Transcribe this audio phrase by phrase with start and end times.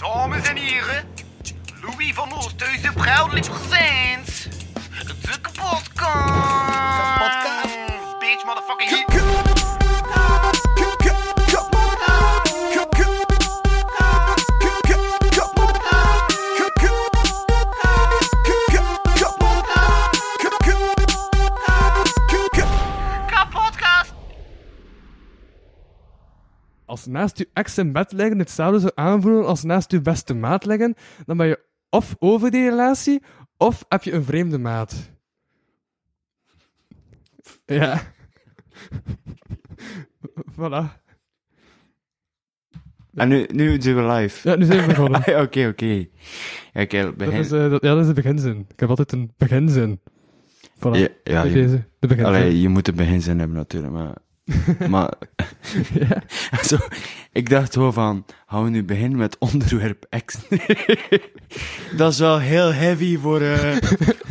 [0.00, 1.04] Dames en heren,
[1.80, 4.48] Louis van Oosthuizen proudly presents
[5.06, 5.88] de kapotkast.
[7.18, 8.18] Kapotkast.
[8.18, 9.49] Bitch, motherfucking
[27.00, 30.64] Als naast je ex in bed liggen hetzelfde zou aanvoelen als naast je beste maat
[30.64, 30.94] liggen,
[31.26, 31.60] dan ben je
[31.90, 33.22] of over die relatie,
[33.56, 35.10] of heb je een vreemde maat.
[37.66, 38.02] Ja.
[40.56, 41.00] voilà.
[43.14, 44.48] En nu, nu doen we live.
[44.48, 45.20] Ja, nu zijn we begonnen.
[45.44, 46.06] Oké, oké.
[46.72, 48.66] Ja, oké, Dat is, dat, ja, dat is de beginzin.
[48.68, 50.00] Ik heb altijd een beginzin.
[50.76, 51.20] Voilà.
[51.24, 52.34] Ja, je, deze, de beginzin.
[52.34, 54.16] allee, je moet een beginzin hebben natuurlijk, maar...
[54.88, 55.12] maar
[55.92, 56.22] ja.
[56.68, 56.76] zo,
[57.32, 60.36] ik dacht gewoon van, gaan we nu beginnen met onderwerp X?
[61.96, 63.76] dat is wel heel heavy voor, eh,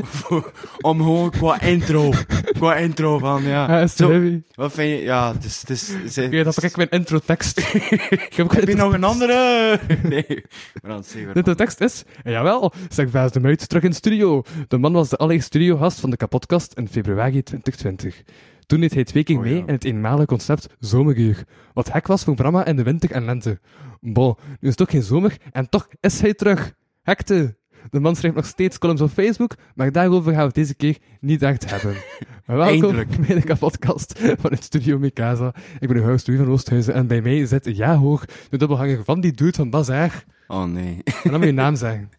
[0.02, 2.14] voor, om gewoon qua intro,
[2.58, 3.68] qua intro van, ja.
[3.68, 4.42] Ja, is te Zo, heavy.
[4.54, 7.58] wat vind je, ja, het is, het is, het ik mijn intro-tekst.
[7.58, 9.80] ik heb je nog een andere?
[10.04, 10.44] nee,
[10.82, 14.44] maar dan zeg De tekst is, jawel, zeg Vaas de Muit terug in studio.
[14.68, 18.24] De man was de allereerste studiogast van de kapotkast in februari 2020.
[18.70, 19.60] Toen deed hij twee keer Oh, mee ja.
[19.60, 21.44] in het eenmalige concept Zomeruur.
[21.74, 23.60] Wat hek was voor Brahma in de winter en lente.
[24.00, 26.74] Bon, nu is het ook geen zomer en toch is hij terug.
[27.02, 27.58] Hekte.
[27.90, 30.98] De man schrijft nog steeds columns op Facebook, maar daarover gaan we het deze keer
[31.20, 31.96] niet echt hebben.
[32.46, 32.96] Welkom
[33.28, 35.54] bij de kapotkast vanuit Studio Mikasa.
[35.80, 39.04] Ik ben uw host Louis van Oosthuizen en bij mij zit Ja Hoog, de dubbelhanger
[39.04, 40.24] van die dude van Bazaar.
[40.48, 41.02] Oh nee.
[41.04, 42.10] En dan moet je je naam zeggen.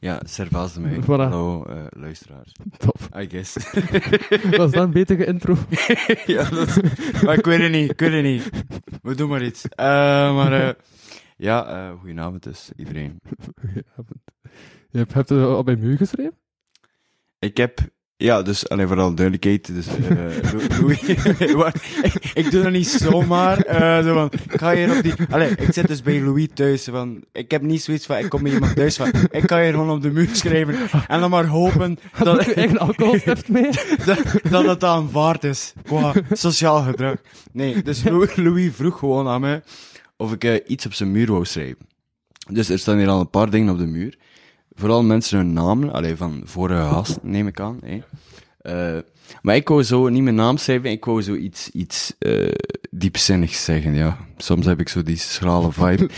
[0.00, 1.04] Ja, Servaas de Muid.
[1.04, 1.28] Voilà.
[1.28, 2.52] Hallo, eh, luisteraars.
[2.78, 2.98] Top.
[3.16, 3.56] I guess.
[4.56, 5.56] Was dat een betere intro?
[6.26, 7.22] ja, dat is...
[7.22, 8.50] Maar ik weet het niet, ik weet het niet.
[9.02, 9.68] We doen maar iets.
[9.68, 9.86] Eh,
[10.34, 10.74] maar, eh,
[11.36, 13.20] ja, goedenavond dus, iedereen.
[13.60, 14.22] Goedenavond.
[14.90, 16.38] Je hebt, hebt het al bij muur geschreven?
[17.38, 17.80] Ik heb,
[18.20, 19.86] ja, dus, alleen vooral duidelijkheid, dus,
[20.52, 21.00] Lou- Louis,
[21.62, 21.74] Wat?
[22.02, 25.50] ik, ik doe dat niet zomaar, eh zo van, ik ga hier op die, allee,
[25.50, 28.52] ik zit dus bij Louis thuis, van, ik heb niet zoiets van, ik kom bij
[28.52, 30.74] iemand thuis van, ik ga hier gewoon op de muur schrijven,
[31.08, 33.70] en dan maar hopen dat, je eigen alcoholstift mee?
[34.04, 34.18] dat,
[34.50, 37.16] dat het aanvaard is qua sociaal gedrag.
[37.52, 39.62] Nee, dus Louis, Louis vroeg gewoon aan mij
[40.16, 41.86] of ik eh, iets op zijn muur wou schrijven.
[42.50, 44.18] Dus er staan hier al een paar dingen op de muur.
[44.78, 47.80] Vooral mensen hun namen, alleen van vorige gast, neem ik aan.
[48.58, 48.98] Eh,
[49.42, 52.52] maar ik wou zo niet mijn naam schrijven, ik wou zo iets, iets eh,
[52.90, 54.16] diepzinnigs zeggen, ja.
[54.36, 56.08] Soms heb ik zo die schrale vibe.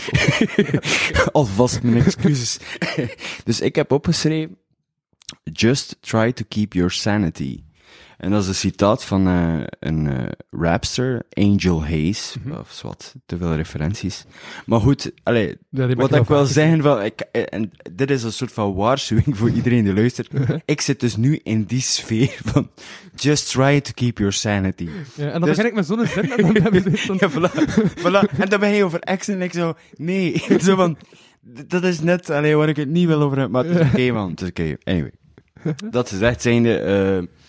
[1.31, 2.59] Alvast mijn excuses.
[3.43, 4.57] dus ik heb opgeschreven,
[5.43, 7.63] Just try to keep your sanity.
[8.21, 12.35] En dat is een citaat van eh, een eh, rapster, Angel Hayes.
[12.59, 14.25] Of wat, te veel referenties.
[14.65, 18.31] Maar goed, allee, Ja, wat ik wil zeggen, van, ik, eh, en dit is een
[18.31, 20.29] soort van waarschuwing voor iedereen die luistert.
[20.65, 22.69] ik zit dus nu in die sfeer van
[23.15, 24.89] just try to keep your sanity.
[25.15, 27.17] Ja, en dan Dus- begin ik met zo'n zin en dan hebben we zo'n...
[27.19, 27.53] Ja, voilà,
[27.95, 28.37] voilà.
[28.39, 30.43] En dan ben je over ex en ik zo, nee.
[30.63, 30.97] zo van,
[31.67, 34.11] dat is net allee, waar ik het niet wil over heb, maar het is oké,
[34.11, 34.29] man.
[34.29, 34.75] Het is oké.
[34.83, 35.11] Anyway.
[35.89, 37.39] Dat gezegd zijnde, eh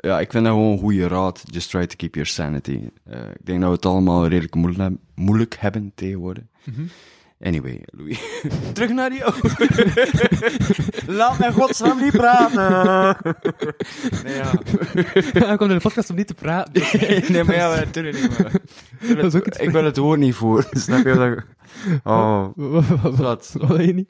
[0.00, 1.42] ja, ik vind dat gewoon een goede raad.
[1.44, 2.80] Just try to keep your sanity.
[3.04, 6.44] Eh, ik denk dat we het allemaal redelijk moeilijk, heb- moeilijk hebben tegenwoordig.
[7.42, 8.20] Anyway, Louis.
[8.72, 9.32] Terug naar jou.
[11.18, 13.16] Laat mij godsnaam niet praten.
[14.24, 14.52] nee, ja.
[15.50, 16.82] Ik kwam in de podcast om niet te praten.
[17.32, 18.38] nee, maar ja, natuurlijk niet.
[18.38, 18.52] Maar.
[19.16, 19.58] Dat is ook iets...
[19.58, 20.66] Ik ben het woord niet voor.
[20.70, 21.44] Snap je dat?
[22.04, 23.54] Oh, Wat, wat, wat, wat?
[23.58, 24.08] wat wil je niet?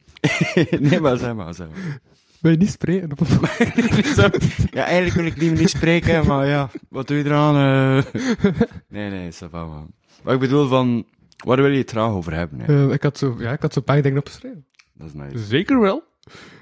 [0.80, 2.00] nee, maar zeg maar, zeg maar.
[2.40, 3.08] Wil je niet spreken?
[4.70, 7.56] Ja, eigenlijk wil ik liever niet spreken, maar ja, wat doe je eraan?
[7.56, 8.22] eh?
[8.88, 9.90] Nee, nee, ça va, man.
[10.22, 11.04] Maar ik bedoel van,
[11.44, 12.60] waar wil je het traag over hebben?
[12.60, 12.86] Hè?
[12.86, 14.66] Eh, ik had zo, ja, ik had zo'n paar dingen opgeschreven.
[14.94, 15.38] Dat is nice.
[15.38, 16.06] Zeker wel.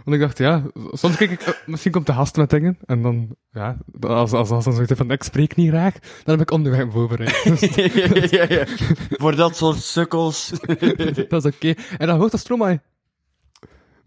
[0.04, 3.03] Want ik dacht, ja, soms kijk ik, eh, misschien komt de gast met dingen, en
[3.03, 5.94] dan, ja, als, als, als dan zoiets van, ik spreek niet graag,
[6.25, 7.42] dan heb ik onderwerp voorbereid.
[7.44, 7.60] Dus
[8.31, 8.65] ja, ja, ja.
[9.10, 10.53] Voor dat soort sukkels.
[11.28, 11.74] dat is oké.
[11.98, 12.80] En dan hoort dat Stromae.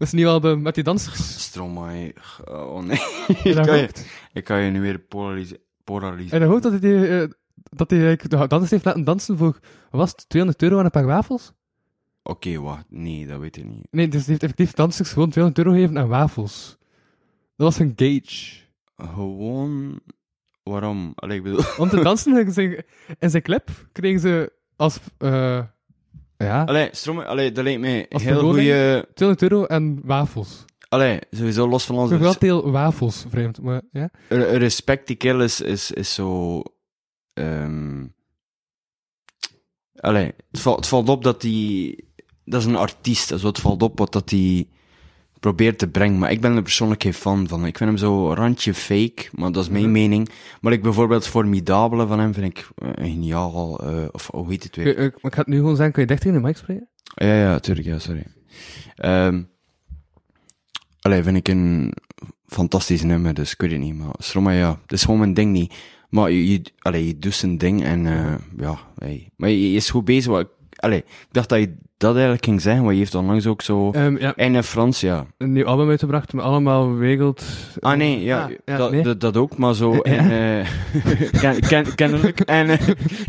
[0.00, 1.42] Dat is niet wel de, met die dansers.
[1.42, 2.14] Stromae.
[2.44, 2.98] Oh nee.
[3.52, 3.90] Ik, kan je,
[4.32, 5.62] ik kan je nu weer polariseren.
[5.84, 7.28] Polaris en dan hoort dat hij, eh,
[7.62, 9.58] dat hij de dansers heeft laten dansen voor,
[9.90, 11.52] wat was het, 200 euro en een paar wafels?
[12.22, 12.84] Oké, wacht.
[12.88, 13.86] Nee, dat weet ik niet.
[13.90, 16.76] Nee, dus hij heeft effectief dansers gewoon 200 euro gegeven en wafels.
[17.56, 18.56] Dat was een gauge.
[18.96, 20.00] Gewoon...
[20.62, 21.12] Waarom?
[21.14, 21.64] Allee, ik bedoel...
[21.78, 22.84] Om te dansen in zijn,
[23.18, 25.62] in zijn clip kregen ze als, eh
[26.46, 29.08] ja, Allee, Stromae, allee, dat lijkt mij Als heel goede...
[29.14, 30.64] 200 euro en wafels.
[30.88, 32.14] Allee, sowieso los van Ik onze...
[32.14, 34.10] vind wel veel wafels, vreemd, maar ja.
[34.28, 36.62] Re- Respect die kill is, is, is zo...
[37.32, 38.06] ehm
[39.94, 42.08] Allee, het valt, het valt op dat die
[42.44, 43.28] dat is een artiest.
[43.28, 44.68] Dus wat valt op wat dat hij
[45.40, 46.18] probeert te brengen.
[46.18, 47.66] Maar ik ben er persoonlijk geen fan van.
[47.66, 49.92] Ik vind hem zo randje fake, maar dat is mijn Mhm.
[49.92, 50.28] mening.
[50.60, 53.80] Maar ik bijvoorbeeld Formidabele van hem vind ik eh, geniaal.
[53.80, 54.86] eh, of hoe heet het weer?
[54.86, 56.88] Ik, ik, ik ga het nu gewoon zeggen, kun je dichter in de mic spreken?
[57.14, 58.26] Ja, ja, tuurlijk, ja, sorry.
[58.94, 59.42] Ehm
[61.00, 61.92] allee, vind ik een
[62.46, 65.52] fantastisch nummer, dus ik weet het niet, maar Stromae, ja, het is gewoon mijn ding
[65.52, 65.74] niet.
[66.08, 69.30] Maar je, je, allee, je doet zijn ding en, eh ja, hey.
[69.36, 72.60] Maar je, je is goed bezig, wat, allee, ik dacht dat je dat eigenlijk ging
[72.60, 75.26] zeggen, maar je heeft onlangs ook zo, Ehm, ja, in Frans, ja.
[75.38, 77.44] een nieuw album uitgebracht met allemaal wegeld.
[77.80, 79.02] Ah, nee, ja, Ah, ja, dat, nee.
[79.02, 80.02] dat, dat ook, maar zo, Ja.
[80.02, 82.78] en, eh ken, ken, kennelijk, en, eh,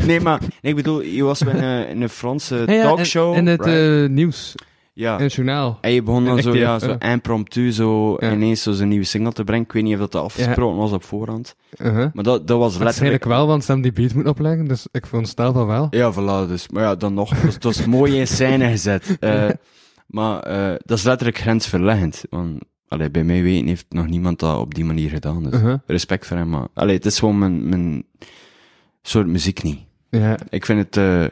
[0.06, 3.46] nee, maar, nee, ik bedoel, je was in, een in een Franse talkshow, En, en
[3.46, 4.04] het right?
[4.04, 4.54] eh, nieuws,
[4.92, 5.16] ja.
[5.16, 5.78] in het journaal.
[5.80, 8.32] En je begon dan zo, ja, zo impromptu zo Ja.
[8.32, 9.64] ineens zo zijn nieuwe single te brengen.
[9.64, 11.54] Ik weet niet of dat afgesproken was op voorhand.
[11.76, 12.06] Uh-huh.
[12.12, 12.82] Maar dat, dat was letterlijk...
[12.82, 15.86] Waarschijnlijk wel, want ze hebben die beat moeten opleggen, dus ik veronderstel van wel.
[15.90, 16.68] Ja, voilà, dus.
[16.68, 17.42] Maar ja, dan nog.
[17.42, 19.16] Het was, mooi in scène gezet.
[19.20, 19.48] Eh,
[20.06, 22.22] maar eh, dat is letterlijk grensverleggend.
[22.30, 22.58] Want,
[22.88, 25.42] allee, bij mij weten heeft nog niemand dat op die manier gedaan.
[25.42, 25.74] Dus Uh-huh.
[25.86, 26.48] respect voor hem.
[26.48, 28.04] Maar, allee, het is gewoon mijn, mijn
[29.02, 29.78] soort muziek niet.
[30.10, 31.24] Ja, Ik vind het eh,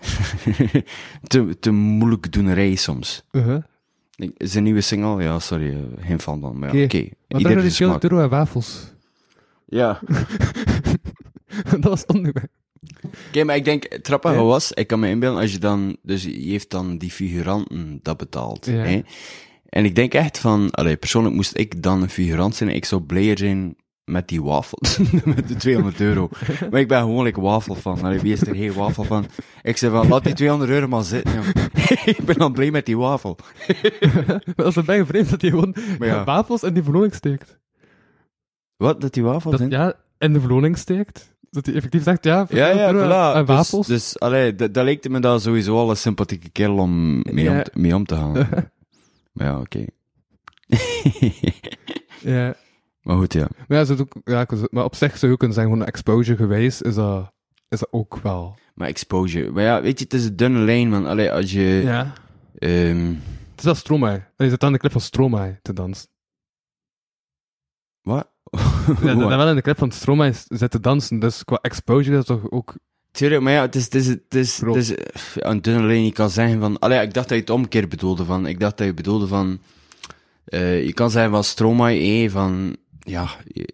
[1.22, 3.22] te, te moeilijk doenerij soms.
[3.32, 3.62] uh-huh.
[4.16, 6.58] Ik- Zijn nieuwe single, ja, sorry, eh, geen fan van.
[6.58, 6.96] Maar ja, Oké.
[6.96, 8.00] Ieder smaak.
[8.00, 8.92] Duro en wafels?
[9.66, 10.00] Ja.
[11.70, 12.50] dat was het onderwerp.
[13.28, 13.84] Oké, maar ik denk,
[14.34, 14.42] Ja.
[14.42, 18.16] was, ik kan me inbeelden, als je dan, dus je heeft dan die figuranten dat
[18.16, 18.66] betaald.
[18.66, 18.72] Ja.
[18.72, 19.00] Hè?
[19.68, 23.00] En ik denk echt van, allee, persoonlijk moest ik dan een figurant zijn, ik zou
[23.02, 24.98] blijer zijn met die wafels,
[25.36, 26.28] met de 200 euro.
[26.70, 29.26] Maar ik ben gewoon like wafel van, allee, wie is er geen wafel van?
[29.62, 31.46] Ik zei van, laat die 200 euro maar zitten, joh.
[32.16, 33.36] ik ben dan blij met die wafel.
[34.16, 36.24] Maar dat is een beetje vreemd dat hij gewoon ja.
[36.24, 37.58] wafels in die verloning steekt.
[38.76, 39.70] Wat, dat die wafel Dat, zijn?
[39.72, 41.34] ja, in de verloning steekt.
[41.50, 43.36] Dat hij effectief zegt, ja, Ja, ja, voilà.
[43.36, 43.86] en Dus, wafels.
[43.86, 47.64] dus allee, dat, lijkt me dan sowieso al een sympathieke kerel om mee, om, Ja.
[47.72, 48.32] mee om te gaan.
[49.32, 49.84] maar ja, oké.
[52.20, 52.54] ja.
[53.06, 53.46] Maar goed, ja.
[53.68, 56.94] Maar, ja, ook, ja, maar op zich zou je kunnen zeggen, gewoon exposure geweest, is
[56.94, 57.32] dat,
[57.68, 58.58] is dat ook wel.
[58.74, 59.50] Maar exposure.
[59.50, 61.06] Maar ja, weet je, het is een dunne lijn, man.
[61.06, 61.62] Allee, als je...
[61.84, 62.12] Ja.
[62.58, 63.06] ehm,
[63.50, 64.24] Het is wel Stromae.
[64.36, 66.08] Hij zit aan de clip van Stromae te dansen.
[68.02, 68.28] wat?
[68.50, 68.58] Ja,
[69.14, 69.28] dat Wat?
[69.28, 72.50] wel in de clip van Stromae zit te dansen, dus qua exposure is dat toch
[72.50, 72.74] ook...
[73.10, 74.74] Tuurlijk, maar ja, het is, het is, het is, Bro.
[74.74, 75.04] het is eh,
[75.34, 76.04] een dunne lijn.
[76.04, 76.78] Je kan zeggen van...
[76.78, 78.46] Allee, ik dacht dat je het omkeer bedoelde van...
[78.46, 79.58] Ik dacht dat je bedoelde van...
[80.44, 82.76] eh, je kan zeggen van Stromae, eh, van...
[83.08, 83.28] Ja,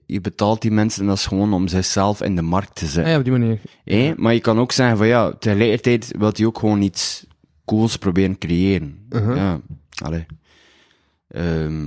[0.07, 3.13] je, betaalt die mensen en dat is gewoon om zichzelf in de markt te zetten.
[3.13, 3.61] ja, op die manier.
[3.85, 7.27] Eh, maar je kan ook zeggen van ja, tegelijkertijd wil hij ook gewoon iets
[7.65, 9.07] cools proberen creëren.
[9.11, 9.37] Uh-huh.
[9.37, 9.61] Ja,
[10.05, 10.27] allee.
[11.29, 11.87] Ehm,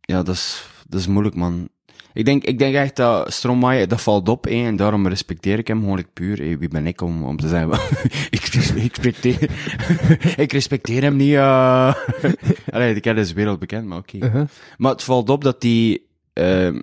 [0.00, 1.68] ja, dat is, dat is moeilijk, man.
[2.14, 5.66] Ik denk, ik denk echt dat Stromae, dat valt op, eh, en daarom respecteer ik
[5.68, 6.40] hem gewoon puur.
[6.40, 7.70] eh, wie ben ik om, om te zeggen,
[8.30, 9.50] ik, res- ik, respecteer,
[10.44, 11.34] ik respecteer hem niet.
[11.34, 11.94] eh
[12.74, 14.16] allee, ik ken is wereldbekend, maar oké.
[14.16, 14.44] Uh-huh.
[14.78, 16.80] Maar het valt op dat die, ehm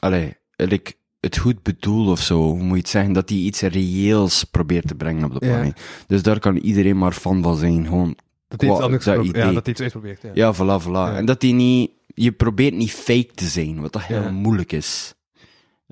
[0.00, 3.60] allee, like, het goed bedoelt of zo, hoe moet je het zeggen, dat hij iets
[3.60, 5.52] reëels probeert te brengen op de Ja.
[5.52, 5.80] planeet.
[6.06, 8.16] Dus daar kan iedereen maar fan van zijn, gewoon.
[8.48, 9.42] Dat hij iets anders dat idee.
[9.44, 10.30] Ja, dat hij iets uitprobeert, ja.
[10.34, 11.16] Ja, voilà, voilà.
[11.16, 14.30] En dat hij niet, je probeert niet fake te zijn, wat dat heel Ja.
[14.30, 15.14] moeilijk is,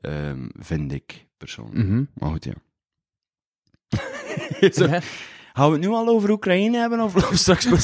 [0.01, 1.87] ehm, vind ik, persoonlijk.
[1.89, 2.03] Mhm.
[2.15, 2.53] Maar goed, ja.
[4.71, 5.01] Zo, Ja.
[5.53, 7.67] Gaan we het nu al over Oekraïne hebben, of of straks?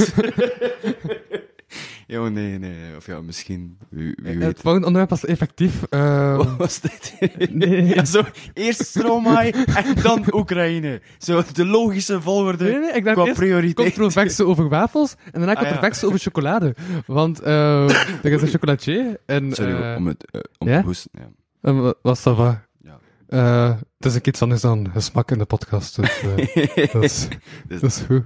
[2.06, 4.46] Ja, nee, nee, of ja, misschien, wie, wie weet.
[4.48, 5.82] Het volgende onderwerp was effectief...
[5.82, 7.14] eh, Wat was dit?
[7.50, 8.22] nee, Ja, zo,
[8.54, 11.00] eerst Stromae en dan Oekraïne.
[11.18, 13.86] Zo, de logische volgorde nee, nee, ik dacht qua eerst prioriteit.
[13.86, 15.68] controverse over wafels, en daarna Ah, ja.
[15.68, 16.74] controverse over chocolade.
[17.06, 17.84] Want eh
[18.24, 19.52] er is een chocolatier, en...
[19.52, 20.78] Sorry, eh, om het, eh, om ja?
[20.80, 21.10] te hoesten.
[21.14, 21.28] Ja.
[21.60, 22.36] en wa- was dat?
[22.38, 22.98] Ja.
[23.28, 27.28] Eh, het is een iets anders dan gesmak in de podcast, dus eh, dat, is,
[27.68, 28.24] Dus- dat is goed.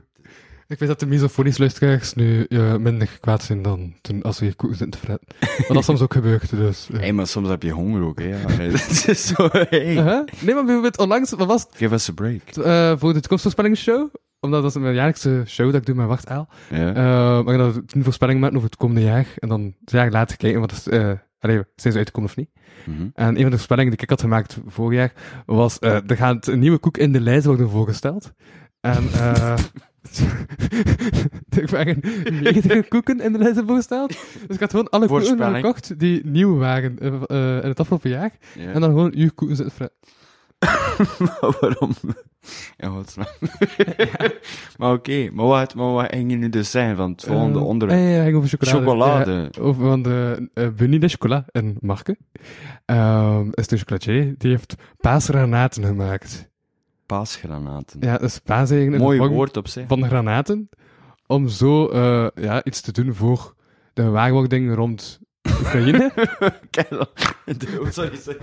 [0.66, 4.44] Ik weet dat de misofonische luisteraars nu eh, minder kwaad zijn dan toen als ze
[4.44, 5.28] je koeken zitten te fretten.
[5.40, 6.88] Maar dat is soms ook gebeurd, dus...
[6.92, 6.98] eh.
[6.98, 8.26] Hey, maar soms heb je honger ook, hè.
[8.26, 8.36] Ja.
[8.58, 9.92] Nee, dat is zo, hey.
[9.96, 10.26] Uh-huh.
[10.40, 11.70] Nee, maar bijvoorbeeld onlangs, wat was het?
[11.74, 12.40] Give us a break.
[12.48, 16.28] Eh, voor de toekomstvoorspellingsshow, omdat dat is mijn jaarlijkse show dat ik doe met Wacht
[16.28, 16.48] Aal.
[16.70, 16.92] Ja.
[17.42, 19.26] Maar dan tien voorspellingen maken over het komende jaar.
[19.38, 20.88] En dan een jaar later kijken wat is,
[21.38, 22.50] allee, zijn ze uitgekomen of niet.
[22.84, 23.08] Mhm.
[23.14, 25.12] En een van de voorspellingen die ik had gemaakt vorig jaar
[25.46, 28.32] was, er gaat een nieuwe koek in de lijst worden voorgesteld.
[28.80, 29.54] En eh
[31.48, 31.98] er waren
[32.42, 34.08] 90 koeken in de lijst voorgesteld.
[34.46, 38.10] Dus ik had gewoon alle koeken gekocht die nieuw waren eh, eh, in het afgelopen
[38.10, 38.30] jaar.
[38.58, 38.72] Ja.
[38.72, 39.90] En dan gewoon uw koeken zitten.
[41.18, 41.92] Maar waarom?
[42.76, 43.38] Ja, wat snap
[44.78, 47.66] Maar oké, maar, wat, maar wat ging je nu dus zeggen van het volgende Eh,
[47.66, 48.00] onderwerp?
[48.00, 48.78] eh, ja, ging over chocolade.
[48.80, 49.48] Chocolade.
[49.50, 52.16] Ja, over van de uh, Bunny de Chocolat in Marken.
[52.84, 56.50] Ehm is de chocolatier, die heeft paasgranaten gemaakt.
[57.06, 58.00] Paasgranaten.
[58.00, 59.84] Ja, dus paas eigenlijk Mooi woord op zich.
[59.88, 60.68] van de granaten.
[61.26, 63.54] Om zo eh, ja, iets te doen voor
[63.92, 65.20] de gewaarwording rond
[65.50, 66.12] Oekraïne.
[67.80, 68.38] Oh, sorry, sorry.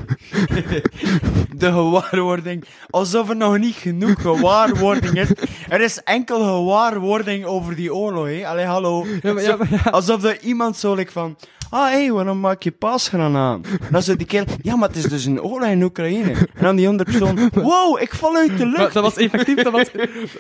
[1.58, 2.64] De gewaarwording.
[2.90, 5.30] Alsof er nog niet genoeg gewaarwording is.
[5.70, 8.48] Er is enkel gewaarwording over die oorlog, hè.
[8.48, 9.06] Allee, hallo.
[9.22, 9.90] ja, maar, ja, maar ja.
[9.92, 11.36] Alsof er iemand zo like van...
[11.70, 13.72] Ah, hé, hey, waarom maak je paasgranaten?
[13.72, 14.46] En dan zo die kerel...
[14.62, 16.32] Ja, maar het is dus een oorlog in Oekraïne.
[16.32, 17.50] En dan die andere persoon...
[17.54, 18.94] Wow, ik val uit de Maar lucht.
[18.94, 19.88] dat was effectief, dat was,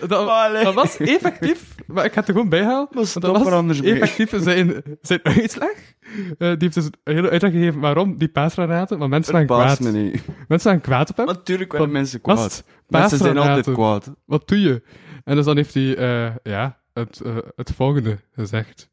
[0.07, 0.09] dat,
[0.63, 3.99] dat was effectief, maar ik ga het er gewoon want stop er anders mee.
[3.99, 5.73] effectief zijn, zijn uitslag.
[6.17, 9.93] Eh, die heeft dus een hele uitleg gegeven waarom die paasgranaten, maar mensen Verbaast kwaad.
[9.93, 10.25] me niet.
[10.47, 11.25] Mensen waren kwaad op hem.
[11.25, 12.43] Natuurlijk werden Van- mensen kwaad.
[12.43, 14.13] het Mensen zijn altijd kwaad.
[14.25, 14.83] Wat doe je?
[15.23, 18.89] En dus dan heeft hij, eh, ja, het, eh, het volgende gezegd.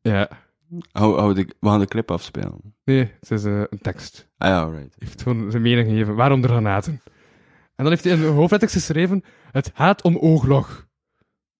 [0.00, 0.28] Ja,
[0.92, 2.74] Hou, hou de, we gaan de clip afspelen.
[2.84, 4.28] nee, het is een tekst.
[4.38, 4.94] Ah ja, alright.
[4.98, 6.14] Hij heeft gewoon zijn mening gegeven.
[6.14, 6.92] Waarom de granaten?
[7.74, 10.86] En dan heeft hij in de hoofdletters geschreven: Het gaat om oorlog.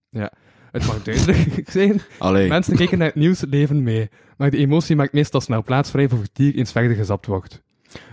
[0.08, 0.32] Ja,
[0.70, 2.00] het mag duidelijk zijn.
[2.18, 2.48] Allee.
[2.48, 4.08] Mensen kijken naar het nieuws, leven mee.
[4.36, 7.62] Maar de emotie maakt meestal snel plaats vrij voor vertier eens verder gezapt wordt.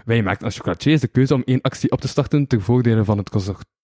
[0.05, 3.17] Wij maakten als chocolatiers de keuze om één actie op te starten ten voordele van
[3.17, 3.29] het,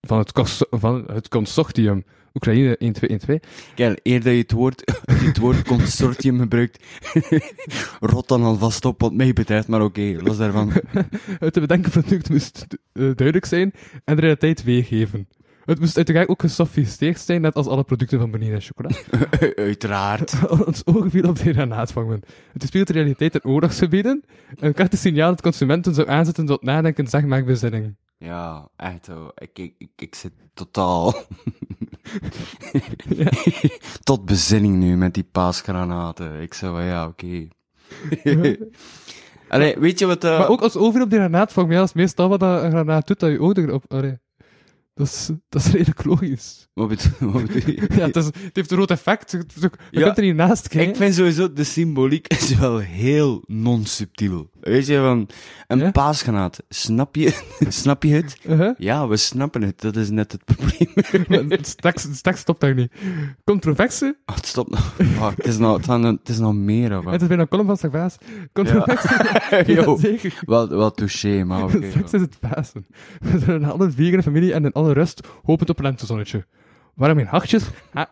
[0.02, 0.32] van het,
[0.70, 2.04] van het consortium
[2.34, 3.74] Oekraïne 1212.
[3.76, 4.84] Kijk, eer dat je het woord,
[5.28, 6.84] het woord consortium gebruikt,
[8.14, 10.72] rot dan alvast op wat mij betreft, maar oké, los daarvan.
[11.40, 13.74] Het te bedenken product moest eh, duidelijk zijn
[14.06, 15.28] en de realiteit weergeven.
[15.66, 18.90] Het moest uiteraard ook gesofisticeerd zijn, net als alle producten van Benina Chocola.
[19.56, 20.36] Uiteraard.
[20.66, 22.22] Ons ogen viel op de granaatvangen.
[22.54, 24.24] Het speelt de realiteit in oorlogsgebieden
[24.56, 27.96] en een krachtig signaal dat consumenten zou aanzetten tot nadenken, zeg maar bezinning.
[28.18, 29.32] Ja, echt hoor.
[29.36, 31.14] Ik, ik, ik, ik zit totaal
[33.18, 33.30] Ja.
[34.04, 36.42] tot bezinning nu met die paasgranaten.
[36.42, 37.48] Ik zei van, ja, oké.
[39.50, 40.24] Allee, weet je wat...
[40.24, 42.72] eh, Maar ook als ogen op die granaatvangen, ja, dat is meestal wat dat een
[42.72, 43.84] granaat doet, dat je ogen erop...
[43.88, 44.18] Allee.
[44.94, 46.68] Dat is, dat is redelijk logisch.
[46.74, 47.12] Wat bedoel,
[47.66, 47.88] je?
[47.96, 49.32] Ja, het, is, het heeft een groot effect.
[49.32, 50.04] Je, je Ja.
[50.04, 50.90] kunt er niet naast kijken.
[50.90, 54.50] Ik vind sowieso, de symboliek is wel heel non-subtiel.
[54.64, 55.30] Weet je, van,
[55.68, 55.92] een Ja?
[55.92, 58.38] paasgranaat, snap je, snap je het?
[58.48, 58.74] Uh-huh.
[58.78, 61.50] Ja, we snappen het, dat is net het probleem.
[62.22, 62.92] Tekst stopt daar niet.
[63.44, 64.16] Controverse?
[64.26, 64.94] Oh, het stopt nog.
[65.00, 67.68] Oh, het, is nog het, het is nog meer, of Het is bijna een column
[67.68, 68.18] van Servaas.
[68.54, 69.08] Controverse?
[69.68, 70.40] Ja, zeker.
[70.46, 71.90] wel, wel touché, maar oké.
[71.90, 72.86] Straks is het Pasen.
[73.20, 76.46] We zijn een alle vegan familie en in alle rust hopend op een lentezonnetje.
[76.94, 77.64] Waarom geen hartjes?
[77.94, 78.06] Ah,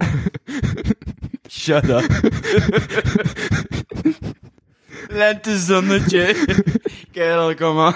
[1.50, 2.06] Shut up.
[5.12, 6.36] Lentezonnetje.
[7.12, 7.94] Kerel, kom aan.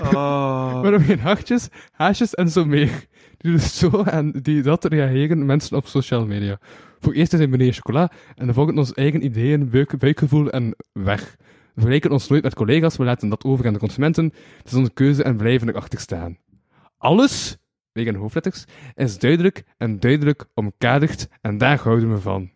[0.00, 0.80] Oh.
[0.82, 3.06] waarom geen hartjes, haasjes en zo meer?
[3.36, 6.58] Die dus zo en die dat reageren mensen op social media.
[7.00, 11.36] Voor eerst zijn meneer chocola en dan volgen ons eigen ideeën, buik, buikgevoel en weg.
[11.38, 14.24] We vergelijken ons nooit met collega's, we laten dat over aan de consumenten.
[14.58, 16.38] Het is onze keuze en blijven erachter staan.
[16.98, 17.56] Alles,
[17.92, 22.50] wegen hoofdletters, is duidelijk en duidelijk omkaderd en daar houden we van.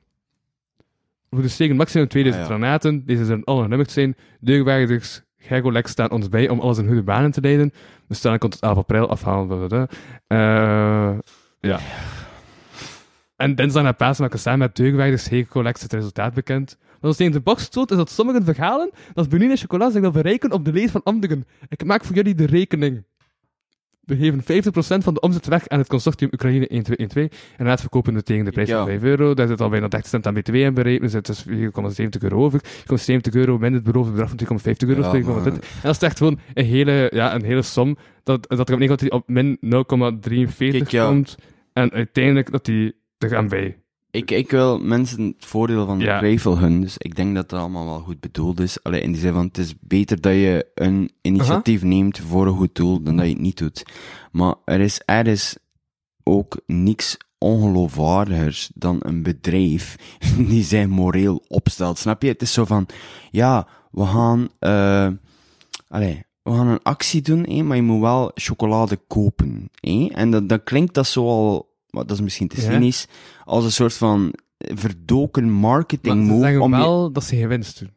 [1.31, 2.57] Voor de stegen maximum 2000 Ah, ja.
[2.57, 4.17] granaten, deze zullen alle genummerd zijn.
[4.41, 7.73] Deurwaarders, Gergolex staan ons bij om alles in goede banen te leiden.
[8.07, 9.89] De stelling komt tot 11 april afhalen.
[10.27, 11.19] Eh
[11.61, 11.79] ja.
[13.37, 16.79] En dinsdag na Pasen maken we samen met deurwaarders Gergolex het resultaat bekend.
[16.91, 20.11] Wat ons tegen de borst stoot is dat sommigen verhalen dat Benine Chocola zich wil
[20.11, 21.45] bereiken op de leed van anderen.
[21.69, 23.05] Ik maak voor jullie de rekening.
[24.01, 28.15] We geven 50% van de omzet weg aan het consortium Oekraïne 1212 en laat verkopen
[28.15, 28.77] we tegen de prijs Ja.
[28.77, 29.35] van 5 euro.
[29.35, 32.45] Daar zit al bijna 30 cent aan btw in berekend, dus het is 4,70 euro
[32.45, 32.61] over.
[32.65, 35.01] 4,70 euro min het beloofde bedrag van 2,50 euro.
[35.03, 35.25] Ja, 2,20.
[35.27, 39.11] maar- En dat is echt gewoon een hele, ja, een hele som, dat, dat er
[39.13, 41.07] op min 0,43 Kijk, ja.
[41.07, 41.37] komt.
[41.73, 43.80] En uiteindelijk dat die er gaan bij.
[44.11, 46.19] Ik, ik wil mensen het voordeel van de Ja.
[46.19, 48.83] twijfel hun, dus ik denk dat dat allemaal wel goed bedoeld is.
[48.83, 52.57] Alleen in die zin van, het is beter dat je een initiatief neemt voor een
[52.57, 53.83] goed doel, dan dat je het niet doet.
[54.33, 55.57] Maar er is, er is
[56.23, 59.97] ook niks ongeloofwaardigers dan een bedrijf
[60.51, 61.99] die zich moreel opstelt.
[61.99, 62.29] Snap je?
[62.29, 62.87] Het is zo van,
[63.31, 65.09] ja, we gaan, eh
[65.89, 69.71] allee, we gaan een actie doen, hè, maar je moet wel chocolade kopen.
[69.81, 70.09] Hè?
[70.13, 72.71] En dat, dat klinkt dat zo al, maar dat is misschien te Ja.
[72.71, 73.07] cynisch,
[73.45, 76.43] als een soort van verdoken marketing Maar ze move.
[76.45, 77.91] zeggen om je- wel dat ze geen winst doen.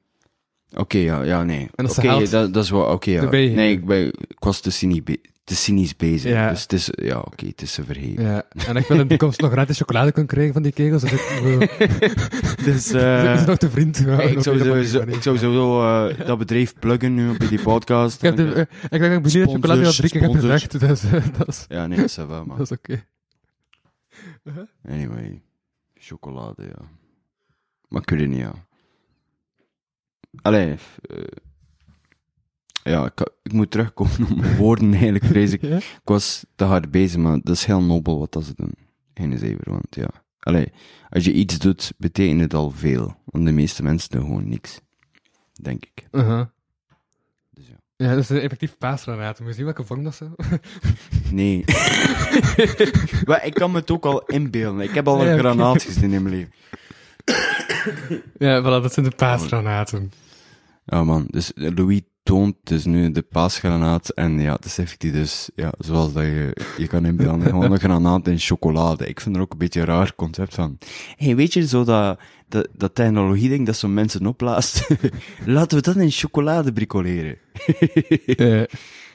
[0.76, 1.64] Oké, ja, ja, nee.
[1.64, 3.30] Oké, dat ze dat, dat is wel, oké, ja.
[3.30, 6.32] Nee, ik, ben, ik was te cynisch, be- te cynisch bezig.
[6.32, 6.50] Ja.
[6.50, 8.24] Dus het is, ja, oké, het is te verheven.
[8.24, 11.02] Ja, en ik wil in de toekomst nog gratis chocolade kunnen krijgen van die kegels.
[11.12, 12.66] Dus ik.
[12.66, 13.98] Dus, Ze eh is nog te vriend.
[13.98, 17.62] Ja, ik, zou een sowieso, ik zou sowieso eh, dat bedrijf pluggen nu op die
[17.62, 18.16] podcast.
[18.16, 20.80] Ik heb de, eh, ik denk dat ik beneden chocolade al drie keer heb gezegd.
[20.80, 22.58] Dus eh, dat is, Ja, nee, dat is wel, maar...
[22.58, 23.04] dat is oké.
[24.88, 25.42] Anyway,
[25.94, 26.90] chocolade, ja.
[27.88, 28.54] Maar niet, ja.
[30.42, 31.24] Allee, eh,
[32.84, 35.62] ja, ik, ik moet terugkomen op mijn woorden eigenlijk, vrees ik.
[35.72, 35.78] Ja?
[35.78, 38.74] Ik was te hard bezig, maar dat is heel nobel wat dat ze doen.
[39.14, 40.10] Geen zever, want ja.
[40.40, 40.72] Allee,
[41.10, 43.16] als je iets doet, betekent het al veel.
[43.26, 44.80] Want de meeste mensen doen gewoon niks.
[45.62, 46.08] Denk ik.
[46.12, 46.46] Uh-huh.
[48.04, 48.10] Ja.
[48.10, 49.40] Dat is een effectief paasgranaat.
[49.40, 50.30] Moet je zien welke vorm dat ze...
[51.32, 51.64] Nee.
[53.28, 54.82] maar ik kan me het ook al inbeelden.
[54.82, 56.54] Ik heb al een Ja, granaat gezien in mijn leven.
[58.38, 60.12] ja, voilà, dat zijn de paasgranaten.
[60.86, 61.28] Ja, man.
[61.30, 64.10] Dus Louis toont dus nu de paasgranaat.
[64.10, 67.42] En ja, dat is effectief dus, ja, zoals dat je, je kan inbeelden.
[67.48, 69.08] Gewoon een granaat in chocolade.
[69.08, 70.78] Ik vind er ook een beetje een raar concept van.
[71.18, 74.88] hey, weet je, zo dat, dat, dat technologie-ding dat zo'n mensen opblaast.
[75.46, 77.38] Laten we dat in chocolade bricoleren.
[78.26, 78.62] Eh,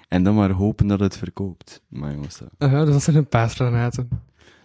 [0.08, 1.82] En dan maar hopen dat het verkoopt.
[1.88, 4.08] Maar jongens, dat, uh-huh, dus dat zijn de paasgranaten.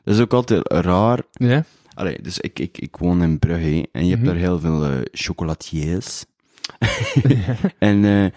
[0.03, 1.21] dat is ook altijd raar.
[1.31, 1.63] Ja?
[1.93, 4.31] Allee, dus ik, ik, ik woon in Brugge, en je hebt Mhm.
[4.31, 6.25] daar heel veel eh, chocolatiers.
[7.79, 8.31] en,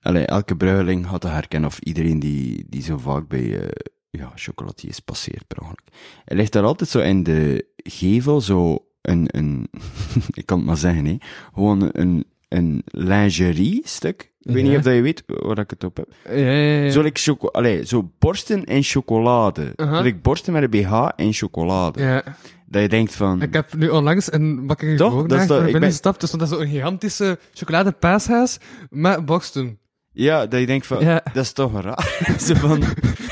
[0.00, 3.68] allee, elke Bruggeling had dat herkennen, of iedereen die, die zo vaak bij, eh,
[4.10, 5.88] ja, chocolatiers passeert per ongeluk.
[6.24, 9.68] Er ligt daar altijd zo in de gevel, zo een, een
[10.40, 11.16] ik kan het maar zeggen, hè,
[11.54, 14.30] gewoon een, een lingerie-stuk.
[14.40, 16.14] Ik weet niet of dat je weet waar ik het op heb.
[16.24, 16.90] Ja, ja, ja.
[16.90, 19.72] Zo, like choco allee, zo borsten en chocolade.
[19.76, 22.24] Zo like borsten met een BH en chocolade.
[22.72, 22.78] Ja.
[22.78, 23.42] Dat je denkt van...
[23.42, 25.08] Ik heb nu onlangs een bakker Toch?
[25.10, 26.20] gewogen Dat ik binnen ben- gestapt.
[26.20, 28.58] Dus dat is zo'n gigantische chocoladepaashuis
[28.90, 29.78] met Boxton.
[30.12, 31.00] Ja, dat je denkt van...
[31.04, 31.20] Ja.
[31.32, 32.24] Dat is toch raar.
[32.46, 32.82] Ze van...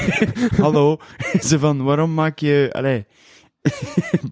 [0.64, 0.98] Hallo.
[1.48, 2.68] Ze van, waarom maak je...
[2.72, 3.06] Allee...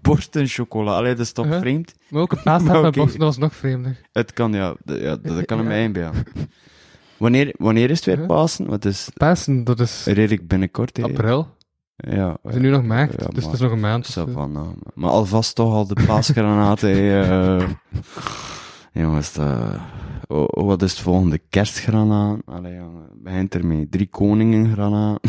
[0.02, 0.96] borsten chocola.
[0.96, 1.94] Allee, dat is toch vreemd?
[2.08, 2.94] Maar ook een paashuis Maar met.
[2.94, 4.00] Boxton, dat was nog vreemder.
[4.12, 4.74] Het kan, ja.
[4.84, 5.64] Dat, ja, dat, dat kan Ja.
[5.70, 6.24] hem inbeelden.
[7.16, 8.26] Wanneer, wanneer is het weer?
[8.26, 8.70] Pasen?
[8.70, 10.96] Het is Pasen, dat is redelijk binnenkort.
[10.96, 11.02] hè.
[11.02, 11.56] april.
[11.98, 12.36] Ja.
[12.42, 14.06] We zijn nu nog maart, Ja, dus het is nog een maand.
[14.06, 16.90] Zo van, nou, maar alvast toch al de paasgranaten.
[16.98, 17.68] eh.
[18.92, 19.38] jongens,
[20.28, 21.40] oh, oh, wat is het volgende?
[21.48, 22.38] Kerstgranaat?
[22.44, 23.88] Allee, jongen, begint ermee.
[23.88, 25.20] Drie koningen granaat.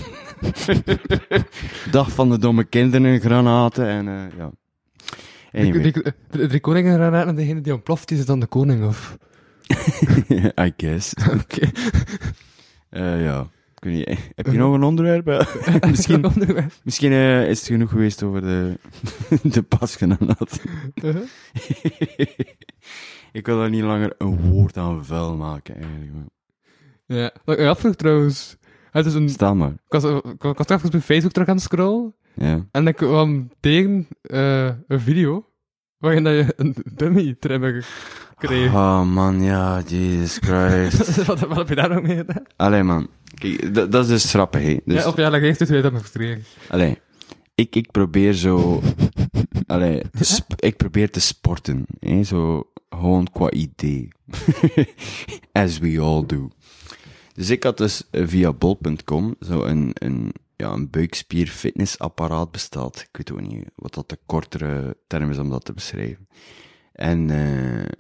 [1.91, 3.88] Dag van de domme kinderen granaten.
[3.88, 4.51] En eh, ja.
[5.51, 5.93] eh, Anyway,
[6.29, 9.17] drie koningen gaan raden en degene die ontploft is dan de koning, of...
[10.65, 11.13] I guess.
[11.13, 11.69] Oké.
[12.89, 13.47] Eh, ja.
[13.79, 15.25] Ik weet niet, heb je nog een onderwerp?
[15.89, 16.25] misschien
[16.83, 18.79] misschien eh, is het genoeg geweest over de,
[19.53, 20.61] de paasgranaat.
[20.95, 21.23] Uh-huh.
[23.31, 26.29] ik wil daar niet langer een woord aan vuil maken, eigenlijk.
[27.05, 28.57] Ja, wat ik afvroeg trouwens.
[28.91, 29.71] Het is een, Stel maar.
[29.71, 32.15] ik, was, ik was even op Facebook terug aan het scrollen.
[32.33, 32.65] Ja.
[32.71, 35.49] En ik kwam tegen eh, een video
[35.97, 37.85] waarin dat je een dummy trimmer
[38.35, 38.73] kreeg.
[38.73, 41.25] Oh man, ja, Jesus Christ.
[41.25, 42.43] wat, wat heb je daar nog mee gedaan?
[42.55, 43.09] Allee man,
[43.39, 44.78] kijk, dat, dat is dus grappig, hè.
[44.86, 46.43] Dus, Ja, eerst uit hoe je dat hebt gekregen.
[46.69, 46.97] allee,
[47.56, 48.82] ik, ik probeer zo,
[49.67, 50.02] allee,
[50.56, 54.08] ik probeer te sporten, hè, zo, gewoon qua idee.
[55.52, 56.49] As we all do.
[57.34, 62.99] Dus ik had dus via bol.com zo een, een, ja, een buikspier fitnessapparaat besteld.
[62.99, 66.28] Ik weet ook niet wat dat de kortere term is om dat te beschrijven.
[66.93, 67.91] En, eh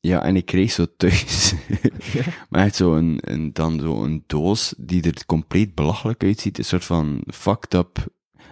[0.00, 1.54] ja, en ik kreeg zo thuis,
[2.50, 6.58] maar echt zo een, een, dan zo een doos die er compleet belachelijk uitziet.
[6.58, 8.06] Een soort van fucked up,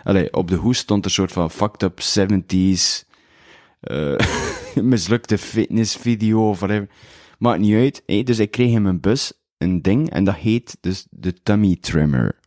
[0.04, 3.04] allee, op de hoes stond er een soort van fucked up 70s,
[3.80, 4.18] eh
[4.82, 6.88] mislukte fitnessvideo of whatever.
[7.38, 7.74] Maakt niet
[8.06, 8.26] uit.
[8.26, 12.38] Dus ik kreeg in mijn bus een ding en dat heet dus de tummy trimmer.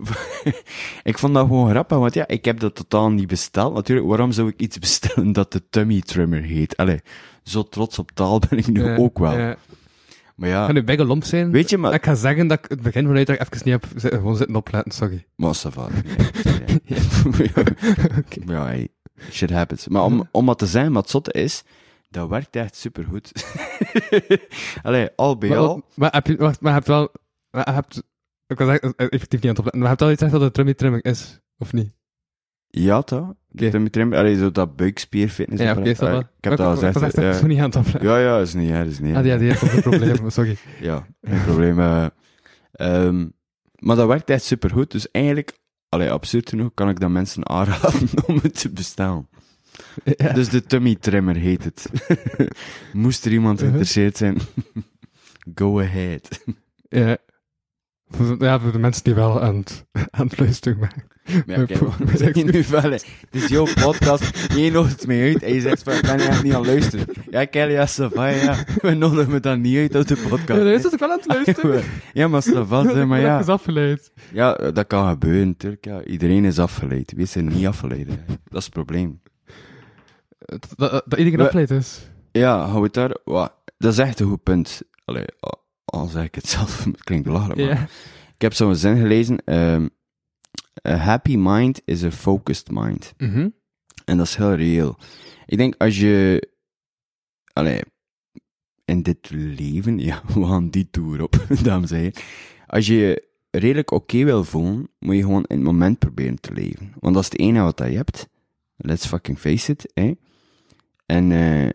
[1.02, 3.74] ik vond dat gewoon grappig, want ja, ik heb dat totaal niet besteld.
[3.74, 6.76] Natuurlijk, waarom zou ik iets bestellen dat de tummy trimmer heet?
[6.76, 7.00] Allee,
[7.42, 9.38] zo trots op taal ben ik nu Ja, ook wel.
[9.38, 9.56] Ja.
[10.36, 11.50] Maar ja, Ga nu bijge lomp zijn.
[11.50, 11.94] weet je, maar...
[11.94, 14.56] Ik ga zeggen dat ik het begin vanuit dat ik even niet heb gewoon zitten
[14.56, 15.26] opletten, sorry.
[15.36, 15.88] Maar va.
[17.36, 17.64] Ja,
[18.46, 18.88] ja, hey,
[19.30, 19.88] shit happens.
[19.88, 21.62] Maar om, om wat te zijn, wat zotte is,
[22.10, 23.32] dat werkt echt supergoed.
[24.82, 25.82] Allee, al bij Maar, al.
[25.94, 27.12] maar, heb je, wacht, maar je hebt wel...
[27.50, 28.02] Maar je hebt,
[28.48, 30.32] ik was echt eh, effectief niet aan het opletten, maar je hebt wel iets gezegd
[30.32, 31.96] dat het tummy trimming is, of niet?
[32.70, 33.34] Ja, toch?
[33.52, 33.70] Oké.
[33.70, 35.62] Tummy trim, allee, zo dat buikspier fitness.
[35.62, 36.18] Ja, oké, wel.
[36.20, 37.18] ik heb dat al Ik was gezegd.
[37.18, 38.02] echt Ja, niet aan het opletten.
[38.10, 39.38] ja, ja, is niet erg, is niet Ah, erg.
[39.60, 40.56] die, een probleem, sorry.
[40.80, 41.78] Ja, geen probleem.
[42.72, 43.28] Ehm,
[43.78, 44.90] maar dat werkt echt supergoed.
[44.90, 45.58] Dus eigenlijk,
[45.88, 49.28] allee, absurd genoeg, kan ik dat mensen aanraden om het te bestellen.
[50.04, 50.32] Ja.
[50.32, 51.86] Dus de tummy trimmer heet het.
[52.92, 53.74] Moest er iemand Uh-huh.
[53.74, 54.38] geïnteresseerd zijn,
[55.54, 56.44] go ahead.
[56.88, 57.16] Ja.
[58.38, 61.06] Ja, voor de mensen die wel aan het, aan het luisteren zijn.
[61.46, 62.90] Ja, kijk, we zijn nu wel.
[62.90, 66.18] Het is jouw podcast, je nodigt het mee uit en je zegt van, ik ben
[66.20, 67.06] echt niet aan het luisteren.
[67.30, 68.64] Ja, Kelly, ja, ça va, ja.
[68.82, 70.62] We nodigen me dan niet uit op de podcast.
[70.62, 71.82] Ja, is het wel aan het luisteren.
[72.12, 73.38] Ja, maar ça va, hè, maar Ik ja.
[73.38, 74.12] is afgeleid.
[74.32, 75.84] Ja, dat kan gebeuren, natuurlijk.
[75.84, 76.02] Ja.
[76.04, 77.12] Iedereen is afgeleid.
[77.12, 78.06] Wie is er niet afgeleid?
[78.08, 78.14] hè?
[78.26, 79.20] Dat is het probleem.
[80.38, 82.08] Dat, dat, dat iedereen We- afgeleid is.
[82.32, 83.16] Ja, hou het daar...
[83.24, 84.82] wa- Dat is echt een goed punt.
[85.04, 87.90] allee, al- al zeg ik het zelf, het klinkt belachelijk, maar
[88.34, 89.88] ik heb zo'n zin gelezen, ehm,
[90.88, 93.14] a happy mind is a focused mind.
[93.16, 93.48] Mhm.
[94.04, 94.96] En dat is heel reëel.
[95.46, 96.48] Ik denk als je,
[97.52, 97.80] allee,
[98.84, 102.22] in dit leven, ja, we gaan die tour op, dames en heren.
[102.66, 106.52] Als je je redelijk oké wil voelen, moet je gewoon in het moment proberen te
[106.52, 106.92] leven.
[107.00, 108.28] Want dat is het enige wat je hebt.
[108.76, 110.12] Let's fucking face it, hè.
[111.06, 111.68] En eh,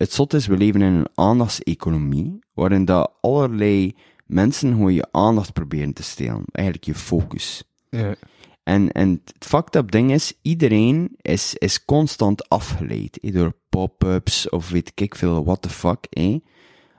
[0.00, 3.94] het zot is, we leven in een aandachtseconomie, waarin dat allerlei
[4.26, 6.44] mensen gewoon je aandacht proberen te stelen.
[6.52, 7.62] Eigenlijk je focus.
[7.90, 8.14] Ja.
[8.62, 13.18] En, en het fucked up ding is, iedereen is, is constant afgeleid.
[13.22, 16.06] door pop-ups of weet ik veel, what the fuck.
[16.10, 16.40] hè.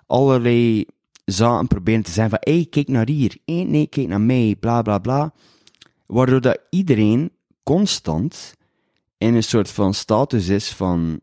[0.06, 0.86] Allerlei
[1.26, 3.38] zaken proberen te zeggen van, hey, kijk naar hier.
[3.46, 5.34] Hey, nee, kijk naar mij, bla bla bla.
[6.06, 7.32] Waardoor dat iedereen
[7.64, 8.54] constant
[9.18, 11.22] in een soort van status is van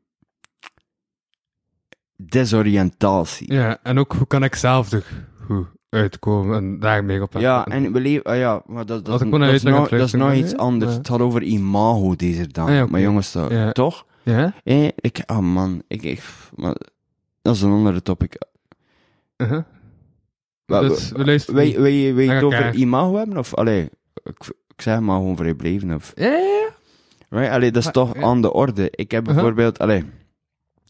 [2.23, 3.53] desoriëntatie.
[3.53, 5.05] ja, en ook hoe kan ik zelf er
[5.47, 9.19] goed uitkomen en daar meer op Ja, en we leven, ah ja, maar dat, dat,
[9.21, 9.21] dat,
[9.53, 10.93] is nog, dat is nog iets anders.
[10.93, 10.99] Ja.
[10.99, 12.69] Het gaat over imago deze dag.
[12.69, 12.87] Ah ja.
[12.87, 13.73] Maar jongens, dat, Ja.
[13.73, 14.07] toch?
[14.23, 14.53] Ja?
[14.65, 16.23] Eh, ik, oh man, ik, ik,
[16.57, 16.75] maar,
[17.43, 18.35] dat is een andere topic.
[19.37, 19.63] Uh-huh.
[20.67, 21.75] Wa- Dus we luisteren Wil niet.
[21.75, 23.39] je- wil je wil je naar het over imago hebben?
[23.39, 23.83] Of, allee,
[24.25, 24.37] ik,
[24.69, 25.95] ik zeg maar gewoon vrijbleven.
[25.95, 26.69] Of, Ja, ja, ja.
[27.29, 27.53] right?
[27.53, 28.89] Allee, dat is Maar- toch aan de orde.
[28.91, 29.35] Ik heb Uh-huh.
[29.37, 30.05] bijvoorbeeld, allee,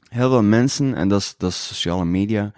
[0.09, 2.53] heel veel mensen, en dat is, dat is sociale media,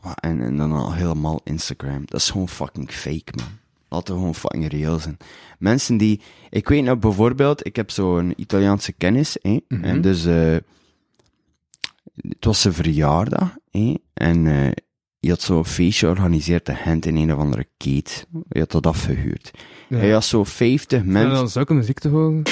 [0.00, 2.02] wa- en, en dan al helemaal Instagram.
[2.06, 3.46] Dat is gewoon fucking fake, man.
[3.88, 5.16] Laten we gewoon fucking reëel zijn.
[5.58, 9.84] Mensen die, ik weet nou bijvoorbeeld, ik heb zo'n Italiaanse kennis, hè, Mhm.
[9.84, 10.56] en dus, eh,
[12.28, 14.70] het was zijn verjaardag, hè, en eh
[15.20, 18.26] je had zo'n feestje georganiseerd, de hand in een of andere keet.
[18.48, 19.50] Je had dat afgehuurd.
[19.88, 19.96] Ja.
[19.96, 21.34] Hij had zo 50 En mensen.
[21.34, 22.42] dan zulke muziek te horen.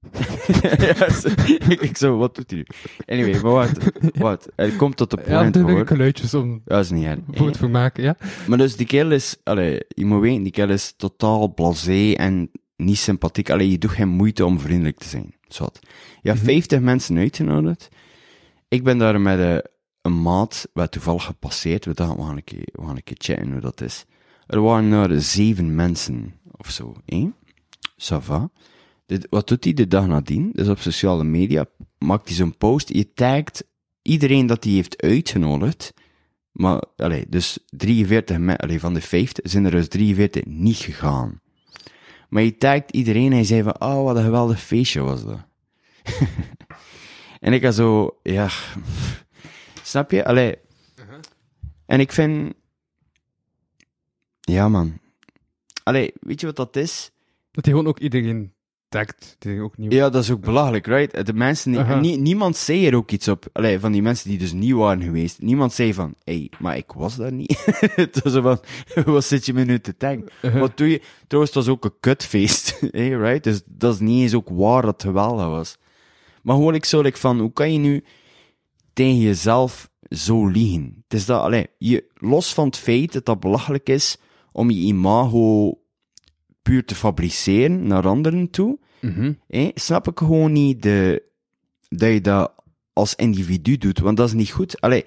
[0.78, 2.66] ja, zo- ik, ik zo, wat doet hij nu?
[3.06, 3.70] Anyway, maar wat,
[4.14, 5.86] wat, hij komt tot de Ja, point, dan doe hoor.
[5.86, 7.18] geluidjes om Dat is niet erg.
[7.30, 8.16] voor het vermaken, ja.
[8.46, 12.50] Maar dus die kerel is, allee, je moet weten, die kerel is totaal blasé en
[12.76, 13.50] niet sympathiek.
[13.50, 15.34] Allee, je doet geen moeite om vriendelijk te zijn.
[15.48, 15.78] Zot.
[16.22, 16.50] Je hebt Mhm.
[16.50, 17.88] 50 mensen uitgenodigd.
[18.68, 19.56] Ik ben daar met eh,
[20.02, 21.84] een maat, wat toevallig gepasseerd.
[21.84, 24.04] We dachten, we gaan, een keer, we gaan een keer checken hoe dat is.
[24.46, 27.28] Er waren er zeven mensen, of zo, hè?
[28.02, 28.50] Ça va.
[29.30, 30.50] Wat doet hij de dag nadien?
[30.52, 31.66] Dus op sociale media
[31.98, 32.88] maakt hij zo'n post.
[32.88, 33.64] Je tagt
[34.02, 35.94] iedereen dat hij heeft uitgenodigd.
[36.52, 41.40] Maar, allee, dus 43 me- allee, van de 50 zijn er dus 43 niet gegaan.
[42.28, 45.40] Maar je tagt iedereen en hij zei van, oh, wat een geweldig feestje was dat.
[47.40, 48.48] en ik had zo, ja,
[49.82, 50.24] snap je?
[50.24, 50.56] Allee.
[51.86, 52.54] En ik vind,
[54.40, 54.98] ja man.
[55.82, 57.10] Allee, weet je wat dat is?
[57.50, 58.52] Dat hij gewoon ook iedereen
[59.38, 59.92] Die ook niet...
[59.92, 61.26] Ja, dat is ook belachelijk, right?
[61.26, 63.46] De mensen die, nie- niemand zei er ook iets op.
[63.52, 65.40] Allee, van die mensen die dus niet waren geweest.
[65.42, 67.64] Niemand zei van, hé, hey, maar ik was daar niet.
[67.94, 68.60] het was zo van,
[69.12, 70.24] wat zit je me nu te.
[70.40, 71.02] Wat doe je?
[71.26, 73.44] Trouwens, het was ook een kutfeest, hey, right?
[73.44, 75.78] Dus dat is niet eens ook waar dat geweldig was.
[76.42, 78.04] Maar gewoon ik zo like, van, hoe kan je nu
[78.92, 81.02] tegen jezelf zo liegen?
[81.08, 84.16] Het is dat, allee, je, los van het feit dat dat belachelijk is
[84.52, 85.78] om je imago
[86.70, 88.78] puur te fabriceren naar anderen toe.
[89.46, 91.22] Hé, snap ik gewoon niet de,
[91.88, 92.52] dat je dat
[92.92, 94.80] als individu doet, want dat is niet goed.
[94.80, 95.04] Allee,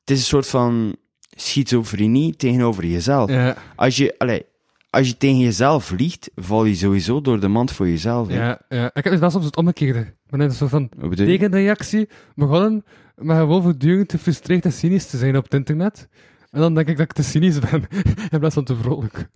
[0.00, 0.96] het is een soort van
[1.30, 3.30] schizofrenie tegenover jezelf.
[3.30, 4.44] Ja, Als, je, allee,
[4.90, 8.28] als je tegen jezelf liegt, val je sowieso door de mand voor jezelf.
[8.28, 8.34] hè.
[8.34, 8.86] ja, ja.
[8.94, 10.14] Ik heb dus wel soms het omgekeerde.
[10.26, 12.84] Wanneer het zo van tegenreactie begonnen,
[13.16, 16.08] maar gewoon voortdurend te frustreerd en cynisch te zijn op het internet.
[16.50, 17.84] En dan denk ik dat ik te cynisch ben,
[18.32, 19.28] in plaats van te vrolijk.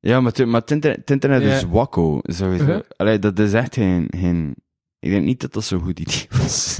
[0.00, 1.54] Ja, maar, het- maar het internet, het internet Ja.
[1.56, 2.64] is wakko, sowieso.
[2.64, 2.80] Uh-huh.
[2.96, 4.54] Allee, dat is echt geen, geen...
[4.98, 6.78] Ik denk niet dat dat zo'n goed idee was.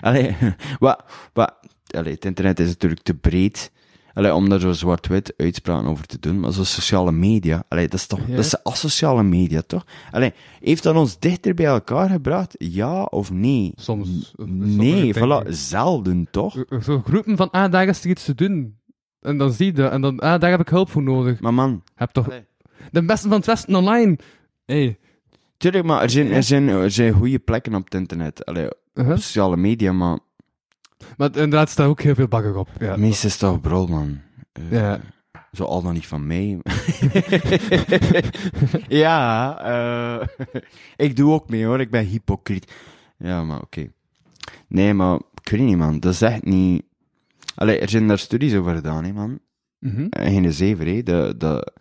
[0.00, 0.36] Allee,
[0.78, 1.54] wat, wat...
[1.86, 3.72] Allee, het internet is natuurlijk te breed.
[4.14, 6.40] Allee, om daar zo zwart-wit uitspraken over te doen.
[6.40, 8.20] Maar zo sociale media, allee, dat is toch...
[8.26, 8.36] Ja.
[8.36, 9.84] Dat is asociale media, toch?
[10.10, 12.54] Allee, heeft dat ons dichter bij elkaar gebracht?
[12.58, 13.72] Ja of nee?
[13.76, 14.34] Soms.
[14.46, 16.64] Nee, voilà, zelden, toch?
[16.82, 17.50] Zo groepen van,
[17.88, 18.76] is er iets te doen.
[19.22, 19.92] En dan zie je dat.
[19.92, 21.40] En dan, ah, daar heb ik hulp voor nodig.
[21.40, 22.44] Maar man, Heb toch Allee.
[22.90, 24.18] de beste van het Westen online.
[24.64, 24.98] Hey.
[25.56, 28.44] tuurlijk, maar er zijn, er zijn, er zijn goede plekken op het internet.
[28.44, 29.16] Allee, op Uh-huh.
[29.16, 30.18] sociale media, maar...
[31.16, 32.68] Maar inderdaad staat ook heel veel bagger op.
[32.78, 32.96] Ja.
[32.96, 34.20] Meestal is toch brol, man.
[34.52, 35.00] Eh, Ja.
[35.52, 36.58] Zo al dan niet van mij.
[38.88, 40.26] ja, eh,
[41.06, 42.72] ik doe ook mee hoor, ik ben hypocriet.
[43.18, 43.92] Ja, maar oké.
[44.68, 46.00] Nee, maar ik weet niet, man.
[46.00, 46.82] Dat is echt niet.
[47.54, 49.38] Allee, er zijn daar studies over gedaan, hè, man.
[49.78, 50.06] Mhm.
[50.10, 51.02] Eh, Geen zever, hè.
[51.02, 51.72] De, de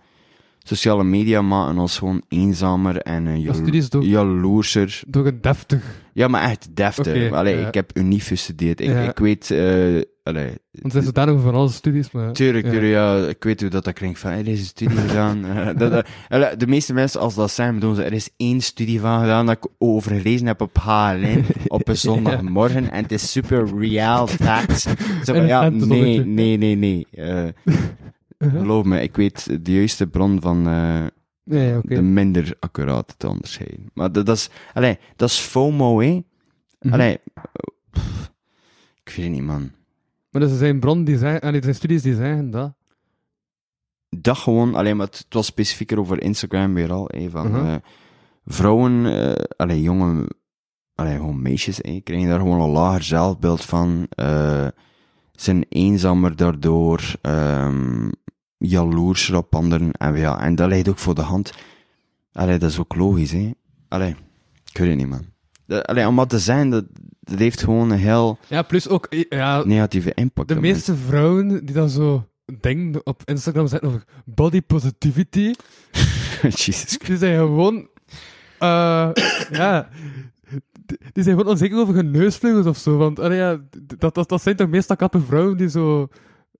[0.63, 5.01] sociale media maken ons gewoon eenzamer en uh, is door, jaloerser.
[5.07, 7.31] door een deftig Ja, maar echt deftig.
[7.31, 7.67] Allee, ja.
[7.67, 8.81] ik heb unief gestudeerd.
[8.81, 9.09] Ik, Ja.
[9.09, 12.33] ik weet, eh allee, Want het is daar nog van alle studies, maar...
[12.33, 12.71] Tuurlijk, ja.
[12.71, 13.27] tuurlijk, ja.
[13.27, 15.45] Ik weet hoe dat, dat klinkt van, er is een studie gedaan.
[15.45, 18.61] Eh, dat, dat- allee, de meeste mensen, als dat zijn, doen ze, er is één
[18.61, 23.11] studie van gedaan dat ik over gelezen heb op HLN op een zondagmorgen en het
[23.11, 24.81] is super real facts.
[25.25, 27.07] Zo van, En- ja, nee, nee, nee, nee.
[27.11, 27.47] Eh,
[28.37, 28.59] Uh-huh.
[28.61, 31.05] geloof me, ik weet de juiste bron van eh,
[31.83, 33.89] de minder accurate te onderscheiden.
[33.93, 36.21] Maar dat, dat is, allee, dat is FOMO, hè.
[36.89, 37.17] Allee,
[37.91, 38.31] pff,
[39.03, 39.71] ik weet het niet, man.
[40.31, 41.41] Maar dus er zijn bronnen die zeggen...
[41.53, 42.73] Er zijn studies die zeggen dat.
[44.09, 47.65] dat gewoon, alleen maar het, het was specifieker over Instagram weer al, van Mhm.
[47.65, 47.75] eh,
[48.45, 50.27] vrouwen, eh allee, jonge,
[50.95, 54.67] allee, gewoon meisjes, hè, krijgen daar gewoon een lager zelfbeeld van, eh,
[55.31, 58.09] zijn eenzamer daardoor, ehm
[58.57, 61.53] jaloerser op anderen, en ja, en dat ligt ook voor de hand.
[62.31, 63.51] Allee, dat is ook logisch, hè.
[63.87, 64.15] Allee,
[64.71, 65.25] ik weet het niet, man.
[65.65, 66.85] Dat, allee, om wat te zijn, dat,
[67.31, 69.07] dat heeft gewoon een heel Ja, plus ook...
[69.29, 70.47] Ja, negatieve impact.
[70.47, 72.25] de op meeste vrouwen die dan zo
[72.59, 75.53] dingen op Instagram zetten over body positivity.
[76.41, 77.87] Jesus die zijn gewoon...
[78.59, 79.09] eh
[79.51, 79.89] ja...
[80.85, 82.97] Die die zijn gewoon onzeker over hun neusvleugels of zo.
[82.97, 83.59] Want allee, ja,
[83.97, 86.07] dat, dat, dat zijn toch meestal kappe vrouwen die zo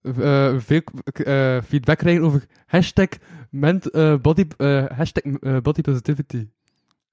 [0.02, 3.08] eh, veel eh, feedback krijgen over hashtag,
[3.50, 6.48] ment, eh, body, eh, hashtag eh, body positivity.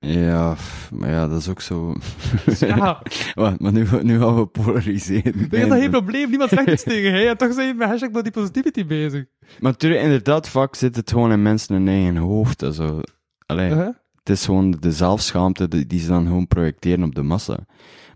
[0.01, 0.57] Ja,
[0.93, 1.95] maar ja, dat is ook zo.
[2.59, 3.03] Ja,
[3.35, 5.49] Wacht, maar nu, nu gaan we polariseren.
[5.49, 6.29] dat is dat geen probleem.
[6.29, 7.19] Niemand zegt iets tegen hè.
[7.29, 9.25] En toch zijn je met hashtag body positivity bezig.
[9.61, 12.63] Maar natuurlijk, inderdaad, vaak zit het gewoon in mensen hun eigen hoofd.
[12.63, 13.01] Also,
[13.47, 13.95] allee, Uh-huh.
[14.19, 17.59] Het is gewoon de zelfschaamte die, die ze dan gewoon projecteren op de massa.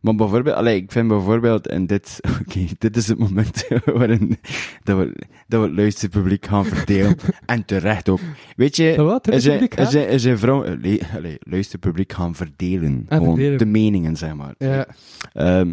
[0.02, 4.38] Maar bijvoorbeeld, allee, ik vind bijvoorbeeld, en dit, oké, dit is het moment waarin
[4.82, 5.14] dat we,
[5.46, 7.16] dat we het luisterpubliek gaan verdelen.
[7.46, 8.20] en terecht ook.
[8.56, 9.26] Weet je, wat?
[9.26, 13.06] er zijn vrouwen, allee, allee, luisterpubliek gaan verdelen.
[13.08, 13.58] Ah, gewoon verdelen.
[13.58, 14.54] de meningen, zeg maar.
[14.58, 14.86] Ja.
[15.32, 15.70] Ehm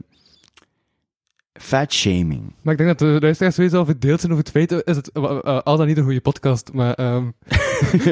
[1.53, 2.53] fat shaming.
[2.61, 5.11] Maar ik denk dat de luisteraars sowieso al verdeeld zijn over het feit, is het
[5.11, 7.29] eh, al dan niet een goede podcast, maar ehm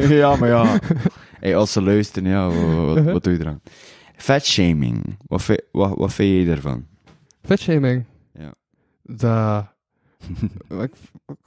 [0.09, 0.79] ja, maar ja.
[1.39, 3.61] Hey, als ze luisteren, ja, wat, wat, wat doe je eraan?
[4.17, 5.17] Fat shaming.
[5.27, 6.85] Wat, vind- wat, wat vind je ervan?
[7.43, 8.05] vetshaming.
[8.33, 8.53] Ja.
[9.03, 9.65] Dat...
[10.83, 10.91] ik,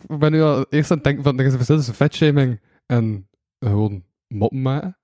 [0.09, 2.61] ik ben nu al eerst aan het denken van, er is een verschil tussen vetshaming
[2.87, 3.28] en
[3.59, 4.98] gewoon moppen maken.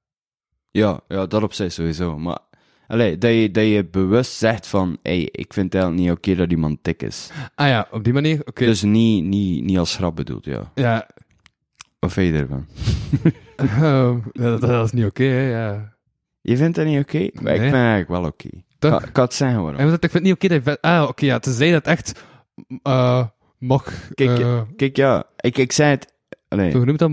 [0.70, 2.18] Ja, ja, dat op zich sowieso.
[2.18, 2.38] Maar
[2.86, 6.34] allee, dat, je, dat je bewust zegt van, hey, ik vind het eigenlijk niet oké
[6.34, 7.30] dat iemand dik is.
[7.54, 8.64] Ah ja, op die manier, oké.
[8.64, 10.70] Dus niet, niet, niet als grap bedoeld, ja.
[10.74, 11.08] Ja,
[11.98, 12.66] Wat vind je ervan?
[13.56, 15.95] ehm, dat, dat is niet oké, hè, ja.
[16.48, 17.18] Je vindt dat niet oké?
[17.18, 17.54] Maar ik Nee.
[17.58, 18.48] vind het eigenlijk wel oké.
[18.78, 19.04] Toch?
[19.04, 19.80] Ik kan het zeggen waarom.
[19.80, 20.80] Ik vind het niet oké dat je.
[20.80, 22.24] Ah, oké, ja, tenzij dat echt
[22.82, 23.26] eh
[23.58, 24.10] mag...
[24.14, 26.12] Kijk, eh, Kijk, ja, ik, ik zei het...
[26.48, 27.10] Allee, Zo genoemd dat,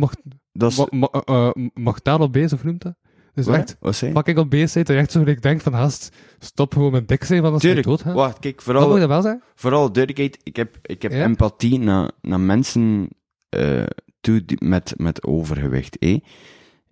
[0.51, 2.95] dat mo, eh, mortaal op beest, of noemt dat?
[3.33, 3.55] Dus Wat?
[3.55, 4.11] echt Wat je?
[4.11, 7.07] fucking op beest zijn, dat je echt zo gelijk denkt van, haast, stop gewoon met
[7.07, 7.87] dik zijn, van als je Tuurlijk.
[7.87, 8.13] doodgaat.
[8.13, 8.93] Wacht, kijk, Dat moet vooral...
[8.93, 9.41] je dat wel zeggen?
[9.55, 11.23] vooral duidelijkheid, ik heb, ik heb Ja?
[11.23, 13.07] empathie naar, naar mensen
[13.49, 13.83] eh,
[14.21, 15.97] toe die- met, met overgewicht.
[15.97, 16.19] Eh?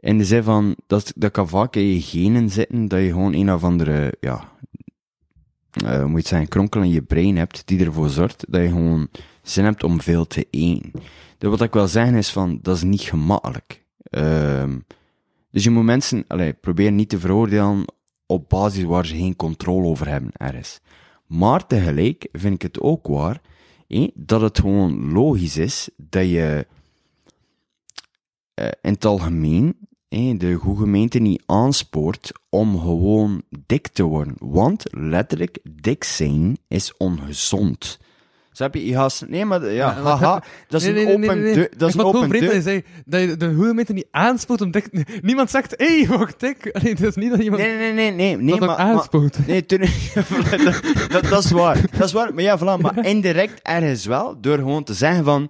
[0.01, 3.33] In de zin van, dat, dat kan vaak in je genen zitten, dat je gewoon
[3.33, 4.51] een of andere, ja,
[5.71, 9.07] eh, moet je zeggen, kronkel in je brein hebt, die ervoor zorgt dat je gewoon
[9.41, 10.91] zin hebt om veel te eten.
[11.37, 13.85] Dus wat ik wil zeggen is van, dat is niet gemakkelijk.
[14.03, 14.79] Ehm,
[15.51, 17.85] dus je moet mensen, allee, probeer niet te veroordelen
[18.25, 20.79] op basis waar ze geen controle over hebben ergens.
[21.25, 23.41] Maar tegelijk vind ik het ook waar
[23.87, 26.67] hé, dat het gewoon logisch is dat je
[28.53, 29.75] eh, in het algemeen
[30.11, 34.35] de goede gemeente niet aanspoort om gewoon dik te worden.
[34.39, 37.99] Want letterlijk, dik zijn is ongezond.
[38.51, 38.85] Snap je?
[38.85, 39.23] Je gaat...
[39.27, 41.69] Nee, maar ja, haha, dat is Nee, nee, een open nee, deur.
[41.77, 42.61] Dat is ik een open dat deur.
[42.61, 45.21] zei dat je de goede gemeente niet aanspoort om dik...
[45.21, 46.69] Niemand zegt, hé, hey, word dik.
[46.75, 49.07] Allee, het is niet dat iemand Nee, nee, nee, nee, nee, dat maar.
[49.47, 49.79] Nee, toen,
[50.63, 51.81] dat, dat, dat is waar.
[51.91, 52.33] Dat is waar.
[52.33, 52.81] Maar ja, voilà.
[52.81, 55.49] Maar indirect ergens wel, door gewoon te zeggen van,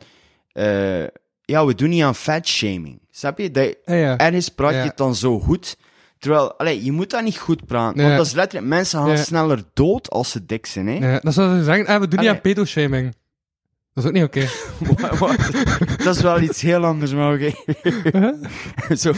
[0.52, 1.04] eh,
[1.42, 3.01] ja, we doen niet aan fat shaming.
[3.12, 3.52] Snap je?
[3.52, 4.18] Dat, Ja, ja.
[4.18, 5.78] ergens praat je het dan zo goed.
[6.20, 7.98] Terwijl, allee, je moet dat niet goed praten.
[7.98, 8.06] Nee.
[8.06, 11.12] Want dat is letterlijk, mensen gaan sneller dood als ze dik zijn, hè.
[11.12, 13.16] Ja, dat zou ze zeggen, ah, we doen niet aan pedo-shaming.
[13.94, 14.48] Dat is ook niet oké.
[15.20, 15.36] Wa-
[16.04, 17.52] dat is wel iets heel anders, maar oké.
[19.04, 19.14] zo.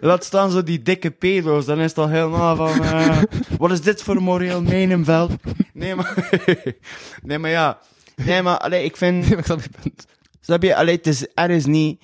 [0.00, 2.84] Laat staan zo die dikke pedo's, dan is het al helemaal van...
[2.84, 3.18] eh,
[3.58, 5.32] wat is dit voor moreel menenveld?
[5.72, 6.40] Nee, maar...
[7.22, 7.78] nee, maar ja.
[8.16, 9.28] Nee, maar allee, ik vind...
[9.28, 10.06] Nee, ik snap je punt.
[10.40, 10.76] Snap je?
[10.76, 12.02] Allee, het is, er is niet...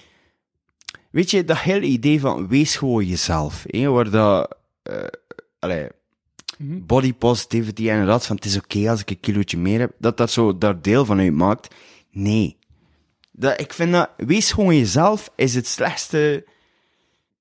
[1.14, 3.64] Weet je, dat hele idee van wees gewoon jezelf.
[3.66, 4.56] Hè, waar dat...
[4.82, 4.94] eh
[5.58, 5.88] allee,
[6.58, 6.78] Mhm.
[6.86, 10.16] body positivity en dat van het is oké als ik een kilootje meer heb, dat
[10.16, 11.74] dat zo daar deel van uitmaakt.
[12.10, 12.56] Nee.
[13.32, 16.44] Dat, ik vind dat, wees gewoon jezelf is het slechtste.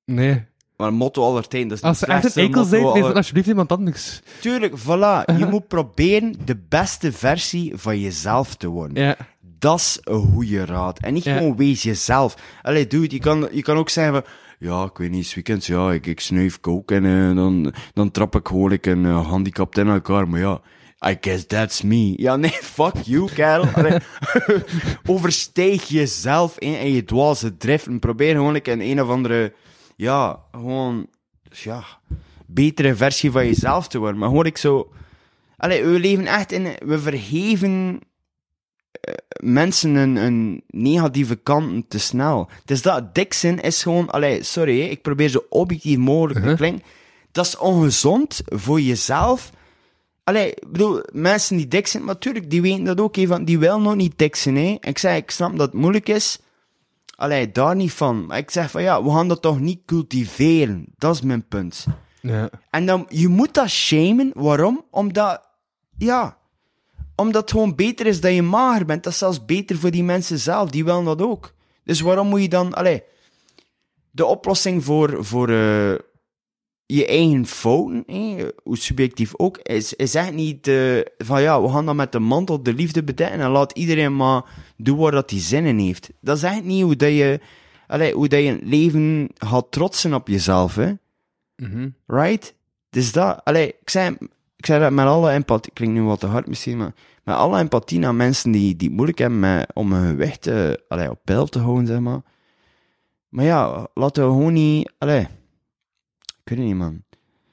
[0.06, 0.44] Nee.
[0.78, 3.14] Maar motto aller tijden, dat is Als het ze echt een zijn, wees aller- dan
[3.14, 4.22] alsjeblieft iemand anders.
[4.40, 5.38] Tuurlijk, voilà.
[5.38, 9.04] Je moet proberen de beste versie van jezelf te worden.
[9.04, 9.18] Ja.
[9.64, 11.00] Dat is een goede raad.
[11.00, 11.38] En niet Ja.
[11.38, 12.36] gewoon wees jezelf.
[12.62, 14.24] Allee, dude, je kan, je kan ook zeggen van...
[14.60, 18.36] Ja, ik weet niet, weekends, ja, ik, ik snuif coke en eh, dan, dan trap
[18.36, 20.28] ik gewoon een uh, handicapt in elkaar.
[20.28, 20.62] Maar ja,
[21.10, 22.14] I guess that's me.
[22.16, 23.66] Ja, nee, fuck you, kerel.
[23.66, 23.98] Allee,
[25.16, 27.86] oversteeg jezelf in en je dwaze drift.
[27.86, 29.54] En probeer gewoon een een of andere...
[29.96, 31.08] Ja, gewoon...
[31.50, 31.84] Ja,
[32.46, 34.18] betere versie van jezelf te worden.
[34.20, 34.92] Maar hoor ik zo...
[35.58, 36.68] Allee, we leven echt in...
[36.86, 38.12] We verheven eh,
[39.44, 42.50] mensen een, een negatieve kanten te snel.
[42.66, 44.10] Dus dat dik zijn is gewoon...
[44.10, 46.58] Allee, sorry, ik probeer zo objectief mogelijk te Uh-huh.
[46.58, 46.84] klinken.
[47.32, 49.52] Dat is ongezond voor jezelf.
[50.24, 53.82] Allee, ik bedoel, mensen die dik zijn, natuurlijk, die weten dat ook, van, die willen
[53.82, 54.78] nog niet dik zijn, hè.
[54.80, 56.40] Ik zeg, ik snap dat het moeilijk is.
[57.16, 58.26] Allee, daar niet van.
[58.26, 60.86] Maar ik zeg van, ja, we gaan dat toch niet cultiveren.
[60.98, 61.86] Dat is mijn punt.
[62.22, 62.50] Ja.
[62.70, 64.32] En dan, je moet dat shamen.
[64.34, 64.86] Waarom?
[64.92, 65.42] Omdat,
[65.98, 66.38] ja,
[67.16, 69.04] omdat het gewoon beter is dat je mager bent.
[69.04, 70.70] Dat is zelfs beter voor die mensen zelf.
[70.70, 71.54] Die willen dat ook.
[71.84, 73.04] Dus waarom moet je dan, allee,
[74.12, 75.94] de oplossing voor, voor eh,
[76.86, 81.70] je eigen fouten, hè, hoe subjectief ook, is, is echt niet eh, van ja, we
[81.70, 84.44] gaan dan met de mantel de liefde bedekken en laat iedereen maar
[84.78, 86.10] doen waar dat hij zin in heeft.
[86.22, 87.40] Dat is echt niet hoe dat je,
[87.88, 90.94] allee, hoe dat je het leven gaat trotsen op jezelf, hè.
[91.56, 91.90] Mhm.
[92.08, 92.56] Right?
[92.90, 94.18] Dus dat, allee, ik zei,
[94.64, 97.60] ik zei dat met alle empathie, klinkt nu wat te hard misschien, maar met alle
[97.60, 101.46] empathie naar mensen die, die het moeilijk hebben met, om hun eh, allee, op peil
[101.46, 102.22] te houden, zeg maar.
[103.30, 105.28] Maar ja, laten we gewoon niet, allee,
[106.44, 107.04] ik niet, man.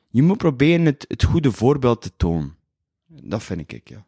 [0.09, 2.57] Je moet proberen het, het goede voorbeeld te tonen.
[3.07, 4.07] Dat vind ik, ja.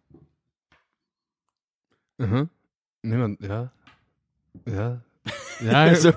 [2.17, 2.45] Mhm.
[3.01, 3.73] Nee, ja.
[4.65, 5.03] Ja.
[5.59, 6.11] Ja, Zo.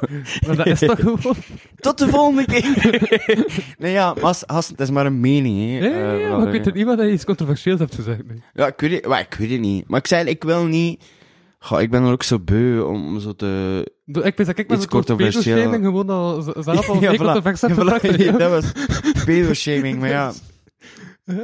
[0.47, 1.35] maar dat is toch gewoon...
[1.75, 2.63] Tot de volgende keer!
[3.79, 5.87] nee, ja, maar het is maar een mening, hè.
[5.87, 8.27] Ja, ja, Eh, ja, maar ik weet het niet wat je iets controversieels hebt gezegd.
[8.27, 8.41] Nee.
[8.53, 9.87] Ja, ik weet het, maar ik weet het niet.
[9.87, 11.03] Maar ik zei, ik wil niet...
[11.59, 13.83] Goh, ik ben er ook zo beu om zo te...
[14.05, 15.71] Ik weet dat ik met een controversieel.
[15.71, 17.41] gewoon al zelf al Ja, voilà.
[17.73, 18.01] voilà.
[18.01, 18.37] Nee, ja.
[18.37, 18.71] dat was
[19.25, 20.33] pedo-shaming, maar ja.
[21.23, 21.43] Huh?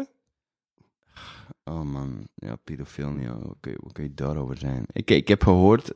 [1.63, 4.85] Oh man, ja, pedofiel, ja, wat kun, je, wat kun je daarover zijn?
[4.91, 5.93] Ik, ik heb gehoord...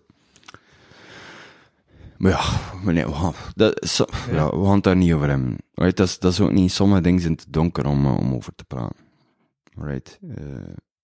[2.18, 2.44] Maar ja,
[2.92, 3.98] nee, we gaan, dat, is
[4.32, 4.50] ja.
[4.50, 5.58] we gaan het daar niet over hebben.
[5.74, 5.98] Right?
[5.98, 8.56] Dat, is, dat is ook niet, sommige dingen zijn te donker om, eh, om over
[8.56, 8.96] te praten.
[9.80, 10.20] Right?
[10.22, 10.36] Uh,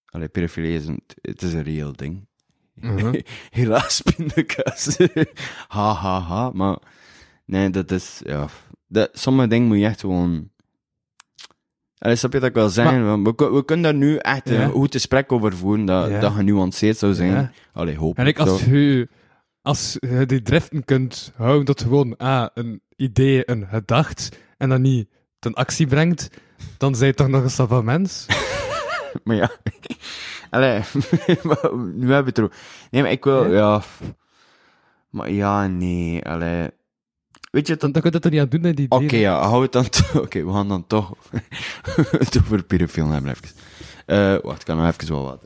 [0.06, 2.28] allee, pedofilie is een, het is een reëel ding.
[2.74, 3.14] Mhm.
[3.50, 4.98] Helaas, pindakaas.
[5.68, 6.50] ha, ha, ha.
[6.54, 6.78] Maar
[7.46, 8.48] nee, dat is, ja.
[8.88, 10.50] Dat, sommige dingen moet je echt gewoon.
[11.98, 13.24] Allee, snap je dat ik wil zeggen?
[13.24, 14.68] We, kun- we kunnen daar nu echt een Ja.
[14.68, 16.20] goed gesprek over voeren, dat, Ja.
[16.20, 17.32] dat genuanceerd zou zijn.
[17.32, 17.52] Ja.
[17.74, 18.62] Allee, hoop En ik, als toch.
[19.62, 24.82] Als je die driften kunt houden tot gewoon ah, een idee, een gedacht, en dan
[24.82, 26.28] niet ten actie brengt,
[26.78, 28.26] dan zijn je toch nog een stap van mens.
[29.24, 29.52] Maar ja.
[30.50, 30.80] Allee,
[31.96, 32.52] nu hebben we het.
[32.92, 33.52] Nee, maar ik wil, Ja?
[33.52, 33.82] ja.
[35.10, 36.70] Maar ja, nee, allee.
[37.52, 39.04] Weet je, dat Dan, dan kun je dat er niet aan doen, hè, die Oké,
[39.04, 39.22] ideeën.
[39.22, 40.16] ja, hou het dan toch.
[40.26, 41.14] Oké, we gaan dan toch
[42.12, 43.56] het over pedofiel hebben, even.
[44.06, 45.44] Eh, wacht, ik kan nog even wat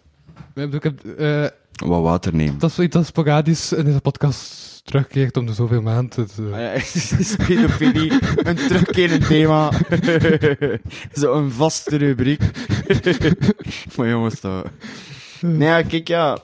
[0.54, 2.60] bedoel, ik heb, eh, Wat water nemen.
[2.60, 6.22] dat is zoiets dat sporadisch in deze podcast terugkeert om de zoveel maanden.
[6.22, 6.72] Het, eh, Ah ja,
[7.20, 9.72] is pedofilie een terugkerend thema?
[11.22, 12.42] Zo een vaste rubriek.
[13.96, 14.64] maar jongens, toch.
[15.42, 16.38] Nee, ja, kijk, ja.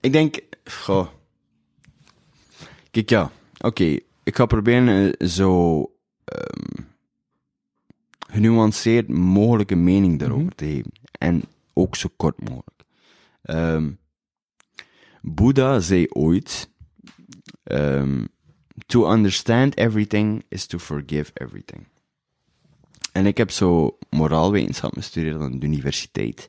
[0.00, 1.06] Ik denk, goh.
[2.90, 3.30] Kijk, ja.
[3.58, 3.84] Oké,
[4.24, 5.80] ik ga proberen eh, zo
[6.24, 6.82] ehm,
[8.30, 10.54] genuanceerd mogelijke mening daarover Mhm.
[10.54, 10.92] te geven.
[11.18, 12.82] En ook zo kort mogelijk.
[13.42, 13.88] Ehm
[15.28, 16.70] Boeddha zei ooit:
[17.62, 18.24] ehm,
[18.86, 21.86] To understand everything is to forgive everything.
[23.12, 26.48] En ik heb zo moraalwetenschap gestudeerd aan de universiteit.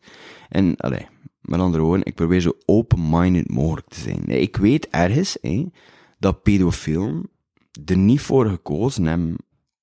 [0.50, 1.08] En, allee,
[1.42, 4.22] met andere woorden, ik probeer zo open-minded mogelijk te zijn.
[4.26, 5.66] Nee, Ik weet ergens hé,
[6.20, 7.30] dat pedofielen
[7.86, 9.36] er niet voor gekozen hebben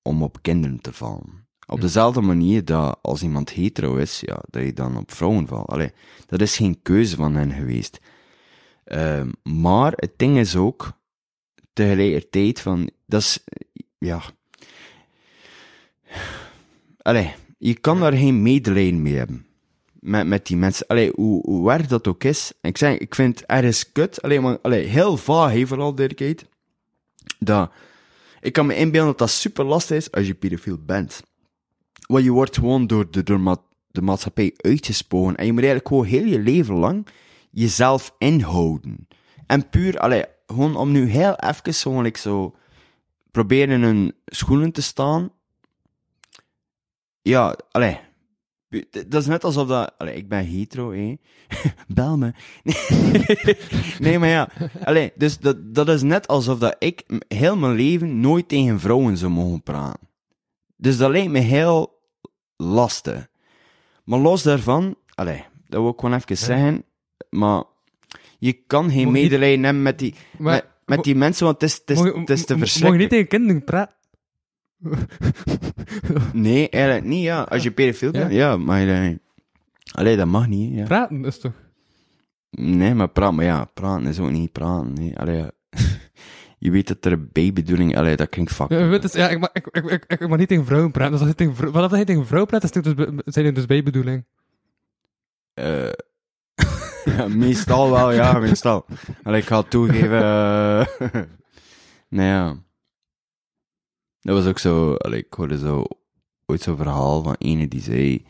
[0.02, 1.46] om op kinderen te vallen.
[1.66, 5.68] Op dezelfde manier dat als iemand hetero is, ja, dat je dan op vrouwen valt.
[5.68, 5.92] Allee,
[6.26, 8.00] dat is geen keuze van hen geweest.
[8.84, 10.92] Ehm, maar het ding is ook,
[11.72, 13.44] tegelijkertijd van, dat is,
[13.98, 14.22] ja.
[17.02, 19.46] Allee, je kan daar geen medelijden mee hebben.
[19.92, 20.86] Met, met die mensen.
[20.86, 22.52] Allee, hoe, hoe erg dat ook is.
[22.60, 24.22] Ik zeg, ik vind het ergens kut.
[24.22, 26.46] Allee, maar, allee, heel vaag, hè, vooral duidelijkheid.
[27.38, 27.70] Dat,
[28.40, 31.22] ik kan me inbeelden dat dat super lastig is als je pedofiel bent.
[32.06, 33.58] Want je wordt gewoon door de, door
[33.90, 35.36] de maatschappij uitgespogen.
[35.36, 37.06] En je moet eigenlijk gewoon heel je leven lang
[37.54, 39.08] jezelf inhouden.
[39.46, 42.56] En puur, allee, gewoon om nu heel even zo, like zo
[43.30, 45.32] proberen in hun schoenen te staan.
[47.22, 48.00] Ja, allee.
[48.90, 49.94] Dat is net alsof dat...
[49.98, 51.16] Allee, ik ben hetero, hé.
[51.94, 52.32] Bel me.
[54.04, 54.48] nee, maar ja.
[54.84, 59.16] Allee, dus dat, dat is net alsof dat ik heel mijn leven nooit tegen vrouwen
[59.16, 60.08] zou mogen praten.
[60.76, 62.00] Dus dat lijkt me heel
[62.56, 63.28] lastig.
[64.04, 64.96] Maar los daarvan...
[65.14, 66.84] Allee, dat wil ik gewoon even zeggen.
[67.30, 67.62] Maar
[68.38, 71.70] je kan geen niet- medelijden hebben met die, Maar, met, met die mensen, want het
[71.70, 73.08] is, het is, het is te mag je niet verschrikkelijk.
[73.10, 73.94] tegen kinderen praten?
[76.32, 77.42] Nee, eigenlijk niet, ja.
[77.42, 78.80] Als je pedofiel bent, ja, maar...
[78.80, 79.20] je-
[79.92, 80.84] Allee, dat mag niet, ja.
[80.84, 81.52] Praten is toch...
[82.50, 85.18] Nee, maar praten, maar ja, praten is ook niet praten, nee.
[85.18, 85.50] Allee, ja.
[86.58, 87.96] Je weet dat er een bijbedoeling...
[87.96, 88.68] Allee, dat klinkt fuck.
[88.68, 91.12] Ja, weet het, ja, ik, mag, ik, ik, ik, mag niet tegen vrouwen praten.
[91.12, 92.94] Dus als je tegen dat je tegen een vrouw praat, is het dus,
[93.24, 94.24] zijn er dus bijbedoeling.
[95.54, 95.88] Eh,
[97.16, 98.84] ja, meestal wel, ja, meestal.
[99.22, 100.22] Allee, ik ga toegeven...
[100.22, 100.86] eh,
[102.08, 102.56] nee, ja.
[104.20, 104.94] Dat was ook zo...
[104.94, 105.84] Allee, ik hoorde zo...
[106.46, 108.24] Ooit zo'n verhaal van ene die zei...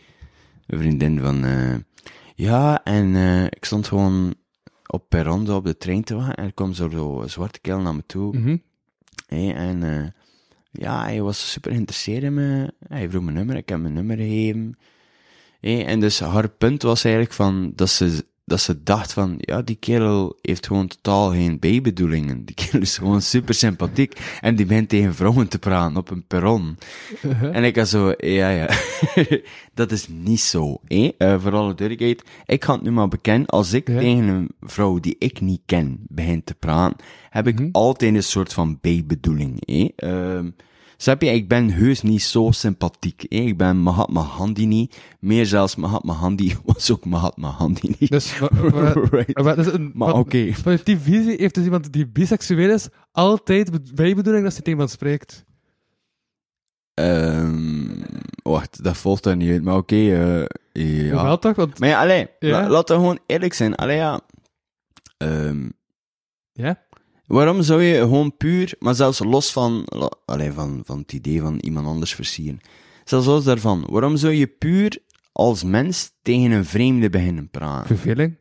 [0.67, 1.45] Een vriendin van...
[1.45, 1.75] eh,
[2.35, 4.35] ja, en eh, ik stond gewoon
[4.87, 7.81] op perron op de trein te wachten en er kwam zo zo een zwarte kerel
[7.81, 8.61] naar me toe.
[9.27, 10.15] Hé, en
[10.71, 12.75] ja, hij was super geïnteresseerd in me.
[12.89, 14.79] Hij vroeg mijn nummer, ik heb mijn nummer gegeven.
[15.61, 19.63] Hé, en dus haar punt was eigenlijk van dat ze, dat ze dacht van, ja,
[19.63, 22.45] die kerel heeft gewoon totaal geen bijbedoelingen.
[22.45, 24.21] Die kerel is gewoon super sympathiek.
[24.41, 26.79] En die begint tegen vrouwen te praten op een perron.
[27.53, 28.69] En ik had zo, ja, ja,
[29.75, 30.81] dat is niet zo.
[30.87, 31.11] hé.
[31.19, 33.47] Eh, voor alle duidelijkheid, ik ga het nu maar bekennen.
[33.49, 36.97] Als ik tegen een vrouw die ik niet ken begin te praten,
[37.31, 37.69] heb ik Mhm.
[37.73, 39.63] altijd een soort van bijbedoeling.
[39.67, 39.89] hé.
[40.97, 43.23] Snap je, ik ben heus niet zo sympathiek.
[43.23, 44.97] Ik ben Mahatma Gandhi niet.
[45.21, 48.11] Meer zelfs Mahatma Gandhi was ook Mahatma Gandhi niet.
[48.11, 48.39] Dus,
[49.11, 49.57] Right.
[49.57, 50.53] dus een, Maar wat- oké.
[50.53, 54.79] Vanuit die visie heeft dus iemand die biseksueel is altijd be- bijbedoeling als hij tegen
[54.79, 55.45] iemand spreekt.
[56.95, 58.03] Ehm,
[58.43, 60.45] wacht, dat volgt er niet uit, maar oké, eh,
[61.09, 61.23] ja.
[61.25, 61.57] Wel toch?
[61.57, 62.51] Want, Maar ja, allee, Ja.
[62.61, 63.75] la- laten we gewoon eerlijk zijn.
[63.75, 64.21] Allee, ja.
[65.17, 65.69] Ehm,
[66.53, 66.83] ja?
[67.27, 69.85] Waarom zou je gewoon puur, maar zelfs los van,
[70.25, 72.61] allee, van, van het idee van iemand anders versieren.
[73.05, 74.99] Zelfs los daarvan, waarom zou je puur
[75.33, 77.87] als mens tegen een vreemde beginnen praten?
[77.87, 78.37] Verveling?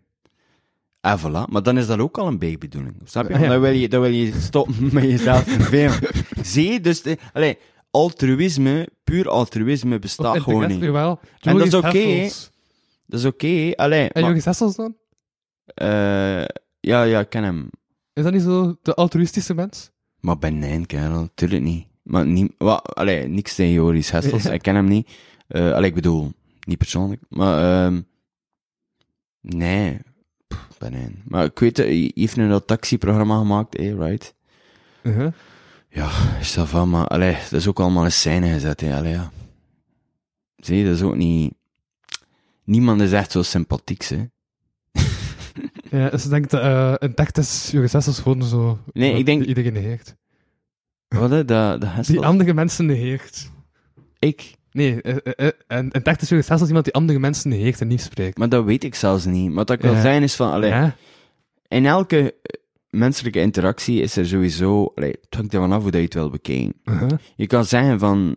[1.01, 1.49] Ah, voilà.
[1.51, 2.95] Maar dan is dat ook al een bijbedoeling.
[3.03, 3.33] Snap je?
[3.33, 3.47] Ah, ja.
[3.47, 5.99] Dan, wil je dan wil je stoppen met jezelf vervelen.
[6.41, 6.81] Zie je?
[6.81, 7.57] Dus, de, allee,
[7.91, 10.79] altruïsme, puur altruïsme bestaat gewoon niet.
[10.79, 11.19] Wel.
[11.41, 12.29] En dat is oké.
[13.05, 13.71] Dat is oké?
[13.75, 14.95] Allee, En Joey Hessels dan?
[15.65, 16.45] eh,
[16.79, 17.69] ja, ja, ik ken hem.
[18.13, 19.91] Is dat niet zo de altruïstische mens?
[20.19, 21.87] Maar ben nee, kerel, tuurlijk niet.
[22.03, 25.09] Maar niet, wat, allee, niks tegen Joris Hessels, ik ken hem niet.
[25.47, 26.31] Eh allee, ik bedoel,
[26.65, 28.01] niet persoonlijk, maar, ehm
[29.41, 29.99] nee,
[30.47, 31.21] Pff, ben nee.
[31.27, 34.35] Maar ik weet, hij heeft nu dat taxiprogramma gemaakt, eh, right?
[35.01, 35.33] Uh-huh.
[35.89, 39.11] Ja, is dat van, maar, allee, dat is ook allemaal in scène gezet, hè, allee,
[39.11, 39.31] ja.
[40.55, 41.53] Zie dat is ook niet,
[42.63, 44.25] niemand is echt zo sympathiek, hè.
[45.93, 48.79] Ja, dus ik denk dat uh, in echt is Hessels gewoon zo...
[48.93, 50.15] Nee, ik denk- Iedereen negeert.
[51.07, 52.07] Wat, hè, dat, dat Hessels?
[52.07, 53.51] Die andere mensen negeert.
[54.19, 54.55] Ik?
[54.71, 57.87] Nee, eh, eh, eh, en in echt is Hessels iemand die andere mensen negeert en
[57.87, 58.37] niet spreekt.
[58.37, 59.45] Maar dat weet ik zelfs niet.
[59.47, 60.01] Maar wat ik wil Ja.
[60.01, 60.95] zeggen is van, allee, Ja?
[61.67, 65.99] in elke eh, menselijke interactie is er sowieso, allee, het hangt ervan af hoe dat
[65.99, 66.73] je het wil bekijken.
[66.85, 67.09] Uh-huh.
[67.35, 68.35] Je kan zeggen van,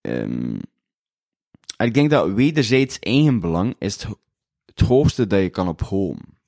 [0.00, 0.54] ehm,
[1.76, 4.18] ik denk dat wederzijds eigenbelang is het, ho-
[4.74, 6.40] het hoogste dat je kan ophogen.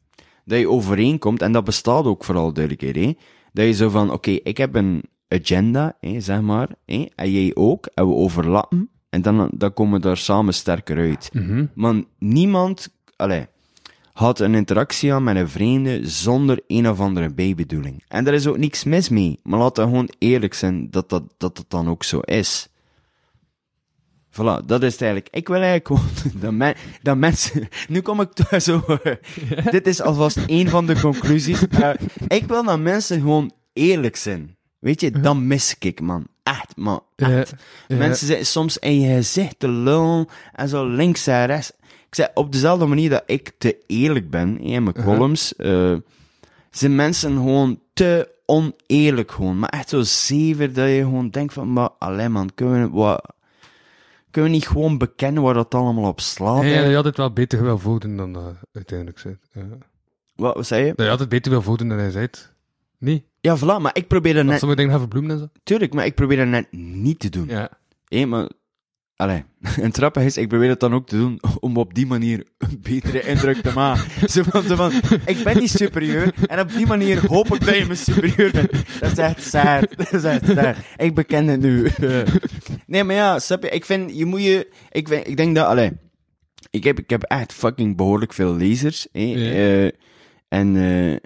[0.44, 3.14] Dat je overeenkomt, en dat bestaat ook vooral duidelijkheid, hè.
[3.52, 7.50] Dat je zo van, oké, ik heb een agenda, hè, zeg maar, hè, en jij
[7.54, 11.30] ook, en we overlappen, en dan, dan komen we daar samen sterker uit.
[11.74, 13.46] Maar niemand, allee,
[14.12, 18.04] had een interactie aan met een vreemde zonder een of andere bijbedoeling.
[18.08, 19.40] En daar is ook niks mis mee.
[19.42, 22.68] Maar laten we gewoon eerlijk zijn dat dat, dat, dat dan ook zo is.
[24.34, 25.34] Voilà, dat is het eigenlijk.
[25.34, 26.04] Ik wil eigenlijk gewoon
[26.42, 27.68] dat, men, dat mensen...
[27.88, 28.84] Nu kom ik toch zo...
[29.70, 31.62] Dit is alvast één van de conclusies.
[31.70, 31.90] Eh,
[32.28, 34.56] ik wil dat mensen gewoon eerlijk zijn.
[34.78, 36.26] Weet je, dat mis ik, man.
[36.42, 37.02] Echt, man.
[37.16, 37.50] Echt.
[37.50, 37.56] Ja,
[37.88, 37.96] ja.
[37.96, 41.72] Mensen zitten soms in je gezicht te lullen en zo links en rechts.
[42.06, 45.14] Ik zeg, op dezelfde manier dat ik te eerlijk ben in mijn Uh-huh.
[45.14, 45.94] columns, eh,
[46.70, 49.58] zijn mensen gewoon te oneerlijk gewoon.
[49.58, 53.34] Maar echt zo zever dat je gewoon denkt van, maar alleen man, kunnen we, wat,
[54.34, 56.62] kunnen we niet gewoon bekennen waar dat allemaal op slaat?
[56.62, 56.84] Ja, hè?
[56.84, 59.38] je had het wel beter wil voeden dan uh, uiteindelijk zei.
[59.52, 59.62] Ja.
[60.36, 60.92] Wat, wat zei je?
[60.94, 62.28] Dat je had het beter wil voeden dan hij zei.
[62.98, 63.24] Niet?
[63.40, 65.48] Ja, voilà, maar ik probeer Dat net, sommige dingen gaan verbloemen en zo.
[65.62, 67.48] tuurlijk, maar ik probeer dat net niet te doen.
[67.48, 67.70] Ja.
[68.08, 68.48] Hé, maar
[69.16, 69.44] Allee,
[69.76, 72.46] en het grappige is, ik probeer het dan ook te doen om op die manier
[72.58, 74.04] een betere indruk te maken.
[74.30, 74.92] Zo van, zo van,
[75.26, 78.70] ik ben niet superieur, en op die manier hoop ik dat je me superieur bent.
[79.00, 79.86] Dat is echt sad.
[79.96, 80.76] Dat is echt sad.
[80.96, 81.88] Ik beken het nu.
[82.86, 85.92] Nee, maar ja, snap je, ik vind, je moet je, ik, ik denk dat, allee,
[86.70, 89.36] ik heb, ik heb echt fucking behoorlijk veel lezers, hè, Ja.
[89.50, 89.90] eh,
[90.48, 91.16] en eh,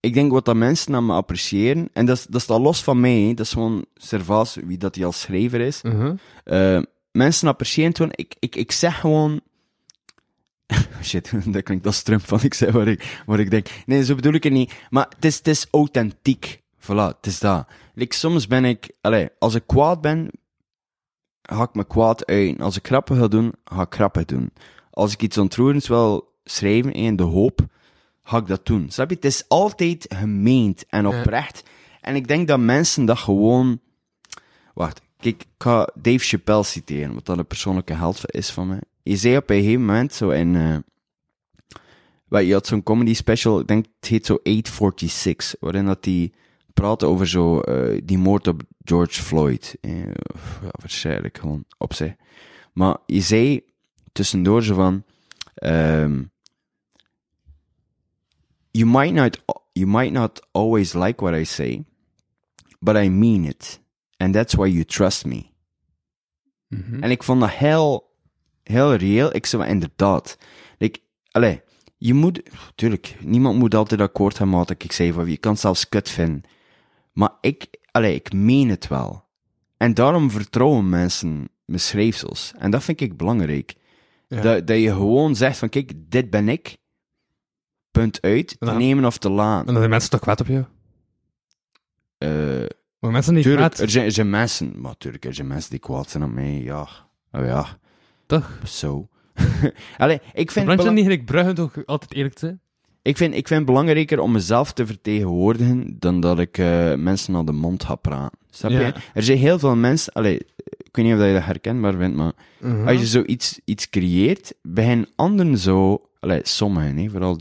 [0.00, 2.82] ik denk wat dat mensen aan me appreciëren, en dat is, dat is al los
[2.82, 5.80] van mij, dat is gewoon Servaas, wie dat hij als schrijver is,
[6.44, 6.80] eh,
[7.18, 8.12] mensen appreciëren gewoon.
[8.14, 9.40] Ik, ik, ik zeg gewoon.
[11.02, 13.68] Shit, dat klinkt als Trump van ik zeg wat ik, wat ik denk.
[13.86, 14.72] Nee, zo bedoel ik het niet.
[14.90, 16.62] Maar het is, het is authentiek.
[16.80, 17.66] Voilà, het is dat.
[17.94, 20.30] Like, soms ben ik, allee, als ik kwaad ben,
[21.42, 22.60] ga ik me kwaad uit.
[22.60, 24.52] Als ik grappen wil doen, ga ik grappen doen.
[24.90, 27.66] Als ik iets ontroerends wil schrijven in de hoop,
[28.22, 28.90] ga ik dat doen.
[28.90, 29.14] Snap je?
[29.14, 31.62] Het is altijd gemeend en oprecht.
[32.00, 33.80] En ik denk dat mensen dat gewoon
[34.78, 38.80] Wacht, kijk, ik ga Dave Chappelle citeren, wat dan een persoonlijke held is van mij.
[39.02, 40.84] Je zei op een gegeven moment zo in...
[42.28, 46.32] wel, je had zo'n comedy special, ik denk het heet zo 846, waarin dat die
[46.74, 49.76] praatte over zo eh, die moord op George Floyd.
[49.80, 50.06] Eh,
[50.62, 52.14] ja, waarschijnlijk gewoon op zich.
[52.72, 53.64] Maar je zei
[54.12, 55.04] tussendoor zo van...
[55.54, 56.22] ehm,
[58.70, 59.38] you might not
[59.72, 61.84] you might not always like what I say,
[62.80, 63.80] but I mean it.
[64.18, 65.44] And that's why you trust me.
[66.68, 67.02] Mhm.
[67.02, 68.14] En ik vond dat heel,
[68.62, 69.34] heel reëel.
[69.34, 70.38] Ik zei, maar inderdaad.
[70.78, 71.00] Like,
[71.30, 71.60] allee,
[71.96, 72.42] je moet,
[72.74, 75.88] tuurlijk, niemand moet altijd akkoord gaan met wat ik zei van je kan het zelfs
[75.88, 76.42] kut vinden.
[77.12, 79.24] Maar ik, allee, ik meen het wel.
[79.76, 82.52] En daarom vertrouwen mensen mijn schrijfsels.
[82.58, 83.74] En dat vind ik belangrijk.
[84.28, 84.40] Ja.
[84.40, 86.76] Dat, dat je gewoon zegt van, kijk, dit ben ik.
[87.90, 88.56] Punt uit.
[88.58, 88.76] Te Ja.
[88.76, 89.66] nemen of te En laten.
[89.66, 90.64] dan zijn mensen toch kwaad op je?
[92.18, 95.46] Eh Maar mensen niet tuurlijk, kwaad, er zijn, er zijn mensen, maar tuurlijk, er zijn
[95.46, 96.88] mensen die kwaad zijn op mij, ja.
[97.32, 97.78] Oh ja,
[98.26, 98.58] toch?
[98.66, 99.08] zo.
[99.96, 102.60] Allee, ik vind, bela- niet gelijk Bruggen toch altijd eerlijk te zijn?
[103.02, 107.32] ik, vind, ik vind het belangrijker om mezelf te vertegenwoordigen dan dat ik eh, mensen
[107.32, 108.38] naar de mond ga praten.
[108.50, 108.80] Snap Ja.
[108.80, 108.92] je?
[109.14, 110.38] Er zijn heel veel mensen, allee,
[110.78, 112.88] ik weet niet of dat je dat herkenbaar vindt, maar Mhm.
[112.88, 117.36] als je zoiets iets creëert, beginnen anderen zo, allee, sommigen, hè, vooral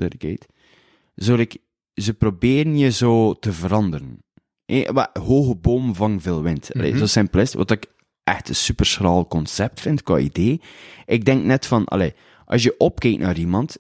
[1.16, 1.58] zo, like,
[1.94, 4.24] ze proberen je zo te veranderen.
[4.68, 6.74] Hé, maar hoge boom vangt veel wind.
[6.74, 6.98] Mhm.
[6.98, 7.58] Zo simpel is het.
[7.58, 7.86] Wat ik
[8.24, 10.62] echt een super schraal concept vind qua idee.
[11.06, 12.14] Ik denk net van, allee,
[12.46, 13.78] als je opkijkt naar iemand,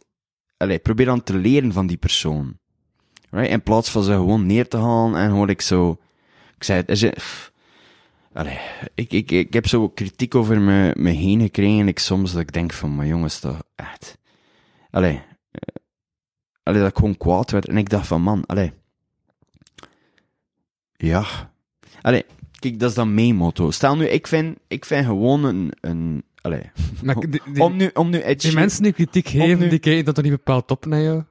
[0.58, 2.58] allee, probeer dan te leren van die persoon.
[3.30, 3.52] Right?
[3.52, 5.98] In plaats van ze gewoon neer te halen en gewoon ik zo...
[6.56, 7.14] Ik zei het, er zijn...
[7.14, 7.52] pff,
[8.34, 8.60] Allee,
[8.96, 12.42] ik, ik, ik heb zo kritiek over me, me heen gekregen en ik soms dat
[12.42, 14.18] ik denk van, maar jongens, toch echt...
[14.90, 15.22] Allee,
[15.52, 15.76] eh,
[16.64, 18.74] allee, dat ik gewoon kwaad werd en ik dacht van, man, allee...
[20.98, 21.26] Ja.
[22.02, 22.26] Allee,
[22.60, 23.72] kijk, dat is dan mijn motto.
[23.72, 25.72] Stel nu, ik vind, ik vind gewoon een...
[25.82, 26.72] een allee,
[27.04, 29.80] Maar die, die- om nu, om nu Ed die mensen die kritiek geven, nu- die
[29.80, 31.24] kijken dat toch niet bepaald op naar jou?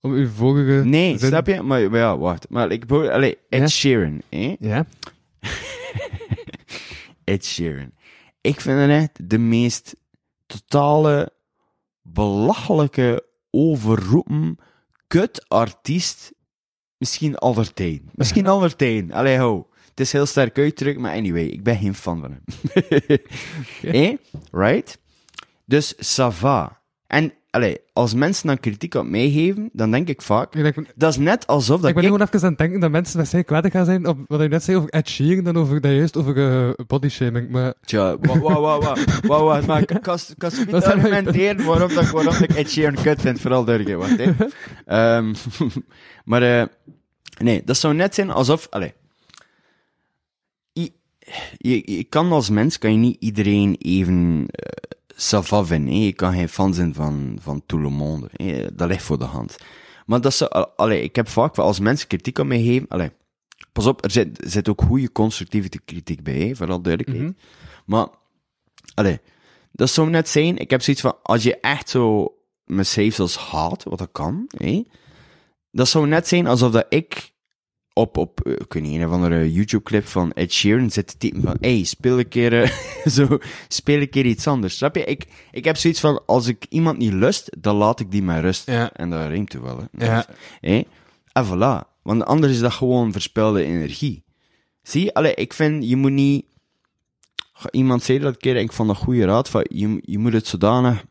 [0.00, 1.62] Om uw vorige Nee, zin- snap je?
[1.62, 2.48] Maar, maar ja, wacht.
[2.48, 3.66] Maar ik allee, Ed Ja.
[3.68, 4.56] Sheeran, hè?
[4.58, 4.86] Ja?
[7.24, 7.90] Ed Sheeran.
[8.40, 9.96] Ik vind het echt de meest
[10.46, 11.32] totale,
[12.02, 14.58] belachelijke, overroepen,
[15.06, 16.32] kut artiest,
[17.04, 18.10] misschien aller tijden.
[18.14, 19.12] Misschien aller tijden.
[19.12, 19.68] Allee, ho.
[19.90, 22.44] Het is heel sterk uitdruk, maar anyway, ik ben geen fan van hem.
[24.02, 24.16] Eh?
[24.50, 24.98] Right?
[25.64, 26.80] Dus, ça va.
[27.06, 30.86] En, allee, als mensen dan kritiek op mij geven, dan denk ik vaak, Ik, denk,
[30.94, 32.10] dat is net alsof dat ik ben ik...
[32.10, 34.62] gewoon even aan het denken dat mensen waarschijnlijk kwaad gaan zijn op wat je net
[34.62, 37.50] zei over Ed Sheeran dan over dat juist over eh, bodyshaming.
[37.50, 42.34] Maar Tja, wauw, wauw, wauw, wauw, maar ik kan niet zijn argumenteren waarom, dat, waarom
[42.34, 44.32] ik Ed Sheeran kut vind, vooral duidelijk, wacht, hè.
[45.16, 45.34] Ehm,
[46.30, 46.66] maar, eh,
[47.38, 48.92] nee, dat zou net zijn alsof, allee,
[50.72, 50.92] je,
[51.56, 54.48] je, je kan als mens, kan je niet iedereen even
[55.16, 56.00] eh ça va vinden, hè.
[56.04, 58.74] Je kan geen fan zijn van, van tout le monde, hè.
[58.74, 59.56] Dat ligt voor de hand.
[60.06, 63.10] Maar dat al- allee, ik heb vaak, wel als mensen kritiek op mij geven, allee,
[63.72, 67.28] pas op, er zit, zit ook goede constructieve kritiek bij, hè, vooral duidelijkheid.
[67.28, 67.38] Mhm.
[67.86, 68.06] Maar,
[68.94, 69.20] allee,
[69.72, 72.34] dat zou net zijn, ik heb zoiets van, als je echt zo
[72.64, 74.82] mijn schrijfsels haat, wat dat kan, hè,
[75.70, 77.32] dat zou net zijn alsof dat ik
[77.94, 81.16] op, op eh, ik weet niet, een of andere YouTube-clip van Ed Sheeran zit te
[81.16, 82.70] typen van, hey, speel een keer, eh,
[83.16, 83.38] zo,
[83.68, 84.76] speel een keer iets anders.
[84.76, 85.04] Snap je?
[85.04, 88.40] Ik, ik heb zoiets van, als ik iemand niet lust, dan laat ik die maar
[88.40, 88.66] rust.
[88.66, 88.92] Ja.
[88.92, 90.06] En dat rijmt er wel, hè.
[90.06, 90.26] Ja.
[90.60, 90.82] Hé?
[91.32, 91.92] En voilà.
[92.02, 94.24] Want anders is dat gewoon verspilde energie.
[94.82, 95.14] Zie je?
[95.14, 96.44] Allee, ik vind, je moet niet...
[97.70, 100.32] Iemand zei dat een keer, en ik vond dat goede raad, van, je, je moet
[100.32, 101.04] het zodanig...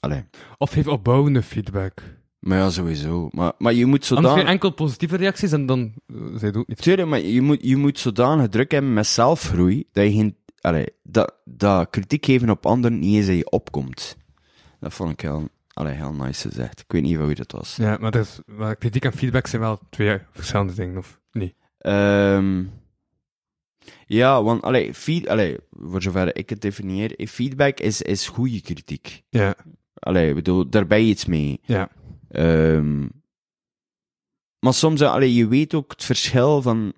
[0.00, 0.24] Allee,
[0.58, 2.02] Of geef opbouwende feedback.
[2.44, 3.28] Maar ja, sowieso.
[3.32, 4.52] Maar, maar je moet Anders zodanig...
[4.52, 6.82] enkel positieve reacties en dan uh, zij doet niet.
[6.82, 10.36] Tuurlijk, maar je moet, je moet zodanig druk hebben met zelfgroei, dat je geen...
[10.60, 14.16] allee, dat, dat kritiek geven op anderen niet eens dat je opkomt.
[14.80, 16.80] Dat vond ik heel, allee, heel nice gezegd.
[16.80, 17.76] Ik weet niet van wie dat was.
[17.76, 21.54] Ja, maar, dat is, maar kritiek en feedback zijn wel twee verschillende dingen, of niet?
[21.78, 22.64] Ehm,
[24.06, 28.60] ja, want allee, feed, allee, voor zover ik het definieer, eh, feedback is, is goede
[28.60, 29.22] kritiek.
[29.28, 29.54] Ja,
[29.94, 31.60] Allee, bedoel, daar ben je iets mee.
[31.62, 31.88] ja.
[32.34, 33.00] Ehm,
[34.58, 36.92] maar soms, allee, je weet ook het verschil van.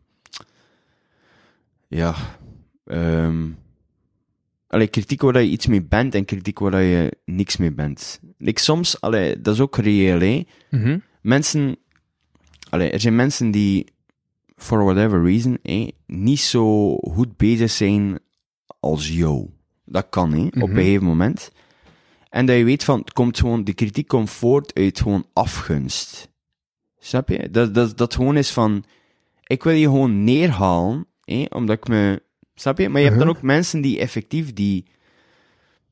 [1.88, 2.14] Ja.
[2.84, 3.44] ehm
[4.68, 8.20] allee, kritiek waar je iets mee bent en kritiek waar je niks mee bent.
[8.38, 10.46] Like, soms, allee, dat is ook reëel, hè.
[10.70, 10.98] Mhm.
[11.22, 11.76] Mensen.
[12.70, 13.86] Allee, er zijn mensen die,
[14.56, 18.18] for whatever reason, hè, niet zo goed bezig zijn
[18.80, 19.48] als jou.
[19.84, 20.74] Dat kan, hè, op een Mhm.
[20.74, 21.52] gegeven moment.
[22.36, 26.28] En dat je weet van, het komt gewoon, de kritiek komt voort uit gewoon afgunst.
[26.98, 27.50] Snap je?
[27.50, 28.84] Dat, dat, dat gewoon is van,
[29.42, 32.22] ik wil je gewoon neerhalen, hè, omdat ik me,
[32.54, 32.88] snap je?
[32.88, 33.36] Maar je hebt dan Mhm.
[33.36, 34.86] ook mensen die effectief, die,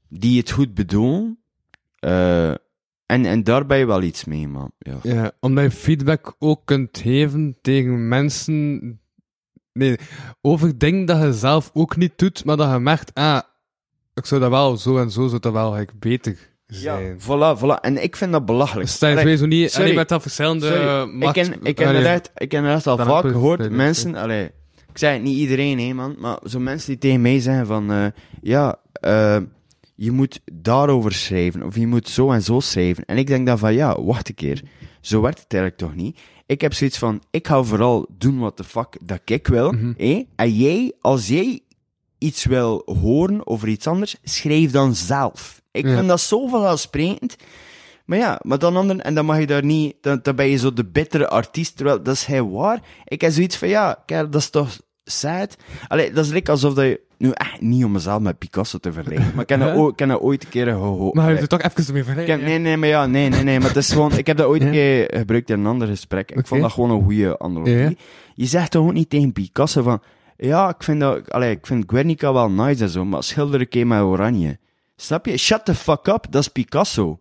[0.09, 1.39] die het goed bedoelen,
[1.99, 2.51] eh,
[3.07, 4.71] en, en daar ben je wel iets mee, man.
[4.79, 4.99] Ja.
[5.03, 9.01] Ja, omdat je feedback ook kunt geven tegen mensen.
[9.73, 9.97] Nee,
[10.41, 13.41] over dingen dat je zelf ook niet doet, maar dat je merkt, ah,
[14.15, 16.37] ik zou dat wel zo en zo zou dat wel eigenlijk beter
[16.67, 17.21] Ja, zijn.
[17.21, 17.81] voilà, voilà.
[17.81, 18.91] En ik vind dat belachelijk.
[19.01, 19.95] Allee, sowieso niet, sorry.
[19.95, 23.71] met dat verschillende Sorry, ik ken, ik ken allee, ik ken inderdaad al vaak gehoord,
[23.71, 24.45] mensen, allee,
[24.91, 27.93] ik zei het niet iedereen, hè, man, maar zo mensen die tegen mij zeggen van,
[27.93, 28.07] eh,
[28.43, 29.37] ja, eh,
[29.95, 33.05] je moet daarover schrijven, of je moet zo en zo schrijven.
[33.05, 34.63] En ik denk dan van, ja, wacht een keer,
[35.01, 36.19] zo werkt het eigenlijk toch niet?
[36.47, 40.23] Ik heb zoiets van, ik ga vooral doen wat de fuck dat ik wil, hè?
[40.37, 41.61] en jij, als jij
[42.25, 45.63] iets wil horen over iets anders, schrijf dan zelf.
[45.71, 45.95] Ik Ja.
[45.97, 47.37] vind dat zo vanzelfsprekend.
[48.05, 50.57] Maar ja, maar dan ander, en dan mag je daar niet, dan, dan ben je
[50.57, 52.81] zo de bittere artiest, terwijl dat is hij waar.
[53.05, 55.57] Ik heb zoiets van, ja, kijk, dat is toch sad.
[55.89, 58.93] Allee, dat is lekker alsof dat je, nu echt niet om mezelf met Picasso te
[58.93, 61.15] vergelijken, maar ik heb dat, ooit- ik heb dat ooit een keer gehoord.
[61.15, 62.45] Maar je er toch even mee vergelijken.
[62.45, 64.63] nee, nee, maar ja, nee, nee, nee, maar het is gewoon, ik heb dat ooit
[64.63, 66.31] een keer gebruikt in een ander gesprek.
[66.33, 67.77] Ik vond dat gewoon een goede analogie.
[67.79, 67.93] Ja.
[68.35, 70.01] Je zegt toch ook niet tegen Picasso van,
[70.37, 73.69] ja, ik vind dat, allee, ik vind Guernica wel nice en zo, maar schilder een
[73.69, 74.59] keer met oranje.
[74.97, 75.37] Snap je?
[75.37, 77.19] Shut the fuck up, dat is Picasso.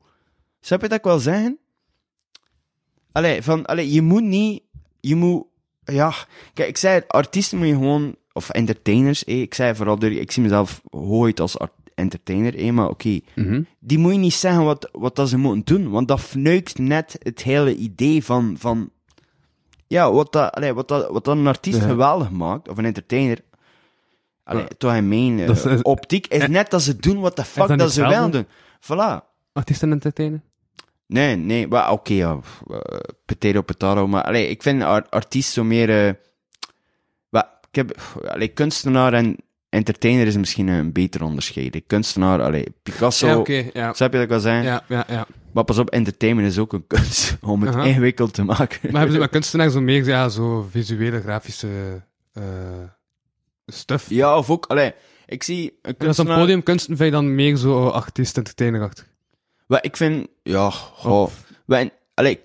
[0.61, 1.57] Snap je dat ik wil zeggen?
[3.11, 4.63] Allee, van, allee, je moet niet,
[4.99, 5.45] je moet,
[5.83, 6.13] ja,
[6.53, 10.43] kijk, ik zei artiesten moet je gewoon, of entertainers, eh, ik zei vooral, ik zie
[10.43, 13.61] mezelf hooit als art- entertainer, eh, maar oké, Mhm.
[13.79, 17.15] die moet je niet zeggen wat, wat dat ze moeten doen, want dat fnuikt net
[17.19, 18.89] het hele idee van, van
[19.93, 21.85] ja, wat dat, allee, wat dat, wat een artiest Ja.
[21.87, 23.39] geweldig maakt, of een entertainer,
[24.43, 24.67] allee, Ja.
[24.77, 27.91] toch in mijn eh, is- optiek, is net dat ze doen wat de fuck dat
[27.91, 28.45] ze wel doen.
[28.79, 29.21] Voilà.
[29.53, 30.43] Artiesten entertainen?
[31.07, 32.77] Nee, nee, oké, ja, uh,
[33.25, 36.13] potato, potato, maar allee, ik vind ar artiest zo meer, eh
[37.29, 39.37] wat, ik heb, allee, kunstenaar en
[39.73, 41.81] entertainer is misschien een beter onderscheid.
[41.87, 43.43] Kunstenaar, allee, Picasso,
[43.73, 44.63] ja, snap je dat ik wil zeggen?
[44.63, 45.27] Ja, ja, ja.
[45.51, 47.83] Maar pas op, entertainment is ook een kunst om het Aha.
[47.83, 48.79] ingewikkeld te maken.
[48.81, 51.67] Maar hebben ze met kunstenaar zo meer, ja, zo visuele, grafische
[52.33, 52.43] eh
[53.65, 54.09] stuff?
[54.09, 54.93] Ja, of ook, allee,
[55.25, 56.37] ik zie een En als een kunstenaar...
[56.39, 59.05] podiumkunsten vind je dan meer zo artiest entertainer achter.
[59.67, 61.29] Wat ik vind, ja, goh,
[61.65, 62.39] wat- allee,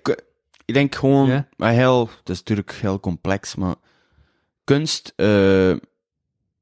[0.65, 1.47] ik, denk gewoon, Ja?
[1.57, 3.75] maar heel, het is natuurlijk heel complex, maar
[4.63, 5.71] kunst eh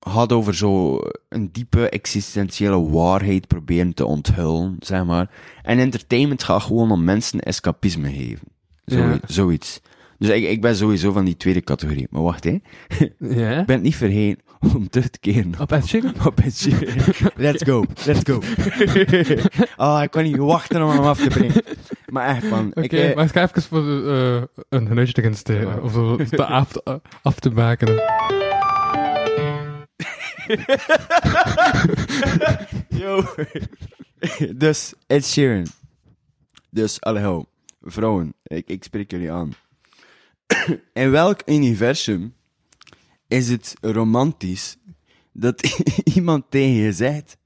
[0.09, 0.99] gaat over zo
[1.29, 5.29] een diepe existentiële waarheid proberen te onthullen, zeg maar.
[5.63, 8.47] En entertainment gaat gewoon om mensen escapisme geven.
[8.85, 9.19] Zo, Ja.
[9.27, 9.81] Zoiets.
[10.19, 12.07] Dus ik, ik ben sowieso van die tweede categorie.
[12.09, 12.57] Maar wacht, hè.
[13.19, 13.59] Ja?
[13.59, 14.43] Ik ben het niet vergeten
[14.75, 16.13] om terug te keren Op Ed Sheeran?
[16.25, 16.95] op het shit.
[17.35, 18.41] Let's go, let's go.
[19.75, 21.61] Ah, ik kan niet wachten om hem af te brengen.
[22.07, 22.67] Maar echt, man.
[22.69, 25.67] Oké, ik, eh, maar ik ga even voor eh, een erin steken.
[25.67, 25.77] Ja.
[25.81, 27.95] Of zo, te af, te- af te bakenen.
[32.99, 33.23] Yo.
[34.55, 35.65] dus, Ed Sheeran.
[36.69, 37.45] Dus, allee,
[37.81, 39.53] vrouwen, ik, ik spreek jullie aan.
[40.93, 42.33] In welk universum
[43.27, 44.77] is het romantisch
[45.31, 45.81] dat
[46.15, 47.37] iemand tegen je zegt: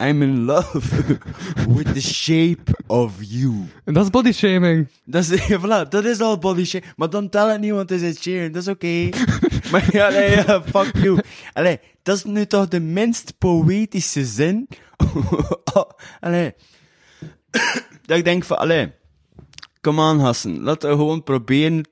[0.00, 0.80] I'm in love
[1.76, 3.52] with the shape of you?
[3.84, 4.88] En dat is body shaming.
[5.04, 6.84] Dat is, voilà, dat is al body shame.
[6.96, 8.52] Maar dan tel het niet, want het is Ed Sheeran.
[8.52, 9.08] Dat is oké.
[9.70, 11.20] Maar ja, nee, ja, fuck you.
[11.52, 14.68] Allee, dat is nu toch de minst poëtische zin.
[16.20, 16.54] allee.
[18.06, 18.92] dat ik denk van, allee.
[19.80, 20.60] Come on, Hassen.
[20.62, 21.88] Laten we gewoon proberen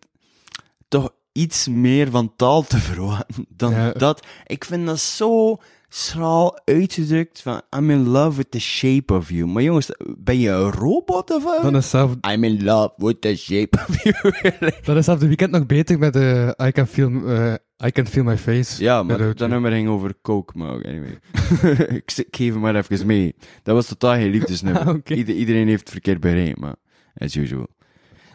[0.89, 3.93] toch iets meer van taal te verwachten dan Ja.
[3.93, 4.27] dat.
[4.47, 5.57] Ik vind dat zo
[5.89, 9.47] schraal uitgedrukt van I'm in love with the shape of you.
[9.47, 11.63] Maar jongens, ben je een robot of wat?
[11.63, 14.33] Dan is zelf, I'm in love with the shape of you.
[14.85, 17.55] dat is zelf de weekend nog beter met de I Can Feel eh,
[17.87, 18.83] I can feel my face.
[18.83, 19.51] Ja, maar dat you.
[19.51, 21.19] nummer ging over coke, maar anyway.
[22.07, 23.35] ik, geef hem maar even mee.
[23.63, 24.87] Dat was totaal geen liefdesnummer.
[24.89, 25.17] Ah.
[25.17, 26.75] Ieder- iedereen heeft het verkeerd begrepen, maar
[27.15, 27.67] as usual.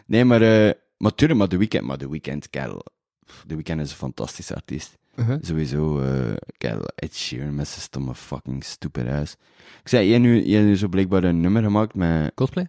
[0.06, 2.84] Nee, maar, eh maar tuurlijk, maar The Weeknd, maar The Weeknd, kerel.
[3.46, 4.98] The Weeknd is een fantastische artiest.
[5.16, 5.38] Uh-huh.
[5.40, 9.32] Sowieso, eh kerel, Ed Sheeran met zijn stomme fucking stupid ass.
[9.82, 12.68] Ik zei, jij nu, jij nu zo blijkbaar een nummer gemaakt met, Coldplay?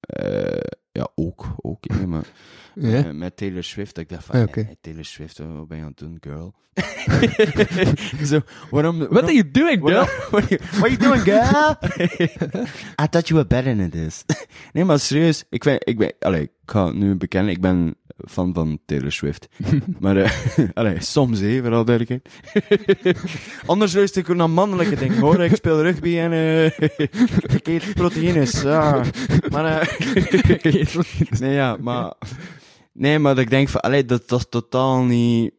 [0.00, 0.60] eh
[0.96, 2.24] ja, ook, ook, hè, maar...
[2.80, 3.04] Ja.
[3.04, 3.98] Eh, met Taylor Swift.
[3.98, 6.54] Ik dacht van, Ah, Taylor Swift, oh, wat ben je aan het doen, girl?
[8.30, 8.40] Zo,
[8.70, 8.98] waarom...
[8.98, 10.04] What are you doing, girl?
[10.30, 10.42] What,
[10.82, 11.76] are you, doing, girl?
[13.02, 14.24] I thought you were better than this.
[14.72, 18.54] nee, maar serieus, ik ben, ik ben, allee, ik ga nu bekennen, ik ben fan
[18.54, 19.48] van Taylor Swift.
[20.00, 22.28] maar, allee, soms, hè, vooral duidelijkheid.
[23.66, 25.40] Anders luister ik naar mannelijke dingen, hoor.
[25.40, 26.64] Ik speel rugby en, eh,
[27.54, 29.04] ik eet proteïnes, ja.
[29.50, 30.86] Maar, eh,
[31.38, 32.14] nee, ja, maar,
[32.92, 35.52] nee, maar dat ik denk van, allee, dat, dat is totaal niet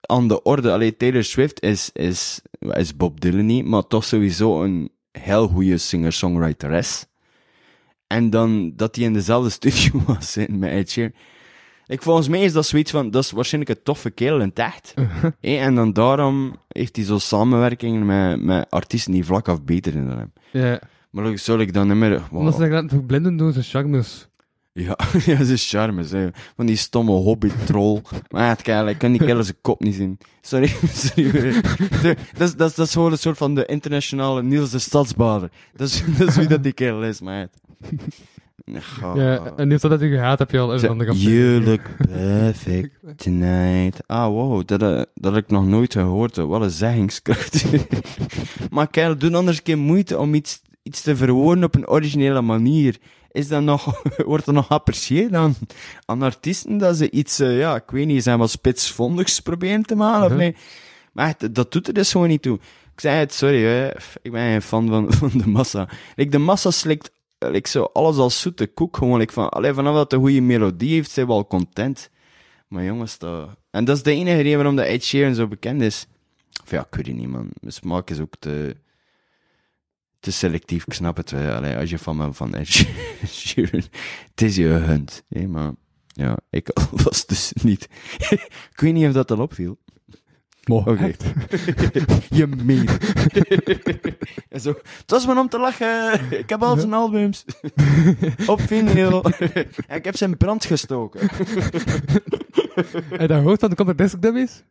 [0.00, 0.72] aan de orde.
[0.72, 5.78] Allee, Taylor Swift is, is, is Bob Dylan niet, maar toch sowieso een heel goede
[5.78, 7.06] singer-songwriteres.
[8.06, 11.12] En dan dat hij in dezelfde studio was met Ed Sheeran.
[11.86, 14.58] Ik, volgens mij is dat zoiets van, dat is waarschijnlijk een toffe kerel in het
[14.58, 14.94] echt.
[15.40, 19.92] Hé, en dan daarom heeft hij zo samenwerkingen met, met artiesten die vlak af beter
[19.92, 20.32] zijn dan hem.
[20.50, 20.80] Ja.
[21.10, 22.22] Maar zou ik dan niet meer...
[22.30, 24.28] Omdat ze dat verblinden doen, zijn charmes.
[24.72, 26.28] Ja, ja, ze is charmes, hè.
[26.56, 28.00] Van die stomme hobby-troll.
[28.30, 30.18] Maar het kerel, ik kan die kerel zijn kop niet zien.
[30.40, 30.66] Sorry,
[31.04, 31.60] sorry.
[32.02, 35.50] Dat is, dat, is, dat is gewoon een soort van de internationale Niels de Stadsbader.
[35.76, 37.50] Dat is, dat is wie dat die kerel is, maat.
[39.14, 44.06] Ja, en nu dat je gehaat heb je al een andere You look perfect tonight.
[44.06, 46.36] Ah, wow, dat, eh, dat heb ik nog nooit gehoord.
[46.36, 47.64] Wat een zeggingskracht.
[48.70, 52.40] maar kerel, doe anders een keer moeite om iets, iets te verwoorden op een originele
[52.40, 52.96] manier.
[53.32, 55.56] Is dat nog, wordt dat nog geapprecieerd aan,
[56.04, 59.94] aan artiesten dat ze iets, eh, ja, ik weet niet, zijn wat spitsvondigs proberen te
[59.94, 60.56] maken, of nee?
[61.12, 62.58] Maar echt, dat doet er dus gewoon niet toe.
[62.94, 63.88] Ik zei het, sorry, hè.
[64.22, 65.88] ik ben geen fan van, van de massa.
[66.14, 67.10] Like, de massa slikt
[67.50, 68.96] like, zo alles als zoete koek.
[68.96, 72.10] Gewoon van, alleen vanaf dat een goede melodie heeft, zijn we al content.
[72.68, 73.48] Maar jongens, dat...
[73.70, 76.06] En dat is de enige reden waarom de Ed Sheeran zo bekend is.
[76.62, 77.48] Of ja, ik weet niet, man.
[77.60, 78.76] Mijn smaak is ook te,
[80.20, 80.86] te selectief.
[80.86, 81.32] Ik snap het.
[81.76, 82.68] Als je fan bent van Ed
[83.26, 83.82] Sheeran,
[84.30, 85.24] het is je hunt.
[85.28, 85.72] Hè, maar
[86.06, 86.70] ja, ik
[87.04, 87.88] was dus niet.
[88.72, 89.78] ik weet niet of dat al opviel.
[90.68, 90.84] Mooi.
[90.84, 91.12] Oké.
[92.38, 92.88] je meen.
[94.48, 96.20] en zo, het was maar om te lachen.
[96.38, 97.44] Ik heb al zijn albums.
[98.46, 99.22] Op vinyl.
[99.86, 101.20] en ik heb ze in brand gestoken.
[103.10, 104.64] Je dat gehoord van de Compact Disc Dummies?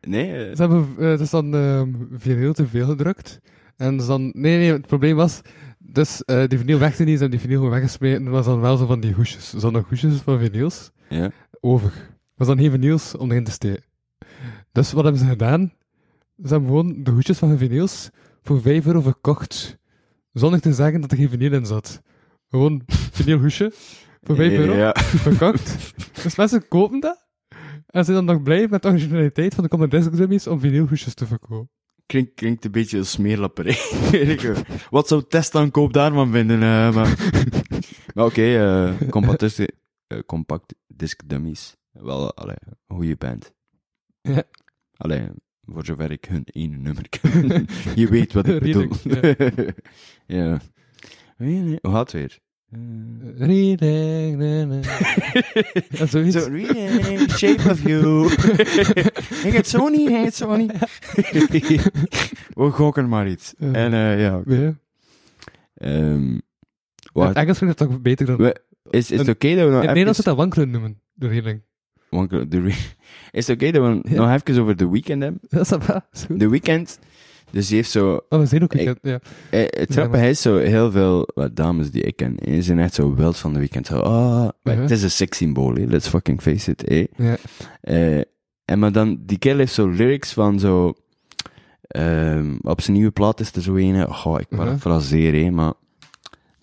[0.00, 3.40] Nee, eh, Ze hebben, is dan ehm vinyl te veel gedrukt.
[3.76, 5.40] En dus dan, nee, nee, het probleem was,
[5.78, 8.24] dus eh, die vinyl weg te niet, ze hebben die vinyl gewoon weggesmeten.
[8.24, 11.30] Er was dan wel zo van die hoesjes, zo nog hoesjes van vinyls, ja.
[11.60, 11.92] over.
[11.92, 13.91] Er was dan geen vinyls om erin te steken.
[14.72, 15.72] Dus wat hebben ze gedaan?
[16.44, 18.10] Ze hebben gewoon de hoesjes van de vinyls
[18.42, 19.78] voor 5 euro verkocht.
[20.32, 22.02] Zonder te zeggen dat er geen vinyl in zat.
[22.48, 23.72] Gewoon vinyl hoesje
[24.22, 24.92] voor 5 euro Ja.
[24.96, 25.92] verkocht.
[26.22, 27.26] Dus mensen kopen dat.
[27.86, 31.14] En zijn dan nog blij met de originaliteit van de Common Disc Dummies om vinylhoesjes
[31.14, 31.70] te verkopen.
[32.06, 33.76] Klinkt, klinkt een beetje smeerlapperij.
[34.90, 36.62] Wat zou Test dan koop daarvan vinden?
[36.62, 36.94] eh,
[38.14, 39.58] maar oké, eh, compact, disc,
[40.06, 41.76] eh, compact disc dummies.
[41.92, 42.56] Wel, allee,
[42.86, 43.52] een goede band.
[44.20, 44.42] Ja.
[44.96, 45.22] Allee,
[45.64, 47.66] voor zover ik hun ene nummer ken.
[48.00, 48.88] Je weet wat ik bedoel.
[49.04, 49.74] Redelijk,
[50.26, 50.60] ja.
[51.36, 52.38] Hoe gaat het weer?
[52.70, 54.84] Eh, Reading.
[55.98, 56.36] Ja, zoiets.
[56.36, 58.32] Really, shape of you.
[59.46, 60.72] ik het zo niet, zo niet.
[62.54, 63.54] We gokken maar iets.
[63.58, 63.72] Ja.
[63.72, 64.42] En eh, ja,
[65.74, 66.42] ehm In
[67.12, 68.36] wat, het Engels vind ik dat toch beter dan...
[68.36, 70.14] we- is, is het oké dat we nog In even...
[70.14, 71.62] zou dat wankelen noemen, de reading.
[72.10, 72.74] Wankel- de re-
[73.30, 74.16] Is het oké dat we Ja.
[74.26, 75.40] nog even over The Weeknd hebben?
[75.50, 75.60] Dat
[76.12, 76.20] is.
[76.20, 76.36] Zo.
[76.36, 76.98] The Weeknd,
[77.50, 78.20] dus die heeft zo...
[78.28, 79.20] Oh, we zijn ook Ik- weekend, ja.
[79.58, 82.94] Eh, het grappige is zo, heel veel wat dames die ik ken, eh, zijn echt
[82.94, 83.86] zo wild van The Weeknd.
[83.86, 84.80] Zo, maar Mhm.
[84.80, 86.84] het is een sekssymbool, hè, let's fucking face it.
[86.84, 87.06] eh.
[87.16, 87.36] ja.
[87.80, 88.20] Eh,
[88.64, 90.94] en maar dan, die kerel heeft zo lyrics van zo,
[91.88, 94.60] ehm, op zijn nieuwe plaat is er zo een, oh, ik Mhm.
[94.60, 95.72] parafraseer, hè, maar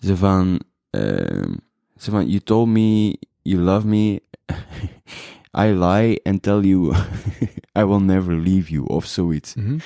[0.00, 1.52] zo van, ehm,
[1.96, 4.22] zo van, you told me you love me,
[5.58, 6.94] I lie and tell you
[7.78, 9.54] I will never leave you, of zoiets.
[9.54, 9.78] Mhm.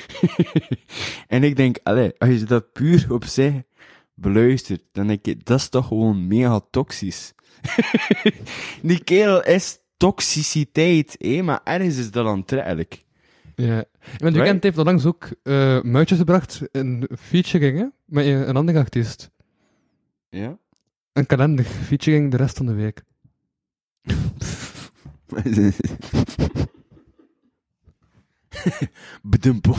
[1.35, 3.53] en ik denk, allee, als je dat puur op zich
[4.15, 7.33] beluistert, dan denk je, dat is toch gewoon mega toxisch.
[8.83, 13.03] Die kerel is toxiciteit, hé, maar ergens is dat aantrekkelijk.
[13.55, 13.85] Ja.
[14.19, 18.79] Want weekend heeft onlangs ook eh muitjes gebracht in featuring, hè, met een een andere
[18.79, 19.31] artiest.
[20.29, 20.59] Ja?
[21.13, 23.03] Een kalender, featuring de rest van de week.
[29.23, 29.75] Bedumpo.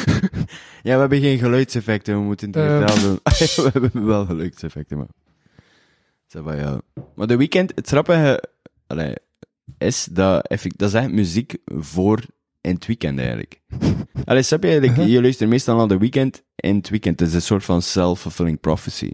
[0.86, 3.18] ja, we hebben geen geluidseffecten, we moeten het digitaal doen.
[3.64, 5.06] we hebben wel geluidseffecten, maar...
[6.26, 6.80] Zeg maar, ja.
[7.14, 8.42] Maar de weekend, het grappige
[8.86, 9.14] allee,
[9.78, 12.22] is dat, dat is echt muziek voor
[12.60, 13.60] in het weekend eigenlijk.
[14.24, 14.80] Allee, snap je?
[14.80, 15.08] Like, Uh-huh.
[15.08, 17.20] Je luistert meestal naar de weekend in het weekend.
[17.20, 19.10] Het is een soort van self-fulfilling prophecy.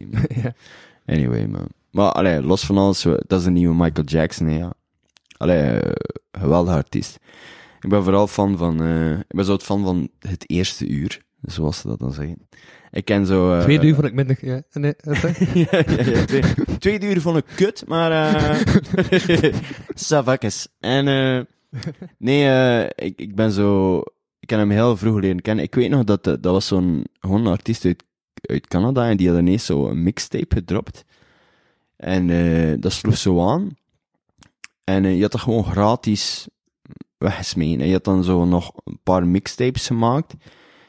[1.07, 1.69] Anyway, man.
[1.91, 4.75] Maar allee, los van alles, dat is een nieuwe Michael Jackson, hè, ja.
[5.37, 5.93] Allee, eh,
[6.33, 7.19] geweldige artiest.
[7.81, 11.23] Ik ben vooral fan van, eh, ik ben zo het fan van het eerste uur,
[11.43, 12.49] zoals ze dat dan zeggen.
[12.91, 13.53] Ik ken zo...
[13.53, 14.39] eh, Twee uur vond ik minder.
[14.41, 14.63] Ja.
[14.73, 14.95] Nee,
[15.55, 16.25] ja, ja, ja,
[16.79, 18.11] twee, uur vond ik kut, maar...
[19.95, 20.69] Savakes.
[20.81, 21.41] En, eh
[22.19, 23.99] nee, ik, ik ben zo...
[24.41, 25.65] Ik heb hem heel vroeg leren kennen.
[25.65, 28.03] Ik weet nog dat, dat was zo'n gewoon een artiest uit,
[28.43, 31.05] uit Canada en die had ineens zo een mixtape gedropt.
[31.97, 32.27] En
[32.81, 33.77] dat sloeg zo aan.
[34.87, 36.49] En eh, je had dat gewoon gratis
[37.19, 37.81] weggesmeten.
[37.81, 40.35] En je had dan zo nog een paar mixtapes gemaakt.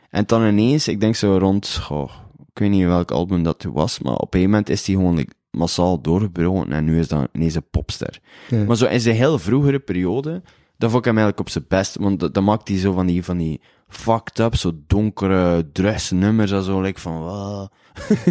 [0.10, 2.12] En dan ineens, ik denk zo rond, goh,
[2.54, 5.16] ik weet niet welk album dat toen was, maar op een moment is hij gewoon
[5.16, 8.20] like, massaal doorgebroken en nu is dat ineens een popster.
[8.50, 8.64] Ja.
[8.64, 10.42] Maar zo in zijn heel vroegere periode,
[10.78, 13.06] dat vond ik hem eigenlijk op zijn best, want dat, dat maakt hij zo van
[13.06, 17.68] die, van die fucked up, zo donkere, drugs nummers en zo, like van, wow.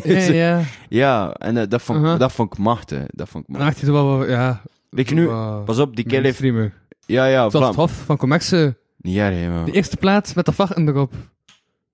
[0.05, 0.63] ja, ja.
[0.89, 2.21] Ja, en eh, dat, vond, ik- Uh-huh.
[2.21, 3.81] dat vond ik machtig, dat vond ik Dan machtig.
[3.81, 4.63] dacht je zo wel, wel, ja...
[4.91, 5.27] Like nu,
[5.65, 6.43] pas op, die kill heeft,
[7.07, 8.77] ja, ja, Zoals het Hof van Comexe.
[8.97, 9.65] Ja, hè, maar.
[9.65, 11.15] De eerste plaats met de vachten erop.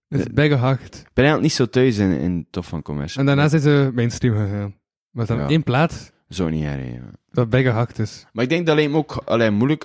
[0.09, 0.97] Is Eh, bijgehaakt.
[0.97, 3.19] Ik ben eigenlijk niet zo thuis in, in Tof van Commerce.
[3.19, 4.75] En daarna zijn ze mainstream gegaan.
[5.11, 5.49] Maar dan Ja.
[5.49, 7.15] één plaat Zo niet her, hè, maar.
[7.31, 8.27] dat bijgehakt is.
[8.33, 9.85] Maar ik denk dat alleen ook alleen moeilijk,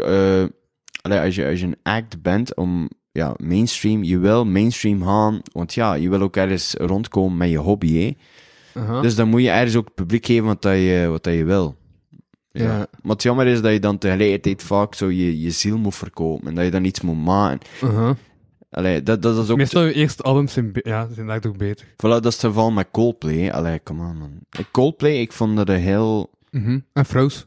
[1.01, 5.41] allee, als, je, als je een act bent om ja, mainstream, je wil mainstream gaan,
[5.51, 8.15] want ja, je wil ook ergens rondkomen met je hobby,
[8.73, 9.01] hè.
[9.01, 11.43] Dus dan moet je ergens ook het publiek geven wat, dat je, wat dat je
[11.43, 11.75] wil.
[12.63, 12.87] Ja.
[13.01, 16.47] Maar het jammer is dat je dan tegelijkertijd vaak zo je, je ziel moet verkopen
[16.47, 17.67] en dat je dan iets moet maken.
[17.81, 18.15] Aha.
[18.69, 19.57] Allee, dat, dat is ook...
[19.57, 21.85] Meestal je eerste albums zijn, be- ja, zijn daar ook beter.
[21.85, 23.51] Voilà, dat is het geval met Coldplay.
[23.51, 24.39] Allee, come on, man.
[24.71, 26.29] Coldplay, ik vond dat een heel...
[26.51, 26.79] Mhm.
[26.93, 27.45] En Froze.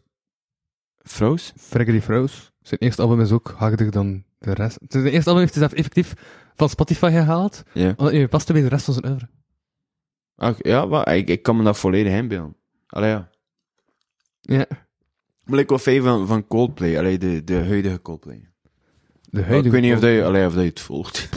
[1.02, 1.52] Froze?
[1.70, 2.36] Gregory Froze.
[2.62, 4.78] Zijn eerste album is ook harder dan de rest.
[4.88, 6.14] Zijn eerste album heeft hij zelf effectief
[6.56, 7.62] van Spotify gehaald.
[7.72, 7.94] Ja.
[7.96, 9.28] Omdat hij paste bij de rest van zijn oeuvre.
[10.36, 12.56] Ach, ja, ik, ik kan me dat volledig inbeelden.
[12.86, 13.30] Allee, ja.
[14.40, 14.66] Ja.
[15.44, 18.48] Maar ik wel fan van, van Coldplay, allee, de, de huidige Coldplay.
[19.22, 21.28] De ik huidige weet niet of, dat je, allee, of dat je het volgt,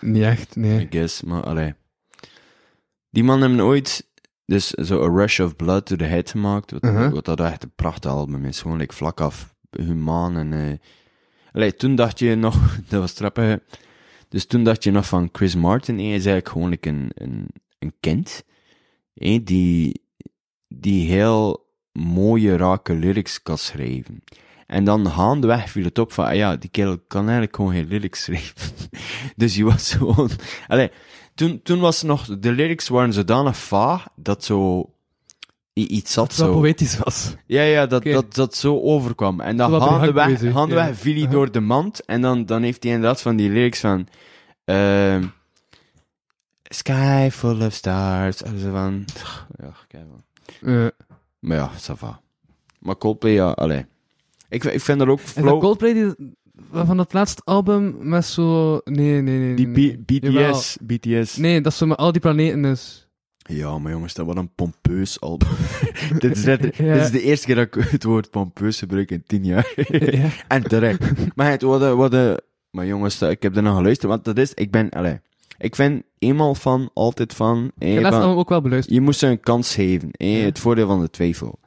[0.00, 0.80] Niet echt, nee.
[0.80, 1.74] I guess, maar allee.
[3.10, 4.10] Die man hebben ooit
[4.46, 7.12] dus zo A Rush of Blood to the Head gemaakt, wat, Uh-huh.
[7.12, 8.60] wat dat echt een prachtig album is.
[8.60, 10.80] Gewoon like, vlak af, humaan en...
[11.52, 12.56] allee, toen dacht je nog,
[12.88, 13.58] dat was trappig,
[14.28, 17.48] dus toen dacht je nog van Chris Martin, hij is eigenlijk gewoon like, een, een,
[17.78, 18.44] een kind,
[19.44, 20.02] die,
[20.68, 21.61] die heel
[21.92, 24.22] mooie, rake lyrics kan schrijven.
[24.66, 27.88] En dan gaandeweg viel het op van, ah ja, die kerel kan eigenlijk gewoon geen
[27.88, 28.70] lyrics schrijven.
[29.36, 30.30] dus je was gewoon...
[30.68, 30.90] Allee,
[31.34, 32.38] toen, toen was nog...
[32.38, 34.90] De lyrics waren zodanig vaag, dat zo...
[35.74, 36.60] Iets zat Dat zo...
[36.60, 37.34] poëtisch was.
[37.46, 39.40] Ja, ja, dat, dat, dat zo overkwam.
[39.40, 40.94] En dan gaandeweg, gaandeweg ja.
[40.94, 42.04] viel hij door de mand.
[42.04, 44.08] En dan, dan heeft hij inderdaad van die lyrics van...
[44.64, 45.24] ehm
[46.74, 48.42] Sky full of stars.
[48.42, 49.04] En zo van...
[49.60, 50.04] Ja, kijk.
[50.62, 50.86] Eh,
[51.42, 52.20] Maar ja, ça va.
[52.78, 53.86] Maar Coldplay, ja, allee.
[54.48, 55.60] Ik, ik vind er ook flow...
[55.60, 56.12] Coldplay die,
[56.72, 58.80] van dat laatste album met zo...
[58.84, 59.54] Nee, nee, nee.
[59.54, 59.98] Die nee.
[59.98, 61.36] BTS, BTS.
[61.36, 63.08] Nee, dat zo met al die planeten is.
[63.36, 65.48] Ja, maar jongens, dat was een pompeus album.
[66.18, 66.92] dit, is net, Ja.
[66.94, 69.72] dit is de eerste keer dat ik het woord pompeus gebruik in tien jaar.
[70.16, 70.28] ja.
[70.48, 71.00] en terecht.
[71.34, 74.38] Maar het, wat, de- wat, de- maar jongens, ik heb er nog geluisterd, want dat
[74.38, 75.20] is, ik ben, allee,
[75.62, 78.94] ik vind eenmaal van, altijd van, Ik eh, heb laatst van- album ook wel beluisterd.
[78.94, 80.44] je moest ze een kans geven, eh, Ja.
[80.44, 81.60] het voordeel van de twijfel.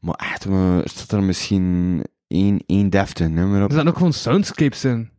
[0.00, 3.68] Maar echt, maar, staat er misschien één, één deftig nummer op?
[3.68, 5.10] Er zaten ook gewoon soundscapes in.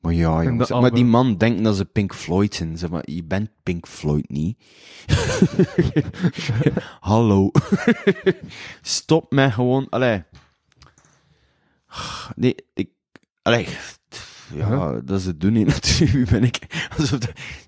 [0.00, 2.78] Maar ja, En jongens, maar die man denkt dat ze Pink Floyd zijn.
[2.78, 4.58] Zeg maar, je bent Pink Floyd niet.
[7.00, 7.50] Hallo.
[8.82, 10.22] Stop met gewoon, allee.
[12.36, 12.90] Nee, ik,
[13.42, 13.66] allee.
[14.56, 16.12] Ja, dat is het doen niet natuurlijk.
[16.12, 16.58] Wie ben ik?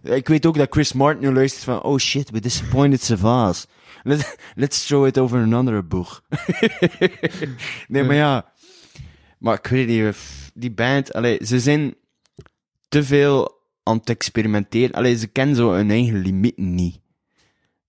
[0.03, 3.66] Ik weet ook dat Chris Martin nu luistert van, oh shit, we disappointed Savas.
[4.03, 6.22] Let, let's throw it over another boeg.
[7.89, 8.53] nee, maar ja.
[9.39, 10.16] Maar ik weet niet,
[10.55, 11.95] die band, allee, ze zijn
[12.89, 14.95] te veel aan het experimenteren.
[14.95, 17.01] Allee, ze kennen zo hun eigen limieten niet.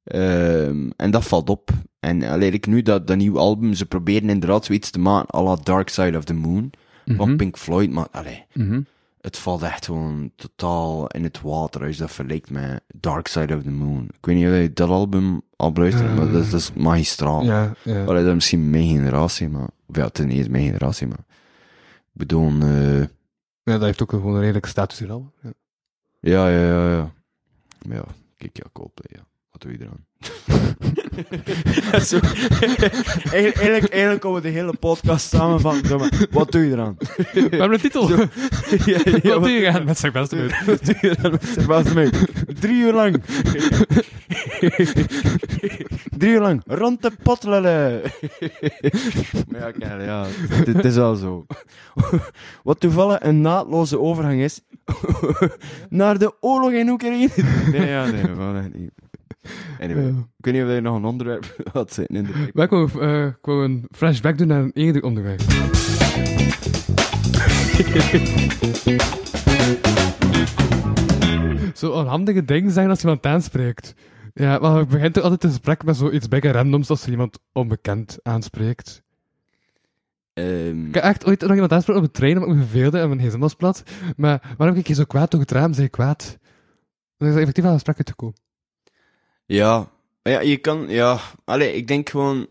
[0.03, 1.69] Ehm, en dat valt op.
[1.99, 5.43] En allee, ik nu dat, dat nieuwe album, ze proberen inderdaad zoiets te maken, à
[5.43, 6.71] la Dark Side of the Moon,
[7.15, 7.35] van Mhm.
[7.35, 8.81] Pink Floyd, maar allee, Mhm.
[9.21, 13.55] het valt echt gewoon totaal in het water als je dat vergelijkt met Dark Side
[13.55, 14.03] of the Moon.
[14.03, 17.43] Ik weet niet of je dat album al beluistert, maar dat is, dat is magistraal.
[17.43, 18.03] Ja, ja.
[18.03, 19.67] Allee, dat is misschien mijn generatie, maar...
[19.87, 21.25] Of ja, niet eens mijn generatie, maar...
[22.13, 22.99] Ik bedoel, eh
[23.63, 25.31] ja dat heeft ook gewoon een redelijke status hier al.
[25.41, 25.49] Ja.
[26.19, 27.11] Ja, ja, ja, ja.
[27.87, 28.05] Maar ja,
[28.37, 29.25] kijk, ja, Coldplay, ja.
[29.51, 30.05] Wat doe je eraan?
[32.07, 32.93] Zo, eigenlijk,
[33.31, 35.87] eigenlijk, eigenlijk komen we de hele podcast samenvatten.
[35.87, 36.95] Zeg maar, wat doe je eraan?
[37.33, 38.09] We hebben een titel.
[38.85, 40.35] ja, ja, Wat doe je gaan met zijn beste?
[40.65, 42.11] Wat doe je eraan?
[42.59, 43.23] Drie uur lang.
[46.17, 46.61] Drie uur lang.
[46.65, 48.01] Rond de potlellen.
[49.49, 51.45] maar ja, kijk, ja, het, het is wel zo.
[52.63, 54.61] Wat toevallig een naadloze overgang is
[55.89, 57.29] naar de oorlog in Oekraïne.
[57.71, 58.91] Nee, ja, nee, wel echt niet.
[59.79, 60.09] Anyway, Ja.
[60.37, 63.37] ik weet niet of je nog een onderwerp had zitten in de kwamen, eh, ik
[63.41, 65.41] wou een flashback doen naar een eerder onderwerp.
[71.73, 73.93] Zo een handige ding zeggen als iemand aanspreekt.
[74.33, 77.39] Ja, maar het begint toch altijd een gesprek met zoiets bijna randoms als er iemand
[77.51, 79.03] onbekend aanspreekt.
[80.33, 82.99] Ehm, Ik heb echt ooit nog iemand aanspreekt op de trein, omdat ik me verveelde
[82.99, 83.83] en mijn gsm was plat.
[84.15, 85.73] Maar waarom kijk je zo kwaad door het raam?
[85.73, 86.37] Zeg je kwaad?
[87.17, 88.35] Dan is er effectief aan een gesprek uitgekomen.
[89.47, 89.89] Ja,
[90.21, 92.47] ja, je kan, ja, allee, ik denk gewoon,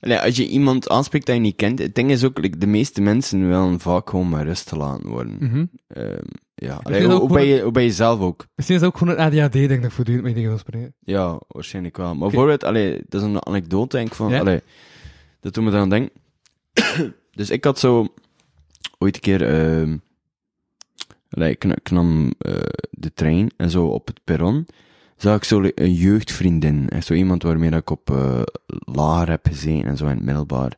[0.00, 2.66] allee, als je iemand aanspreekt dat je niet kent, het ding is ook, like, de
[2.66, 5.38] meeste mensen willen vaak gewoon maar rust te laten worden.
[5.86, 6.18] Ehm,
[6.54, 8.46] ja, allee, dat ook gewoon- je, hoe ben je zelf ook?
[8.54, 10.94] Misschien is het ook gewoon een ADHD-ding dat ik voortdurend met dingen wil spreken.
[11.00, 12.14] Ja, waarschijnlijk wel.
[12.14, 14.60] Maar bijvoorbeeld, allee, dat is een anekdote, denk ik, van, allee,
[15.40, 16.12] dat doet me dan denken.
[17.30, 18.06] dus ik had zo,
[18.98, 19.46] ooit een keer,
[21.30, 22.54] allee, ik, na- ik nam eh,
[22.90, 24.66] de trein en zo op het perron,
[25.20, 29.84] zag ik zo een jeugdvriendin, echt zo iemand waarmee ik op eh, lager heb gezeten
[29.88, 30.76] en zo in het middelbaar.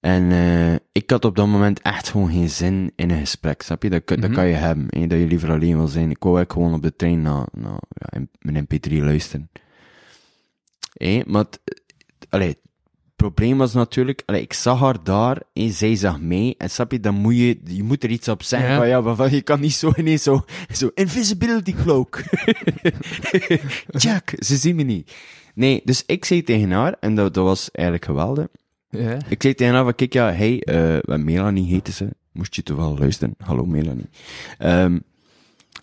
[0.00, 3.82] En eh, ik had op dat moment echt gewoon geen zin in een gesprek, snap
[3.82, 3.90] je?
[3.90, 4.32] Dat, Mhm.
[4.32, 6.10] kan je hebben, hè, dat je liever alleen wil zijn.
[6.10, 9.50] Ik wou eigenlijk gewoon op de trein naar, naar ja, mijn mp3 luisteren.
[10.92, 11.44] Hé, maar
[12.28, 12.56] allee,
[13.20, 17.00] probleem was natuurlijk, allee, ik zag haar daar, en zij zag mij, en snap je,
[17.00, 18.76] dan moet je, je moet er iets op zeggen, Ja.
[18.76, 22.22] van, ja, van, je kan niet zo ineens zo, zo, invisibility cloak.
[24.04, 25.12] Jack, ze zien me niet.
[25.54, 28.46] Nee, dus ik zei tegen haar, en dat, dat was eigenlijk geweldig,
[28.88, 29.18] Ja.
[29.28, 32.08] ik zei tegen haar van, kijk, ja, hey, eh, Melanie heette ze.
[32.32, 33.34] Moest je toch wel luisteren?
[33.38, 34.08] Hallo, Melanie.
[34.58, 34.98] Ehm,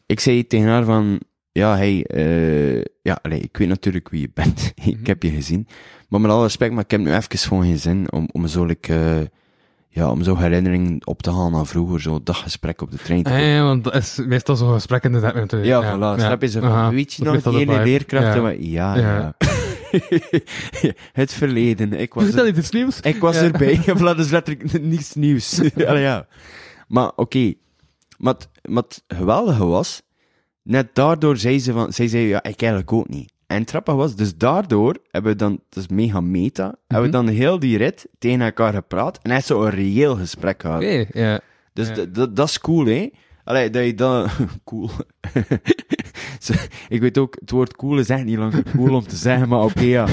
[0.06, 1.20] ik zei tegen haar van,
[1.52, 4.74] ja, hey, eh, ja, allee, ik weet natuurlijk wie je bent.
[4.86, 5.68] ik heb je gezien.
[6.08, 8.66] Maar met alle respect, maar ik heb nu even gewoon geen zin om, om zo,
[8.66, 9.26] like, eh,
[9.90, 13.24] ja, om zo herinnering op te halen aan vroeger, zo dat gesprek op de trein
[13.24, 15.58] te ja, want dat is meestal zo'n gesprek met de...
[15.58, 16.20] ja, voilà.
[16.22, 16.48] Snap je?
[16.48, 16.90] Ze van, Aha.
[16.92, 18.36] weet je nog, die ene leerkracht?
[18.36, 18.42] Ja.
[18.42, 19.18] Maar, ja, Ja.
[19.18, 19.36] ja.
[21.14, 21.94] het verleden.
[21.94, 23.00] Ik was, Vertel er, iets nieuws.
[23.00, 23.42] ik was Ja.
[23.44, 23.82] erbij.
[24.00, 25.60] Dat is letterlijk niets nieuws.
[25.88, 26.28] Allee, ja.
[26.88, 27.54] Maar oké.
[28.18, 30.02] Maar, het- maar het geweldige was,
[30.64, 33.32] net daardoor zei ze van, zij zei, ja, ik eigenlijk ook niet.
[33.48, 37.18] En het grappige was, dus daardoor hebben we dan, dat is mega meta, hebben we
[37.18, 40.82] dan heel die rit tegen elkaar gepraat en echt zo een reëel gesprek gehad.
[40.84, 41.06] Oké.
[41.74, 43.10] Dus d- dat is cool, hè?
[43.44, 44.28] Allee, dat je dan...
[44.66, 44.90] cool.
[46.90, 49.64] Ik weet ook, het woord cool is echt niet lang cool om te zeggen, maar
[49.64, 50.08] oké, ja.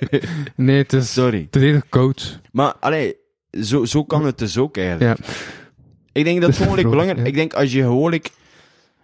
[0.56, 1.12] Nee, het is...
[1.12, 1.46] Sorry.
[1.50, 2.40] Het is coach.
[2.52, 3.16] Maar, allee,
[3.60, 5.18] zo, zo kan het dus ook eigenlijk.
[5.18, 5.24] Ja.
[6.12, 7.18] Ik denk dat het gewoon belangrijk...
[7.18, 7.24] ja.
[7.24, 8.10] Ik denk, als je gewoon...
[8.10, 8.30] like-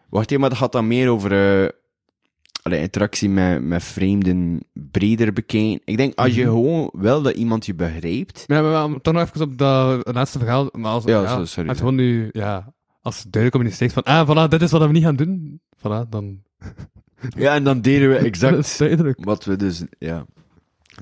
[0.09, 1.63] wacht even, maar dat gaat dan meer over...
[1.63, 1.69] eh
[2.65, 5.81] allee, interactie met, met vreemden breder bekijken.
[5.85, 6.51] Ik denk, als je Mhm.
[6.51, 8.45] gewoon wil dat iemand je begrijpt...
[8.49, 10.69] Maar, maar, maar toch nog even op dat laatste verhaal.
[10.73, 11.69] Maar als, Ja, ja, sorry.
[11.69, 15.03] Als gewoon nu, ja, als duidelijk communiceert van, ah, voilà, dit is wat we niet
[15.03, 15.61] gaan doen.
[15.79, 16.43] Voilà, dan...
[17.37, 18.79] Ja, en dan deden we exact
[19.17, 20.27] wat we dus, ja,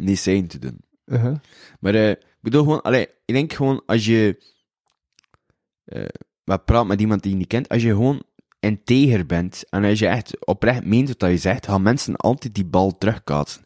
[0.01, 0.79] niet zijn te doen.
[1.07, 1.37] Uh-huh.
[1.81, 4.43] Maar eh, ik bedoel gewoon, allee, ik denk gewoon als je
[5.85, 6.05] eh
[6.45, 8.23] wat praat met iemand die je niet kent, als je gewoon
[8.63, 12.65] integer bent en als je echt oprecht meent wat je zegt, gaan mensen altijd die
[12.65, 13.63] bal terugkaatsen.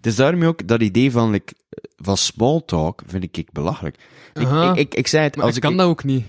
[0.00, 1.52] Dus daarom ook dat idee van, like,
[1.96, 3.96] van small talk vind ik, ik belachelijk.
[4.34, 6.24] Ik, ik, ik, ik zei het, Maar als ik ik, kan dat ook niet.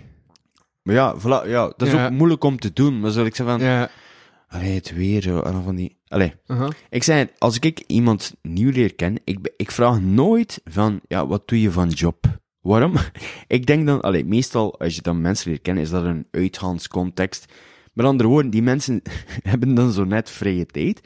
[0.83, 2.05] maar ja, voilà, ja, dat is Ja.
[2.05, 3.89] ook moeilijk om te doen, maar zal ik zeggen van, Ja.
[4.47, 6.33] allee, het weer, zo, en dan van die, allee.
[6.47, 6.69] Uh-huh.
[6.89, 11.27] Ik zei, het, als ik iemand nieuw leer kennen, ik, ik vraag nooit van, ja,
[11.27, 12.25] wat doe je van job?
[12.61, 12.93] Waarom?
[13.47, 17.53] ik denk dan, allee, meestal, als je dan mensen leert kennen, is dat een uitgaanscontext.
[17.93, 19.01] Met andere woorden, die mensen
[19.49, 21.01] hebben dan zo net vrije tijd.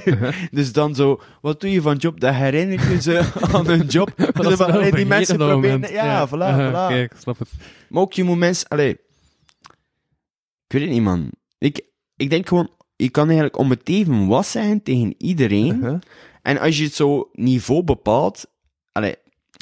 [0.50, 2.20] dus dan zo, wat doe je van job?
[2.20, 4.12] Dat herinnert je ze aan hun job.
[4.18, 5.80] Is van, allee, die mensen proberen...
[5.80, 5.92] moment.
[5.92, 6.68] Ja, voilà, Uh-huh.
[6.68, 6.88] voilà.
[6.88, 7.48] Kijk, snap het.
[7.88, 8.90] Maar ook je moet mensen, allee,
[10.66, 11.30] ik weet het niet, man.
[11.58, 11.80] Ik,
[12.16, 16.00] ik denk gewoon, je kan eigenlijk om het even wat zeggen tegen iedereen.
[16.42, 18.46] En als je het zo niveau bepaalt...
[18.92, 19.14] Allee,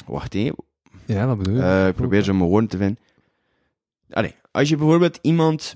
[0.05, 0.55] wacht even.
[1.05, 1.61] Ja, wat bedoel je?
[1.61, 2.99] Eh, ik probeer zo mijn woorden te vinden.
[4.09, 5.75] Allee, als je bijvoorbeeld iemand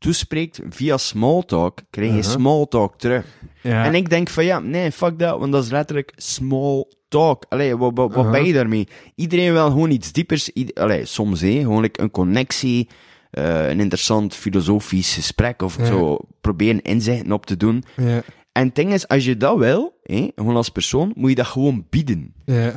[0.00, 2.32] toespreekt via smalltalk, krijg je Uh-huh.
[2.32, 3.26] smalltalk terug.
[3.62, 3.84] ja.
[3.84, 7.44] En ik denk van ja, nee, fuck dat, want dat is letterlijk small talk.
[7.48, 8.88] Allee, wat, wat, wat ben je daarmee?
[9.14, 10.50] Iedereen wil gewoon iets diepers.
[10.74, 12.88] Allee, soms hé, gewoon like een connectie.
[13.30, 15.84] eh, een interessant filosofisch gesprek of Ja.
[15.84, 17.84] zo proberen inzichten op te doen.
[17.96, 18.22] Ja.
[18.52, 20.00] En het ding is, als je dat wil,
[20.34, 22.34] gewoon als persoon, moet je dat gewoon bieden.
[22.44, 22.68] Ja.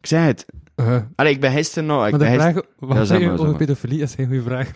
[0.00, 0.46] Ik zei het.
[0.76, 2.04] Uh, Allee, ik ben gisteren nog...
[2.06, 3.98] Ik maar de vraag, wat zeg zeg je over pedofilie?
[3.98, 4.70] Dat is geen goede vraag.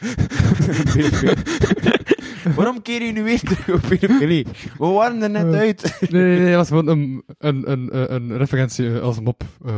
[2.56, 4.46] Waarom keer je nu weer terug op pedofilie?
[4.78, 5.58] We waren er net Eh.
[5.58, 5.96] uit.
[6.10, 9.42] Nee, nee, nee, dat was gewoon een, een, een, een, een referentie als mop.
[9.66, 9.72] eh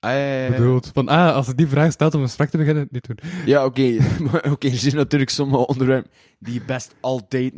[0.00, 0.50] Ah, ja, ja, ja.
[0.50, 0.90] bedoeld.
[0.94, 3.18] Van, ah, als het die vraag stelt om een gesprek te beginnen, niet doen.
[3.44, 3.96] Ja, oké.
[4.30, 7.52] Maar Oké, er zijn natuurlijk sommige onderwerpen die je best altijd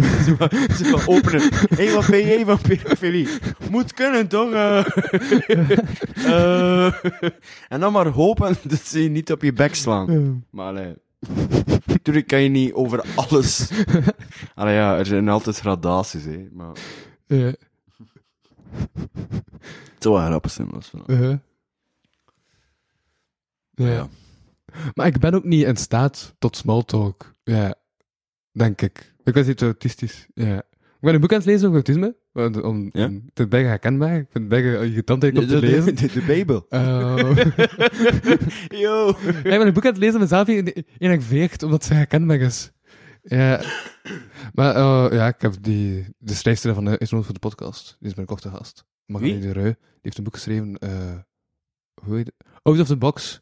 [0.85, 1.43] zo openen.
[1.75, 3.29] Hé, wat ben jij van pedofilie?
[3.71, 4.53] Moet kunnen, toch?
[4.53, 4.85] Eh.
[6.27, 6.93] Eh.
[7.69, 10.45] en dan maar hopen dat ze je niet op je bek slaan.
[10.51, 10.95] Maar allee,
[11.87, 13.71] natuurlijk kan je niet over alles...
[14.55, 16.49] Allee, ja, er zijn altijd gradaties, hè.
[16.53, 16.73] Maar
[17.27, 17.37] Ja.
[17.37, 17.57] het
[19.99, 20.91] zou wel grappig zijn, als.
[21.07, 21.37] Uh-huh.
[23.75, 23.87] Ja.
[23.89, 24.09] Ja.
[24.95, 27.33] Maar ik ben ook niet in staat tot smalltalk.
[27.45, 27.75] Ja,
[28.53, 29.15] denk ik.
[29.25, 30.27] Ik was iets autistisch.
[30.35, 30.57] Ja.
[30.73, 32.17] Ik ben een boek aan het lezen over autisme.
[32.33, 33.07] Om, Ja?
[33.07, 34.17] om, is bijna herkenbaar.
[34.17, 35.97] Ik vind het irritant om De, te de, lezen.
[35.97, 36.67] de, de Bijbel.
[36.69, 37.37] Eh,
[38.83, 39.09] Yo.
[39.09, 42.71] ik ben een boek aan het lezen mezelf eigenlijk veegt, omdat ze herkenbaar is.
[43.23, 43.61] Ja.
[44.55, 47.97] Maar eh, ja, ik heb die, de schrijfster van de is nodig voor de podcast.
[47.99, 48.85] Die is mijn korte gast.
[49.07, 49.39] Wie?
[49.39, 49.65] de Rui.
[49.75, 50.79] Die heeft een boek geschreven.
[50.79, 51.19] eh
[52.05, 52.49] hoe heet het?
[52.63, 53.41] Out of the Box.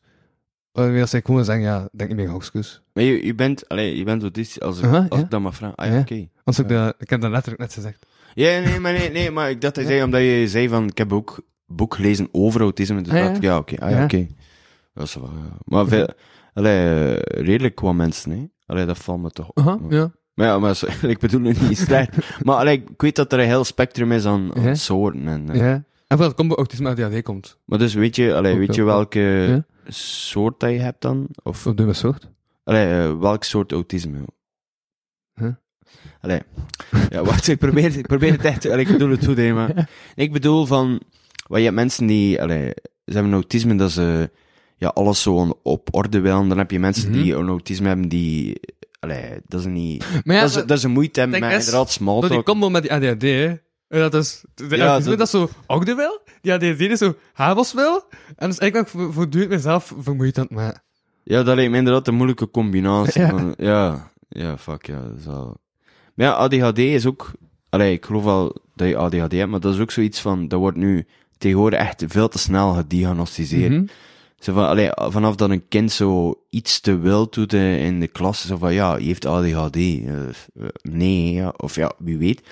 [0.72, 2.82] Waarmee als ik gewoon zeggen, ja, denk niet meer hoogstkus.
[2.92, 5.24] Maar je, je bent, allee, je bent autistisch, als, ik- Aha, als ja.
[5.24, 5.76] ik dat mag vragen.
[5.76, 6.00] Ah ja, Ja.
[6.00, 6.28] oké.
[6.44, 8.06] Want ik, de, ik heb dat letterlijk net gezegd.
[8.34, 10.86] Ja, nee, maar nee, nee, maar ik dacht dat je zei, omdat je zei van,
[10.88, 13.24] ik heb ook boek gelezen over autisme, dus Ah, ja.
[13.24, 14.04] dacht ik, ja, oké, ah ja, Ja.
[14.04, 14.26] oké.
[14.94, 15.56] Dat is wel, ja.
[15.64, 16.08] Maar veel,
[16.54, 18.44] allee, eh, redelijk wat mensen, hè.
[18.66, 19.58] Allee, dat valt me toch op.
[19.58, 20.12] Aha, Maar- ja.
[20.34, 22.16] Maar ja, maar, zo- ik bedoel het niet slecht.
[22.44, 24.74] maar allee, ik weet dat er een heel spectrum is aan, aan Ja.
[24.74, 25.28] soorten.
[25.28, 25.84] En, eh, ja.
[26.06, 27.58] En vooral komt autisme uit ADHD komt.
[27.64, 28.94] Maar dus weet je, allee, Ook weet je wel.
[28.94, 29.64] welke Ja.
[29.94, 31.28] Soort dat je hebt dan?
[31.42, 32.28] Of, Of soort.
[32.64, 34.18] allee, eh, welk soort autisme?
[35.34, 35.48] Huh?
[36.20, 36.40] Allee,
[37.10, 39.88] ja, wacht, ik probeer, ik probeer het echt, allee, ik bedoel het goed, hè, maar...
[40.14, 41.00] Ik bedoel van,
[41.46, 42.72] wat je hebt mensen die, allee,
[43.06, 44.30] ze hebben autisme dat ze,
[44.76, 46.48] ja, alles zo op orde willen.
[46.48, 47.22] Dan heb je mensen Mhm.
[47.22, 48.60] die een autisme hebben die,
[49.00, 51.60] allee, dat is niet, Maar ja, dat, is, dat is een moeite hebben denk met
[51.62, 53.54] inderdaad small door die combo met die ADHD, hè.
[53.90, 58.04] En dat is, de Ja, dat- zo oude wil, die ADHD is zo havels wil,
[58.10, 60.82] en dat is eigenlijk ook voortdurend mezelf vermoeid aan het maken.
[61.22, 63.20] Ja, dat lijkt me inderdaad een moeilijke combinatie.
[63.22, 63.28] Ja.
[63.28, 65.56] van- ja, ja, fuck, ja, dat is wel...
[66.14, 67.30] Maar ja, ADHD is ook...
[67.68, 70.48] Allee, ik geloof wel dat je ADHD hebt, maar dat is ook zoiets van...
[70.48, 71.06] Dat wordt nu
[71.38, 73.72] tegenwoordig echt veel te snel gediagnosticeerd.
[73.72, 73.84] Mhm.
[74.38, 78.46] Zo van, allee, vanaf dat een kind zo iets te wild doet in de klas,
[78.46, 79.76] zo van, ja, je heeft ADHD.
[79.76, 82.42] Eh, nee, ja, of ja, wie weet.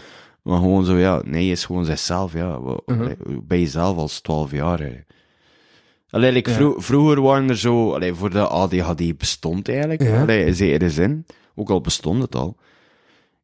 [0.49, 2.61] Maar gewoon zo, ja, nee, je is gewoon zichzelf, ja.
[2.61, 3.12] Wa- Mhm.
[3.42, 4.92] bij jezelf als 12 jaar, hè.
[6.11, 6.57] Allee, like, Ja.
[6.57, 10.20] vro- vroeger waren er zo, allee, voor de ADHD bestond eigenlijk, Ja.
[10.20, 12.57] allee, in zekere zin, ook al bestond het al,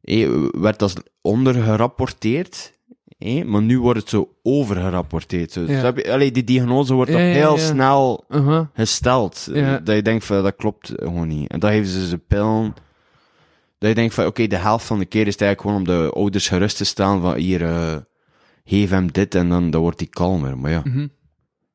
[0.01, 2.73] eh, werd dat ondergerapporteerd,
[3.17, 5.53] eh, maar nu wordt het zo overgerapporteerd.
[5.53, 5.75] Dus, Ja.
[5.75, 8.69] heb je- allee, die diagnose wordt Ja, heel snel Aha.
[8.73, 9.49] gesteld.
[9.83, 11.49] Dat je denkt van, dat klopt gewoon niet.
[11.51, 12.73] En dan geven ze ze pillen.
[13.85, 16.03] Dat je denkt van, oké, de helft van de keer is het eigenlijk gewoon om
[16.05, 17.95] de ouders gerust te stellen van, hier, eh,
[18.63, 20.57] geef hem dit en dan, dan wordt hij kalmer.
[20.57, 21.01] Maar ja, Mhm.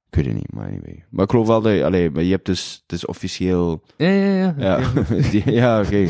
[0.09, 1.05] ik weet het niet, maar anyway.
[1.11, 4.09] Maar ik geloof wel dat je, allee, maar je hebt dus, het is officieel, Ja,
[4.09, 4.55] ja, ja.
[4.59, 5.15] ja, Oké.
[5.31, 6.07] Die- ja, oké.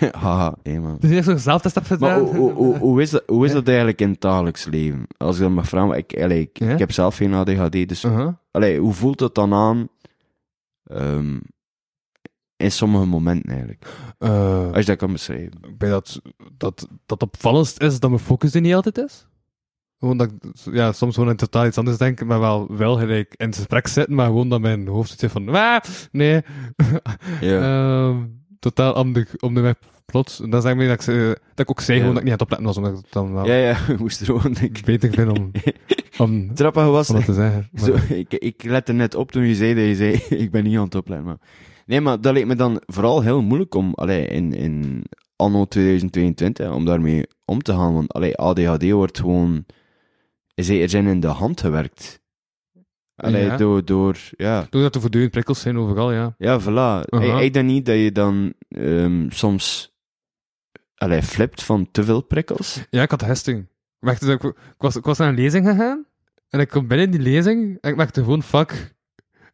[0.20, 0.96] Haha, hé man.
[1.00, 2.26] Dus je hebt zo'n zelftest hebt Maar gedaan.
[2.26, 5.06] hoe, hoe, hoe, hoe is dat, hoe is dat eigenlijk in het dagelijks leven?
[5.16, 8.04] Als ik dan mag vragen, ik, allee, ik, heb zelf geen ADHD, dus.
[8.50, 9.88] Allee, hoe voelt het dan aan?
[10.84, 11.36] ehm,
[12.56, 13.86] in sommige momenten eigenlijk.
[14.18, 15.52] Eh, Als je dat kan beschrijven.
[15.62, 16.20] ik denk dat,
[16.56, 19.26] dat, dat opvallendst is dat mijn focus er niet altijd is.
[19.98, 23.34] Gewoon dat ik ja, soms gewoon in totaal iets anders denk, maar wel, wel gelijk
[23.36, 25.80] in het gesprek zitten, maar gewoon dat mijn hoofd zit van, "Wah,
[26.12, 26.40] nee.
[27.40, 28.16] Ehm,
[28.58, 29.74] totaal om de, om de weg
[30.06, 30.40] plots.
[30.40, 32.30] En dan zeg ik me dat ik, ze- dat ik ook zei gewoon dat ik
[32.30, 34.52] niet aan het opletten was, omdat ik het dan wel ja, ja, moest er gewoon
[34.52, 34.84] denken.
[34.84, 35.50] beter vind om,
[36.24, 37.68] om, Het grappige was, om dat te zeggen.
[37.72, 40.12] Maar- zo, ik, ik lette net op toen je zei dat je zei,
[40.42, 41.26] ik ben niet aan het opletten.
[41.26, 41.38] Maar...
[41.86, 45.04] Nee, maar dat leek me dan vooral heel moeilijk om, allee, in, in
[45.36, 47.94] anno 2022, om daarmee om te gaan.
[47.94, 49.66] Want allee, ADHD wordt gewoon,
[50.54, 52.20] zekere zin in de hand gewerkt.
[53.16, 53.56] Allee, Ja.
[53.56, 54.66] door, door, ja.
[54.70, 56.34] Doordat er voortdurend prikkels zijn overal, ja.
[56.38, 57.08] Ja, voilà.
[57.08, 57.40] Aha.
[57.40, 59.94] Ik denk niet dat je dan ehm, soms
[60.94, 62.80] allee, flipt van te veel prikkels.
[62.90, 63.68] Ja, ik had hesting.
[64.00, 66.06] Dus ik, ik, was, ik was naar een lezing gegaan,
[66.48, 68.94] en ik kom binnen in die lezing, en ik merkte gewoon, fuck.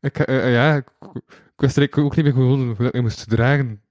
[0.01, 1.23] Ik, eh, eh, ja, ik, ik
[1.63, 3.83] wist eigenlijk ook niet meer gewoon hoe ik me moest dragen.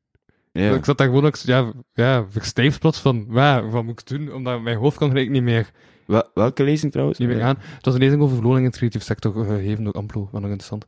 [0.52, 0.74] Ja.
[0.74, 4.34] Ik zat daar gewoon, ook, ja, ja, verstijfd plots van, "Wa, wat moet ik doen?
[4.34, 5.72] Omdat mijn hoofd kan eigenlijk niet meer,
[6.06, 7.20] Wel- welke lezing trouwens?
[7.20, 7.56] niet meer aan.
[7.60, 10.42] Het was een lezing over verloning in de creatieve sector, eh, gegeven door Amplo, wat
[10.42, 10.86] nog interessant.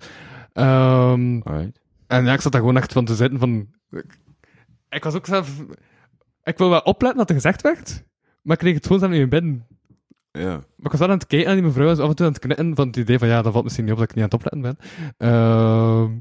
[0.53, 1.79] Ehm, Alright.
[2.07, 3.67] en ja, ik zat daar gewoon echt van te zitten van...
[4.89, 5.63] ik was ook zelf...
[6.43, 8.03] Ik wil wel opletten wat er gezegd werd,
[8.41, 9.67] maar ik kreeg het gewoon zelf niet in binnen.
[10.31, 10.49] Ja.
[10.51, 12.31] Maar ik was wel aan het kijken en die mevrouw was af en toe aan
[12.31, 14.23] het knippen van het idee van ja, dat valt misschien niet op dat ik niet
[14.23, 14.77] aan het opletten ben.
[15.17, 16.11] Ehm,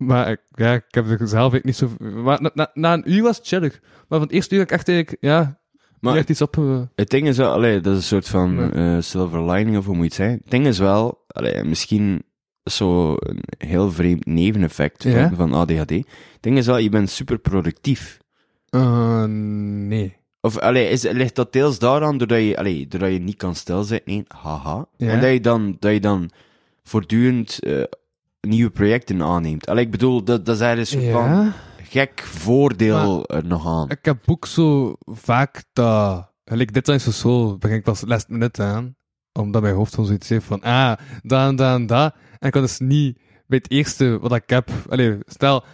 [0.00, 1.88] maar ik, ja, ik heb er zelf eigenlijk niet zo...
[2.22, 3.80] Maar na, na, na een uur was het chillig.
[3.80, 5.60] Maar van het eerste uur ik echt eigenlijk, ja,
[6.00, 6.56] Maar echt iets op...
[6.58, 8.70] eh, Het ding is wel, allee, dat is een soort van Ja.
[8.96, 10.38] eh, silver lining of hoe moet je het zeggen.
[10.42, 12.22] Het ding is wel, allee, misschien
[12.64, 15.32] zo een heel vreemd neveneffect van, Ja.
[15.34, 15.90] van ADHD.
[15.90, 16.06] Het
[16.40, 18.18] ding is wel, je bent super productief.
[18.68, 20.18] eh, nee.
[20.42, 24.12] Of allee, is, ligt dat deels daaraan doordat je, allee, doordat je niet kan stilzitten?
[24.14, 24.86] Nee, haha.
[24.96, 25.08] Ja.
[25.10, 26.30] En dat je dan, dat je dan
[26.82, 27.58] voortdurend
[28.40, 29.66] nieuwe projecten aanneemt.
[29.66, 31.52] Allee, ik bedoel, dat, dat is eigenlijk een soort van Ja.
[31.82, 33.88] gek voordeel er nog aan.
[33.90, 36.28] Ik heb ook zo vaak dat...
[36.44, 38.96] Gelijk dit zijn zo zo, begin ik pas last minute aan.
[39.32, 40.92] Omdat mijn hoofd zoiets heeft van, ah,
[41.22, 42.14] dat en dat en dat.
[42.38, 44.70] En ik kan dus niet bij het eerste wat ik heb...
[44.88, 45.64] Allee, stel,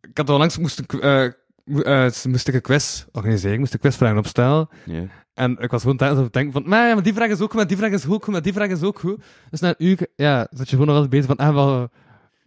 [0.00, 3.80] ik had al langs moest, ik, eh, eh, moest ik een quiz organiseren, moest ik
[3.80, 4.68] quizvragen opstellen.
[4.84, 5.04] Ja.
[5.34, 7.50] En ik was gewoon tijdens het denken van, maar, ja, maar die vraag is ook
[7.50, 9.22] goed, maar die vraag is ook goed, maar die vraag is ook goed.
[9.50, 11.88] Dus na een uur, ja, zat je gewoon nog wel bezig van, ah, wel,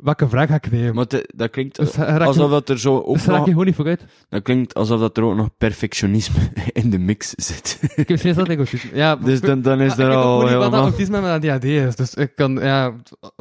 [0.06, 0.96] welke vraag ga ik nemen?
[0.96, 3.76] Maar te- dat klinkt Dus je- alsof dat er zo ook dus nog, gewoon niet
[3.76, 4.06] vooruit.
[4.30, 6.40] dat klinkt alsof dat er ook nog perfectionisme
[6.82, 7.80] in de mix zit.
[7.96, 8.90] Ik heb steeds dat ik autisme.
[8.96, 10.82] Ja, dus dan, dan is Maar er ik weet al niet wat dat helemaal...
[10.90, 11.96] autisme met ADHD is.
[11.96, 12.94] Dus ik kan, ja,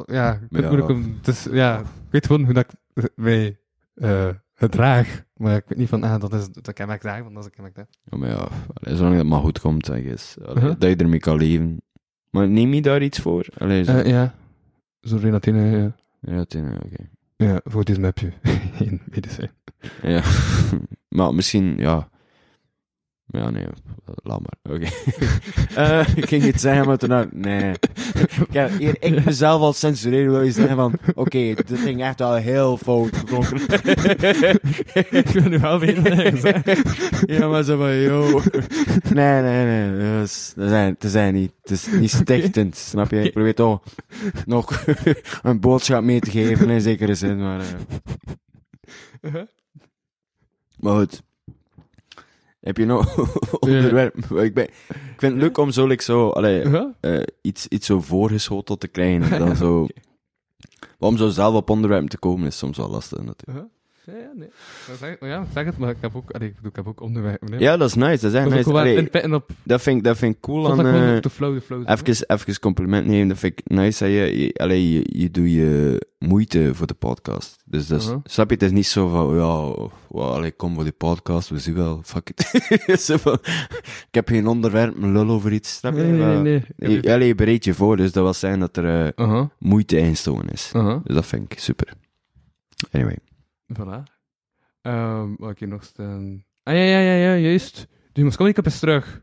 [0.06, 0.66] ja, ik Ja.
[0.66, 3.58] moeilijk om, dus, ja, ik weet gewoon hoe dat ik mij
[3.94, 5.22] eh gedraag.
[5.36, 7.64] Maar ik weet niet van, ah, dat is, dat kan ik dragen, want dat is
[7.66, 7.86] ik dat.
[8.10, 8.48] Ja, maar ja,
[8.96, 10.36] zolang het maar goed komt, zeg eens.
[10.42, 10.74] Allee, Uh-huh.
[10.78, 11.80] Dat je ermee kan leven.
[12.30, 13.46] Maar neem je daar iets voor?
[13.58, 13.92] Allee, zo...
[13.96, 14.34] Eh, ja,
[15.00, 15.94] zo Renatine, ja.
[16.24, 17.08] Ja, is- oké.
[17.36, 18.32] Ja, voor autisme heb je
[18.74, 19.50] geen medicijn.
[20.02, 20.22] Ja.
[21.16, 22.08] maar misschien, ja...
[23.26, 23.66] Ja, nee,
[24.22, 24.74] laat maar.
[24.74, 24.88] Oké.
[25.74, 27.72] Eh, ik ging iets zeggen, maar toen ik, nee.
[28.50, 32.34] Kijk, hier, ik mezelf al censureren wil je zeggen van, oké, dit ging echt al
[32.34, 33.60] heel fout geklonken.
[35.20, 36.62] ik wil nu wel weten
[37.26, 38.40] ja, maar zo van, yo.
[39.14, 43.10] Nee, nee, nee, dat is, dat zijn, dat zijn niet, het is niet stichtend, snap
[43.10, 43.22] je?
[43.22, 43.82] Ik probeer toch
[44.46, 44.84] nog
[45.42, 47.60] een boodschap mee te geven in zekere zin, maar...
[47.60, 47.66] eh.
[49.20, 49.46] Uh-huh.
[50.76, 51.22] Maar goed.
[52.64, 53.16] Heb je nog
[53.60, 54.16] onderwerp?
[54.30, 56.86] Ik, ben, ik vind het leuk om zo, like, zo allee, Uh-huh.
[57.00, 59.32] eh, iets, iets zo voorgeschoteld te krijgen.
[59.32, 59.86] en Dan zo,
[60.98, 63.48] maar om zo zelf op onderwerpen te komen is soms wel lastig natuurlijk.
[63.48, 63.64] Uh-huh.
[64.06, 64.48] Ja, ja, nee.
[64.88, 66.86] Maar zeg, maar ja, zeg het, maar ik heb ook, allee, ik bedoel, ik heb
[66.88, 67.50] ook onderwerpen.
[67.50, 67.60] nee.
[67.60, 68.10] Ja, dat is nice.
[68.22, 68.70] Dat is echt Dat nice.
[68.70, 70.76] Allee, op, dat, vind, ik- dat vind ik cool aan...
[70.76, 71.82] gewoon eh, de flow, de flow.
[71.90, 74.04] Even, even compliment nemen, dat vind ik nice.
[74.04, 77.56] Dat je, je, allee, je, je doet je moeite voor de podcast.
[77.64, 78.20] Dus dat is, Uh-huh.
[78.24, 79.88] snap je, het is niet zo van, ja,
[80.40, 82.50] well, kom voor die podcast, we zien wel, fuck it.
[83.20, 83.38] Van,
[84.08, 86.02] ik heb geen onderwerp, lul over iets, snap je?
[86.02, 86.62] Nee, nee, nee.
[86.76, 87.02] nee.
[87.02, 89.44] Je, allee, je bereidt je voor, dus dat wil zeggen dat er eh, Uh-huh.
[89.58, 90.72] moeite ingestoken is.
[90.76, 90.98] Uh-huh.
[91.04, 91.92] Dus dat vind ik super.
[92.90, 93.16] Anyway.
[93.80, 94.12] Voilà.
[94.82, 96.44] Ehm wat heb je nog staan?
[96.62, 97.86] Ah ja, ja, ja, ja, juist.
[98.12, 99.22] Die Moscou Cup is terug.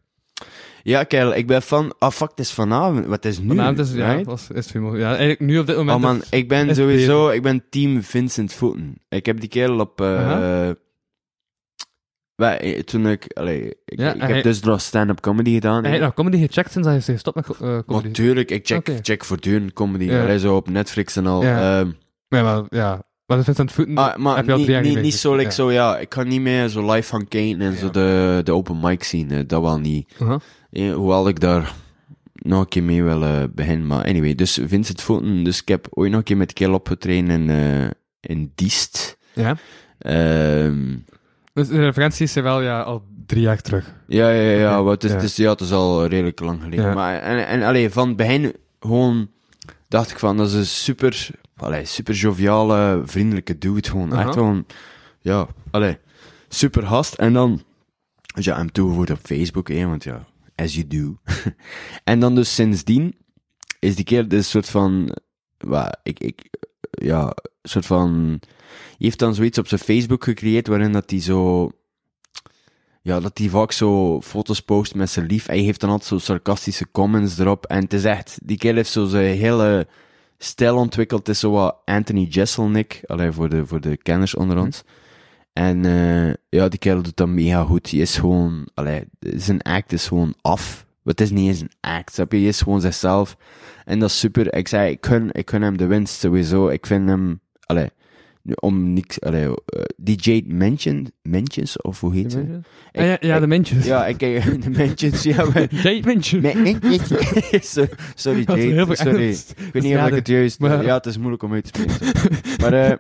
[0.84, 3.48] Ja, kerel, ik ben van, ah fuck, het is vanavond, wat is nu?
[3.48, 4.26] Vanavond is, ja, right?
[4.26, 5.98] was, is het Ja, eigenlijk nu op dit moment.
[5.98, 8.96] Oh man, is- ik ben sowieso, ik ben team Vincent Voeten.
[9.10, 10.76] Ik heb die kerel op, eh Aha.
[12.36, 15.86] wij- eh, toen ik, allee, ik, Ja, ik heb hij- dus nog stand-up comedy gedaan.
[15.86, 18.08] Heeft nog comedy gecheckt sinds hij is gestopt met eh, comedy.
[18.08, 19.00] Natuurlijk, ik check, Oké.
[19.02, 20.04] check voortdurend comedy.
[20.04, 20.22] Ja.
[20.22, 21.44] Allee, zo op Netflix en al.
[21.44, 21.80] Ja.
[21.80, 21.92] Ehm,
[22.28, 23.04] Ja, maar ja.
[23.32, 25.32] Maar dat Vincent Voeten ah, maar heb je al niet, drie jaar niet, niet zo,
[25.36, 25.52] like, Ja.
[25.56, 28.80] zo, ja, ik kan niet meer zo live gaan kijken en zo de, de open
[28.82, 29.32] mic zien.
[29.32, 30.14] eh, dat wel niet.
[30.22, 30.96] Uh-huh.
[30.96, 31.74] Hoewel ik daar
[32.34, 33.88] nog een keer mee wil eh, beginnen.
[33.88, 35.44] Maar anyway, dus Vincent Voeten.
[35.44, 37.90] Dus ik heb ooit nog een keer met kerel opgetraind in, eh
[38.20, 39.18] in Diest.
[39.34, 39.58] Ja.
[39.98, 40.96] Ehm
[41.54, 43.94] Dus de referenties zijn wel ja, al drie jaar terug.
[44.08, 45.16] Ja, ja, ja, ja, het, is, ja.
[45.16, 46.86] Het, is, ja, het is al redelijk lang geleden.
[46.86, 46.94] Ja.
[46.94, 49.30] Maar, en, en allee, van het begin gewoon
[49.88, 51.30] dacht ik van, dat is een super,
[51.62, 53.90] allee, super joviale, vriendelijke dude.
[53.90, 54.66] Gewoon, echt gewoon,
[55.20, 55.98] ja, allee,
[56.50, 57.14] super gast.
[57.14, 57.62] En dan,
[58.36, 61.18] dus ja, hem toegevoegd op Facebook, hè, want ja, as you do.
[62.04, 63.16] en dan dus sindsdien
[63.80, 65.18] is die keer dus een soort van,
[65.58, 66.50] wat, ik, ik,
[66.92, 67.24] ja,
[67.62, 68.40] een soort van,
[68.70, 71.72] hij heeft dan zoiets op zijn Facebook gecreëerd waarin dat hij zo,
[73.02, 75.46] ja, dat hij vaak zo foto's post met zijn lief.
[75.46, 77.66] Hij heeft dan altijd zo sarcastische comments erop.
[77.66, 79.88] En het is echt, die kerel heeft zo zijn hele
[80.44, 81.30] stijl ontwikkeld.
[81.30, 84.84] Is zo wat Anthony Jeselnik, alleen voor de, voor de kenners onder ons.
[85.54, 87.90] En eh, ja, die kerel doet dat mega goed.
[87.90, 90.86] Die is gewoon, allee, zijn act is gewoon af.
[91.04, 92.38] Het is niet eens een act, snap je?
[92.38, 93.38] Hij is gewoon zichzelf.
[93.86, 94.54] En dat is super.
[94.54, 96.68] Ik zei, ik gun, ik gun hem de winst sowieso.
[96.70, 97.90] Ik vind hem, allee,
[98.60, 102.60] om niks, allee, eh, DJ Mention, Mentions, of hoe heet ze?
[102.92, 103.86] Ah, ja, ja, de mensjes.
[103.86, 104.20] Ja, ik
[104.64, 105.74] de Mentions, ja, maar...
[105.84, 107.00] Jade.
[107.62, 107.86] So-
[108.16, 109.30] Sorry, Jade, sorry.
[109.30, 110.60] Ik weet niet of ik het juist...
[110.60, 112.38] maar- Ja, het is moeilijk om uit te spreken.
[112.62, 112.98] maar, eh.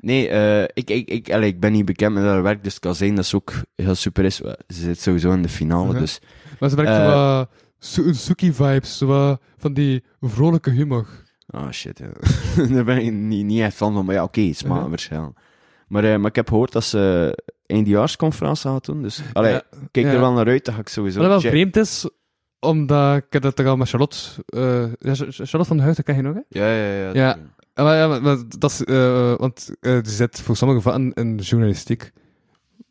[0.00, 2.82] Nee, eh, ik, ik, ik, allee, ik ben niet bekend met haar werk, dus het
[2.82, 4.36] kan zijn dat ze ook heel super is.
[4.36, 5.98] Ze zit sowieso in de finale, Mhm.
[6.00, 6.18] dus...
[6.58, 7.38] Maar ze werkt Eh.
[7.38, 7.46] zo
[7.78, 9.02] Su- Suki-vibes,
[9.56, 11.06] van die vrolijke humor.
[11.52, 12.06] Oh shit, ja.
[12.74, 15.34] Daar ben ik niet, niet echt van, van, maar ja, oké, smaakverschil.
[15.88, 20.06] Maar, eh, maar ik heb gehoord dat ze eindejaarsconferentie gaat doen, dus allee, Ja, kijk
[20.06, 20.12] ja.
[20.12, 22.08] er wel naar uit, dat ga ik sowieso Wat wel vreemd is,
[22.60, 24.16] omdat ik dat er al met Charlotte...
[24.46, 24.84] eh,
[25.14, 26.40] Ch- Charlotte van de dat ken je nog, hè?
[26.48, 27.10] Ja, ja, ja.
[27.14, 27.38] Ja.
[27.74, 31.36] Maar, ja, maar, maar dat is, eh, want eh, die zit voor sommige vakken in
[31.36, 32.12] journalistiek.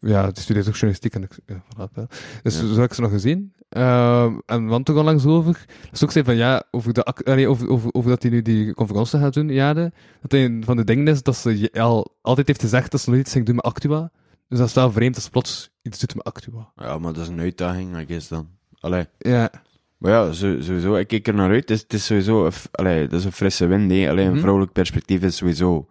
[0.02, 2.06] Ja, die studeert ook journalistiek en ik, ja, voilà, ja.
[2.44, 2.68] Dus Ja.
[2.68, 3.54] zo heb ik ze nog gezien.
[3.70, 5.66] Ehm, en want toch al langs over.
[5.92, 8.74] Dus ook zei van ja, over, de, allee, over, over, over dat hij nu die
[8.74, 9.94] conferentie gaat doen, jaren.
[10.22, 13.22] Dat een van de dingen is dat ze al, altijd heeft gezegd dat ze nooit
[13.22, 14.12] iets ging doen met Actua.
[14.48, 16.72] Dus dat is wel vreemd als ze plots iets doet met Actua.
[16.76, 18.48] Ja, maar dat is een uitdaging, I guess dan.
[18.80, 19.06] Allee.
[19.18, 19.52] Ja,
[19.98, 21.70] Maar ja, sowieso, ik kijk er naar uit.
[21.70, 24.10] Het is, het is sowieso, een allee, dat is een frisse wind, hè.
[24.10, 24.40] Allee, een Mhm.
[24.40, 25.88] vrouwelijk perspectief is sowieso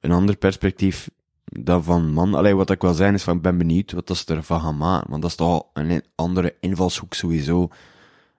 [0.00, 1.10] een ander perspectief
[1.60, 2.34] dan van man.
[2.34, 4.76] Allee, wat ik wil zeggen is van, ik ben benieuwd wat dat ze ervan gaan
[4.76, 5.10] maken.
[5.10, 7.68] Want dat is toch een andere invalshoek sowieso,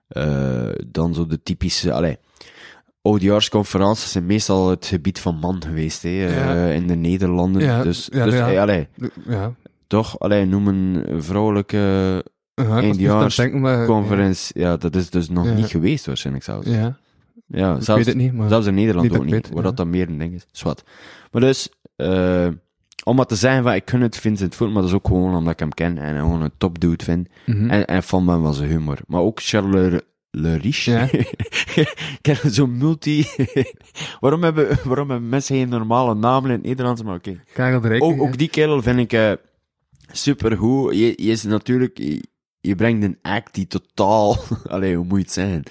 [0.08, 2.18] eh, dan zo de typische, allee,
[3.02, 7.62] oudjaarsconferenties zijn meestal het gebied van man geweest, hè, eh, in de Nederlanden.
[7.62, 8.88] Ja, dus, ja, dus allee,
[9.86, 12.22] toch, allee, noem een vrouwelijke
[12.54, 13.86] Uh, ik was niet aan het Eindejaars denken, maar...
[13.86, 16.66] conferentie, ja, dat is dus nog niet geweest waarschijnlijk zelfs.
[16.66, 16.98] Ja,
[17.46, 18.48] Ja, ik zelfs, weet het niet, maar...
[18.48, 20.46] zelfs in Nederland niet ook ik niet, weet, waar dat dan meer een ding is.
[20.52, 20.84] Zwat.
[21.30, 22.48] Maar dus, eh,
[23.04, 25.36] om maar te zeggen van, ik kun het Vincent Voet, maar dat is ook gewoon
[25.36, 27.28] omdat ik hem ken en gewoon een topdude vind.
[27.46, 27.70] Mhm.
[27.70, 28.98] En, en fan ben van zijn humor.
[29.06, 30.90] Maar ook Charles Le, Le Riche.
[30.90, 31.08] Ja.
[31.82, 33.26] ik ken zo'n multi...
[34.20, 37.02] waarom, hebben, waarom hebben mensen geen normale namen in het Nederlands?
[37.02, 37.40] Maar oké.
[37.54, 38.02] Rijk.
[38.02, 39.32] Ook, ook die kerel vind ik eh
[40.12, 40.94] supergoed.
[40.94, 41.98] Je, je is natuurlijk...
[41.98, 42.24] Je,
[42.60, 44.36] je brengt een act die totaal...
[44.66, 45.62] Allee, hoe moet je het zeggen?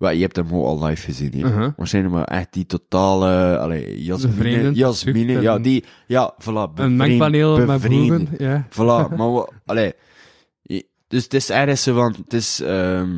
[0.00, 1.38] Wel, je hebt hem ook al live gezien, hè.
[1.38, 1.68] Uh-huh.
[1.76, 3.58] Waarschijnlijk maar echt die totale...
[3.58, 4.72] Allee, Jasmine...
[4.72, 5.84] Jasmine, ja, die...
[6.06, 6.74] Ja, voilà.
[6.74, 8.66] Een mengpaneel met boeren, ja.
[8.70, 9.92] Voilà, maar wa- allee.
[10.62, 13.08] Je- Dus het is ergens zo van, het is ehm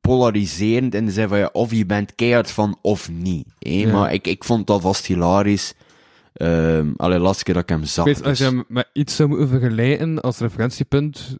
[0.00, 3.46] polariserend in de zin van ja, of je bent keihard van of niet.
[3.58, 3.70] hè.
[3.70, 3.92] Ja.
[3.92, 5.74] Maar ik, ik vond het alvast hilarisch.
[6.32, 8.04] Ehm allee, laatste keer dat ik hem zag.
[8.04, 11.36] Weet, als je dus- hem met iets zou moeten vergelijken als referentiepunt,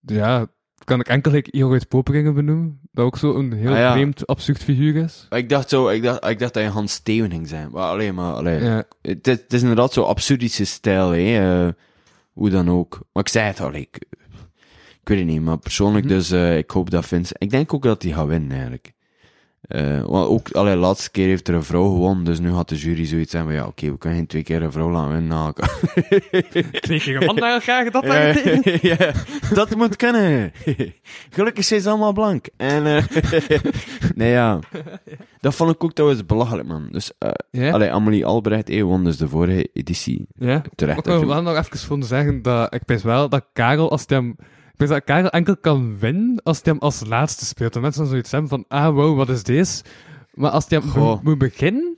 [0.00, 0.46] ja,
[0.88, 2.80] kan ik enkel like, Igor uit Poperingen benoemen.
[2.92, 3.92] Dat ook zo een heel Ah, ja.
[3.92, 5.26] vreemd, absurd figuur is.
[5.30, 7.68] Ik dacht zo, ik dacht, ik dacht dat je Hans Steeuwen ging zijn.
[7.70, 8.60] Maar alleen maar, allee.
[8.62, 8.84] Ja.
[9.02, 11.66] Het, is- het is inderdaad zo absurdische stijl, hè.
[11.66, 11.72] eh,
[12.32, 13.00] hoe dan ook.
[13.12, 13.98] Maar ik zei het al, ik,
[15.00, 16.14] ik weet het niet, maar persoonlijk Mhm.
[16.14, 17.34] dus, eh, ik hoop dat Vince...
[17.38, 18.92] Ik denk ook dat hij gaat winnen, eigenlijk.
[19.68, 22.76] Eh, want ook, allee, laatste keer heeft er een vrouw gewonnen, dus nu gaat de
[22.76, 25.28] jury zoiets zijn van, ja, oké, we kunnen geen twee keer een vrouw laten winnen.
[25.28, 25.52] Nou,
[26.80, 28.32] Twee keer vandaag graag dat ja,
[28.96, 29.12] ja,
[29.54, 30.52] dat moet kunnen.
[31.30, 32.46] Gelukkig zijn ze allemaal blank.
[32.56, 33.04] En, eh,
[34.14, 34.58] nee, ja.
[35.40, 36.88] Dat vond ik ook trouwens belachelijk, man.
[36.90, 37.12] Dus,
[37.52, 40.26] allee, Amelie Albrecht, eh, won dus de vorige editie.
[40.34, 40.62] Ja.
[40.74, 40.98] Terecht.
[40.98, 44.36] Ik wil wel nog even zeggen dat ik weet wel dat Karel, als hij hem...
[44.78, 47.74] Ik weet dat Karel enkel kan winnen als hij hem als laatste speelt.
[47.76, 49.82] En mensen dan zoiets hebben van, ah, wow, wat is deze?
[50.34, 51.22] Maar als hij hem Goh.
[51.22, 51.96] moet- beginnen,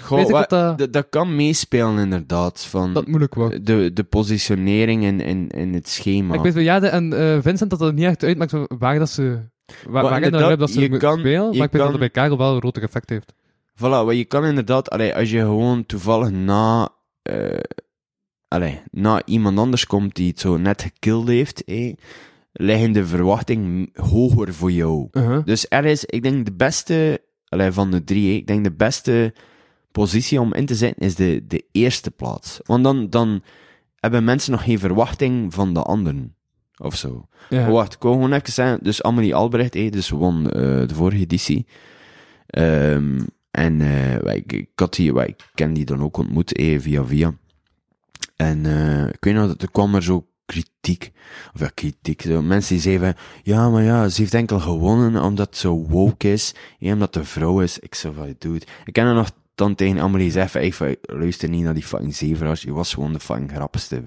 [0.00, 2.64] Goh, dat dat- dat, dat kan meespelen, inderdaad.
[2.64, 3.66] Van dat moeilijk wordt.
[3.66, 6.34] de, de positionering in, in, in het schema.
[6.34, 9.10] Ik weet wel, ja, de, en eh, Vincent dat dat niet echt uitmaakt waar dat
[9.10, 9.22] ze...
[9.22, 11.58] Waar, Maar waar in de inderdaad, web dat ze je kan- spelen, je maar ik
[11.58, 13.32] weet dat kan- dat bij Karel wel een groter effect heeft.
[13.76, 16.88] Voilà, wat je kan inderdaad, allee, als je gewoon toevallig na,
[17.22, 17.58] eh
[18.48, 21.94] allee, na iemand anders komt die het zo net gekilld heeft, eh,
[22.52, 25.08] liggen de verwachting hoger voor jou.
[25.12, 25.44] Uh-huh.
[25.44, 28.72] Dus er is, ik denk de beste, allee, van de drie, eh, ik denk de
[28.72, 29.34] beste
[29.92, 32.60] positie om in te zetten is de, de eerste plaats.
[32.64, 33.42] Want dan, dan
[33.96, 36.34] hebben mensen nog geen verwachting van de anderen.
[36.78, 37.28] Of zo.
[37.48, 37.70] Ja.
[37.70, 38.78] Wacht, ik gewoon even zeggen.
[38.82, 41.66] Dus Amelie Albrecht, eh, dus won eh, de vorige editie.
[42.46, 43.20] Ehm,
[43.50, 43.78] en
[44.24, 47.34] wij- ik, ik had die, ik ken die dan ook ontmoet, eh, via via.
[48.36, 51.12] En eh, ik weet nog, dat er kwam er zo kritiek.
[51.54, 52.22] Of ja, kritiek.
[52.22, 52.42] Zo.
[52.42, 56.54] Mensen die zeiden ja, maar ja, ze heeft enkel gewonnen omdat zo woke is.
[56.78, 57.78] Ja, omdat de vrouw is.
[57.78, 58.66] Ik zo van, dude.
[58.84, 62.62] Ik ken er nog dan tegen Amelie zeggen van, luister niet naar die fucking zeevraars.
[62.62, 64.02] Je was gewoon de fucking grappigste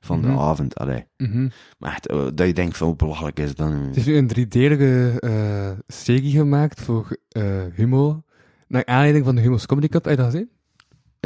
[0.00, 0.30] van Mhm.
[0.30, 0.74] de avond.
[0.74, 1.04] Allee.
[1.16, 1.48] Mhm.
[1.78, 3.72] Maar echt, eh, dat je denkt van hoe belachelijk is dan.
[3.72, 7.44] Het is nu een driedelige eh serie gemaakt voor eh
[7.74, 8.22] Humo.
[8.68, 10.04] Naar aanleiding van de Humo's Comedy Cup.
[10.04, 10.50] Heb je dat gezien?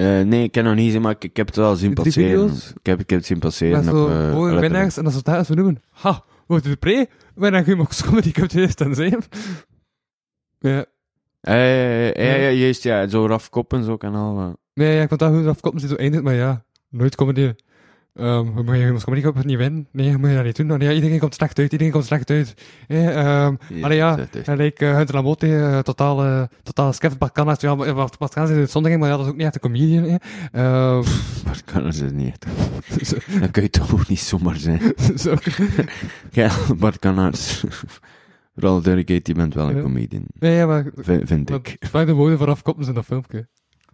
[0.01, 1.95] Eh, nee, ik ken nog niet gezien, maar ik, ik heb het wel zien Die
[1.95, 2.49] drie passeren.
[2.49, 2.71] video's?
[2.71, 4.61] Ik heb, ik heb het zien passeren Met op zo eh, Letterboxd.
[4.61, 5.83] winnaars en als we het noemen.
[5.91, 7.09] Ha, wordt de pre?
[7.35, 9.23] Wij naar Humo's Comedy Cup 2007.
[10.59, 10.85] Ja.
[11.41, 13.09] Eh, eh, ja, ja, juist, ja.
[13.09, 14.39] Zo Raf Koppens ook en al.
[14.39, 14.49] eh.
[14.75, 17.53] Nee, ja, ik vond dat goed afkomen, ze zo eindigt, maar ja, nooit comedy.
[18.15, 19.89] Ehm, hoe moet je Humo's Comedy niet winnen?
[19.93, 20.71] Nee, hoe moet je dat niet doen?
[20.71, 22.55] Allee, ja, iedereen komt slecht uit, iedereen komt slecht uit.
[22.89, 27.19] Eh, ehm, Ja, allee, ja, is- like, uh, Hunter Lamotte, uh, totaal, uh, totaal skeft,
[27.19, 29.55] Barcanas, ja, maar- wat Barcanas is een uitzondering, maar ja, dat is ook niet echt
[29.55, 30.19] een comedian.
[30.53, 31.03] Ehm,
[31.45, 32.47] Maar kan er dus niet echt.
[33.41, 34.81] Dat kun je toch ook niet zomaar zijn.
[35.17, 35.35] zo-
[36.31, 37.65] Ja, Bart Kanaerts.
[38.55, 40.25] Vooral Dirk die bent wel een comedian.
[40.39, 41.77] Nee, ja, maar, Vind, ik.
[41.93, 43.49] de woorden vooraf koppens in dat filmpje.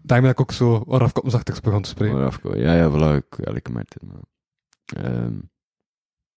[0.07, 2.31] Daarom dat ik ook zo vooraf koppensachtigs begon te spreken.
[2.61, 4.03] Ja, ja, voilà, ik, ja, ik merk het.
[4.03, 4.21] Maar,
[5.05, 5.33] Ehm,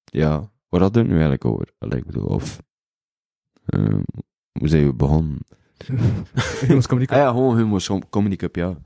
[0.04, 1.68] ja, waar hadden we het nu eigenlijk over?
[1.78, 2.62] Allee, ik bedoel, of...
[3.66, 4.02] ehm,
[4.60, 5.38] hoe zijn we begonnen?
[6.68, 7.12] Humo's Comedy.
[7.12, 8.78] Ah ja, gewoon Humo's Com- Comedy Cup, ja.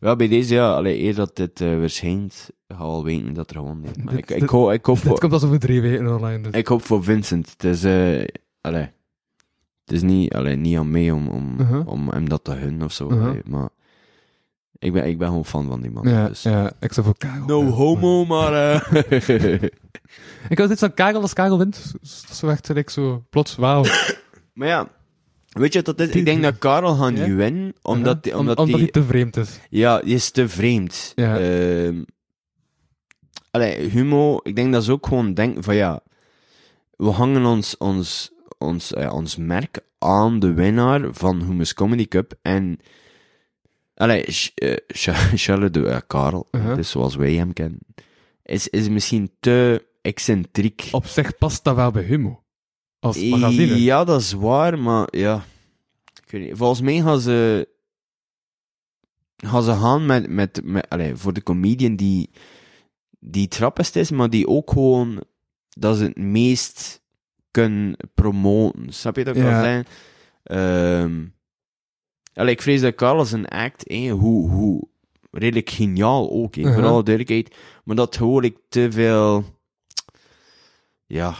[0.00, 3.56] Ja, bij deze, ja, allee, eer dat dit eh verschijnt, ga al weten dat er
[3.56, 4.04] gewoon niet.
[4.04, 6.42] Maar ik, Dit- ik, hoop, ik, hoop Dit voor, komt als over drie weken online,
[6.42, 6.52] dus.
[6.54, 7.50] ik hoop voor Vincent.
[7.50, 8.24] Het is, eh,
[8.60, 8.90] allee,
[9.84, 11.86] het is niet, allee, niet aan mij om, om, Uh-huh.
[11.88, 13.26] om hem dat te gunnen of zo, Uh-huh.
[13.28, 13.68] allee, maar
[14.80, 16.08] ik ben, ik ben gewoon fan van die man.
[16.08, 16.42] Ja, dus.
[16.42, 17.46] ja, ik zou voor Karel.
[17.46, 17.68] No ja.
[17.68, 18.52] homo, maar...
[18.52, 19.62] eh
[20.48, 21.92] Ik had dit van Karel als Karel wint.
[21.92, 23.84] Dat is zo echt gelijk zo plots, wauw.
[24.54, 24.88] maar ja,
[25.48, 26.14] weet je wat dat is?
[26.14, 27.26] Ik denk dat Karel gaat Ja?
[27.26, 29.60] niet winnen, omdat, die, Om- omdat, hij te vreemd is.
[29.70, 31.12] Ja, die is te vreemd.
[31.14, 31.38] Ja.
[31.38, 32.02] Ehm,
[33.50, 36.00] allee, Humo, ik denk dat ze ook gewoon denken van ja,
[36.96, 42.32] we hangen ons, ons, ons, eh, ons merk aan de winnaar van Humo's Comedy Cup
[42.42, 42.78] en
[44.00, 44.24] allee,
[44.54, 46.78] eh, Ch- Charles de eh, Karel, Uh-huh.
[46.78, 47.78] is zoals wij hem kennen,
[48.42, 50.88] is, is misschien te excentriek.
[50.92, 52.42] Op zich past dat wel bij Humo.
[52.98, 53.80] Als magazine.
[53.82, 55.44] Ja, dat is waar, maar ja.
[56.24, 56.56] Ik weet niet.
[56.56, 57.68] Volgens mij gaan ze.
[59.36, 60.28] gaan ze gaan met.
[60.28, 62.30] met, met allee, voor de comedian die.
[63.18, 65.22] die trappist is, maar die ook gewoon.
[65.68, 67.02] dat ze het meest
[67.50, 68.92] kunnen promoten.
[68.92, 69.62] Snap je dat ik Ja.
[69.74, 69.82] wil?
[70.42, 71.24] Ehm
[72.34, 74.88] allee, ik vrees dat Carlos een act, hè, hoe, hoe
[75.30, 76.76] redelijk geniaal ook, hè, Uh-huh.
[76.76, 79.44] voor alle duidelijkheid, maar dat gewoon ik te veel.
[81.06, 81.34] ja.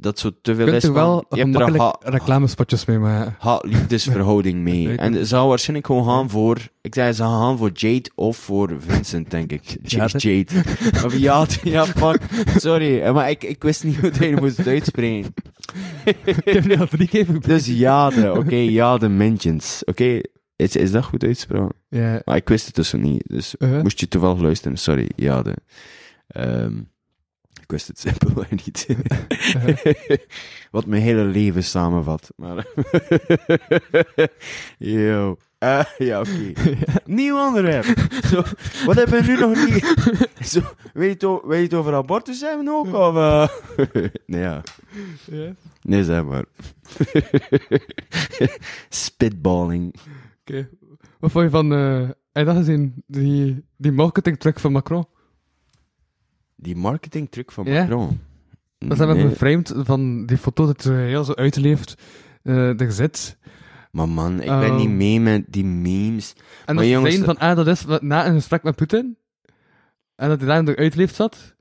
[0.00, 3.34] Dat zo te veel Je is wel je hebt er ha- reclamespotjes mee maken.
[3.38, 4.86] haat-liefdesverhouding mee.
[4.86, 4.98] Zeker.
[4.98, 6.58] En ze zou waarschijnlijk gewoon gaan voor...
[6.80, 9.76] Ik zei, ze gaan voor Jade of voor Vincent, denk ik.
[9.82, 10.18] Jade.
[10.18, 10.44] Jade?
[10.92, 11.04] Jade.
[11.06, 12.20] Of ja, ja, fuck.
[12.56, 15.34] Sorry, maar ik, ik wist niet hoe hij moest uitspreken.
[16.24, 17.40] ik heb nu al drie keer.
[17.40, 19.82] Dus Jade, oké, Jade Mintjens.
[19.84, 20.20] Oké,
[20.56, 21.72] is, is dat goed uitspraak?
[21.88, 22.22] Ja.
[22.24, 23.82] Maar ik wist het dus niet, dus Uh-huh.
[23.82, 24.76] moest je toevallig luisteren.
[24.76, 25.56] Sorry, Jade.
[26.26, 26.72] Ehm,
[27.70, 28.86] ik wist het simpelweg niet.
[30.70, 32.30] Wat mijn hele leven samenvat.
[32.36, 32.66] Maar...
[34.78, 35.36] Yo.
[35.58, 36.52] Eh, ja, oké.
[37.04, 37.84] Nieuw onderwerp.
[38.24, 38.42] Zo,
[38.86, 39.94] wat hebben we nu nog niet...
[40.50, 40.60] Zo,
[40.92, 42.94] weet, je, weet over abortus hebben ook?
[42.94, 43.48] Of, eh?
[44.26, 44.62] nee, ja.
[45.24, 45.54] Ja.
[45.82, 46.44] Nee, zeg maar.
[48.88, 49.94] Spitballing.
[50.40, 50.68] Oké.
[51.18, 51.72] Wat vond je van...
[51.72, 53.02] eh heb je dat gezien?
[53.06, 55.06] Die, die marketingtruc van Macron.
[56.62, 57.80] Die marketingtruc van Ja.
[57.80, 58.20] Macron.
[58.78, 61.94] Dat hebben we geframed van die foto dat ze heel zo uitleeft.
[62.42, 63.38] eh er zit.
[63.90, 64.96] Maar man, ik ben niet Ehm.
[64.96, 66.32] mee met die memes.
[66.66, 69.16] En Maar dat jongens, zeiden van, ah, dat is wat- na een gesprek met Poetin.
[70.16, 71.54] En dat hij daar eruit leeft zat.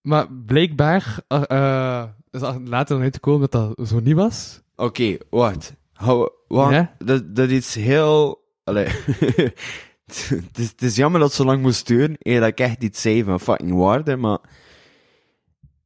[0.00, 4.60] Maar blijkbaar eh, eh, is er later dan uitgekomen dat dat zo niet was.
[4.76, 5.74] Oké, wacht.
[5.92, 6.72] Hou, wacht.
[6.72, 6.94] Ja?
[6.98, 8.40] Dat, dat is heel...
[8.64, 8.86] Allee.
[10.48, 12.82] het, is, het is jammer dat het zo lang moest duren, eer dat ik echt
[12.82, 14.38] iets zei van fucking waarde, maar...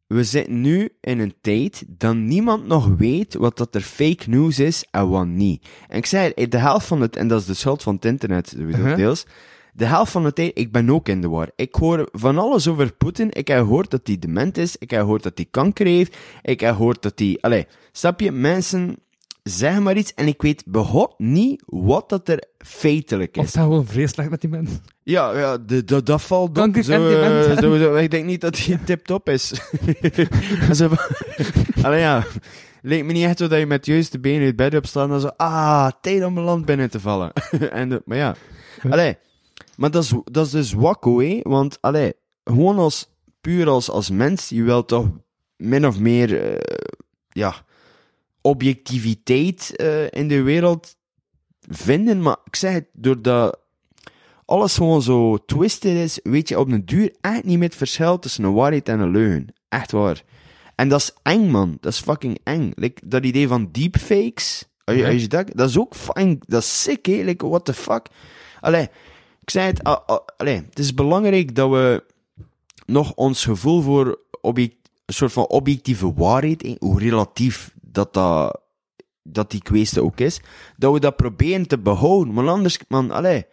[0.07, 4.59] We zitten nu in een tijd dat niemand nog weet wat dat er fake news
[4.59, 5.67] is en wat niet.
[5.89, 8.55] En ik zei, de helft van het, en dat is de schuld van het internet,
[8.57, 8.97] Uh-huh.
[8.97, 9.27] deels,
[9.73, 11.51] de helft van de tijd, ik ben ook in de war.
[11.57, 13.29] Ik hoor van alles over Poetin.
[13.33, 14.77] Ik heb gehoord dat hij dement is.
[14.77, 16.17] Ik heb gehoord dat hij kanker heeft.
[16.43, 17.39] Ik heb gehoord dat hij...
[17.41, 18.33] Allee, snap je?
[18.33, 18.97] Mensen
[19.49, 23.53] zeggen maar iets en ik weet behoud niet wat dat er feitelijk Of is.
[23.55, 24.81] het gewoon vreselijk met die mensen.
[25.03, 26.77] Ja, ja de, de, dat valt op.
[26.83, 27.63] Zo, dement.
[27.97, 29.53] eh, ik denk niet dat hij tip-top is.
[30.73, 30.89] Zo,
[31.83, 32.25] allee, ja.
[32.83, 35.21] Leek me niet echt zo dat je met de juiste benen uit bed opstaat en
[35.21, 37.33] zo, ah, tijd om mijn land binnen te vallen.
[37.71, 38.35] en de- maar ja.
[38.91, 39.17] Allee,
[39.77, 41.41] maar dat is, dat is dus wakko, hè.
[41.43, 42.13] Want, allee,
[42.45, 43.09] gewoon als,
[43.41, 45.07] puur als, als mens, je wilt toch
[45.57, 46.59] min of meer, eh,
[47.29, 47.55] ja,
[48.47, 50.97] objectiviteit eh, in de wereld
[51.61, 52.23] vinden.
[52.23, 53.59] Maar ik zeg het, doordat
[54.45, 58.19] alles gewoon zo twisted is, weet je op een duur echt niet meer het verschil
[58.19, 59.47] tussen een waarheid en een leugen.
[59.69, 60.23] Echt waar.
[60.75, 61.77] En dat is eng, man.
[61.81, 62.71] Dat is fucking eng.
[62.75, 65.13] Like, dat idee van deepfakes, als je, Ja.
[65.13, 67.23] als je dat, dat is ook fucking, dat is sick, hè.
[67.23, 68.07] Like, what the fuck.
[68.61, 68.89] Allee,
[69.43, 72.05] ik zei het, ah, ah, allee, het is belangrijk dat we
[72.87, 74.73] nog ons gevoel voor een
[75.07, 78.15] soort van objectieve waarheid, hoe relatief dat,
[79.23, 80.41] dat, die kwestie ook is,
[80.77, 82.35] dat we dat proberen te behouden.
[82.35, 83.45] Maar anders, man, allee,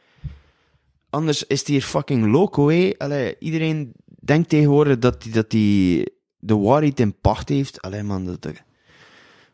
[1.09, 2.91] anders is het hier fucking loco, hé.
[2.97, 7.81] Allee, iedereen denkt tegenwoordig dat hij dat die de waarheid in pacht heeft.
[7.81, 8.47] Allee, man, dat,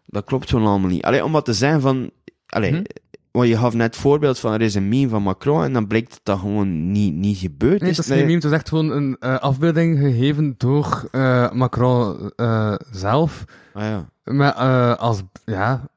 [0.06, 1.04] dat, klopt gewoon allemaal niet.
[1.04, 2.12] Allee, om wat te zijn van...
[2.46, 2.84] Allee, Mhm.
[3.32, 5.88] Want je gaf net het voorbeeld van er is een meme van Macron en dan
[5.88, 7.96] blijkt dat dat gewoon niet, niet gebeurd Nee, is.
[7.96, 12.32] dat is geen meme, het is echt gewoon een eh, afbeelding gegeven door eh, Macron
[12.36, 13.44] eh, zelf.
[13.74, 14.10] Ah ja.
[14.24, 15.90] Met, eh, als, ja,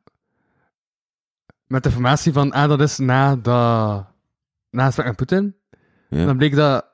[1.66, 3.50] met de informatie van, ah, dat is na, de,
[4.70, 5.54] na het met Poetin.
[6.08, 6.24] Ja.
[6.24, 6.84] Dan bleek dat,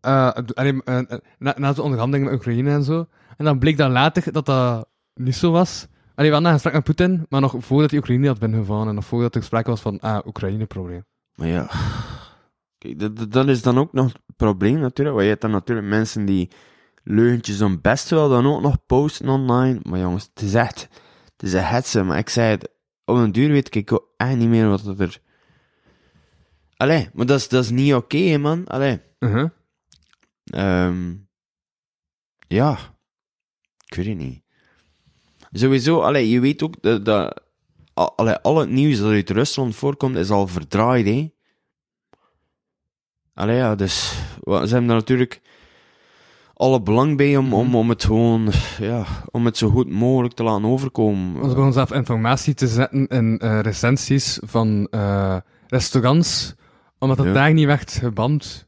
[0.00, 0.98] allee, eh,
[1.38, 3.06] na, na de onderhandelingen met Oekraïne en zo.
[3.36, 5.86] En dan bleek dat later dat dat niet zo was.
[6.14, 8.88] Allee, wel na het gesprek met Poetin, maar nog voordat die Oekraïne had binnengevallen.
[8.88, 11.04] En nog voordat er sprake was van, ah, Oekraïne-probleem.
[11.34, 11.70] Maar ja,
[12.78, 15.08] kijk, dat, dat- is dan ook nog het probleem natuurlijk.
[15.16, 16.50] Want je hebt dan natuurlijk mensen die
[17.02, 19.80] leugentjes om best wel dan ook nog posten online.
[19.82, 20.88] Maar jongens, het is echt,
[21.32, 22.02] het is een hetze.
[22.02, 22.70] Maar ik zei het,
[23.04, 25.20] op een duur weet ik ook echt niet meer wat er...
[26.76, 28.66] Allee, maar dat is, dat is niet oké, man.
[28.66, 29.00] Allee.
[30.44, 31.14] Ehm
[32.48, 32.78] ja,
[33.86, 34.42] ik weet het niet.
[35.56, 37.40] Sowieso, allee, je weet ook dat, dat
[37.94, 41.32] al, allee, al het nieuws dat uit Rusland voorkomt, is al verdraaid, hè.
[43.34, 44.10] Allee, ja, dus
[44.44, 45.40] ze hebben daar natuurlijk
[46.54, 50.42] alle belang bij om, om, om het gewoon, ja, om het zo goed mogelijk te
[50.42, 51.34] laten overkomen.
[51.40, 55.36] We begonnen zelf informatie te zetten in eh, recensies van eh,
[55.68, 56.54] restaurants,
[56.98, 57.32] omdat het Ja.
[57.32, 58.66] daar niet werd geband.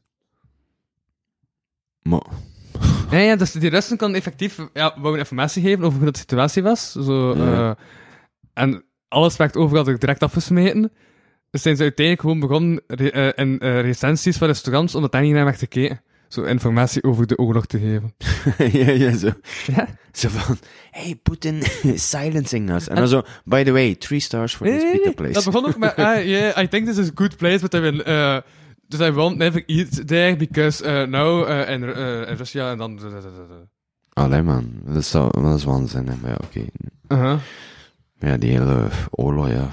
[2.01, 2.21] Maar,
[3.11, 6.63] Ja, ja, dus die Russen kan effectief ja, wouden informatie geven over hoe de situatie
[6.63, 6.91] was.
[6.91, 7.69] Zo, Ja.
[7.69, 7.83] eh,
[8.53, 10.91] en alles werd overal er direct afgesmeten.
[11.51, 15.21] Dus zijn ze uiteindelijk gewoon begonnen re- eh, in eh, recensies van restaurants, omdat daar
[15.21, 16.01] niet naar werd gekeken.
[16.27, 18.13] Zo informatie over de oorlog te geven.
[18.85, 19.29] ja, ja, zo.
[19.75, 19.87] Ja.
[20.11, 20.57] Zo van,
[20.91, 22.87] hey, Putin is silencing us.
[22.87, 25.33] En dan zo, by the way, three stars for this pizza place.
[25.33, 27.79] Dat begon ook met, ah, yeah, I think this is a good place, but I
[27.79, 28.37] will, uh,
[28.87, 32.77] dus I won't never eat there, because uh, now uh, in, uh, in Russia, en
[32.77, 32.99] dan...
[34.13, 36.07] Allee man, dat is, zo- dat is waanzin.
[36.07, 36.15] hè.
[36.15, 36.65] Maar ja, oké.
[37.07, 37.39] Uh-huh.
[38.19, 39.69] Maar ja, die hele oorlog, ja.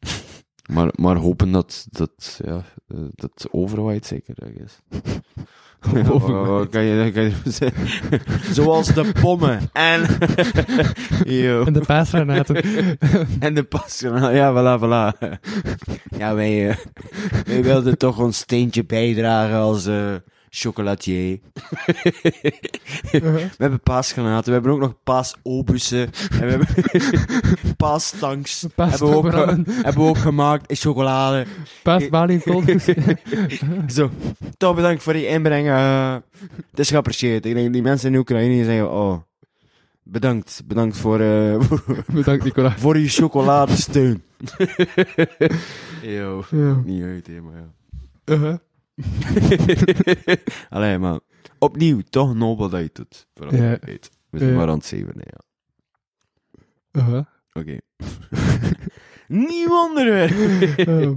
[0.74, 4.64] maar, maar hopen dat, dat, ja, eh, dat overwaait zeker, I
[5.80, 6.08] guess.
[6.10, 6.48] Overwaait.
[6.48, 7.88] Oh, kan je, kan je zeggen?
[8.54, 9.60] Zoals de pommen.
[9.72, 10.00] En,
[11.42, 11.64] Yo.
[11.64, 12.62] En de paasgranaten.
[13.40, 14.34] en de passion.
[14.34, 15.28] Ja, voilà, voilà.
[16.18, 16.76] Ja, wij, eh,
[17.46, 20.14] wij wilden toch ons steentje bijdragen als eh,
[20.50, 21.38] chocolatier.
[23.10, 26.10] We hebben paasgranaten, we hebben ook nog paasobussen.
[26.30, 26.66] En we hebben
[27.76, 28.66] paastanks.
[28.76, 31.46] Hebben we, ook, hebben we ook gemaakt in chocolade.
[31.82, 32.84] Paasbalingkolders.
[33.88, 34.10] Zo,
[34.56, 35.68] toch bedankt voor die inbreng.
[35.68, 36.14] eh,
[36.70, 37.46] het is geapprecieerd.
[37.46, 39.16] Ik denk die mensen in Oekraïne zeggen, oh,
[40.02, 40.62] bedankt.
[40.66, 42.74] Bedankt voor, eh, voor, Bedankt, Nicola.
[42.78, 44.22] voor je chocoladesteun.
[46.02, 46.80] Yo, Ja.
[46.84, 47.68] niet uit, hè, maar ja.
[48.34, 48.54] Uh-huh.
[50.70, 51.18] Allee, maar
[51.58, 53.26] opnieuw, toch nobel dat je het doet.
[53.34, 53.70] Vooral Ja.
[53.70, 53.76] ja.
[53.80, 54.10] weet.
[54.30, 54.56] We zijn Ja.
[54.56, 55.40] maar aan het zeven, nee, ja.
[57.00, 57.24] Uh-huh.
[57.52, 57.76] Oké.
[59.28, 60.30] Nieuw onderwerp.
[60.88, 61.14] Um,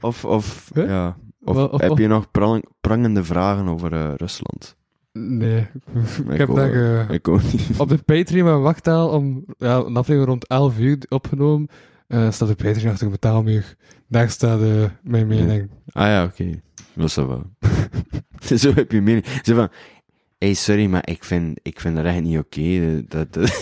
[0.00, 0.86] Of, of, Huh?
[0.88, 1.16] ja.
[1.44, 4.76] Of, Wel, of- heb of- je nog prang- prangende vragen over eh, Rusland?
[5.12, 5.60] nee.
[6.30, 7.68] Ik heb eh, Ik ook niet.
[7.78, 11.68] op de Patreon mijn wachttaal om ja, een aflevering rond 11 uur opgenomen.
[12.06, 13.76] eh, staat de Patreon achter een betaalmuur.
[14.08, 15.70] Daar staat eh, mijn mening.
[15.92, 16.60] Ah ja, oké.
[16.94, 17.42] Dat is wel.
[18.56, 19.24] Zo heb je mening.
[19.42, 19.68] Zo van,
[20.38, 23.02] hey, sorry, maar ik vind, ik vind dat echt niet oké.
[23.08, 23.60] dat, dat,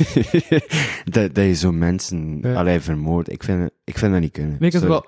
[1.15, 2.55] dat, dat je zo mensen Ja.
[2.55, 3.33] allee, vermoordt.
[3.33, 4.57] Ik vind, ik vind dat niet kunnen.
[4.59, 5.05] Nee, ik heb, wel,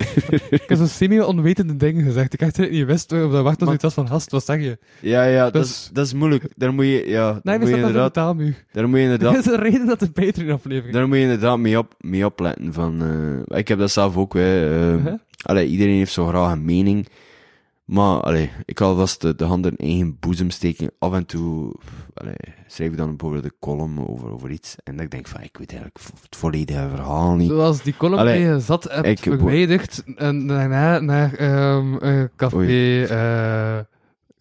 [0.51, 2.32] ik heb zo semi-onwetende dingen gezegd.
[2.32, 4.30] Ik echt niet wist of dat wacht Maar- iets was van hast.
[4.30, 4.78] Wat zeg je?
[5.01, 6.44] Ja, ja, dat, Dus- is, dat is moeilijk.
[6.56, 9.56] Daar moet je, ja, Nee, moet je inderdaad, daar moet je Dat inderdaad, is de
[9.56, 10.92] reden dat de Patreon-aflevering...
[10.94, 12.72] daar moet je inderdaad mee, op, mee opletten.
[12.72, 13.02] Van,
[13.51, 14.66] eh, ik heb dat zelf ook, hè.
[14.88, 15.14] eh, Uh-huh.
[15.42, 17.06] Allee, iedereen heeft zo graag een mening.
[17.85, 20.90] Maar, allee, ik kan vast de, de hand in eigen boezem steken.
[20.98, 21.74] Af en toe,
[22.15, 22.35] allee,
[22.66, 24.77] schrijf ik dan bijvoorbeeld een column over, over iets.
[24.85, 27.48] En ik denk van, ik weet eigenlijk het volledige verhaal niet.
[27.51, 32.31] Zoals die column Allee, die je zat hebt ik- verwijderd en daarna naar ehm een
[32.36, 33.02] café...
[33.05, 33.78] Eh,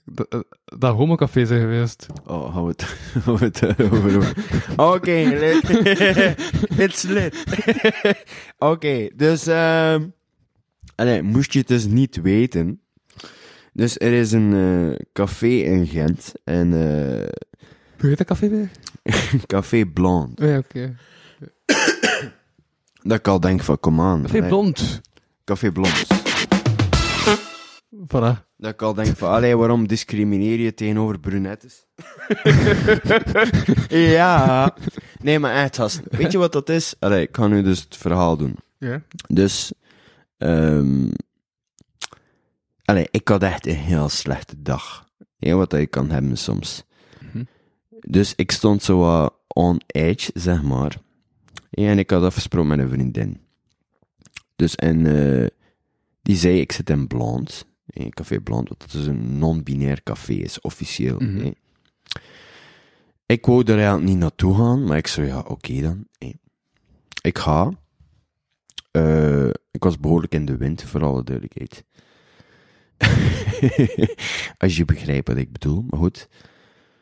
[0.05, 2.07] dat- eh, dat homocafé zijn geweest.
[2.25, 2.95] Oh, hou het,
[3.25, 4.33] hou het over.
[4.93, 5.69] Oké, lit.
[6.85, 7.43] it's lit.
[8.57, 9.47] Oké, dus,
[10.95, 12.81] allee, moest je het dus niet weten.
[13.73, 16.33] Dus er is een eh, café in Gent.
[16.43, 17.27] En, eh
[17.99, 18.69] Hoe heet dat café weer?
[19.47, 20.39] Café Blanc.
[20.39, 20.95] Oh ja, oké.
[23.03, 24.23] Dat ik al denk van, kom aan.
[24.23, 25.01] Café Blond.
[25.43, 26.05] Café Blond.
[28.07, 28.51] Voilà.
[28.57, 31.85] Dat ik al denk van, allee, waarom discrimineer je tegenover brunettes?
[34.17, 34.75] ja.
[35.21, 36.01] Nee, maar echt, gast.
[36.09, 36.95] Weet je wat dat is?
[36.99, 38.55] Allee, ik ga nu dus het verhaal doen.
[38.77, 39.01] Ja.
[39.27, 39.73] Dus,
[40.37, 41.07] ehm
[42.85, 45.09] Allee, ik had echt een heel slechte dag.
[45.37, 46.83] Heel wat je kan hebben soms.
[47.21, 47.43] Mhm.
[47.99, 51.01] Dus ik stond zo on edge, zeg maar.
[51.69, 53.41] En ik had afgesproken met een vriendin.
[54.55, 55.47] Dus en eh,
[56.21, 57.65] die zei, ik zit in Blond.
[57.85, 61.19] In Café Blond, wat dus een non-binair café is, officieel.
[61.19, 61.37] Mhm.
[61.37, 61.51] hè.
[63.25, 66.07] Ik wou er eigenlijk niet naartoe gaan, maar ik zei, ja, oké dan.
[67.21, 67.71] Ik ga.
[68.91, 71.83] Eh, ik was behoorlijk in de wind, voor alle duidelijkheid.
[74.63, 76.27] Als je begrijpt wat ik bedoel, maar goed.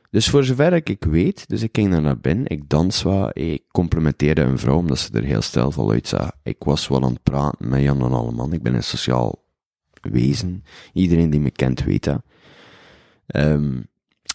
[0.10, 3.64] Dus voor zover ik, weet, dus ik ging daar naar binnen, ik dans wat, ik
[3.72, 6.32] complimenteerde een vrouw omdat ze er heel stijlvol uitzag.
[6.44, 9.44] Ik was wel aan het praten met Jan en Alleman, ik ben een sociaal
[10.02, 10.64] wezen.
[10.94, 12.22] Iedereen die me kent weet dat.
[13.28, 13.80] Ehm,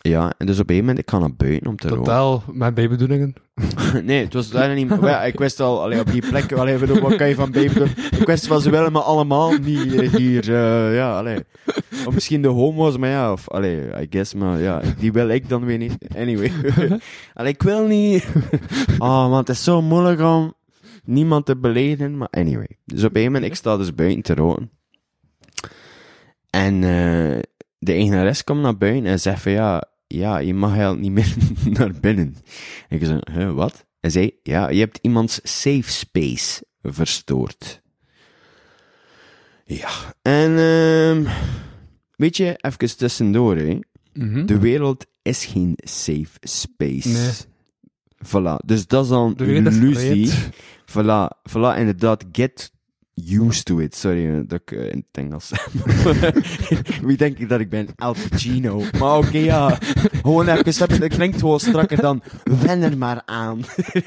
[0.08, 2.04] ja, en dus op een gegeven moment, ik ga naar buiten om te roken.
[2.04, 3.34] Totaal met bijbedoelingen.
[4.02, 4.92] Nee, het was daar niet.
[5.00, 7.74] ja, ik wist al, allee, op die plek, allee, bedoel, wat kan je van baby
[7.74, 7.90] doen?
[8.18, 11.44] Ik wist wel, ze willen me allemaal niet eh, hier, eh, ja, allee.
[12.06, 15.48] Of misschien de homo's, maar ja, of, allee, I guess, maar ja, die wil ik
[15.48, 15.96] dan weer niet.
[16.16, 16.52] Anyway.
[17.34, 18.26] allee, ik wil niet.
[18.98, 20.54] Oh man, het is zo moeilijk om
[21.04, 22.78] niemand te beledigen, maar anyway.
[22.84, 24.70] Dus op een gegeven moment, ik sta dus buiten te roken.
[26.50, 27.40] En eh,
[27.78, 31.34] de eigenares komt naar buiten en zegt van, ja, ja, je mag eigenlijk niet meer
[31.78, 32.36] naar binnen.
[32.88, 33.86] En ik zei, huh, wat?
[34.00, 37.82] Hij zei, ja, je hebt iemands safe space verstoord.
[39.64, 39.90] Ja,
[40.22, 41.24] en ehm
[42.16, 43.78] weet je, even tussendoor, hè.
[44.12, 44.46] Mhm.
[44.46, 47.08] De wereld is geen safe space.
[47.08, 47.54] Nee.
[48.26, 50.30] Voilà, dus dat is dan is illusie.
[50.90, 52.72] Voilà, voilà, inderdaad, get
[53.24, 53.94] used to it.
[53.94, 55.52] Sorry dat ik eh, in het Engels
[57.06, 57.88] Wie denk ik dat ik ben?
[57.96, 58.82] Al Pacino.
[58.98, 59.78] Maar oké, ja.
[60.22, 63.60] Gewoon even, dat klinkt gewoon strakker dan wen er maar aan.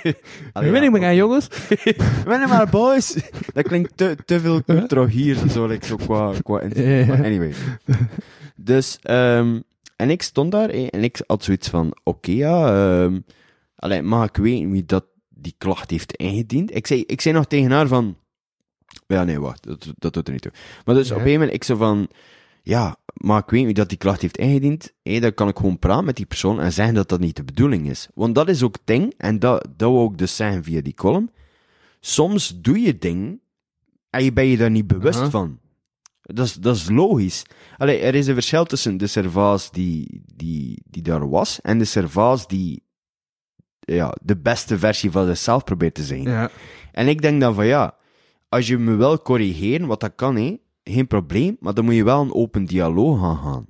[0.54, 1.48] Allee, ja, ik maar aan, jongens.
[2.26, 3.18] Wen er maar, boys.
[3.54, 6.60] Dat klinkt te, te veel cultuur hier, zo, like, zo qua, qua
[7.24, 7.54] Anyway.
[8.56, 9.60] Dus, ehm
[9.96, 13.20] en ik stond daar eh, en ik had zoiets van, oké, ja, ehm
[13.76, 16.76] allee, mag ik weten wie dat die klacht heeft ingediend?
[16.76, 18.18] Ik zei, ik zei nog tegen haar van,
[19.08, 20.52] ja, nee, wacht, dat, dat doet er niet toe.
[20.86, 21.14] Maar dus Ja.
[21.14, 22.08] op een gegeven moment, ik zo van,
[22.64, 25.80] ja, maar ik weet wie dat die klacht heeft ingediend, hé, dan kan ik gewoon
[25.80, 28.08] praten met die persoon en zeggen dat dat niet de bedoeling is.
[28.14, 30.94] Want dat is ook het ding, en dat, dat wou ik dus zeggen via die
[30.94, 31.30] column.
[32.00, 33.42] Soms doe je dingen
[34.10, 35.60] en je ben je daar niet bewust van.
[36.22, 37.44] Dat is, dat is logisch.
[37.78, 41.86] Allee, er is een verschil tussen de servaas die, die, die daar was en de
[41.86, 42.84] servaas die
[43.80, 46.22] ja, de beste versie van zichzelf probeert te zijn.
[46.24, 46.50] Ja.
[46.92, 47.96] En ik denk dan van ja,
[48.50, 52.04] als je me wil corrigeren, wat dat kan, hè, geen probleem, maar dan moet je
[52.04, 53.66] wel een open dialoog gaan gaan.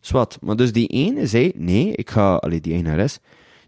[0.00, 0.38] Zwat.
[0.40, 3.18] Maar dus die ene zei, nee, ik ga, allee, die eigenares,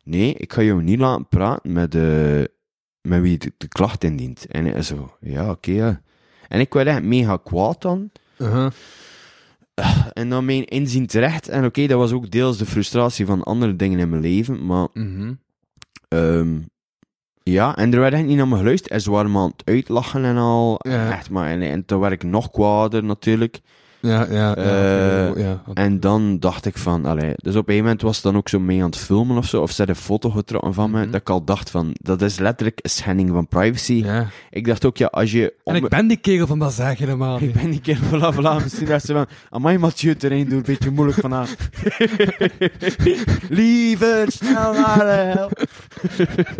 [0.04, 2.42] nee, ik ga jou niet laten praten met, eh
[3.02, 4.46] met wie de, de klacht indient.
[4.46, 6.00] En hij zo, ja, oké, ja.
[6.48, 8.10] En ik werd echt mega kwaad dan.
[8.38, 8.70] Uh-huh.
[10.12, 11.48] En dan mijn inzien terecht.
[11.48, 14.88] En oké, dat was ook deels de frustratie van andere dingen in mijn leven, maar
[14.92, 15.32] Mhm.
[16.08, 16.58] Ehm,
[17.42, 18.92] ja, en er werd echt niet naar me geluisterd.
[18.92, 20.80] En ze waren me aan het uitlachen en al.
[20.82, 21.10] Ja.
[21.10, 21.48] Echt maar.
[21.50, 23.60] En, en toen werd ik nog kwader natuurlijk.
[24.00, 24.54] Ja, ja, ja.
[24.56, 25.62] Eh, ja.
[25.74, 27.32] En dan dacht ik van, allee.
[27.36, 29.46] Dus op een gegeven moment was het dan ook zo mee aan het filmen of
[29.46, 29.62] zo.
[29.62, 31.00] Of ze had een foto getrokken van me.
[31.00, 31.10] Mhm.
[31.10, 34.02] Dat ik al dacht van, dat is letterlijk een schending van privacy.
[34.04, 34.28] ja.
[34.50, 35.54] Ik dacht ook, ja, als je...
[35.64, 38.62] En ik ben die kerel van dat zeg helemaal Ik ben die keer, voilà, voilà,
[38.62, 41.58] misschien dacht ze van, amai Mathieu terrein doet een beetje moeilijk vanavond.
[43.48, 45.50] Liever snel naar de hel.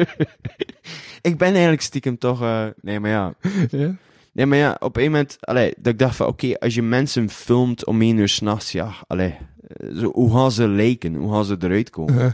[1.31, 3.35] ik ben eigenlijk stiekem toch, eh, nee maar ja.
[3.71, 3.95] Ja?
[4.41, 7.31] Nee maar ja, op een moment, allee, dat ik dacht van, oké, als je mensen
[7.31, 9.35] filmt om één uur s'nachts, ja, allee,
[9.67, 11.15] eh, zo, hoe gaan ze lijken?
[11.15, 12.15] Hoe gaan ze eruit komen?
[12.15, 12.33] Uh-huh.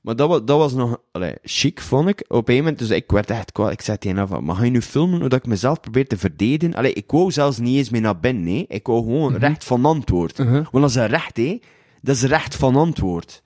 [0.00, 2.24] Maar dat was, dat was nog, allee, chic, vond ik.
[2.28, 3.72] Op een moment, dus ik werd echt kwaad.
[3.72, 6.18] Ik zei tegen haar van, maar ga je nu filmen hoe ik mezelf probeer te
[6.18, 6.74] verdedigen?
[6.74, 8.64] Allee, ik wou zelfs niet eens meer naar binnen, nee.
[8.68, 10.38] Ik wou gewoon recht van antwoord.
[10.38, 10.66] Uh-huh.
[10.70, 11.60] Want dat is een recht, hè.
[12.02, 13.42] Dat is recht van antwoord.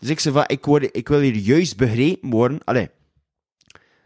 [0.00, 2.60] Dus ik zei van, ik, word, ik wil hier juist begrepen worden.
[2.64, 2.90] Allee,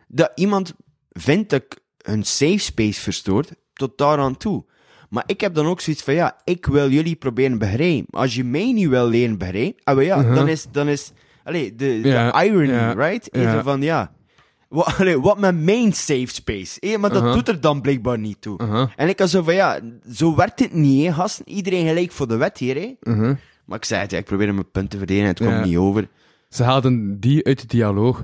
[0.08, 0.74] dat iemand
[1.10, 4.64] vindt dat ik hun safe space verstoort, tot daaraan toe.
[5.10, 8.06] Maar ik heb dan ook zoiets van, ja, ik wil jullie proberen begrijpen.
[8.20, 10.34] Als je mij niet wil leren begrijpen, ah, ja, Uh-huh.
[10.34, 11.12] dan is, dan is,
[11.44, 12.00] allee, de,
[12.44, 13.28] irony, right?
[13.34, 14.12] Is van, ja,
[14.68, 16.80] wat, allee, wat met mijn safe space?
[16.80, 17.34] Eh, maar dat Uh-huh.
[17.34, 18.60] doet er dan blijkbaar niet toe.
[18.62, 18.88] Uh-huh.
[18.96, 19.80] En ik had zo van, ja,
[20.12, 21.48] zo werkt het niet, hè, gasten.
[21.48, 22.94] Iedereen gelijk voor de wet hier, hè.
[23.64, 25.64] Maar ik zei het, ja, ik probeerde mijn punt te verdedigen en het kwam Ja.
[25.64, 26.08] niet over.
[26.48, 28.22] Ze haalden die uit de dialoog.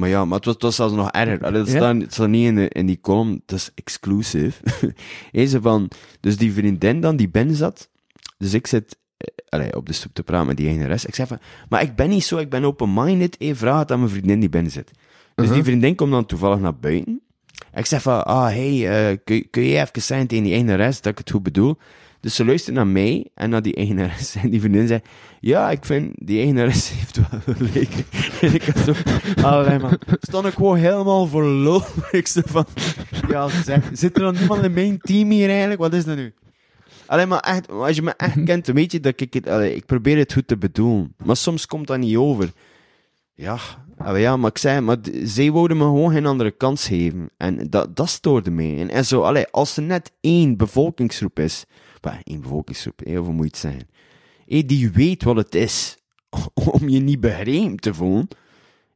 [0.00, 1.44] Maar ja, maar het was, het was zelfs nog erger.
[1.44, 1.76] Allee, dat Ja?
[1.76, 4.52] staat, het staat niet in, de, in die column, het is exclusive.
[5.32, 5.88] Deze van,
[6.20, 7.88] dus die vriendin dan die binnen zat,
[8.38, 11.06] dus ik zit eh, allee, op de stoep te praten met die ene rest.
[11.08, 13.98] Ik zeg van, maar ik ben niet zo, ik ben open-minded, eh, vraag het aan
[13.98, 14.90] mijn vriendin die binnen zit.
[14.90, 14.98] Dus
[15.34, 15.54] Uh-huh.
[15.54, 17.20] die vriendin komt dan toevallig naar buiten.
[17.74, 21.02] Ik zeg van, ah, hey, eh, kun, kun je even zeggen tegen die ene rest
[21.02, 21.76] dat ik het goed bedoel?
[22.20, 24.34] Dus ze luistert naar mij en naar die eigenares.
[24.42, 25.00] En die vriendin zei,
[25.40, 27.92] ja, ik vind die eigenares heeft wel gelijk.
[28.40, 28.94] En ik had zo,
[29.46, 31.82] allee man, stond ik gewoon helemaal lul.
[32.10, 32.66] Ik zo van,
[33.28, 35.80] ja, zeg, zit er dan niemand in mijn team hier eigenlijk?
[35.80, 36.34] Wat is dat nu?
[37.06, 39.74] Alleen maar echt, als je me echt kent, dan weet je dat ik het, allee,
[39.74, 41.14] ik probeer het goed te bedoelen.
[41.24, 42.52] Maar soms komt dat niet over.
[43.34, 43.58] Ja,
[43.96, 47.30] allee, ja, maar ik zei, maar zij wouden me gewoon geen andere kans geven.
[47.36, 48.78] En dat, dat stoorde mij.
[48.78, 51.64] En, en zo, allee, als er net één bevolkingsgroep is,
[52.00, 53.88] bah, één bevolkingsgroep, heel veel moet het zijn,
[54.46, 55.96] hé, die weet wat het is
[56.72, 58.28] om je niet begrepen te voelen.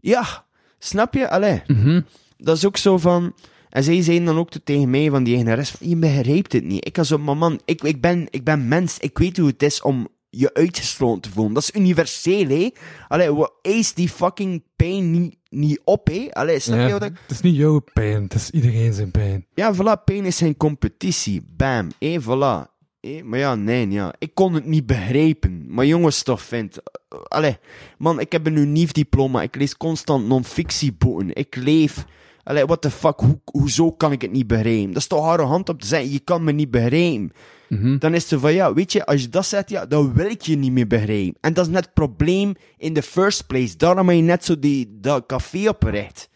[0.01, 0.45] Ja,
[0.79, 1.31] snap je?
[1.31, 2.01] Allee, Mhm.
[2.37, 3.35] dat is ook zo van.
[3.69, 6.87] En zij zeiden dan ook tegen mij van die eigenares: Je begrijpt het niet.
[6.87, 8.99] Ik zo, maar man, ik, ik, ben, ik ben mens.
[8.99, 11.55] Ik weet hoe het is om je uitgesloten te voelen.
[11.55, 12.71] Dat is universeel, hè?
[13.09, 16.29] Allee, wat eist die fucking pijn niet, niet op, hè?
[16.31, 17.19] Allee, snap je wat ik.
[17.23, 19.47] Het is niet jouw pijn, het is iedereen zijn pijn.
[19.55, 21.43] Ja, voilà, pijn is geen competitie.
[21.57, 22.73] Bam, hé, voilà.
[23.05, 24.15] Hé, maar ja, nee, ja.
[24.19, 25.65] Ik kon het niet begrijpen.
[25.69, 26.83] Maar jongens, toch vindt.
[26.83, 27.57] eh, Allee,
[27.99, 29.43] man, ik heb een unief diploma.
[29.43, 31.35] Ik lees constant non-fictieboeken.
[31.35, 32.05] Ik leef.
[32.43, 34.87] Allee, what the fuck, Hoe, hoezo kan ik het niet begrijpen?
[34.93, 37.33] Dat is toch arrogant om te zeggen, je kan me niet begrijpen.
[37.69, 37.99] Mhm.
[37.99, 40.43] Dan is zo van, ja, weet je, als je dat zegt, ja, dan wil ik
[40.43, 41.37] je niet meer begrijpen.
[41.41, 43.77] En dat is net het probleem in the first place.
[43.77, 46.29] Daarom heb je net zo die, dat café opgericht.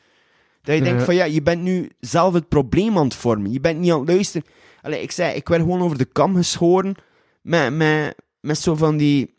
[0.62, 3.52] Dat je denkt van, ja, je bent nu zelf het probleem aan het vormen.
[3.52, 4.46] Je bent niet aan het luisteren.
[4.82, 6.94] Allee, ik zei, ik werd gewoon over de kam geschoren
[7.42, 9.36] met, met, met zo van die...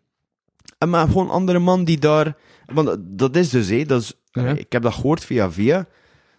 [0.88, 2.36] Maar gewoon andere man die daar...
[2.66, 4.42] Want dat- is dus, hé, dat is, Ja.
[4.42, 5.88] allee, ik heb dat gehoord via via.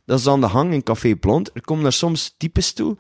[0.05, 1.51] Dat is aan de hang in Café Blond.
[1.55, 2.97] Er komen daar soms types toe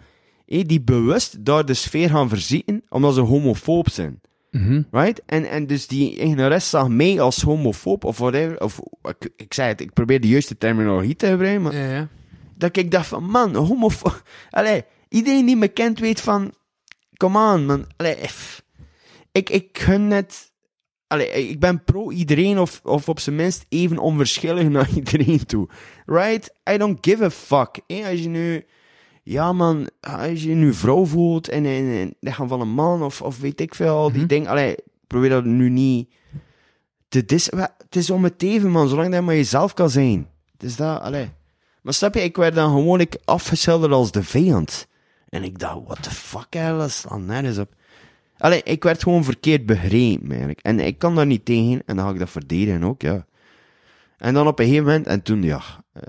[0.46, 4.20] hé, die bewust daar de sfeer gaan verzieken, omdat ze homofoob zijn.
[4.50, 4.82] Mhm.
[4.90, 5.22] Right?
[5.26, 8.60] En, en dus die eigenares zag mij als homofoob, of whatever.
[8.60, 12.08] Of, ik, ik zei het, ik probeer de juiste terminologie te gebruiken, maar Ja, ja.
[12.56, 14.22] dat ik dacht van, man, homofoob...
[14.50, 16.54] Allee, iedereen die me kent weet van...
[17.16, 17.86] Come on, man.
[17.96, 18.16] Allee,
[19.32, 20.48] ik, ik gun net...
[21.06, 25.68] Allee, ik ben pro iedereen, of, of op zijn minst even onverschillig naar iedereen toe.
[26.06, 26.54] Right?
[26.70, 27.80] I don't give a fuck.
[27.86, 28.64] Eh, als je nu...
[29.22, 33.22] Ja, man, als je nu vrouw voelt en, en, en lichaam van een man, of,
[33.22, 34.26] of weet ik veel, die Mhm.
[34.28, 34.48] dingen...
[34.48, 34.74] Allee,
[35.06, 36.08] probeer dat nu niet...
[37.08, 40.28] te wa- het is om het even, man, zolang dat je maar jezelf kan zijn.
[40.52, 41.30] Het is dat, allee...
[41.82, 44.86] Maar snap je, ik werd dan gewoon ik afgeschilderd als de vijand.
[45.30, 47.74] En ik dacht, what the fuck, dat slaat nergens op.
[48.38, 50.60] Allee, ik werd gewoon verkeerd begrepen, eigenlijk.
[50.60, 53.26] En ik kan daar niet tegen, en dan ga ik dat verdedigen ook, ja.
[54.18, 55.60] En dan op een gegeven moment, en toen, ja...
[55.94, 56.02] Uh,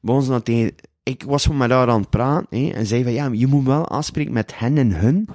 [0.00, 0.74] begon ze dan tegen...
[1.02, 3.66] Ik was gewoon met haar aan het praten, hè, en zei van, ja, je moet
[3.66, 5.28] wel afspreken met hen en hun.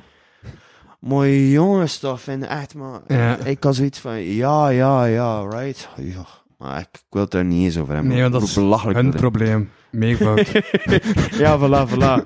[1.00, 3.00] Maar jongens, vind echt, maar...
[3.08, 3.38] Ja.
[3.38, 5.90] Ik had zoiets van, ja, ja, ja, right.
[5.98, 6.26] Ja,
[6.58, 8.12] maar ik, ik wil het er niet eens over hebben.
[8.12, 9.70] Nee, want dat is Hun probleem.
[9.90, 10.52] Meegoud.
[11.44, 12.24] Ja, voilà, voilà.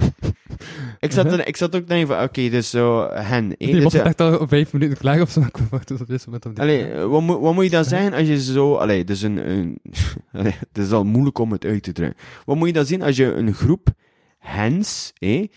[1.00, 3.50] Ik, zat er, ik zat ook denk van, oké, dus zo, hen.
[3.50, 5.40] hè, Die dus, was ja, echt al op vijf minuten klaar of zo.
[5.54, 6.44] Ik wacht op dit moment.
[6.44, 8.76] die- Allee, eh, wat, moet- wat moet je dan zeggen als je zo...
[8.76, 9.50] Allee, dus een...
[9.50, 9.80] een
[10.40, 12.18] allee, het is al moeilijk om het uit te drukken.
[12.46, 13.88] Wat moet je dan zien als je een groep
[14.40, 15.14] hens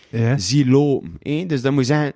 [0.09, 0.37] Ja.
[0.37, 1.17] ziet lopen?
[1.19, 1.45] Hè?
[1.45, 2.13] Dus dan moet je zeggen...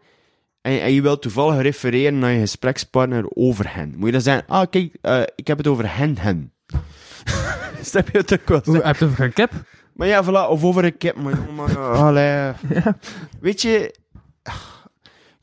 [0.61, 3.94] En, en je wilt toevallig refereren naar je gesprekspartner over hen.
[3.98, 4.44] Moet je dan zeggen...
[4.48, 6.52] Ah, kijk, eh, ik heb het over hen, hen.
[7.82, 8.86] Snap je wil Hoe, zeggen?
[8.86, 9.52] heb je het over een kip?
[9.94, 12.53] Maar ja, voilà, of over een kip, maar jongen, maar, uh, allee.
[13.41, 13.95] Weet je,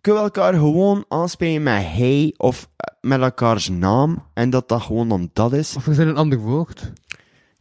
[0.01, 4.83] kunnen we elkaar gewoon aanspreken met hij of eh, met elkaars naam en dat dat
[4.83, 5.77] gewoon dan dat is.
[5.77, 6.93] Of is er een ander woord?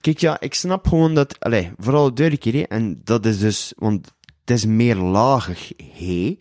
[0.02, 3.74] Kijk, ja, ik snap gewoon dat, allee, vooral de keer, hè, en dat is dus,
[3.78, 6.40] want het is meer lagig hij.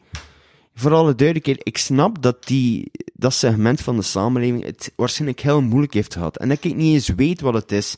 [0.74, 5.40] Vooral de derde keer, ik snap dat die, dat segment van de samenleving het waarschijnlijk
[5.40, 6.36] heel moeilijk heeft gehad.
[6.36, 7.96] En dat ik niet eens weet wat het is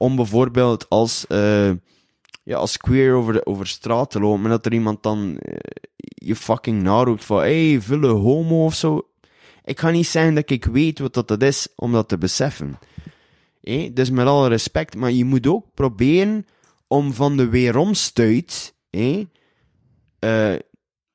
[0.00, 1.70] om bijvoorbeeld als, eh,
[2.42, 5.56] ja, als queer over, de, over straat te lopen en dat er iemand dan eh,
[5.96, 9.08] je fucking naroept van, hey, vulle homo of zo.
[9.64, 12.78] Ik ga niet zeggen dat ik weet wat dat, is om dat te beseffen.
[13.92, 16.46] Dus met alle respect, maar je moet ook proberen
[16.86, 20.54] om van de weeromstuit eh,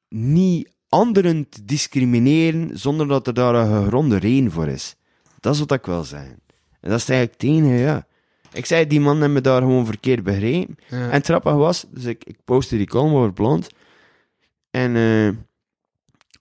[0.10, 4.95] niet anderen te discrimineren zonder dat er daar een gegronde reden voor is.
[5.40, 6.40] Dat is wat ik wil zeggen.
[6.82, 8.07] En dat is eigenlijk het enige, ja.
[8.56, 10.76] Ik zei, die man heeft me daar gewoon verkeerd begrepen.
[10.88, 10.98] Ja.
[10.98, 13.68] En het grappige was, dus ik, ik postte die column over blond.
[14.72, 15.30] En, eh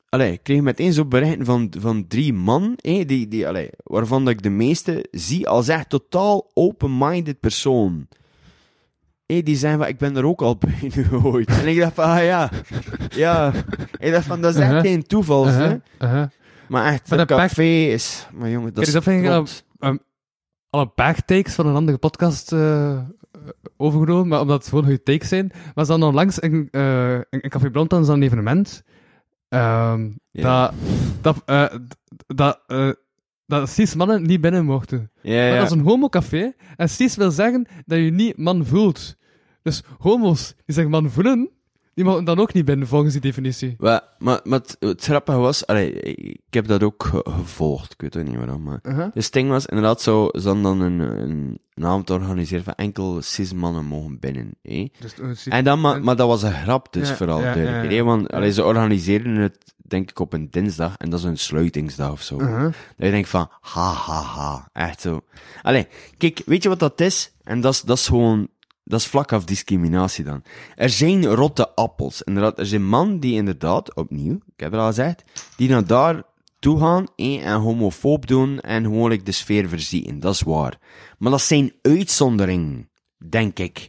[0.08, 4.24] allee, ik kreeg meteen zo berichten van, van drie man, hé, die, die, allee, waarvan
[4.24, 8.08] dat ik de meeste zie als echt totaal open-minded persoon.
[9.26, 11.48] Hé, die zijn van, ik ben er ook al bij nu ooit.
[11.48, 12.50] En ik dacht van, ah ja,
[13.08, 13.52] ja.
[13.98, 14.84] Ik dacht van, dat is echt Uh-huh.
[14.84, 15.64] geen toeval, hè.
[15.64, 16.26] Uh-huh, uh-huh.
[16.68, 18.26] Maar echt, Maar dat café is...
[18.32, 20.02] Maar jongen, dat Kijk, is dat vind ik
[20.74, 22.98] Alle backtakes van een andere podcast eh,
[23.76, 25.52] overgenomen, maar omdat het gewoon goede takes zijn.
[25.74, 28.82] Maar ze hadden onlangs in, eh in, in Café Blond ze een evenement.
[29.48, 29.98] Ja.
[30.30, 30.74] dat,
[31.20, 31.74] dat, eh,
[32.26, 32.60] dat,
[33.46, 35.10] dat cis mannen niet binnen mochten.
[35.20, 39.16] Ja, Maar dat is een homocafé, en cis wil zeggen dat je niet man voelt.
[39.62, 41.50] Dus homo's die zich man voelen,
[41.94, 43.74] die mogen dan ook niet binnen volgens die definitie.
[43.78, 48.00] Maar, maar, maar het, het grappige was, allee, ik heb dat ook ge- gevolgd, ik
[48.00, 48.78] weet ook niet waarom, maar...
[48.82, 49.06] Uh-huh.
[49.14, 52.74] Dus het ding was inderdaad zo, ze hadden dan een, een, een avond georganiseerd van
[52.74, 54.90] enkel cis-mannen mogen binnen, hè.
[55.00, 55.14] Dus,
[55.46, 57.96] eh, En dan, maar, maar dat was een grap dus, Ja, vooral, ja, duidelijk, ja,
[57.96, 61.38] hè, want allee, ze organiseren het, denk ik, op een dinsdag, en dat is een
[61.38, 62.40] sluitingsdag of zo.
[62.40, 62.62] Uh-huh.
[62.62, 65.20] Dat je denkt van, ha, ha, ha, echt zo.
[65.62, 65.86] Allee,
[66.18, 67.32] kijk, weet je wat dat is?
[67.44, 68.48] En dat is, dat is gewoon,
[68.84, 70.42] dat is vlak af discriminatie dan.
[70.74, 72.22] Er zijn rotte appels.
[72.22, 75.22] Inderdaad, er zijn mannen die inderdaad, opnieuw, ik heb het al gezegd,
[75.56, 76.22] die naar daar
[76.58, 80.20] toe gaan en homofoob doen en gewoon like, de sfeer verzieken.
[80.20, 80.78] Dat is waar.
[81.18, 82.88] Maar dat zijn uitzonderingen,
[83.28, 83.88] denk ik.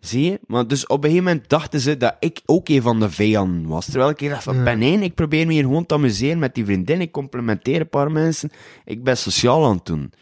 [0.00, 0.40] Zie je?
[0.46, 3.66] Maar dus op een gegeven moment dachten ze dat ik ook een van de vijanden
[3.66, 3.84] was.
[3.84, 4.62] Terwijl ik dacht van, Ja.
[4.62, 7.88] ben één, ik probeer me hier gewoon te amuseren met die vriendin, ik complimenteer een
[7.88, 8.50] paar mensen,
[8.84, 10.12] ik ben sociaal aan het doen.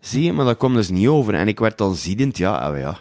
[0.00, 0.32] Zie je?
[0.32, 1.34] Maar dat komt dus niet over.
[1.34, 3.00] En ik werd dan ziedend, ja, ja.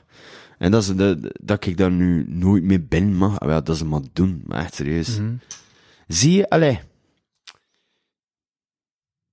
[0.61, 3.75] En dat, is de, dat ik daar nu nooit meer ben mag, ah, ja, dat
[3.75, 4.41] is maar doen.
[4.45, 5.19] Maar echt serieus.
[5.19, 5.33] Mhm.
[6.07, 6.49] Zie je?
[6.49, 6.79] Allee.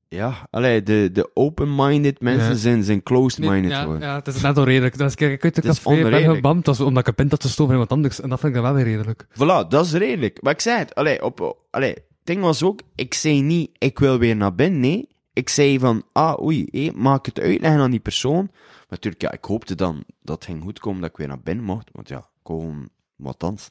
[0.09, 2.55] Ja, allee, de, de open-minded mensen Ja.
[2.57, 4.09] zijn, zijn closed-minded ja, geworden.
[4.09, 4.99] ja, het is net al redelijk.
[4.99, 6.35] Dat is, kijk, ik uit ben onredelijk.
[6.35, 8.21] gebamd, is omdat ik een pint had te stoven van iemand anders.
[8.21, 9.27] En dat vind ik dan wel weer redelijk.
[9.33, 10.43] Voilà, dat is redelijk.
[10.43, 13.99] Maar ik zei het, allee, op, allee, het ding was ook, ik zei niet, ik
[13.99, 15.09] wil weer naar binnen, nee.
[15.39, 18.49] Ik zei van, ah, oei, hé, ik het uitleggen aan die persoon?
[18.53, 21.41] Maar natuurlijk, ja, ik hoopte dan dat het ging goed komen dat ik weer naar
[21.41, 23.71] binnen mocht, want ja, gewoon wat dans.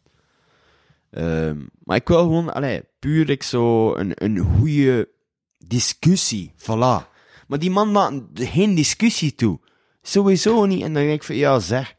[1.09, 5.09] Ehm, maar ik wil gewoon, allee, puur ik zo een, een goede
[5.57, 7.07] discussie, voilà.
[7.47, 9.59] Maar die man maakt geen discussie toe.
[10.01, 10.81] Sowieso niet.
[10.81, 11.95] En dan denk ik van, ja, zeg.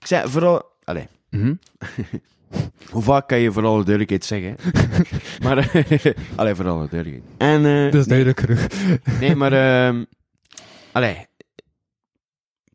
[0.00, 1.06] Ik zei, vooral, allee,
[2.90, 4.56] hoe vaak kan je voor alle duidelijkheid zeggen?
[5.44, 7.34] maar, eh, allee, voor alle duidelijkheid.
[7.38, 8.66] En, eh, Dat is duidelijk genoeg.
[9.20, 10.04] nee, maar, ehm
[10.92, 11.26] allee,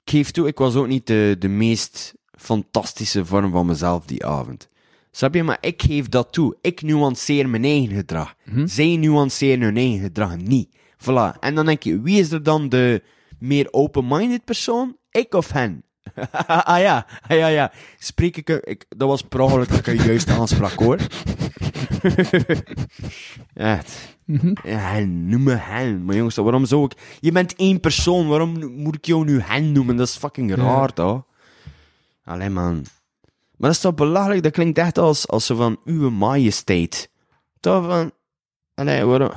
[0.03, 4.25] ik geef toe, ik was ook niet de, de meest fantastische vorm van mezelf die
[4.25, 4.69] avond.
[5.11, 5.43] Snap je?
[5.43, 6.57] Maar ik geef dat toe.
[6.61, 8.35] Ik nuanceer mijn eigen gedrag.
[8.65, 10.69] Zij nuanceren hun eigen gedrag niet.
[10.97, 11.39] Voilà.
[11.39, 13.03] En dan denk je, wie is er dan de
[13.39, 14.97] meer open-minded persoon?
[15.11, 15.83] Ik of hen?
[16.47, 17.71] ah ja, ah, ja, ja.
[17.97, 20.99] Spreek ik, ik dat was per ongeluk dat ik een juiste aanspraak hoor.
[23.53, 24.11] Echt.
[24.63, 26.05] Ja, hen, noem me hen.
[26.05, 27.17] Maar jongens, waarom zou ik...
[27.19, 29.95] Je bent één persoon, waarom moet ik jou nu hen noemen?
[29.95, 31.23] Dat is fucking raar, toch?
[32.25, 32.73] Alleen man.
[32.73, 34.43] Maar dat is toch belachelijk?
[34.43, 37.09] Dat klinkt echt als, als zo van uw majesteit.
[37.59, 38.11] Toch van...
[38.73, 39.31] Allee, waarom...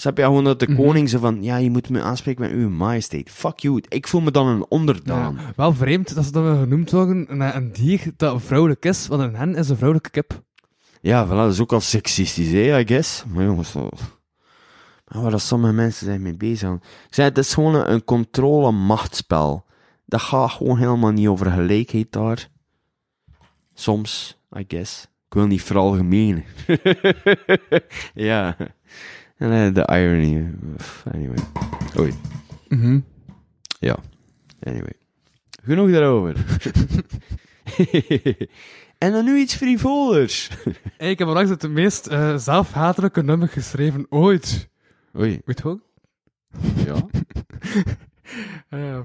[0.00, 0.82] Snap je gewoon dat de Mhm.
[0.82, 1.42] koning zo van...
[1.42, 3.30] Ja, je moet me aanspreken met uw majesteit.
[3.30, 3.82] Fuck you.
[3.88, 5.34] Ik voel me dan een onderdaan.
[5.34, 9.06] Ja, wel vreemd dat ze dan wel genoemd worden naar een dier dat vrouwelijk is,
[9.06, 10.42] want een hen is een vrouwelijke kip.
[11.00, 13.24] Ja, voilà, dat is ook al seksistisch, hè, I guess.
[13.28, 13.72] Maar jongens.
[13.74, 16.74] Maar waar dat sommige mensen zijn mee bezig zijn.
[16.74, 19.64] Ik zei, het is gewoon een, een controle-machtspel.
[20.06, 22.48] Dat gaat gewoon helemaal niet over gelijkheid daar.
[23.74, 25.02] Soms, I guess.
[25.02, 26.44] Ik wil niet veralgemenen.
[28.14, 28.56] ja.
[29.40, 30.50] En eh, de irony.
[30.76, 31.38] Pff, Anyway.
[31.98, 32.14] Oei.
[32.68, 33.00] Mhm.
[33.78, 33.98] Ja.
[34.62, 34.92] Anyway.
[35.62, 36.34] Genoeg daarover.
[38.98, 40.50] en dan nu iets frivolers.
[40.96, 44.68] Hey, ik heb onlangs het meest eh, zelfhatelijke nummer geschreven ooit.
[45.18, 45.40] Oei.
[45.44, 45.80] Weet je ook?
[46.84, 47.04] Ja.
[48.68, 49.00] Eh,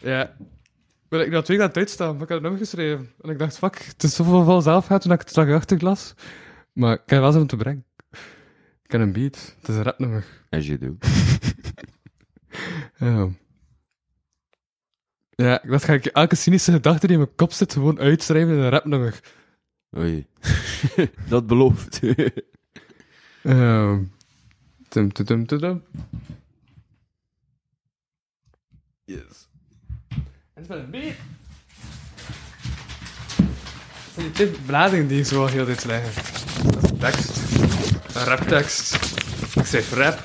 [0.00, 0.36] ja.
[1.08, 3.10] Maar ik had twee keer aan het uitstaan, maar ik had het nummer geschreven.
[3.20, 6.14] En ik dacht, fuck, het is zoveel van zelfhaat toen ik het straks achter las.
[6.72, 7.84] Maar ik heb wel zin om te brengen.
[8.90, 9.54] Ik heb een beat.
[9.60, 10.26] Het is een rapnummer.
[10.48, 10.96] As you do.
[12.98, 13.28] Ja.
[15.30, 18.58] Ja, dat ga ik elke cynische gedachte die in mijn kop zit gewoon uitschrijven in
[18.58, 19.20] een rapnummer.
[19.96, 20.26] Oei.
[21.28, 22.00] dat belooft.
[23.42, 24.04] Ehm.
[24.88, 25.82] Tum, tum, tum, tum.
[29.04, 29.48] Yes.
[30.08, 31.14] En het is een beat.
[34.04, 36.69] Het zijn die twee bladingen die ik zo heel tijd leggen.
[37.00, 37.52] Tekst.
[38.14, 38.94] Een raptekst.
[39.56, 40.20] Ik schrijf rap.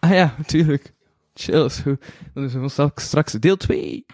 [0.00, 0.92] Ah ja, natuurlijk.
[1.34, 1.96] Chill, zo.
[2.34, 4.06] Dan is er straks, straks deel 2.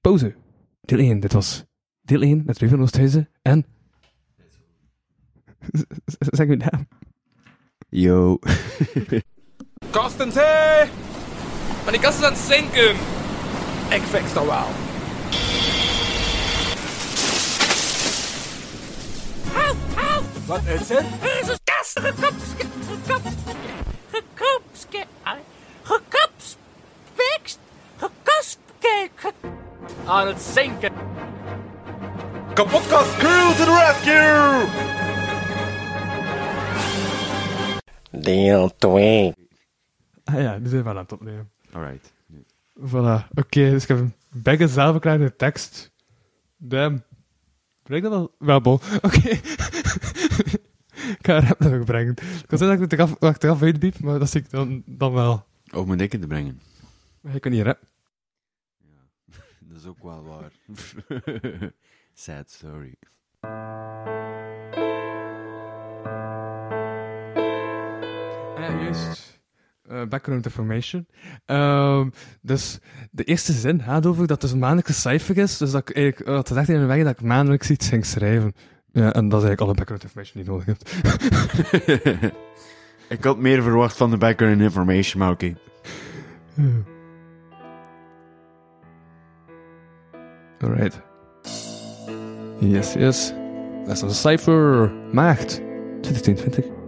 [0.00, 0.34] Pauze.
[0.80, 1.64] Deel 1, dit was
[2.00, 3.66] deel 1 met Ruben Oosthuizen en...
[6.36, 6.88] Zeg uw naam.
[7.88, 8.38] Yo.
[9.90, 10.84] Kostens, hé!
[11.82, 12.90] Maar die kast is aan het zinken.
[13.90, 14.89] Ik fix dat wel.
[20.46, 21.04] Wat is het?
[21.22, 23.22] Er is een kast gekopske, gekop,
[24.10, 25.04] gekopske,
[25.82, 27.58] gekopspekst,
[27.96, 29.10] gekospke,
[30.06, 30.92] Aan het zinken.
[32.54, 34.68] Kapotkast crew to the rescue!
[38.22, 39.34] Deel 2.
[40.24, 41.50] Ah ja, die zijn wel aan het opnemen.
[41.72, 42.12] Alright.
[42.78, 43.28] Voilà.
[43.34, 45.90] Oké, dus ik heb een bijna zelf een kleine tekst.
[46.56, 47.02] Damn.
[47.90, 48.34] Breng dat wel?
[48.38, 48.74] Wel, bon.
[49.06, 49.28] Oké.
[51.08, 52.10] ik ga een rap nog brengen.
[52.10, 54.40] Ik kan zeggen dat ik het eraf, dat ik het eraf uitbiep, maar dat zie
[54.40, 55.46] ik dan, dan wel.
[55.72, 56.60] Of moet ik het brengen?
[57.20, 57.88] Maar ik kan niet rappen.
[59.68, 60.52] Dat is ook wel waar.
[62.14, 62.94] Sad story.
[63.40, 63.50] Ah
[68.56, 69.39] ja, juist.
[69.90, 71.06] Eh, background information.
[71.46, 72.08] Ehm,
[72.40, 72.78] dus
[73.10, 75.56] de eerste zin gaat over dat het een maandelijkse cijfer is.
[75.56, 78.52] Dus dat ik eigenlijk had gezegd in de weg dat ik maandelijks iets ging schrijven.
[78.92, 80.94] Ja, en dat is eigenlijk alle background information die nodig hebt.
[83.18, 85.54] ik had meer verwacht van de background information, maar oké.
[90.60, 91.00] Alright.
[92.58, 93.32] Yes, yes.
[93.86, 94.92] Dat is een cijfer.
[95.12, 95.62] Maagd.
[96.00, 96.79] 2022.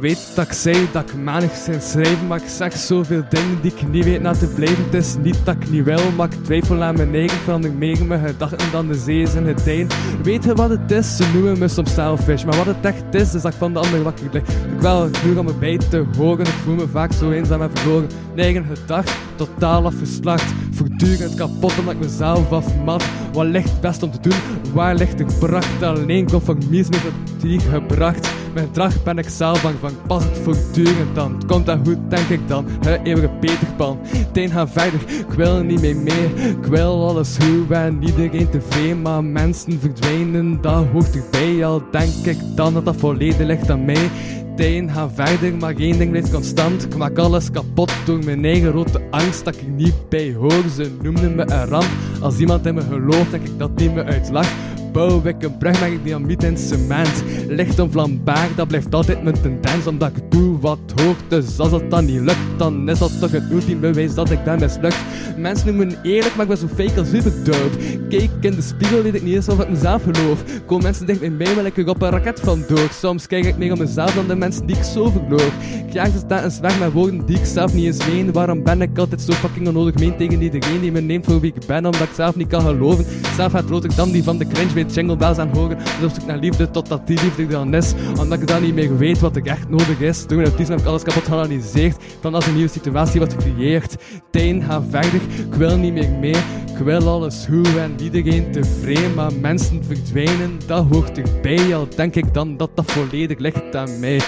[0.00, 3.72] Weet dat ik zei dat ik manig zou schrijven, maar ik zeg zoveel dingen die
[3.72, 4.84] ik niet weet na te blijven.
[4.84, 8.04] Het is niet dat ik niet wil, maar ik twijfel aan mijn eigen verander meer
[8.04, 9.88] mijn gedachten dan de zee en het dijn.
[10.22, 11.16] Weet je wat het is?
[11.16, 13.78] Ze noemen me soms selfish, maar wat het echt is, is dat ik van de
[13.78, 14.42] ander wakker lig.
[14.42, 18.08] Ik wel genoeg me bij te horen, ik voel me vaak zo eenzaam en verloren.
[18.34, 20.54] Mijn eigen gedacht, totaal afgeslacht.
[20.76, 23.04] Voortdurend kapot omdat ik mezelf afmat.
[23.32, 24.38] Wat ligt best om te doen?
[24.74, 25.82] Waar ligt de pracht?
[25.82, 28.28] Alleen conformisme heeft het hier gebracht.
[28.54, 31.42] Mijn gedrag ben ik zelf bang van, pas het voortdurend dan.
[31.46, 33.98] Komt dat goed, denk ik dan, het eeuwige Peterpan.
[34.32, 36.50] Teen gaat verder, ik wil niet meer mee.
[36.50, 39.02] Ik wil alles goed en iedereen tevreden.
[39.02, 41.66] Maar mensen verdwijnen, dat hoort erbij.
[41.66, 44.10] Al denk ik dan dat dat volledig ligt aan mij.
[44.56, 46.84] Teen gaat verder, maar één ding blijft constant.
[46.84, 50.64] Ik maak alles kapot door mijn eigen rode angst dat ik niet bij hoor.
[50.74, 51.88] Ze noemden me een ramp.
[52.20, 54.52] Als iemand in me gelooft, denk ik dat die me uitlacht
[54.96, 57.24] bouw ik een brug met dynamiet en cement.
[57.48, 61.22] Licht onvlambaar, dat blijft altijd mijn tendens, omdat ik doe wat hoort.
[61.28, 64.44] Dus als het dan niet lukt, dan is dat toch het ultieme bewijs dat ik
[64.44, 64.96] ben mislukt.
[65.36, 67.10] Mensen noemen me eerlijk, maar ik ben zo fake als
[67.44, 68.06] dope.
[68.08, 70.44] Kijk in de spiegel, weet ik niet eens of ik mezelf geloof.
[70.66, 72.88] Komen mensen dicht bij mij, wil ik er op een raket van door.
[72.92, 75.50] Soms kijk ik meer op mezelf dan de mensen die ik zo verloor.
[75.92, 78.32] Ik ze eens weg met woorden die ik zelf niet eens meen.
[78.32, 81.52] Waarom ben ik altijd zo fucking onnodig meen tegen iedereen die me neemt voor wie
[81.54, 83.04] ik ben, omdat ik zelf niet kan geloven.
[83.36, 85.76] Zelf gaat rood ik dan die van de cringe weet jingle bells aan horen.
[85.76, 87.94] Dus op zoek naar liefde totdat die liefde dan is.
[88.18, 90.26] Omdat ik dan niet meer weet wat ik echt nodig is.
[90.26, 91.96] Door mijn autisme heb ik alles kapot geanalyseerd.
[92.20, 93.96] Dan als een nieuwe situatie wordt gecreëerd.
[94.30, 96.36] Tijn gaat verder, ik wil niet meer mee.
[96.78, 99.14] Ik wil alles goed en iedereen tevreden.
[99.14, 101.76] Maar mensen verdwijnen, dat hoort erbij.
[101.76, 104.20] Al denk ik dan dat dat volledig ligt aan mij.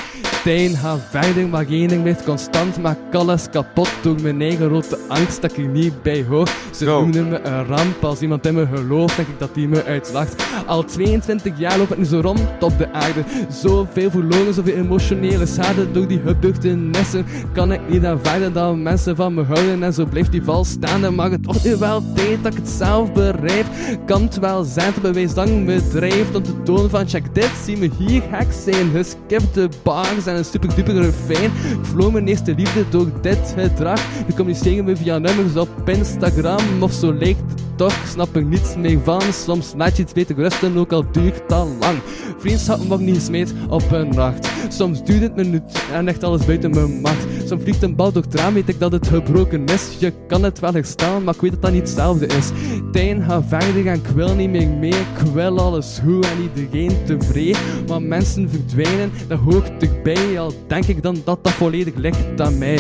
[0.45, 2.83] Tijn gaat verder, maar één ding blijft constant.
[2.83, 6.49] Maak alles kapot door mijn eigen rode angst dat ik er niet bij hoor.
[6.71, 7.01] Ze Go.
[7.01, 8.05] noemden me een ramp.
[8.05, 10.45] Als iemand in me gelooft, denk ik dat die me uitlacht.
[10.67, 13.25] Al 22 jaar loop ik nu zo rond op de aarde.
[13.51, 15.91] Zoveel verloren, zoveel emotionele schade.
[15.91, 19.83] Door die gebeurtenissen kan ik niet aan verder dan mensen van me houden.
[19.83, 21.11] En zo blijft die val staande.
[21.11, 23.67] Maar het wordt nu wel tijd dat ik het zelf bereid.
[24.07, 27.35] Kan het wel zijn te bewijs dat ik me drijft om te tonen van check
[27.35, 28.91] dit, zie me hier gek zijn.
[28.91, 31.45] Geskipte bars en een super duper refrein.
[31.45, 34.01] Ik vloog mijn eerste liefde door dit gedrag.
[34.27, 36.83] Nu communiceren we via nummers op Instagram.
[36.83, 39.23] Of zo lijkt het toch, snap er niets meer van.
[39.33, 41.99] Soms laat je iets beter rusten, ook al duurt al lang.
[42.39, 44.49] Vriendschappen wordt niet gesmeed op een nacht.
[44.69, 47.27] Soms duurt het minuut en echt alles buiten mijn macht.
[47.49, 49.97] Soms vliegt een bal door het weet ik dat het gebroken is.
[49.99, 52.51] Je kan het wel herstellen, maar ik weet dat dat niet hetzelfde is.
[52.93, 54.91] Tijn gaat verder en ik wil niet meer mee.
[54.91, 57.61] Ik wil alles goed en iedereen tevreden.
[57.89, 60.41] Maar mensen verdwijnen, dat hoort erbij.
[60.41, 62.79] Al denk ik dan dat dat volledig ligt aan mij.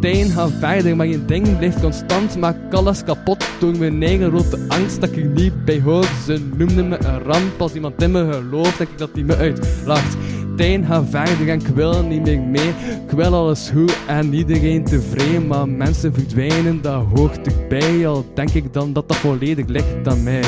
[0.00, 2.36] Tijn gaat verder, maar je ding blijft constant.
[2.36, 6.04] Maak alles kapot door mijn eigen rode angst dat ik niet bij hoor.
[6.26, 7.60] Ze noemden me een ramp.
[7.60, 10.16] Als iemand in me gelooft, denk ik dat die me uitlacht.
[10.58, 12.68] Tijn gaat verder en ik wil niet meer mee.
[13.06, 15.46] Ik wil alles goed en iedereen tevreden.
[15.46, 18.08] Maar mensen verdwijnen, dat hoort erbij.
[18.08, 20.42] Al denk ik dan dat dat volledig ligt aan mij.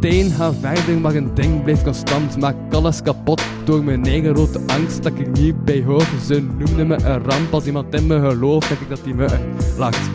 [0.00, 2.36] Tijn gaat verder, maar een ding blijft constant.
[2.36, 6.06] Maak alles kapot door mijn eigen rode angst dat ik niet bij hoor.
[6.26, 7.54] Ze noemden me een ramp.
[7.54, 10.10] Als iemand in me gelooft, denk ik dat die me uitlacht.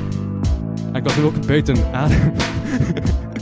[0.92, 2.32] En ik was nu ook buiten adem.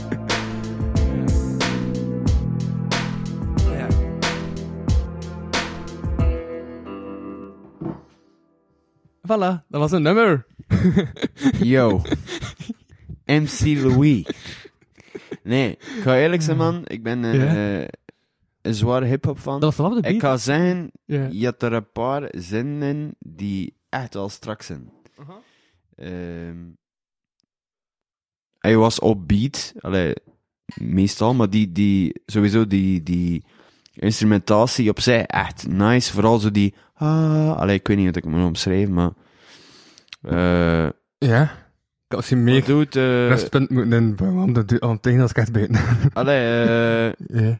[9.26, 10.46] Voilà, dat was een nummer.
[11.74, 12.02] Yo.
[13.24, 14.26] MC Louis.
[15.42, 16.82] Nee, ik ga eerlijk zijn, man.
[16.84, 17.88] Ik ben eh, eh,
[18.62, 19.60] een zware hip-hop fan.
[19.60, 20.06] Dat was beat.
[20.14, 21.28] Ik ga zeggen, Ja.
[21.30, 24.90] je hebt er een paar zinnen in die echt wel strak zijn.
[25.96, 26.56] Ehm,
[28.58, 30.14] hij was upbeat, allee,
[30.74, 33.44] meestal, maar die, die, sowieso die, die
[33.94, 36.12] instrumentatie op zich echt nice.
[36.12, 39.10] Vooral zo die, ah, allee, ik weet niet wat ik moet omschrijven, maar,
[40.22, 41.62] eh, Ja.
[42.08, 45.52] Had misschien meer doet, eh, rustpunt moeten inbouwen om, de, om tegen als ik echt
[45.52, 45.98] beter.
[46.12, 47.12] allee, eh,
[47.42, 47.58] ja.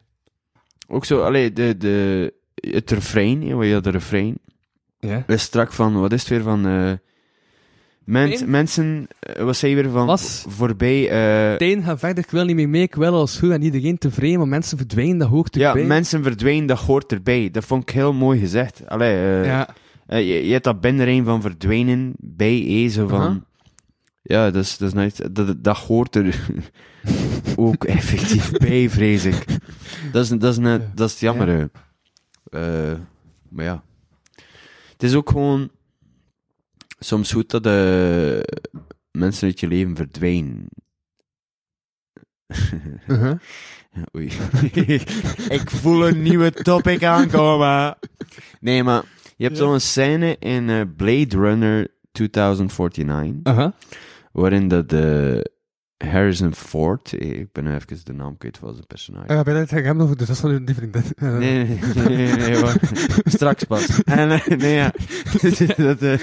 [0.87, 4.37] ook zo, allee, de, de, het refrein, wat je de refrein,
[4.99, 5.23] Ja.
[5.27, 6.91] is strak van, wat is het weer van, eh,
[8.05, 12.29] mens, mensen, eh, wat zei je weer van, Was- voorbij, eh, Teen, ga verder, ik
[12.29, 15.27] wil niet meer mee, ik wil als goed en iedereen tevreden, maar mensen verdwijnen, dat
[15.29, 15.83] hoort ja, erbij.
[15.85, 17.49] mensen verdwijnen, dat hoort erbij.
[17.51, 18.87] Dat vond ik heel mooi gezegd.
[18.87, 19.67] Allee, eh, Ja.
[20.17, 23.45] je, je hebt dat binnenrein van verdwijnen bij, zo van...
[24.21, 25.31] Ja, dat is, dat is nice.
[25.31, 26.39] Dat, dat hoort er
[27.55, 29.45] ook effectief bij, vrees ik.
[30.11, 30.91] Dat is, dat is, net, Ja.
[30.95, 31.47] dat is het jammer.
[31.47, 31.65] hè.
[32.91, 32.97] Eh,
[33.49, 33.83] maar ja.
[34.91, 35.69] Het is ook gewoon...
[36.97, 38.39] Soms goed dat eh,
[39.11, 40.67] mensen uit je leven verdwijnen.
[43.07, 43.39] Uh-huh.
[44.15, 44.25] Oei.
[45.59, 47.97] ik voel een nieuwe topic aankomen.
[48.59, 49.03] Nee, maar
[49.37, 53.71] je hebt zo'n scène in eh, Blade Runner 2049, Uh-huh.
[54.31, 55.51] waarin dat de
[55.97, 59.33] Harrison Ford, eh, ik ben nu even de naam kwijt van zijn personage.
[59.33, 61.03] Ja, bij dat ik hem over de zus van die vriendin.
[61.15, 61.77] Nee, nee,
[62.07, 62.73] nee, nee,
[63.25, 64.03] straks pas.
[64.03, 64.91] En, eh, nee, ja.
[65.77, 66.19] dat, eh,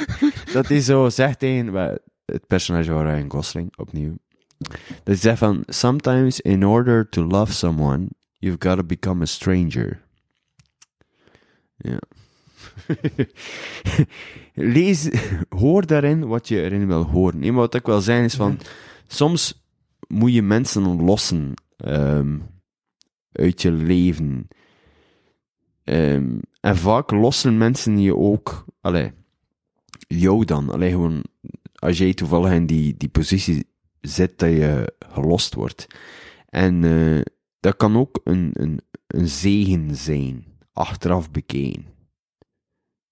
[0.53, 4.17] dat hij zo zegt tegen wel, het personage van Ryan Gosling, opnieuw.
[4.59, 8.09] Dat hij zegt van, sometimes in order to love someone,
[8.39, 10.01] you've got to become a stranger.
[11.77, 11.99] Ja.
[14.55, 15.11] Lees,
[15.49, 17.39] hoor daarin wat je erin wil horen.
[17.39, 18.59] Nee, maar wat ik wil zeggen is van,
[19.07, 19.62] soms
[20.13, 22.39] moet je mensen lossen ehm,
[23.33, 24.49] uit je leven.
[25.85, 29.13] Ehm, en vaak lossen mensen je ook, allee,
[30.07, 30.71] jou dan.
[30.71, 31.25] Allee, gewoon,
[31.75, 33.67] als jij toevallig in die, die positie
[34.01, 35.87] zit dat je gelost wordt.
[36.49, 37.21] En eh,
[37.61, 41.87] dat kan ook een, een, een zegen zijn, achteraf bekeken.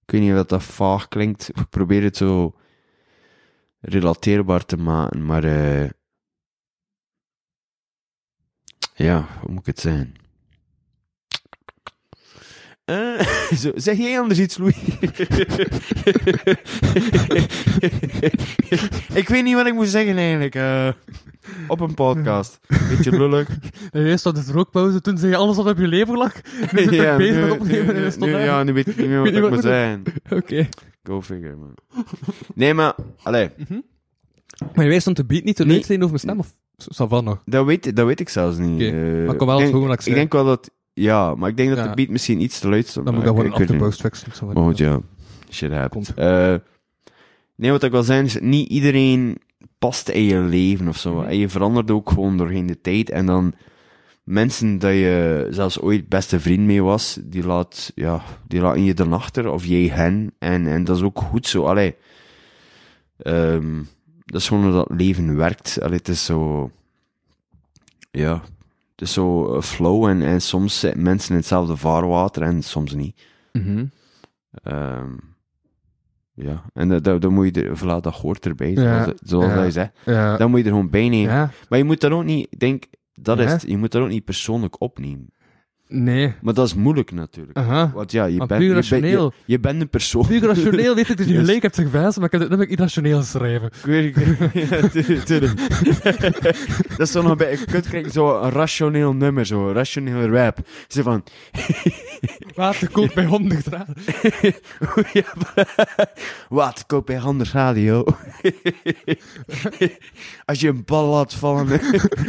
[0.02, 1.48] Ik weet niet of dat vaag klinkt.
[1.48, 2.54] Ik probeer het zo
[3.80, 5.90] relateerbaar te maken, maar eh,
[9.04, 10.14] ja, hoe moet ik het zeggen?
[12.84, 13.20] Eh,
[13.62, 14.76] zo, zeg jij anders iets, Louis?
[19.20, 20.54] ik weet niet wat ik moet zeggen eigenlijk.
[20.54, 20.88] eh,
[21.68, 22.58] op een podcast.
[22.88, 23.48] Beetje lullig.
[23.90, 26.32] En eerst had het rookpauze, toen zei je alles wat op je lever lag.
[26.72, 28.44] Nu zit ik bezig met opnemen nu- daar.
[28.44, 30.02] ja, nu weet ik niet meer wat ik moet zeggen.
[30.30, 30.68] Oké.
[31.02, 31.74] Go figure, man.
[32.54, 33.50] Nee, maar, allee,
[34.74, 35.84] Maar je weet stond de beat niet te Nee.
[35.84, 36.54] zijn over mijn stem,
[37.08, 37.42] of nog?
[37.44, 38.82] dat weet, dat weet ik zelfs niet.
[38.82, 39.24] Oké, eh.
[39.24, 41.68] maar ik kan wel denk, gewoon ik ik denk wel dat, ja, maar ik denk
[41.68, 41.88] dat Ja.
[41.88, 43.06] de beat misschien iets te luid stond.
[43.06, 43.78] Dan moet dat gewoon niet.
[43.78, 44.34] post fixen.
[44.34, 45.00] zo Maar goed, ja.
[45.50, 46.06] Shit happens.
[46.06, 46.18] Komt.
[46.18, 46.54] Eh,
[47.56, 49.38] nee, wat ik wil zeggen is, niet iedereen
[49.78, 51.14] past in je leven of zo.
[51.14, 51.28] Mhm.
[51.28, 53.10] En je verandert ook gewoon doorheen de tijd.
[53.10, 53.54] En dan
[54.24, 58.94] mensen dat je zelfs ooit beste vriend mee was, die laat, ja, die laten je
[58.94, 60.32] dan achter, of jij hen.
[60.38, 61.64] En, en dat is ook goed zo.
[61.64, 61.94] Allee,
[63.22, 63.82] Ehm,
[64.30, 65.78] dat is gewoon hoe dat leven werkt.
[65.82, 66.70] Allee, het is zo,
[68.10, 68.32] ja,
[68.90, 70.06] het is zo een flow.
[70.06, 73.22] En, en soms zitten mensen in hetzelfde vaarwater en soms niet.
[73.52, 73.84] Mhm.
[74.62, 75.12] Ehm,
[76.34, 79.46] ja, en dat, dat, dat moet je er, voilà, dat hoort erbij, Ja, zoals, zoals
[79.46, 79.54] ja.
[79.54, 79.92] dat je zegt.
[80.04, 80.36] Ja.
[80.36, 81.50] Dat moet je er gewoon bij nemen.
[81.68, 84.24] Maar je moet dat ook niet, denk, dat is het, je moet dat ook niet
[84.24, 85.32] persoonlijk opnemen.
[85.92, 86.34] Nee.
[86.40, 87.58] Maar dat is moeilijk natuurlijk.
[87.58, 87.90] Aha.
[87.94, 89.32] Want ja, je bent, je, bent, je, rationeel.
[89.44, 90.26] je bent een persoon.
[90.26, 91.40] Puur rationeel weet ik dat je Yes.
[91.42, 93.66] gelijk hebt gewijs, maar ik heb het nummer irrationeel geschreven.
[93.66, 94.14] Ik weet
[95.26, 95.58] tuurlijk.
[96.96, 100.58] dat is zo nog bij, je kunt zo een rationeel nummer, zo een rationeel rap.
[100.88, 101.24] Zo van,
[102.54, 103.94] Water koopt bij 100 graden.
[105.12, 105.24] ja,
[106.48, 108.04] wat, koop bij Anders Radio.
[110.50, 111.68] Als je een bal laat vallen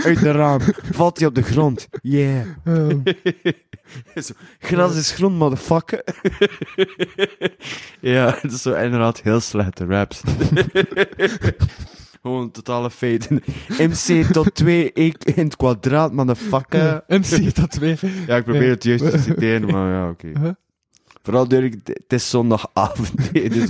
[0.05, 0.59] uit de raam,
[0.91, 1.87] valt hij op de grond.
[2.01, 2.45] Yeah.
[4.23, 6.03] Zo, Gras is grond, motherfucker.
[7.99, 10.21] ja, dat is zo inderdaad heel slechte raps.
[12.21, 13.43] Gewoon totale feiten.
[13.77, 17.03] MC tot 2 ik in het kwadraat, motherfucker.
[17.07, 17.97] MC tot 2.
[18.27, 20.27] Ja, ik probeer het juist te citeren, maar ja, oké.
[20.27, 20.51] Huh?
[21.23, 23.33] Vooral Dirk, het is zondagavond.
[23.33, 23.69] dus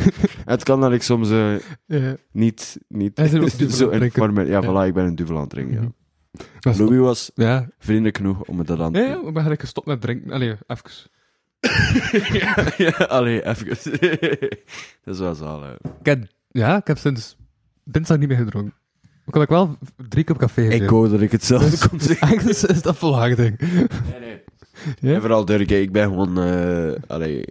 [0.52, 1.54] het kan dat ik soms eh,
[1.86, 2.16] Ja.
[2.32, 3.20] niet, niet
[3.70, 4.46] zo informeel...
[4.46, 5.92] Ja, voilà, ik ben een duvel aan het drinken, ja.
[6.60, 7.68] Dat is- Louis was Ja.
[7.80, 10.32] vriendelijk genoeg om het dat aan te Ja, ja, we ben eigenlijk gestopt met drinken.
[10.32, 11.10] Allee, even.
[12.78, 13.68] ja, allee, even.
[15.04, 15.78] dat is wel zalig.
[16.00, 17.38] Ik heb, ja, ik heb sinds
[17.84, 18.74] dinsdag niet meer gedronken.
[19.26, 19.78] Ik had ik wel
[20.10, 20.84] drie keer op café gezeten.
[20.84, 22.28] Ik hoor dat ik hetzelfde kon zeggen.
[22.28, 23.60] Eigenlijk is dat volharding.
[23.60, 24.42] Nee, nee.
[25.00, 25.14] Ja?
[25.14, 26.40] En vooral Dirk, ik ben gewoon...
[26.40, 27.44] eh allee,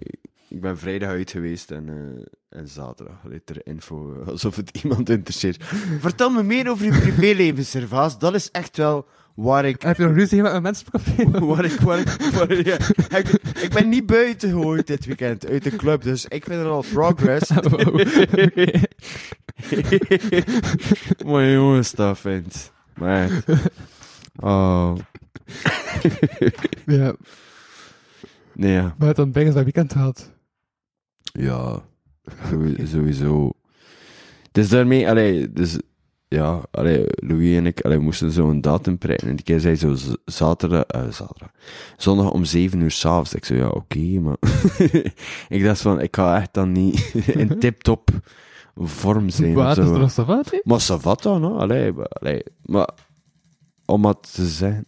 [0.51, 4.71] ik ben vrijdag uit geweest en, eh, en zaterdag liet er info, eh, alsof het
[4.83, 5.65] iemand interesseert.
[5.99, 8.19] Vertel me meer over je privéleven, Servaas.
[8.19, 9.83] Dat is echt wel waar ik...
[9.83, 11.31] Heb je nog ruzie met een mensencafé?
[11.47, 12.75] Waar ik, waar ik, waar ik, ja,
[13.19, 13.29] ik,
[13.63, 16.85] ik ben niet buiten gegooid dit weekend uit de club, dus ik vind het al
[16.93, 17.51] progress.
[21.25, 22.73] jongens, dat vindt.
[22.95, 23.45] Maar.
[24.37, 24.97] Oh.
[26.87, 27.15] ja,
[28.53, 28.95] Nee, ja.
[28.99, 30.31] maar het dan bijna dat weekend gehad.
[31.33, 31.83] Ja,
[32.51, 33.53] sowie- sowieso.
[34.53, 35.79] Dus daarmee, allee, dus,
[36.29, 39.29] ja, allee, Louis en ik, allee, moesten zo'n datum prikken.
[39.29, 41.51] En die keer zei zo zaterdag, eh, zaterdag,
[41.97, 43.35] zondag om zeven uur s'avonds.
[43.35, 44.37] Ik zei, ja, oké, maar
[45.49, 47.13] ik dacht van, ik ga echt dan niet
[47.43, 48.11] in tip-top
[48.77, 49.55] vorm zijn.
[49.79, 50.21] is zo.
[50.21, 50.61] er wat, hè?
[50.65, 50.81] Maar
[51.23, 51.57] dan, no?
[51.57, 52.89] allee, maar, allee, maar,
[53.87, 54.87] om wat te zeggen,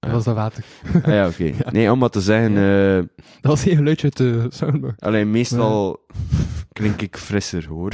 [0.00, 0.64] Dat was dat water.
[1.02, 1.52] ah, ja, oké.
[1.72, 2.94] Nee, om wat te zeggen, eh,
[3.40, 4.94] Dat was geen geluidje uit de soundbar.
[4.98, 6.00] Alleen meestal
[6.72, 7.92] klink ik frisser hoor.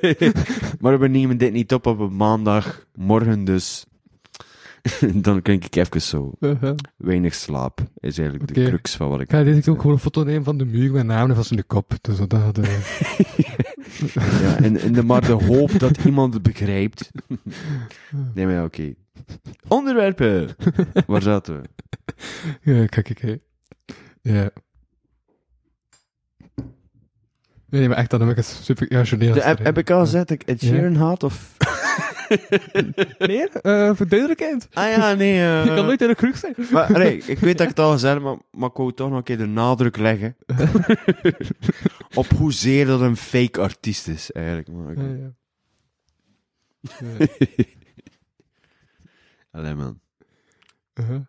[0.80, 3.86] maar we nemen dit niet op op een maandagmorgen, dus
[5.14, 6.32] dan klink ik even zo.
[6.40, 6.74] Uh-huh.
[6.96, 9.26] Weinig slaap is eigenlijk de crux van wat ik.
[9.26, 11.36] Ik ga deze keer ook gewoon een foto nemen van de muur met naam en
[11.50, 11.92] in de kop.
[12.00, 12.68] Dus dat, eh,
[14.40, 17.10] Ja, en, en de, maar de hoop dat iemand het begrijpt.
[18.34, 18.94] nee, maar ja, oké.
[19.68, 20.48] Onderwerpen!
[21.06, 21.68] Waar zaten we?
[22.72, 23.42] ja, kijk, kijk.
[24.22, 24.50] Ja.
[27.74, 28.86] Nee, nee, maar echt, dan heb ik het super...
[28.92, 29.34] Ja, journeel.
[29.34, 30.60] De, heb, heb ik al gezegd dat ik Ed.
[30.62, 31.22] Sheeran haat?
[31.22, 31.56] Of...
[33.28, 34.68] Nee, eh voor duidelijkheid.
[34.72, 35.38] Ah ja, nee.
[35.46, 36.54] eh, Je kan nooit in een kruk zijn.
[36.70, 39.08] Maar nee, ik weet dat ik het al gezegd heb, maar, maar ik wou toch
[39.08, 40.36] nog een keer de nadruk leggen.
[42.14, 44.68] op hoezeer dat een fake artiest is, eigenlijk.
[44.68, 44.96] Maar.
[44.96, 45.32] Ja, ja.
[49.50, 50.00] Allee, man.
[50.94, 51.20] Uh-huh.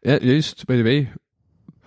[0.00, 1.12] Ja, juist, by the way.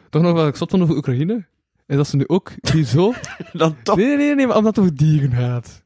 [0.09, 1.45] Toch nog wat ik zat van over Oekraïne.
[1.85, 3.13] En dat ze nu ook die zo...
[3.53, 3.97] Dan toch.
[3.97, 5.84] Nee, nee, nee, nee, maar omdat het over dieren gaat.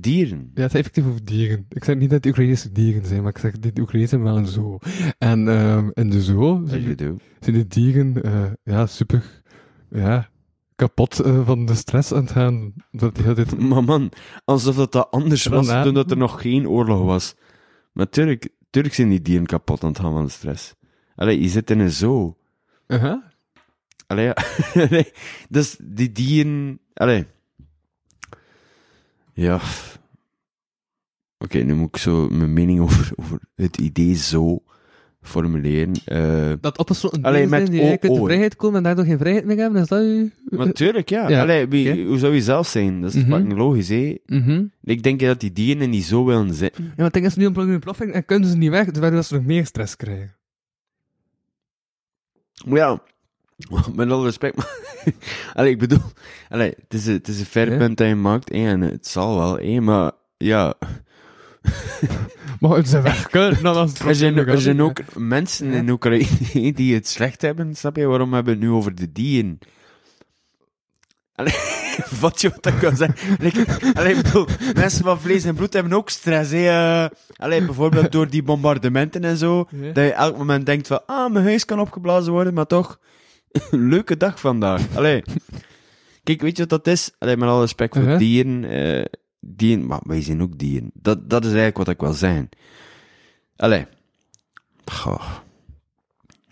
[0.00, 0.50] Dieren.
[0.54, 1.66] Ja, het gaat effectief over dieren.
[1.68, 4.22] Ik zeg niet dat die Oekraïnse dieren zijn, maar ik zeg dat die Oekraïnse zijn
[4.22, 4.78] wel een zoo.
[5.18, 6.98] En ehm in de zoo zijn,
[7.40, 9.42] zijn de dieren eh, ja, super
[9.90, 10.28] ja,
[10.74, 12.72] kapot eh, van de stress aan het gaan.
[12.90, 13.58] Dat altijd...
[13.68, 14.12] Maar man,
[14.44, 17.34] alsof dat, dat anders was toen dat er nog geen oorlog was.
[17.92, 20.74] Maar tuurlijk zijn die dieren kapot aan het gaan van de stress.
[21.14, 22.36] Allee, je zit in een zoo.
[24.06, 24.36] Allee, ja.
[25.48, 26.80] dus die dieren...
[26.94, 27.26] Allee.
[29.36, 29.60] Ja.
[31.38, 34.62] Oké, nu moet ik zo mijn mening over, over het idee zo
[35.22, 35.92] formuleren.
[36.04, 39.18] Eh, Dat opgesloten Alleen met zijn die eigenlijk uit de vrijheid komen en daardoor geen
[39.18, 40.32] vrijheid meer hebben, is dat u...
[40.44, 41.28] maar tuurlijk, ja.
[41.28, 42.06] Ja, Allee, wie.
[42.06, 43.00] Hoe zou je zelf zijn?
[43.00, 43.30] Dat is Mhm.
[43.32, 44.18] fucking logisch, hè.
[44.26, 44.64] Mhm.
[44.82, 46.84] Ik denk dat die dieren die zo willen zitten.
[46.84, 49.26] Ja, maar het ding is nu een ontploffing en kunnen ze niet weg, terwijl dat
[49.26, 50.36] ze nog meer stress krijgen.
[52.66, 53.02] Maar ja,
[53.94, 54.78] met alle respect, maar...
[55.54, 56.02] allee, ik bedoel...
[56.48, 57.76] Allee, het is, een- het is een fair Ja.
[57.78, 60.12] punt dat je maakt, en het zal wel, hè, maar...
[60.36, 60.74] Ja,
[62.60, 66.72] Maar als ze weg kunnen, dan het er zijn, er zijn ook mensen in Oekraïne
[66.74, 68.06] die het slecht hebben, snap je?
[68.06, 69.58] Waarom hebben we het nu over de dieren?
[71.34, 71.54] Allee,
[72.20, 73.36] wat je wat ik kan zeggen?
[73.94, 76.68] Allee, ik bedoel, mensen van vlees en bloed hebben ook stress, hè.
[77.04, 77.10] eh.
[77.36, 79.66] Allee, bijvoorbeeld door die bombardementen en zo.
[79.70, 79.92] Ja.
[79.92, 82.98] Dat je elk moment denkt van, ah, mijn huis kan opgeblazen worden, maar toch,
[83.92, 84.96] leuke dag vandaag.
[84.96, 85.22] Allee.
[86.22, 87.10] Kijk, weet je wat dat is?
[87.18, 88.18] Allee, met alle respect voor Uh-huh.
[88.18, 89.04] dieren, eh,
[89.40, 90.90] dieren, maar wij zijn ook dieren.
[90.94, 92.48] Dat, dat is eigenlijk wat ik wil zijn.
[93.56, 93.86] Allee.
[94.84, 95.30] Goh.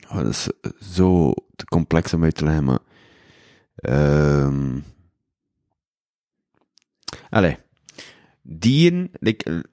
[0.08, 0.48] Oh, dat is
[0.94, 2.78] zo te complex om uit te leggen, maar...
[3.76, 4.78] Ehm
[7.30, 7.56] Allee.
[8.42, 9.64] Dieren, like,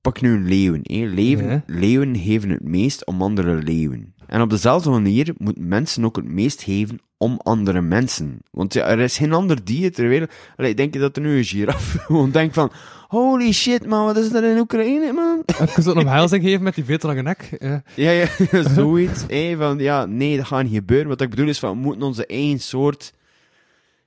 [0.00, 0.80] pak nu een leeuwen.
[0.82, 1.04] hè.
[1.06, 1.62] Leeuwen, Ja.
[1.66, 4.14] leeuwen geven het meest om andere leeuwen.
[4.30, 8.38] En op dezelfde manier moeten mensen ook het meest geven om andere mensen.
[8.50, 10.30] Want ja, er is geen ander dier ter wereld.
[10.56, 12.72] Allee, denk je dat er nu een giraf gewoon denkt van...
[13.08, 15.42] Holy shit, man, wat is er in Oekraïne, man?
[15.60, 17.56] Even zo'n omhelzing geven met die veel te lange nek.
[17.58, 17.82] Ja.
[17.94, 18.28] Ja, ja,
[18.74, 19.24] zoiets.
[19.56, 21.08] van, ja, nee, dat gaat niet gebeuren.
[21.08, 23.12] Wat ik bedoel is van, we moeten onze eigen soort...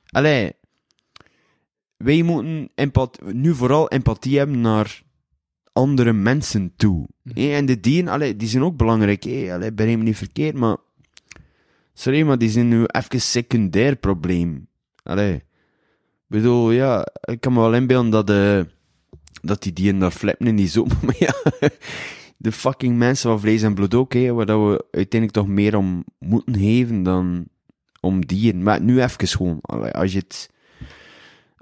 [0.06, 0.52] Allee,
[1.98, 5.02] wij moeten empath nu vooral empathie hebben naar
[5.74, 7.08] andere mensen toe.
[7.34, 7.56] hè.
[7.56, 9.26] En de dieren, allee, die zijn ook belangrijk.
[9.26, 10.78] Allee, begrijp me niet verkeerd, maar...
[11.94, 14.68] Sorry, maar die zijn nu even secundair probleem.
[15.04, 15.34] Allee.
[15.34, 15.44] Ik
[16.28, 18.62] bedoel, ja, ik kan me wel inbeelden dat, eh
[19.41, 20.98] dat die dieren daar flippen in die zomer.
[21.06, 21.34] Maar ja,
[22.38, 25.76] de fucking mensen van vlees en bloed ook, hè, waar dat we uiteindelijk toch meer
[25.78, 27.45] om moeten geven dan
[28.00, 28.64] om dieren.
[28.64, 30.50] Maar nu even gewoon, allee, als je het,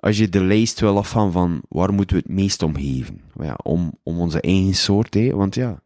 [0.02, 3.22] als je de lijst wil afgaan van waar moeten we het meest om geven?
[3.42, 5.82] Ja, om, om onze eigen soort, hè, want ja,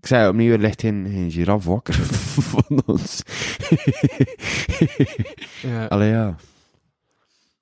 [0.00, 1.94] Ik zei opnieuw, er ligt geen, geen giraf wakker
[2.52, 3.22] van ons.
[5.62, 5.86] Ja.
[5.86, 6.36] Allee, ja.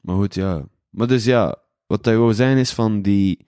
[0.01, 0.64] Maar goed, ja.
[0.90, 1.56] Maar dus ja,
[1.86, 3.47] wat hij wou zijn is van die...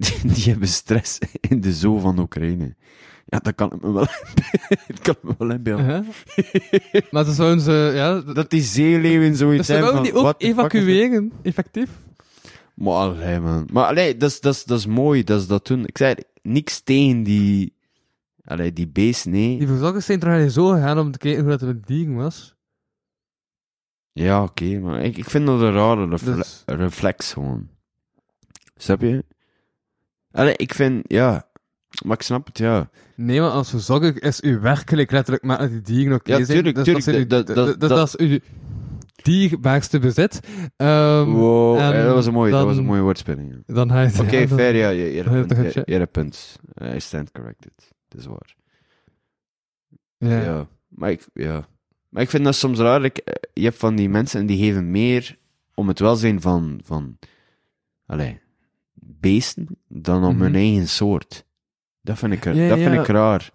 [0.00, 2.74] Die, die hebben stress in de zoo van Oekraïne.
[3.26, 4.06] Ja, dat kan ik me wel...
[4.88, 6.06] dat kan me wel inbeelden.
[7.10, 8.20] Maar ze zouden ze, ja...
[8.20, 10.34] Dat, Dat die zeeleeuwen zoiets dus hebben wouden van...
[10.38, 11.90] die ook evacueren, effectief.
[12.74, 13.68] Maar allee, man.
[13.72, 15.86] Maar allee, dat is, dat is, dat is mooi dat ze dat doen.
[15.86, 17.74] Ik zei, niks tegen die...
[18.44, 19.58] Allee, die beest, nee.
[19.58, 22.54] Die verzorgers zijn toch zo gegaan om te kijken hoe dat met dieren was.
[24.12, 27.68] Ja, oké, maar ik, ik vind dat een rare refle- Dus- reflex gewoon.
[28.76, 29.24] Snap je?
[30.32, 31.48] Allee, ik vind, ja...
[32.04, 32.90] Maar ik snap het, ja.
[33.16, 36.46] Nee, maar als verzorger is u werkelijk letterlijk maar die dieren oké Ja, zijn.
[36.58, 38.38] tuurlijk, Dus tuurlijk, Dat, zijn uw- dat- dat- dat, dat, dat- dat is uw
[39.22, 40.40] dierbaarste bezit.
[40.76, 43.50] Ehm, Wow, en eh, dat was een mooie, dat was een mooie woordspeling.
[43.66, 43.74] ja.
[43.74, 44.10] Dan Oké, ja,
[44.46, 46.56] dan- fair, ja, je, je, hebt punt, je, een je hebt punt.
[46.74, 47.72] Eh, I stand corrected.
[48.08, 48.54] Dat is waar.
[50.16, 50.40] Ja.
[50.42, 50.68] Ja.
[50.88, 51.68] Maar ik, ja.
[52.08, 53.00] Maar ik vind dat soms raar.
[53.00, 55.38] like, eh, je hebt van die mensen en die geven meer
[55.74, 57.18] om het welzijn van, van
[58.06, 58.40] allee,
[59.20, 60.42] beesten dan om Mhm.
[60.42, 61.44] hun eigen soort.
[62.02, 63.50] Dat vind ik, Ja, dat vind ik raar.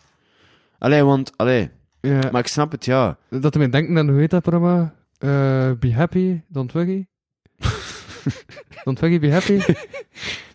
[0.77, 1.69] Allee, want, allee,
[2.01, 2.19] Ja.
[2.31, 3.17] maar ik snap het, ja.
[3.29, 4.93] Dat we denken aan, hoe heet dat programma?
[5.17, 7.07] Eh, be happy, don't worry.
[8.83, 9.59] don't worry, be happy.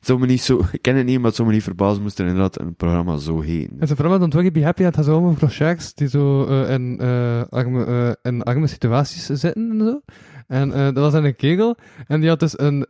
[0.01, 2.19] Zou me niet zo, ik ken het niet, maar het zou me niet verbazen moest
[2.19, 3.71] er inderdaad een programma zo heen.
[3.73, 4.83] Het is een programma, don't worry, be happy.
[4.83, 9.55] Het gaat zo over crochets die zo eh, in, eh, arme, in arme situaties zitten
[9.71, 10.01] en zo.
[10.47, 11.77] En dat was dan een kegel.
[12.07, 12.87] En die had dus een,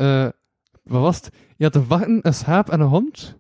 [0.83, 1.31] wat was het?
[1.57, 3.39] Die had een varken, een schaap en een hond.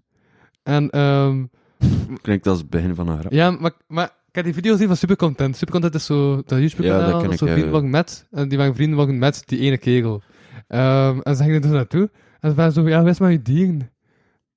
[0.62, 1.44] En, ehm
[2.22, 3.32] Klinkt als het begin van een grap.
[3.32, 5.56] ja, maar, maar ik heb die video's gezien van Supercontent.
[5.56, 8.26] Supercontent is zo dat YouTube-kanaal, Ja, dat ken dat ik, zo met.
[8.30, 10.22] En die waren vrienden waren met die ene kegel.
[10.66, 12.10] Ehm, en ze gingen er dus naartoe.
[12.40, 13.80] En ze waren zo, ja, wees maar je dieren.
[13.80, 13.90] En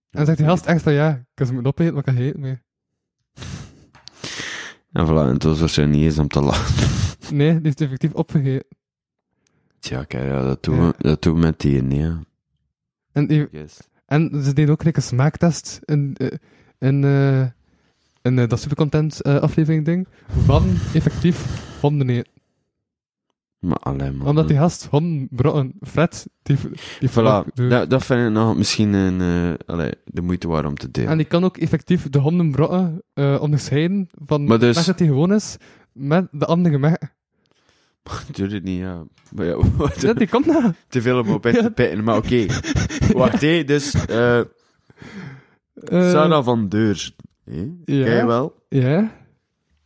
[0.09, 2.23] dan zegt die gast echt van, ja, ik kan ze moeten opeten, maar ik kan
[2.23, 2.61] eten meer.
[4.91, 6.87] En voilà, en het was waarschijnlijk niet eens om te lachen.
[7.35, 8.67] Nee, die heeft effectief opgegeten.
[9.79, 10.87] Tja, kijk, ja, dat doen, Ja.
[10.87, 12.19] we, dat doen we met die, ja.
[13.13, 13.47] En, die,
[14.05, 16.27] en ze deden ook like, een smaaktest in, eh,
[16.77, 17.03] in,
[18.21, 20.07] in eh, dat supercontent aflevering ding.
[20.45, 21.45] Van effectief
[21.79, 22.31] honden eten.
[23.59, 24.27] Maar alleen maar.
[24.27, 25.73] Omdat die gast honden brokken.
[25.81, 26.57] Fred, die,
[26.99, 27.53] die Voilà,
[27.87, 31.09] dat, vind ik nog misschien een, allee, de moeite waard om te delen.
[31.09, 35.33] En die kan ook effectief de hondenbrokken eh onderscheiden van Maar dus- dat hij gewoon
[35.33, 35.57] is
[35.91, 37.11] met de andere merken.
[38.27, 39.03] Natuurlijk niet, ja.
[39.31, 40.73] Maar ja, wat- Ja, die kan dat.
[40.87, 42.45] te veel om op in te pitten, maar oké.
[43.13, 47.15] Wacht, hé, dus, eh Eh, Sarah van Deurs.
[47.45, 47.59] Hé?
[47.85, 48.03] ja.
[48.05, 48.55] Ken je wel?
[48.69, 49.11] Ja.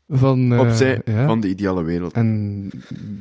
[0.08, 1.26] Van, eh, Opzij ja.
[1.26, 2.14] van de ideale wereld.
[2.14, 2.70] En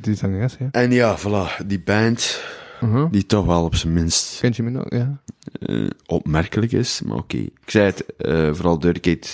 [0.01, 0.67] die zangeres, ja.
[0.71, 2.43] En ja, voilà, die band,
[2.81, 3.11] Uh-huh.
[3.11, 4.85] die toch wel op zijn minst Kent je me nog?
[4.89, 5.21] Ja.
[5.59, 7.37] eh, opmerkelijk is, maar oké.
[7.37, 9.27] Ik zei het, eh, vooral Dirkate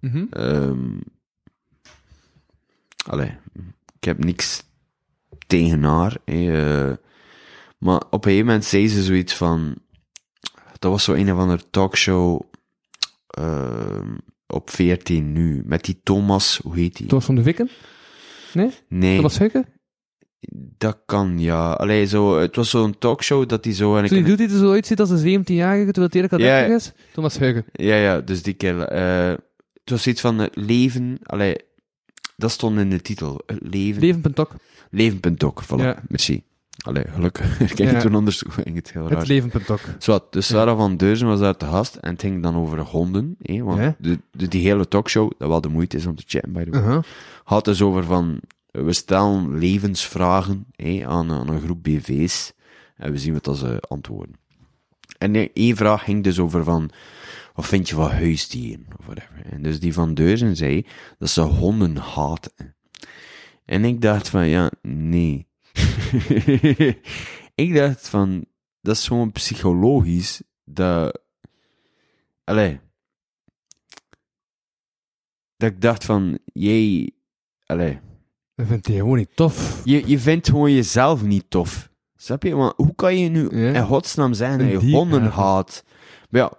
[0.00, 0.24] Mhm.
[0.30, 0.78] Ehm
[3.06, 3.32] allee,
[3.98, 4.62] ik heb niks
[5.46, 6.16] tegen haar.
[6.24, 6.92] eh,
[7.78, 9.74] maar op een gegeven moment zei ze zoiets van...
[10.78, 12.40] Dat was zo een of andere talkshow
[13.26, 14.14] ehm,
[14.46, 15.62] op 14 nu.
[15.66, 17.06] Met die Thomas, hoe heet die?
[17.06, 17.70] Thomas van de Vikken?
[18.52, 18.70] Nee?
[18.88, 19.66] nee, Thomas Huiken?
[20.78, 21.72] dat kan, ja.
[21.72, 23.96] Allee, zo, het was zo'n talkshow dat die zo...
[23.96, 26.38] En Zo, die doet hij er zo uitziet als een 17-jarige, terwijl hij eigenlijk al
[26.38, 26.92] Ja, 30 is?
[27.12, 27.64] Thomas Huiken.
[27.72, 28.84] Ja, ja, dus die kerel.
[28.86, 29.28] eh,
[29.72, 31.18] het was iets van het leven...
[31.22, 31.56] Allee,
[32.36, 33.40] dat stond in de titel.
[33.46, 34.00] Het leven...
[34.02, 34.54] Leven.tok.
[34.90, 35.76] Leven.doc, voilà.
[35.82, 36.02] Ja.
[36.08, 36.42] Merci.
[36.84, 37.60] Allee, gelukkig.
[37.70, 37.84] Ik Ja.
[37.86, 39.18] het toen anders ging het heel raar.
[39.18, 39.80] Het Leven.tok.
[39.98, 43.36] Zwat, dus Sarah van Deurzen was daar te gast en het ging dan over honden.
[43.42, 43.94] hè, want Ja.
[43.98, 46.70] de, de- die hele talkshow, dat wel de moeite is om te chatten, by the
[46.70, 47.02] way, Uh-huh.
[47.44, 48.40] had dus over van,
[48.70, 52.52] we stellen levensvragen hè, aan, aan een groep BV's
[52.96, 54.34] en we zien wat dat ze antwoorden.
[55.18, 56.90] En één vraag ging dus over van,
[57.54, 58.86] wat vind je van huisdieren?
[58.98, 59.42] Of whatever.
[59.50, 60.86] En dus die van Deurzen zei
[61.18, 62.75] dat ze honden haten.
[63.66, 65.46] En ik dacht van, ja, nee.
[67.54, 68.44] ik dacht van,
[68.80, 71.20] dat is gewoon psychologisch, dat...
[72.44, 72.80] Allee.
[75.56, 77.10] Dat ik dacht van, jij...
[77.66, 77.98] Allee.
[78.54, 79.80] Dat vindt hij gewoon niet tof.
[79.84, 81.90] Je, je vindt gewoon jezelf niet tof.
[82.16, 82.54] Snap je?
[82.54, 83.72] Want hoe kan je nu Ja.
[83.72, 85.84] in godsnaam zeggen dat je honden haat?
[86.30, 86.52] Maar ja,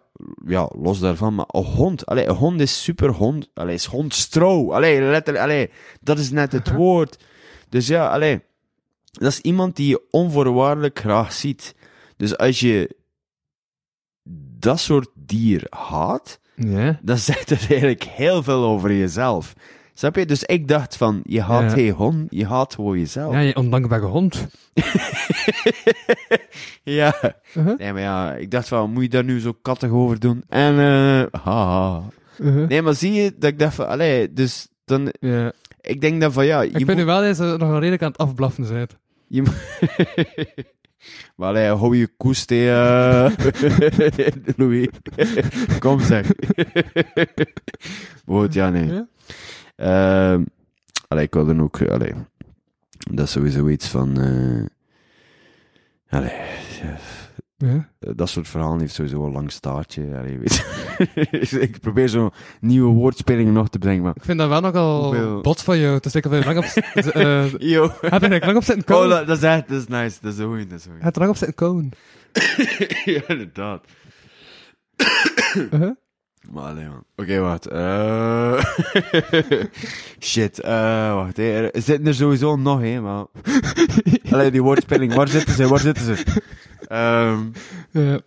[0.45, 4.71] ja, los daarvan, maar een hond, allee, een hond is super hond, allee, is hondstro,
[4.71, 5.69] allee, letterlijk, allee,
[6.01, 7.23] dat is net het woord.
[7.69, 8.41] Dus ja, allee,
[9.11, 11.75] dat is iemand die je onvoorwaardelijk graag ziet.
[12.17, 12.95] Dus als je
[14.59, 16.39] dat soort dier haat,
[17.01, 19.53] dan zegt het eigenlijk heel veel over jezelf.
[19.97, 20.25] Snap je?
[20.25, 23.33] Dus ik dacht van, je haat geen hond, je haat gewoon jezelf.
[23.33, 24.47] Ja, je ondankbare hond.
[26.83, 27.35] Ja.
[27.53, 27.77] Uh-huh.
[27.77, 30.43] Nee, maar ja, ik dacht van, moet je daar nu zo kattig over doen?
[30.49, 32.03] En, eh, haha.
[32.37, 32.67] Uh-huh.
[32.67, 35.51] Nee, maar zie je, dat ik dacht van, allee, dus dan, Ja.
[35.81, 38.11] ik denk dan van, ja, je Ik vind nu wel dat je nog redelijk aan
[38.11, 38.97] het afblaffen bent.
[39.27, 39.43] Je
[41.35, 43.31] maar allee, hou je koest, hè, eh.
[44.57, 44.87] Louis.
[45.79, 46.31] Kom zeg.
[48.25, 48.87] Goed, ja, nee.
[48.87, 49.07] Ja?
[49.77, 50.43] Ehm
[51.07, 52.13] allee, ik dan ook, eh, allee,
[53.11, 54.65] dat is sowieso iets van, eh
[56.17, 56.31] allee,
[56.81, 56.97] ja,
[57.57, 57.89] Ja.
[58.13, 61.59] dat soort verhalen heeft sowieso een lang staartje, allee, weet je.
[61.67, 62.29] ik probeer zo
[62.59, 64.15] nieuwe woordspelingen nog te brengen, maar...
[64.15, 65.93] Ik vind dat wel nogal Hoeveel- bot van jou.
[65.93, 66.63] Het is lekker veel lang op...
[67.13, 67.89] eh Yo.
[68.01, 69.17] heb je er lang op zitten Oh, komen?
[69.17, 71.01] dat, dat is echt, dat is nice, dat is goeie, dat is goeie.
[71.03, 71.89] Heb je er lang op zitten komen?
[73.15, 73.85] ja, inderdaad.
[75.71, 75.95] Uh-huh.
[76.51, 77.03] Maar alleen man.
[77.15, 77.67] Oké, wacht.
[77.67, 78.63] eh
[80.19, 80.59] Shit.
[80.59, 81.37] eh wacht.
[81.37, 81.43] Hè.
[81.69, 83.25] Er zitten er sowieso nog, hè, maar...
[84.31, 85.13] Allee, die woordspeling.
[85.13, 85.67] Waar zitten ze?
[85.67, 86.23] Waar zitten ze?
[86.87, 87.39] Ehm
[87.91, 88.19] Ja.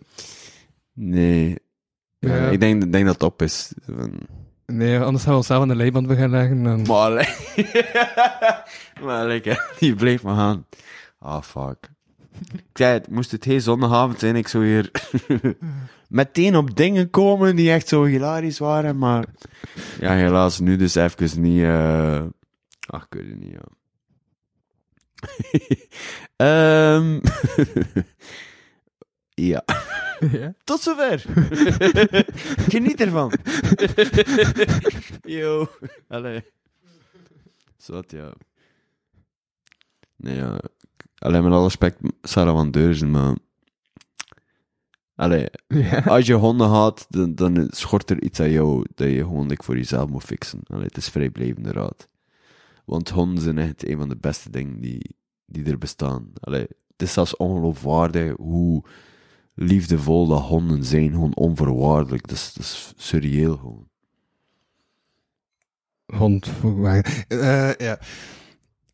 [0.93, 1.55] nee.
[2.19, 2.49] Ja, Ja.
[2.49, 3.73] ik denk, denk dat het op is.
[4.65, 6.65] Nee, anders gaan we onszelf aan de leiband beginnen leggen.
[6.65, 6.81] En...
[6.81, 7.11] Maar
[9.05, 9.71] maar lekker.
[9.79, 10.65] Die bleef maar gaan.
[11.19, 11.89] Ah, fuck.
[12.51, 14.91] Ik zei het, moest het heel zondagavond zijn, ik zou hier
[16.11, 19.25] meteen op dingen komen die echt zo hilarisch waren, maar
[19.99, 22.23] ja, helaas nu dus even niet, eh
[22.87, 23.65] ach, ik weet het niet, ja.
[26.95, 27.19] Ehm
[29.49, 29.63] ja,
[30.31, 30.53] ja.
[30.63, 31.23] tot zover.
[32.69, 33.31] Geniet ervan.
[35.21, 35.67] Yo,
[36.07, 36.43] allee.
[37.77, 38.33] Zat, ja.
[40.15, 40.59] Nee, ja.
[41.17, 43.35] Alleen met alle respect, Sarah van Deurzen, maar...
[45.21, 45.99] Allee, Ja.
[45.99, 49.63] als je honden haat, dan, dan schort er iets aan jou dat je gewoon like,
[49.63, 50.59] voor jezelf moet fixen.
[50.67, 52.07] Allee, het is vrijblijvende raad.
[52.85, 55.15] Want honden zijn echt een van de beste dingen die,
[55.45, 56.31] die er bestaan.
[56.39, 56.61] Allee,
[56.91, 58.83] het is zelfs ongeloofwaardig hoe
[59.53, 61.11] liefdevol dat honden zijn.
[61.11, 62.27] Gewoon onvoorwaardelijk.
[62.27, 63.87] Dat is, dat is surreëel gewoon.
[66.05, 66.49] Hond.
[67.27, 67.99] Eh, ja.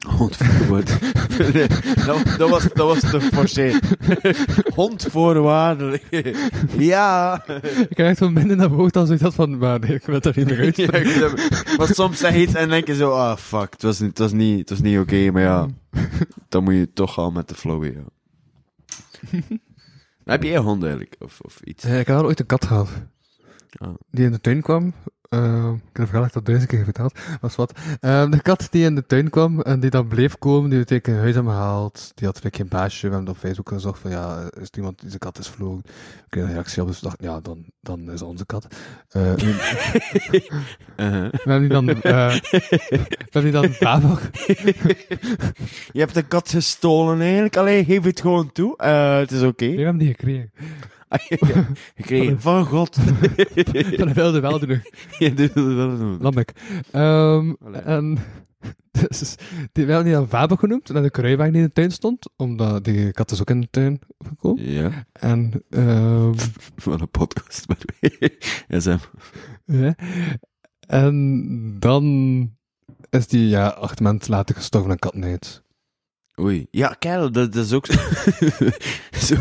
[0.06, 1.16] Hond voorwaardelijk.
[1.54, 1.68] Nee,
[2.06, 3.86] dat, dat, was, dat was te forceerd.
[4.76, 5.08] Hond
[6.78, 7.44] ja.
[7.90, 10.20] Ik heb echt van binnen naar boven als ik dat van, maar nee, ik wil
[10.20, 10.76] dat niet meer uit.
[11.16, 14.10] Ja, maar soms zeg je iets en denk je zo, ah fuck, het was niet,
[14.10, 15.68] het was niet, het was niet oké, maar ja,
[16.50, 18.04] dan moet je toch gaan met de flow, ja.
[20.24, 21.84] Heb je een hond eigenlijk, of, of iets?
[21.84, 22.90] Eh, ik had al ooit een kat gehad.
[23.78, 23.94] Ah.
[24.12, 24.94] Die in de tuin kwam.
[25.30, 27.20] Eh, ik heb verhaal al duizend keer verteld.
[27.42, 27.80] Was wat.
[28.00, 31.08] Eh, de kat die in de tuin kwam en die dan bleef komen, die ik
[31.08, 31.94] in huis hebben gehaald.
[32.16, 33.08] Die had natuurlijk geen baasje.
[33.08, 35.82] We hebben op Facebook gezocht van ja, is iemand die zijn kat is vlogen?
[35.86, 38.68] Ik kreeg een reactie op, dus dacht, ja, dan, dan is onze kat.
[39.08, 39.56] Eh, nu-
[40.98, 41.32] Uh-huh.
[41.32, 43.72] we hebben die dan, eh, we hebben die dan
[45.92, 49.66] Je hebt een kat gestolen eigenlijk, alleen geef het gewoon toe, Eh, het is oké.
[49.66, 50.52] Nee, we hebben die gekregen.
[51.96, 52.96] Gekregen van God.
[53.98, 54.90] Van de wilde weldoener.
[55.20, 56.18] Je doet het wel doen.
[56.22, 56.52] Lamek.
[56.92, 57.54] Ehm
[57.84, 58.18] en
[58.92, 59.36] dus,
[59.72, 62.30] die, we hebben die dan Fabel genoemd, naar de kruiwagen die in de tuin stond,
[62.36, 64.72] omdat die kat is ook in de tuin gekomen.
[64.72, 66.34] Ja, En, ehm
[66.76, 67.78] van een podcast, maar
[68.68, 68.98] SM.
[69.66, 69.96] ja.
[70.80, 72.56] en dan
[73.10, 75.64] is die ja, acht maanden later gestorven aan kattenheid.
[76.40, 76.68] Oei.
[76.72, 78.00] Ja, kerel, dat, dat is ook zo.
[79.12, 79.36] zo.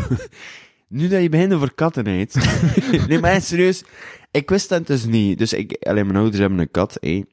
[0.89, 2.35] Nu dat je begint over kattenheid.
[3.07, 3.83] nee, maar serieus.
[4.31, 5.37] Ik wist dat dus niet.
[5.37, 7.23] Dus ik, alleen mijn ouders hebben een kat, hé.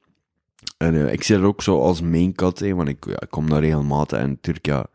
[0.79, 2.75] En eh, ik zie er ook zo als mijn kat, hé.
[2.75, 4.87] Want ik, ja, ik kom daar regelmatig en natuurlijk, ja.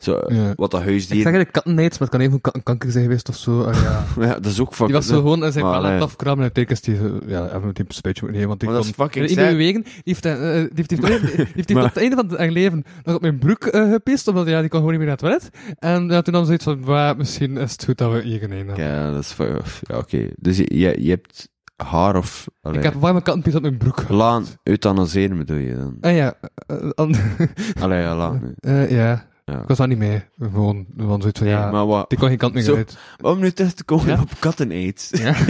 [0.00, 0.52] Zo, Ja.
[0.56, 1.16] wat dat Ik huisdier.
[1.16, 3.64] zeg eigenlijk kattenheid, maar het kan even een kanker zijn geweest of zo.
[3.64, 4.04] En ja.
[4.26, 4.88] Ja, dat is ook fucking...
[4.88, 6.02] Die was zo gewoon in zijn vel aan het allee.
[6.02, 6.94] afkrabben en die,
[7.26, 9.34] ja, hebben we die een spuitje moeten nemen, want die Maar dat is kon fucking
[9.34, 9.82] bewegen.
[9.82, 10.42] Die heeft, eh, die
[10.74, 13.14] heeft, die heeft, die heeft, die heeft Maar- tot het einde van zijn leven nog
[13.14, 15.76] op mijn broek eh, gepist, omdat ja, die kon gewoon niet meer naar het toilet.
[15.78, 18.38] En ja, toen nam ze zoiets van, "Bah, misschien is het goed dat we hier
[18.40, 19.36] gaan heen hebben." Ja, dat is...
[19.80, 20.26] Ja, oké.
[20.36, 22.46] Dus je, je, je hebt haar of...
[22.62, 24.08] Allee, Ik heb warme kattenpies op mijn broek.
[24.08, 25.96] Laan euthanaseren bedoel je dan?
[26.00, 26.34] Ah ja,
[26.94, 27.14] an-
[27.80, 28.52] Allee, ja, laan.
[28.60, 29.60] eh, ja, Ja.
[29.60, 30.22] ik was daar niet mee.
[30.40, 32.08] Gewoon, gewoon zoiets van, Nee, ja, maar wat...
[32.10, 32.98] die kon geen kant meer Zo- uit.
[33.20, 34.20] Om nu terug te komen Ja?
[34.20, 35.08] op katten-aids.
[35.10, 35.34] Ja.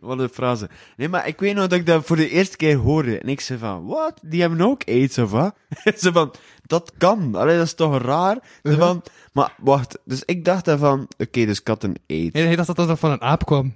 [0.00, 0.68] Wat een frase.
[0.96, 3.18] Nee, maar ik weet nog dat ik dat voor de eerste keer hoorde.
[3.18, 4.20] En ik zei van, wat?
[4.22, 5.54] Die hebben ook aids, of wat?
[5.98, 6.32] Ze van,
[6.66, 7.34] dat kan.
[7.34, 8.38] Allee, dat is toch raar?
[8.62, 9.02] Ze van,
[9.32, 9.98] maar wacht.
[10.04, 12.32] Dus ik dacht daarvan, oké, dus katten-aids.
[12.32, 13.74] Nee, hij dacht dat dat van een aap kwam.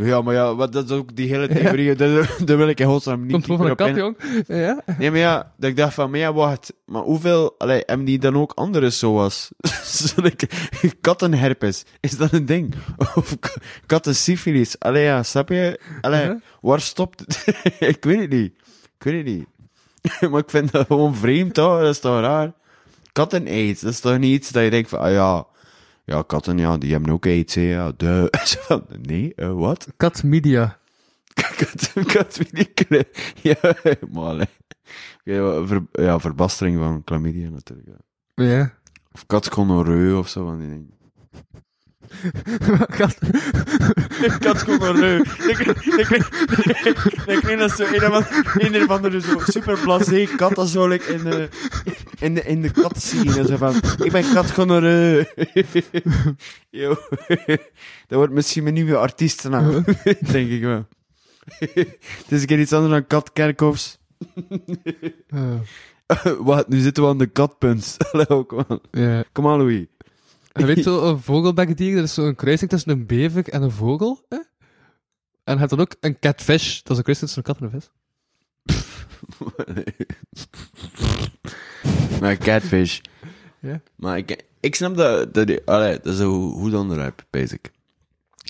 [0.00, 1.94] Ja, maar ja, wat, dat is ook die hele theorie.
[1.94, 3.94] Daar, daar wil ik in godsnaam niet Komt van een kat, in.
[3.96, 4.16] jong.
[4.46, 4.82] Ja.
[4.98, 6.72] Nee, maar ja, dat ik dacht van, maar ja, wacht.
[6.84, 9.50] Maar hoeveel, allee, hebben die dan ook andere SOA's?
[10.06, 10.48] Zo like,
[11.00, 11.84] kattenherpes.
[12.00, 12.74] Is dat een ding?
[13.14, 13.36] Of
[13.86, 14.78] kattensyfilis?
[14.78, 15.80] Allee, ja, snap je?
[16.00, 16.40] Allee, Uh-huh.
[16.60, 17.44] waar stopt het?
[17.78, 18.52] ik weet het niet.
[18.98, 19.46] Ik weet het niet.
[20.30, 21.80] maar ik vind dat gewoon vreemd, toch?
[21.80, 22.52] Dat is toch raar?
[23.12, 25.46] Katten-aids, dat is toch niet iets dat je denkt van, ah ja,
[26.08, 28.32] ja, katten, ja, die hebben ook aids, hè, ja, de.
[29.08, 29.88] Nee, wat?
[29.96, 30.78] Kat media.
[32.06, 32.40] kat,
[33.42, 33.56] Ja,
[34.10, 34.46] maar nee.
[35.24, 37.88] Ja, ver, ja, verbastering van chlamydia natuurlijk.
[38.34, 38.44] Ja.
[38.44, 38.72] Ja.
[39.12, 40.92] Of katgonoreu of zo van die dingen.
[42.96, 43.18] Kat-
[44.40, 45.22] Katgonoreu.
[47.26, 50.68] Ik denk dat zo een of andere, een of andere zo super blasé kat dat
[50.68, 51.48] zo like, in, de,
[52.18, 53.28] in de, in de kat zien.
[53.36, 55.24] En zo van, ik ben katgonoreu.
[56.70, 56.96] Yo.
[58.06, 59.84] Dat wordt misschien mijn nieuwe artiestennaam.
[60.32, 60.86] denk ik wel.
[61.58, 63.98] Het is een keer iets anders dan Kat Kerkhoffs.
[65.26, 65.54] Eh,
[66.38, 67.96] Wat, nu zitten we aan de katpunt.
[68.10, 68.80] Hallo, kom aan.
[68.90, 69.24] ja.
[69.32, 69.86] Kom aan, Louis.
[70.58, 74.24] Je weet zo, een vogelbekdier, dat is zo'n kruising tussen een bever en een vogel.
[74.28, 74.36] Hè?
[75.44, 77.64] En je hebt dan ook een catfish, dat is een kruising tussen een kat en
[77.64, 77.90] een vis.
[82.20, 83.00] maar catfish.
[83.60, 83.80] Ja.
[83.96, 87.70] Maar ik, ik snap dat, dat, die- allee, dat is een goed onderwerp, basic.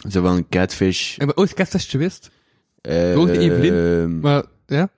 [0.09, 1.13] Zo van een catfish.
[1.17, 2.31] Ik ben ooit catfish geweest,
[2.81, 4.21] eh, Ook de Evelien?
[4.21, 4.91] maar ja.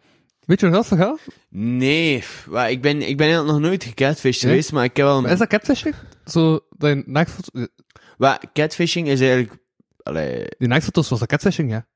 [0.50, 1.18] Weet je nog dat verhaal?
[1.48, 4.48] nee, maar ik ben, ik ben nog nooit gecatfished Ja?
[4.48, 5.20] geweest, maar ik heb wel...
[5.20, 5.94] Maar is dat catfishing?
[6.24, 7.70] Zo, dat je.
[8.18, 9.56] Maar catfishing is eigenlijk...
[10.02, 11.86] Allee, Die naaktfoto's was dat catfishing, ja.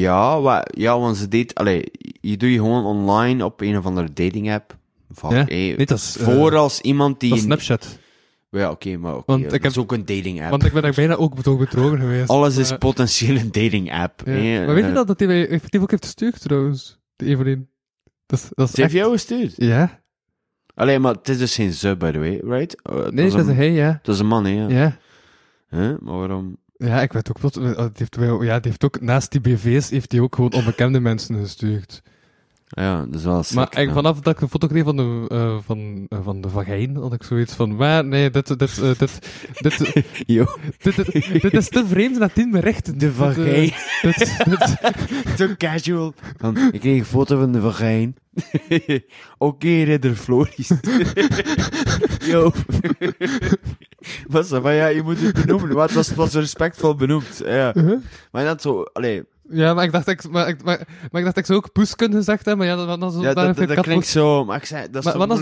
[0.00, 1.54] ja, ja, want ze deed...
[1.54, 1.84] Allee,
[2.20, 4.76] je doet je gewoon online op een of andere dating app.
[5.14, 6.16] Fuck, Ja, Nee, dat is...
[6.16, 7.28] eh, voor als iemand die...
[7.28, 7.98] dat is Snapchat.
[8.50, 10.50] Ja, oké, maar oké, Want dat ik is heb- ook een dating app.
[10.50, 12.28] Want ik ben daar bijna ook betrokken geweest.
[12.28, 14.22] Alles is potentieel een dating app.
[14.24, 14.32] ja.
[14.64, 16.98] Maar weet je Eh, dat, dat hij mij effectief ook heeft gestuurd, trouwens?
[17.16, 17.68] De Evelien.
[18.26, 19.52] Dat dat is heeft echt- jou gestuurd?
[19.56, 20.02] Ja.
[20.74, 22.76] Allee, maar het is dus geen ze, by the way, right?
[22.90, 23.98] Uh, Nee, dat is een, hij, ja.
[24.02, 24.50] dat is een man, hè?
[24.50, 24.68] Ja.
[24.68, 24.98] Ja.
[25.68, 25.98] Huh?
[25.98, 26.56] Maar waarom?
[26.76, 27.56] Ja, ik weet ook wat.
[27.56, 31.36] eh, heeft, ja, die heeft ook, naast die BV's, heeft hij ook gewoon onbekende mensen
[31.38, 32.02] gestuurd.
[32.68, 33.92] Ja, dat is wel sick, maar ja.
[33.92, 37.12] vanaf dat ik een foto kreeg van de, eh, van, eh, van de vagijn, had
[37.12, 38.98] ik zoiets van, maar nee, dit, dit, eh, dit,
[39.58, 40.04] dit, dit,
[40.36, 40.46] Yo,
[40.78, 42.98] dit, dit, dit is te vreemd naar tien berichten.
[42.98, 43.72] de vagijn.
[45.38, 46.14] Zo casual.
[46.36, 48.16] Van, ik kreeg een foto van de vagijn.
[49.38, 50.70] Oké, ridder Floris.
[52.24, 52.52] Yo.
[54.28, 55.74] Wat zo, maar ja, je moet het benoemen.
[55.74, 57.42] Maar het was, was respectvol benoemd.
[57.44, 57.74] Ja.
[57.74, 57.98] Uh-huh.
[58.30, 59.22] Maar dat zo, allee.
[59.50, 60.78] Ja, maar ik dacht, ik, maar, ik, maar,
[61.10, 63.68] maar ik dacht, ik zou ook poesken gezegd hebben, maar ja, dan, Ja, dat, dat,
[63.68, 65.40] dat klinkt zo, maar ik zei, dat is Maar zo want als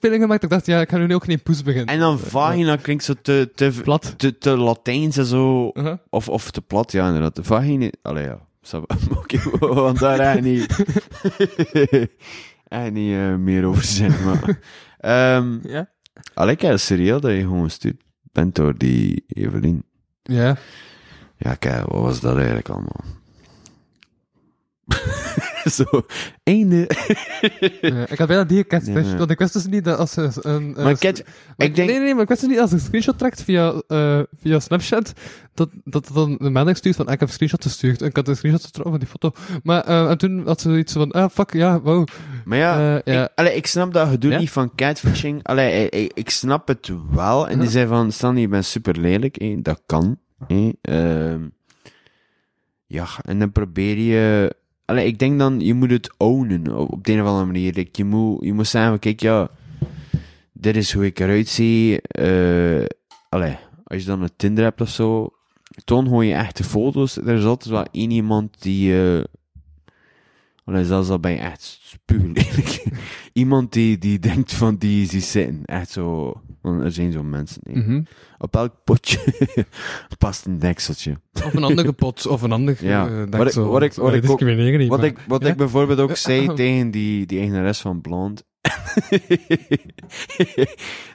[0.00, 1.94] gemaakt, ik dacht, ja, ik ga nu ook geen poes beginnen.
[1.94, 4.14] En dan vagina klinkt zo te, te, Plat.
[4.16, 5.70] te, te Latijns en zo.
[5.72, 5.96] Uh-huh.
[6.10, 7.36] Of, of te plat, ja, inderdaad.
[7.36, 7.90] De vagina...
[8.02, 8.38] Allee, ja.
[9.18, 10.84] Oké, want daar eigenlijk niet...
[12.68, 14.58] eigenlijk niet eh, meer over zijn, maar...
[14.98, 15.88] Ehm Ja?
[16.34, 19.84] allee, kijk, dat serieus dat je gewoon gestuurd bent door die Evelien.
[20.22, 20.56] Ja.
[21.36, 23.04] Ja, kijk, wat was dat eigenlijk allemaal?
[25.72, 25.84] Zo,
[26.42, 26.90] einde.
[27.80, 29.16] Ja, ik had bijna die catfish, nee.
[29.16, 30.52] want ik wist dus niet dat als ze een...
[30.54, 31.22] een- maar ik denk...
[31.56, 34.60] Nee, nee, maar ik wist dus niet als je een screenshot trekt via, eh, via
[34.60, 35.12] Snapchat,
[35.54, 38.02] dat, dat dan een melding stuurt van, ik heb een screenshot gestuurd.
[38.02, 39.58] En ik had een screenshot getrokken van die foto.
[39.62, 42.06] Maar, eh, en toen had ze zoiets van, ah, fuck, ja, wow.
[42.44, 43.24] Maar ja, Eh, ja.
[43.24, 44.38] Ik, allee, ik snap dat gedoe Ja?
[44.38, 45.42] niet van catfishing.
[45.42, 47.48] Allee, ik, ik, snap het wel.
[47.48, 47.70] En die Ja.
[47.72, 49.64] zei van, Stan, je bent super lelijk.
[49.64, 50.18] Dat kan.
[50.80, 51.40] Ehm,
[52.86, 54.54] ja, en dan probeer je...
[54.86, 57.72] Allee, ik denk dan, je moet het ownen op, de een of andere manier.
[57.74, 59.50] Like, je, moet, je moet zeggen, van, kijk, ja,
[60.52, 62.00] dit is hoe ik eruit zie.
[62.00, 62.84] Eh,
[63.28, 65.30] allee, als je dan een Tinder hebt of zo,
[65.84, 67.16] toon gewoon je echte foto's.
[67.16, 69.02] Er is altijd wel één iemand die...
[69.02, 69.24] eh
[70.66, 72.82] Allee, zelfs al ben je echt spuuglelijk.
[73.32, 75.64] Iemand die, die denkt van die ziet zitten.
[75.64, 76.32] Echt zo.
[76.62, 77.60] Want er zijn zo mensen.
[77.70, 78.02] Mhm.
[78.38, 79.18] Op elk potje
[80.18, 81.20] past een dekseltje.
[81.32, 82.76] Of een andere pot, of een ander...
[82.80, 83.06] Ja.
[83.08, 85.48] eh, Wat ik- wat ik- wat ik ook- discrimineren niet, Wat, maar- ik, wat Ja?
[85.48, 88.44] ik bijvoorbeeld ook zei tegen die, die eigenares van Blond.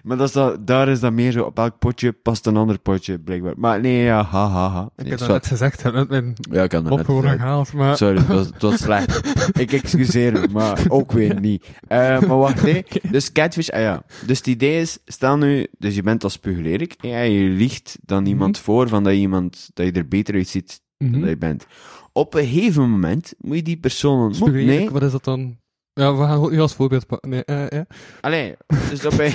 [0.04, 1.44] maar dat is dat, daar is dat meer zo.
[1.44, 3.54] Op elk potje past een ander potje, blijkbaar.
[3.58, 4.90] Maar nee, ja, ha, ha, ha.
[4.96, 7.98] Ik Nee, heb dat net gezegd, mijn ja, ik kan dat net gehaald, maar...
[7.98, 9.22] Sorry, het was, het was slecht.
[9.64, 11.66] ik excuseer me, maar ook weer niet.
[11.88, 12.82] Eh, maar wacht, hè.
[13.12, 14.04] Dus catfish, ah ja.
[14.26, 18.26] Dus het idee is, stel nu, dus je bent als spuuglerik, en je liegt dan
[18.26, 21.20] iemand voor van dat je, iemand, dat je er beter uitziet dan Mhm.
[21.20, 21.66] dat je bent.
[22.14, 24.66] Op een gegeven moment moet je die persoon ontmoeten.
[24.66, 25.58] Nee, Wat is dat dan?
[25.94, 27.30] Ja, we gaan u als voorbeeld pakken.
[27.30, 27.86] Nee, eh, ja.
[28.22, 28.56] allee,
[28.90, 29.30] dus dat bij...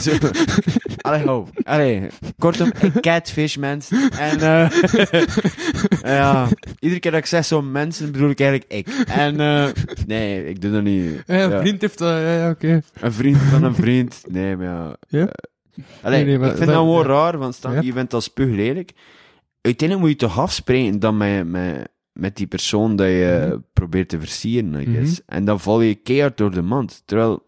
[0.00, 0.12] Zo.
[1.00, 1.48] Allee, ho.
[1.62, 2.06] Allee,
[2.38, 4.10] kortom, ik catfish mensen.
[4.10, 4.70] En, eh
[6.18, 8.88] ja, iedere keer dat ik zeg zo mensen, bedoel ik eigenlijk ik.
[9.08, 9.68] En, eh
[10.06, 11.22] nee, ik doe dat niet.
[11.26, 11.60] Ja, een Ja.
[11.60, 12.00] vriend heeft...
[12.00, 12.80] eh, ja, ja, oké.
[13.00, 14.22] Een vriend van een vriend.
[14.28, 14.96] Nee, maar ja.
[15.08, 15.26] Ja?
[15.26, 17.12] eh, allee, Nee, nee, maar ik vind dat- dat gewoon ja.
[17.12, 17.80] raar, want stel, Ja.
[17.80, 18.90] je bent als spuuglelijk.
[19.60, 23.58] Uiteindelijk moet je toch afspreken dan met, met, met die persoon dat je Mhm.
[23.72, 25.14] probeert te versieren, I Mhm.
[25.26, 27.02] En dan val je keihard door de mand.
[27.04, 27.44] Terwijl,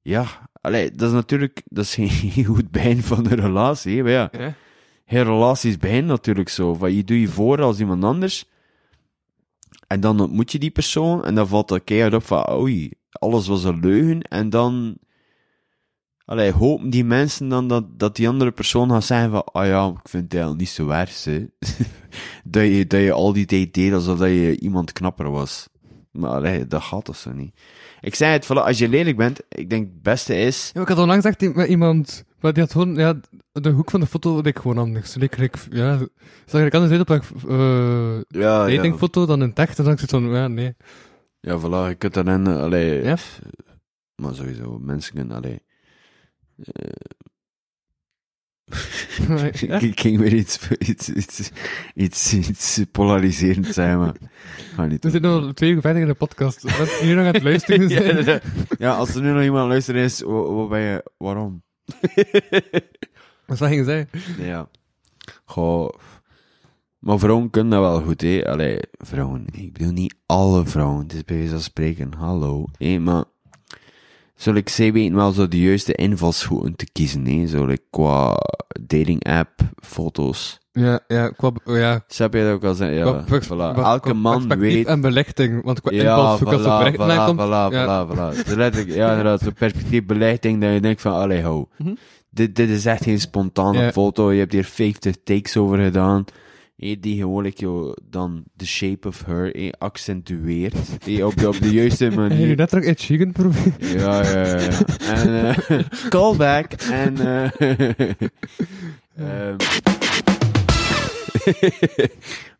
[0.00, 4.30] ja, allee, dat is natuurlijk dat is geen goed begin van een relatie, maar ja.
[5.04, 6.74] Relaties beginnen natuurlijk zo.
[6.74, 8.44] Van je doet je voor als iemand anders.
[9.86, 11.24] En dan ontmoet je die persoon.
[11.24, 14.22] En dan valt er keihard op van, oei, alles was een leugen.
[14.22, 14.96] En dan...
[16.28, 19.86] Allee, hopen die mensen dan dat, dat die andere persoon gaat zeggen van, ah ja,
[19.86, 21.46] ik vind het eigenlijk niet zo erg, hè.
[22.54, 25.68] dat, je, dat je al die tijd deed alsof dat je iemand knapper was.
[26.10, 27.60] Maar allee, dat gaat toch zo niet.
[28.00, 30.70] Ik zei het, voilà, als je lelijk bent, ik denk het beste is...
[30.74, 33.20] Ja, ik had onlangs echt met iemand, maar die had gewoon, ja,
[33.52, 35.14] de hoek van de foto leek gewoon anders.
[35.14, 35.98] Leek, leek, ja,
[36.46, 39.98] zag ik anders uit op een uh, Ja, ja, datingfoto dan in tekst, en dan
[39.98, 40.76] zit van, ja, nee.
[41.40, 43.02] ja, voilà, je kunt daarin, eh, allee...
[43.02, 43.16] Ja.
[44.22, 45.66] Maar sowieso, mensen kunnen, allee...
[49.52, 49.80] Ja.
[49.80, 51.50] Ik ging weer iets, iets, iets,
[51.94, 54.14] iets, iets polariserend zijn, maar...
[54.88, 56.62] Niet We zitten al twee uur verder in de podcast.
[56.78, 58.08] Wat nu nog aan het luisteren ja, zijn.
[58.08, 58.42] inderdaad.
[58.78, 61.10] ja, als er nu nog iemand luisteren is, wa- wat ben je...
[61.16, 61.62] Waarom?
[63.46, 64.08] Wat zou je zeggen?
[64.44, 64.68] Ja.
[65.44, 65.88] Goh.
[66.98, 68.46] Maar vrouwen kunnen dat wel goed, hè.
[68.50, 69.44] Allee, vrouwen.
[69.52, 71.02] Ik bedoel niet alle vrouwen.
[71.02, 72.12] Het is bij wijze van spreken.
[72.14, 72.64] Hallo.
[72.78, 73.24] Hé, maar...
[74.38, 77.46] Zal ik zij weten wel zo de juiste invalshoeken te kiezen, hè.
[77.46, 78.36] Zo, like, qua
[78.80, 79.50] dating app,
[79.84, 80.58] foto's.
[80.72, 82.96] Ja, ja, qua, ja, Snap je dat ook al zeggen?
[82.96, 83.74] Ja, qua voilà.
[83.74, 84.86] qua- Elke qua man perspectief weet...
[84.86, 88.06] en belichting, want qua Ja, invalshoek als voilà, er bericht voilà, naar komt, voilà, ja.
[88.06, 88.46] voilà, voilà.
[88.48, 91.66] Zo letterlijk, ja, inderdaad, zo'n perspectief belichting, dat je denkt van, allee, hou.
[91.78, 91.94] Mhm.
[92.30, 93.92] Dit, dit is echt geen spontane Ja.
[93.92, 96.24] foto, je hebt hier 50 takes over gedaan.
[96.78, 100.74] Die gewoon like, joh, dan the shape of her hé, accentueert.
[101.04, 102.56] Hé, op, de, op de juiste Heb je manier.
[102.56, 103.74] net nog Ed Sheeran proberen?
[103.78, 104.80] Ja, ja, ja.
[104.98, 105.78] En, eh
[106.08, 106.72] callback.
[106.72, 108.10] En, eh
[109.48, 109.56] ehm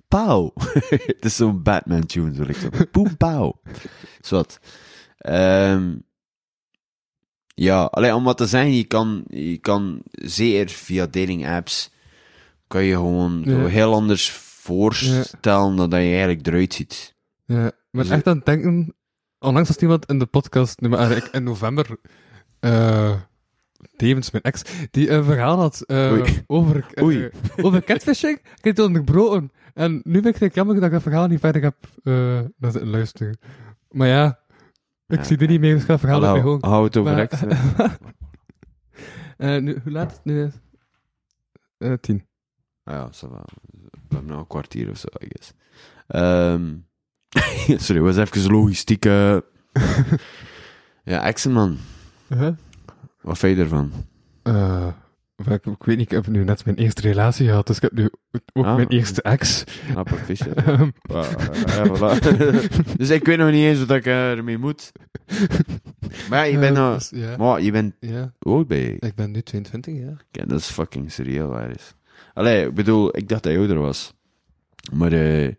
[0.09, 0.53] Pauw.
[0.91, 2.69] Het is zo'n Batman-tune, zo ik zo.
[2.93, 3.61] Boem, pauw.
[4.21, 4.61] Zwat.
[5.19, 5.95] Ehm
[7.55, 11.91] ja, alleen om wat te zeggen, je kan, je kan zeer via dating apps,
[12.69, 13.51] kan je gewoon Ja.
[13.51, 17.15] zo heel anders voorstellen dan dat je eigenlijk eruit ziet.
[17.45, 17.57] Ja,
[17.91, 18.95] maar Dus, echt aan het denken,
[19.39, 21.97] onlangs was iemand in de podcast, nee, maar eigenlijk in november,
[22.61, 23.15] eh
[23.97, 26.43] tevens mijn ex, die een verhaal had Oei.
[26.47, 27.31] over, Oei.
[27.63, 28.39] over catfishing.
[28.39, 29.53] Ik heb het onderbroken.
[29.75, 31.77] En nu vind ik jammer dat ik dat verhaal niet verder heb
[32.57, 33.39] naar zitten luisteren.
[33.91, 34.39] Maar ja,
[35.07, 35.25] ik Ja.
[35.25, 36.59] zie er niet mee, dus ik ga het verhaal Hallo, gewoon.
[36.61, 37.99] hou het over Maar-.
[39.37, 40.53] Eh, nu, hoe laat het nu is?
[42.01, 42.27] Tien.
[42.89, 43.43] Ah ja, ça va.
[44.09, 45.53] We hebben een kwartier of zo, I guess.
[46.07, 46.75] Ehm
[47.85, 49.05] sorry, was even logistiek.
[49.05, 49.37] eh.
[51.05, 51.77] ja, exen man.
[52.29, 52.55] Uh-huh.
[53.21, 53.93] Wat vind je ervan?
[55.45, 57.83] Maar ik, ik weet niet, ik heb nu net mijn eerste relatie gehad, dus ik
[57.83, 58.11] heb nu
[58.53, 58.75] ook Ah.
[58.77, 59.65] mijn eerste ex.
[59.95, 60.55] Ah, proficiat.
[60.65, 61.31] Ehm, Ah,
[61.67, 62.97] ja, voilà.
[62.97, 64.93] dus ik weet nog niet eens wat ik eh, ermee moet.
[66.31, 66.99] Maar ja, je bent nou...
[66.99, 67.95] dus, Maar je bent...
[68.01, 68.97] ja, Hoe oud ben je?
[68.99, 70.17] ik ben nu 22, ja.
[70.31, 71.95] Ja, dat is fucking surreal, waar is.
[72.39, 74.13] Allee, ik bedoel, ik dacht dat je ouder was.
[74.93, 75.53] Maar eh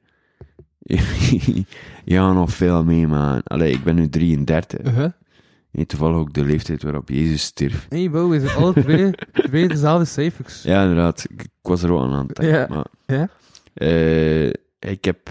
[2.06, 3.42] gaat nog veel mee, man.
[3.44, 4.80] Allee, ik ben nu 33.
[4.86, 5.12] Uh-huh.
[5.72, 7.86] Nee, toevallig ook de leeftijd waarop Jezus stierf.
[7.90, 10.64] Nee, wow, we zijn alle twee, twee dezelfde cijfers.
[10.64, 11.26] Ja, inderdaad.
[11.30, 12.58] Ik, ik was er ook aan aan het denken.
[12.60, 12.68] Ja.
[12.70, 13.30] Maar, Ja?
[13.74, 14.48] eh,
[14.80, 15.30] ik heb...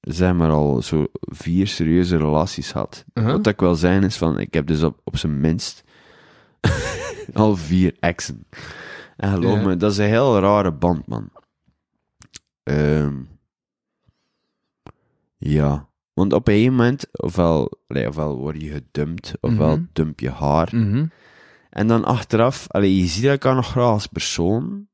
[0.00, 3.04] Zeg maar al zo vier serieuze relaties gehad.
[3.14, 3.32] Uh-huh.
[3.32, 5.84] Wat ik wil zijn is van, ik heb dus op, op zijn minst
[7.34, 8.46] al vier exen.
[9.16, 11.28] En geloof me, dat is een heel rare band, man.
[12.62, 13.14] Ehm,
[15.36, 15.88] ja.
[16.12, 19.84] Want op een gegeven moment, ofwel, ofwel word je gedumpt, ofwel Mhm.
[19.92, 20.68] dump je haar.
[20.76, 21.06] Mhm.
[21.70, 24.88] En dan achteraf, allee, je ziet elkaar nog graag als persoon,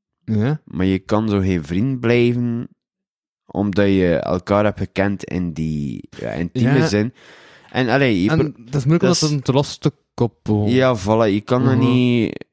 [0.64, 2.68] maar je kan zo geen vriend blijven,
[3.46, 7.14] omdat je elkaar hebt gekend in die ja, intieme zin.
[7.70, 10.66] En allee, je En dat is moeilijk dat een te los te koppel.
[10.66, 11.84] Ja, voilà, je kan dat Mhm.
[11.84, 12.44] niet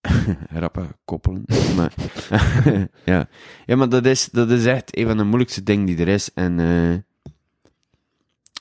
[0.62, 1.44] rappen koppelen.
[1.76, 1.94] maar,
[3.04, 3.28] ja.
[3.66, 6.30] ja, maar dat is, dat is echt een van de moeilijkste dingen die er is.
[6.34, 6.98] En eh,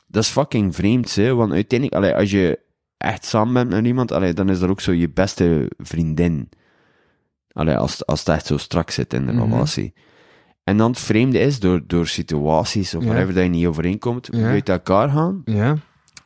[0.08, 2.60] dat is fucking vreemd, hè, want uiteindelijk, allee, als je
[2.98, 6.50] echt samen bent met iemand, allee, dan is dat ook zo je beste vriendin.
[7.52, 9.52] Allee, als, als het echt zo strak zit in de Mhm.
[9.54, 9.94] relatie.
[10.64, 13.10] En dan het vreemde is, door, door situaties of Ja.
[13.10, 14.48] whatever dat je niet overeenkomt, Ja.
[14.50, 15.42] uit elkaar gaan.
[15.46, 15.76] Ja.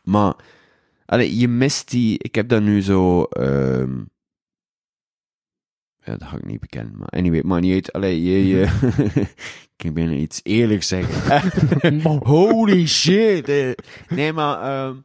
[0.03, 0.33] Maar,
[1.05, 3.91] allee, je mist die, ik heb dat nu zo, ehm
[6.05, 8.61] ja, dat ga ik niet bekennen, maar anyway, maar niet uit, allee, je, je,
[9.75, 12.01] ik kan bijna iets eerlijks zeggen.
[12.23, 13.69] Holy shit, eh.
[14.09, 14.95] nee, maar, ehm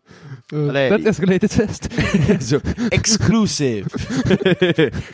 [0.54, 1.86] Uh, Allee, dat escalated fest.
[2.48, 3.88] zo, exclusive.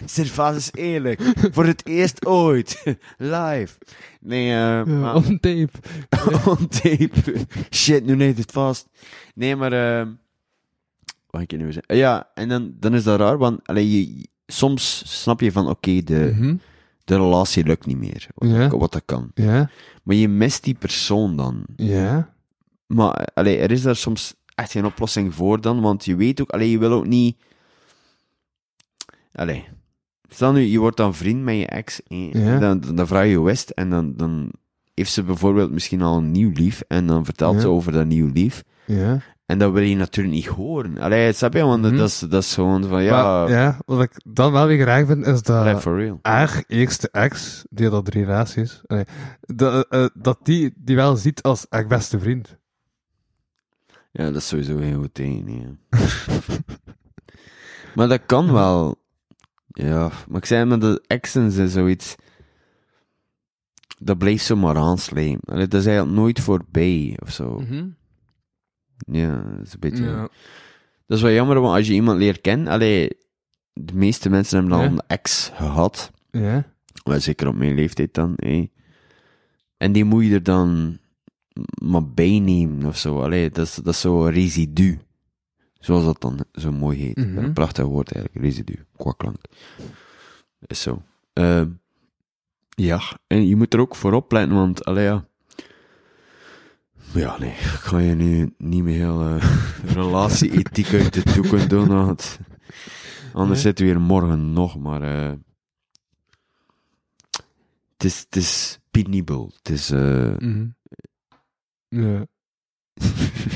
[0.05, 1.21] Servaas is eerlijk.
[1.51, 2.83] Voor het eerst ooit.
[3.19, 3.69] Live.
[4.21, 5.69] Nee, Ja, maar- on tape.
[6.47, 7.11] on tape.
[7.71, 8.89] Shit, nu neemt het vast.
[9.35, 9.73] Nee, maar...
[9.73, 10.09] ehm
[11.31, 11.97] wat ik nu zeggen?
[11.97, 16.03] Ja, en dan, dan is dat raar, want allee, je, soms snap je van, oké,
[16.03, 16.57] de, Mhm.
[17.05, 18.27] de relatie lukt niet meer.
[18.35, 18.69] Wat, Ja.
[18.69, 19.31] wat dat kan.
[19.35, 19.71] Ja,
[20.03, 21.65] Maar je mist die persoon dan.
[21.77, 22.33] ja.
[22.87, 26.51] Maar, allee, er is daar soms echt geen oplossing voor dan, want je weet ook,
[26.51, 27.37] allee, je wil ook niet...
[29.33, 29.65] Allee.
[30.29, 32.59] Stel nu, je wordt dan vriend met je ex, Ja.
[32.59, 34.51] dan, dan, vraag je is het, en dan, dan
[34.95, 38.31] heeft ze bijvoorbeeld misschien al een nieuw lief, en dan vertelt ze over dat nieuw
[38.33, 39.21] lief, Ja.
[39.47, 40.99] En dat wil je natuurlijk niet horen.
[40.99, 41.63] Allee, snap je?
[41.65, 41.97] Want Mhm.
[41.97, 45.07] dat, is, dat is gewoon van, ja, Maar, ja, wat ik dan wel weer graag
[45.07, 46.19] vind, is allee, dat for real.
[46.23, 49.05] haar eerste ex, die had al drie relaties, allee,
[49.41, 52.57] dat, eh, dat die, die wel ziet als haar beste vriend.
[54.13, 55.77] Ja, dat is sowieso heel goed ja.
[57.95, 59.03] maar dat kan wel.
[59.67, 62.15] Ja, maar ik zei met de exen is zoiets...
[63.99, 64.77] Dat blijft zo maar.
[65.45, 67.63] Allee, Dat is eigenlijk nooit voorbij, of zo.
[68.97, 70.05] Ja, dat is een beetje...
[70.05, 70.29] Ja.
[71.07, 72.69] Dat is wel jammer, want als je iemand leert kennen...
[72.69, 73.11] Allee,
[73.73, 74.91] de meeste mensen hebben dan Ja.
[74.91, 76.11] een ex gehad.
[76.31, 76.73] Ja.
[77.05, 78.71] Maar zeker op mijn leeftijd dan, hé.
[79.77, 80.99] En die moet je er dan
[81.83, 83.21] maar bij nemen of zo.
[83.23, 84.99] Allee, dat is, dat is zo een residu.
[85.79, 87.17] Zoals dat dan zo mooi heet.
[87.17, 87.39] Mhm.
[87.39, 89.37] Een prachtig woord eigenlijk, residu, qua klank.
[90.67, 91.03] Is zo.
[91.33, 91.69] Ehm,
[92.69, 95.27] ja, en je moet er ook voor opletten, want, allee, ja.
[97.15, 99.45] Ja, nee, ik ga je nu niet meer heel eh,
[99.99, 102.39] relatie-ethiek uit de doeken doen, want
[103.33, 103.61] anders Nee.
[103.61, 105.03] zitten we hier morgen nog, maar...
[105.03, 105.33] eh
[107.93, 109.53] het is, het is penibel.
[109.57, 110.67] Het is, eh Mhm.
[111.89, 112.27] Ja.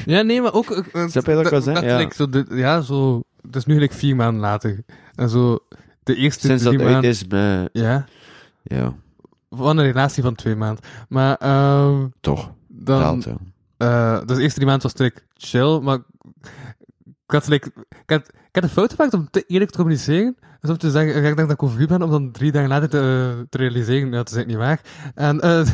[0.05, 0.85] ja, nee, maar ook...
[0.93, 1.83] Snap je wat ik?
[1.83, 1.97] Ja.
[1.97, 3.23] like zo de, ja, zo...
[3.43, 4.85] Het is nu gelijk vier maanden later.
[5.15, 5.59] En zo...
[6.03, 7.11] De eerste sinds dat uit maanden...
[7.11, 8.07] is, met, Ja,
[8.62, 8.95] ja,
[9.51, 10.85] van een relatie van twee maanden.
[11.09, 12.53] Maar, ehm toch.
[12.79, 13.25] Dan...
[13.77, 15.99] Eh, dus de eerste drie maanden was like, chill, maar...
[17.27, 20.37] Ik had, like, ik, had, ik had een foto gemaakt om te eerlijk te communiceren.
[20.61, 22.69] Dus om te zeggen, ik denk dat ik over u ben, om dan drie dagen
[22.69, 24.11] later te, te realiseren.
[24.11, 24.81] Dat is eigenlijk niet waar.
[25.15, 25.67] En, eh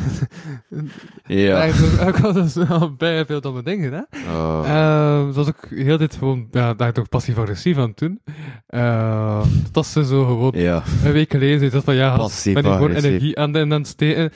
[1.47, 1.63] Ja.
[2.07, 4.01] ik had dus wel bij veel domme dingen, hè.
[4.31, 4.61] Oh.
[4.65, 8.21] Ehm, dat was ook heel dit gewoon, ja, daar toch passief-agressief aan toen.
[8.67, 10.83] Ehm dat ze zo gewoon ja.
[11.03, 13.87] een week geleden zei dat van ja, ben ik gewoon energie aan de aan het
[13.87, 14.31] steken.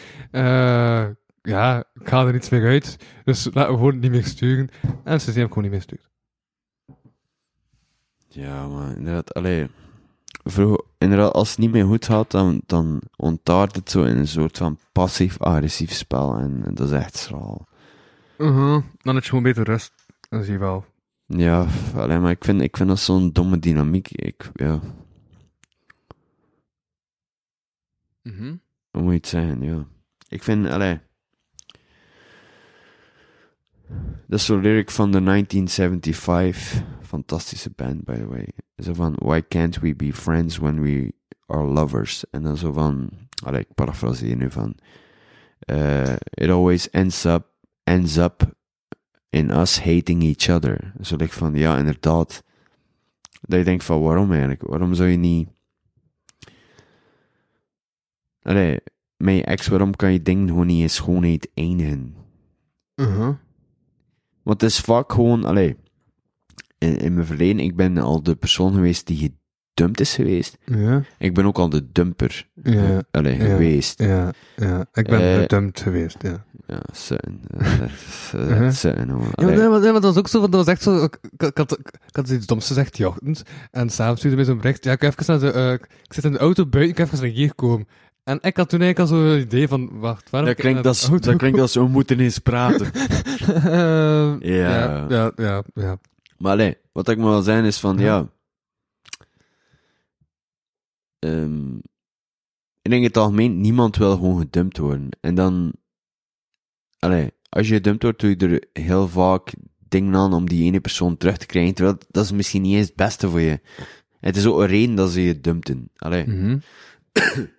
[1.50, 2.98] Ja, ik ga er niets meer uit.
[3.24, 4.69] Dus laten we gewoon niet meer sturen.
[5.03, 6.06] En ze zijn gewoon niet meer sturen.
[8.28, 9.68] Ja, maar inderdaad, allee.
[10.44, 14.28] Vroeger, inderdaad, als het niet meer goed gaat, dan, dan ontaart het zo in een
[14.28, 16.36] soort van passief-agressief spel.
[16.36, 17.68] En, en dat is echt schraal.
[19.02, 19.94] Dan heb je gewoon beter rust.
[20.30, 20.86] Dan zie je wel.
[21.26, 24.11] Ja, f- allee, maar ik vind, ik vind dat zo'n domme dynamiek.
[24.11, 24.80] Ik, ja,
[28.92, 29.88] hoe moet je het zeggen, ja.
[30.28, 31.00] Ik vind, allee...
[34.27, 36.84] Dat is zo'n lyric van de 1975.
[37.01, 38.48] Fantastische band, by the way.
[38.76, 41.14] Zo van, why can't we be friends when we
[41.45, 42.30] are lovers?
[42.30, 43.09] En dan zo van,
[43.43, 44.76] allee, ik parafraseer nu van...
[45.59, 47.45] eh, it always ends up,
[47.84, 48.53] ends up
[49.30, 50.93] in us hating each other.
[51.01, 52.43] Zo like van, ja, inderdaad.
[53.42, 54.61] Dat je denkt van, waarom eigenlijk?
[54.61, 55.50] Waarom zou je niet...
[58.42, 58.80] Allee,
[59.18, 62.16] met je ex, waarom kan je dingen gewoon niet in schoonheid eindigen?
[64.50, 65.76] Want het is vaak gewoon, allee,
[66.78, 69.34] in, in mijn verleden, ik ben al de persoon geweest die
[69.74, 70.58] gedumpt is geweest.
[70.66, 73.45] Ja, Ik ben ook al de dumper ja, allee, Ja.
[73.45, 74.00] geweest.
[74.00, 74.86] ja, ja.
[74.94, 76.45] Ik ben Eh, bedumpt geweest, ja.
[76.68, 77.42] Ja, zitten.
[77.58, 77.82] Uh,
[78.34, 78.69] Uh-huh.
[78.69, 79.22] zitten, hoor.
[79.24, 79.56] Ja, Allee.
[79.58, 81.58] nee, maar, nee, maar dat was ook zo, dat was echt zo, ik, ik, ik
[81.58, 84.92] had, ik had iets doms gezegd, die ochtend, en s'avonds stuurde mij zo'n bericht, ja,
[84.92, 87.36] ik, even naar de, eh, ik zit in de auto buiten, ik heb even naar
[87.36, 87.88] hier komen.
[88.30, 91.09] En ik had toen eigenlijk al zo'n idee van, wacht, waarom Dat klinkt, als, de
[91.09, 92.91] auto dat klinkt als we moeten eens praten.
[92.93, 94.69] Ehm, Ja.
[94.69, 95.06] ja.
[95.09, 95.99] Ja, ja, ja.
[96.38, 98.06] Maar allee, wat ik maar wil zeggen is van, Ja.
[98.06, 98.30] ja...
[101.19, 101.75] Ehm,
[102.82, 105.09] ik denk in het algemeen, niemand wil gewoon gedumpt worden.
[105.22, 105.74] En dan...
[106.99, 109.53] Allee, als je gedumpt wordt, doe je er heel vaak
[109.88, 111.74] dingen aan om die ene persoon terug te krijgen.
[111.74, 113.59] Terwijl, dat is misschien niet eens het beste voor je.
[114.19, 115.90] Het is ook een reden dat ze je dumpten.
[115.95, 116.27] Allee.
[116.27, 116.58] Mhm.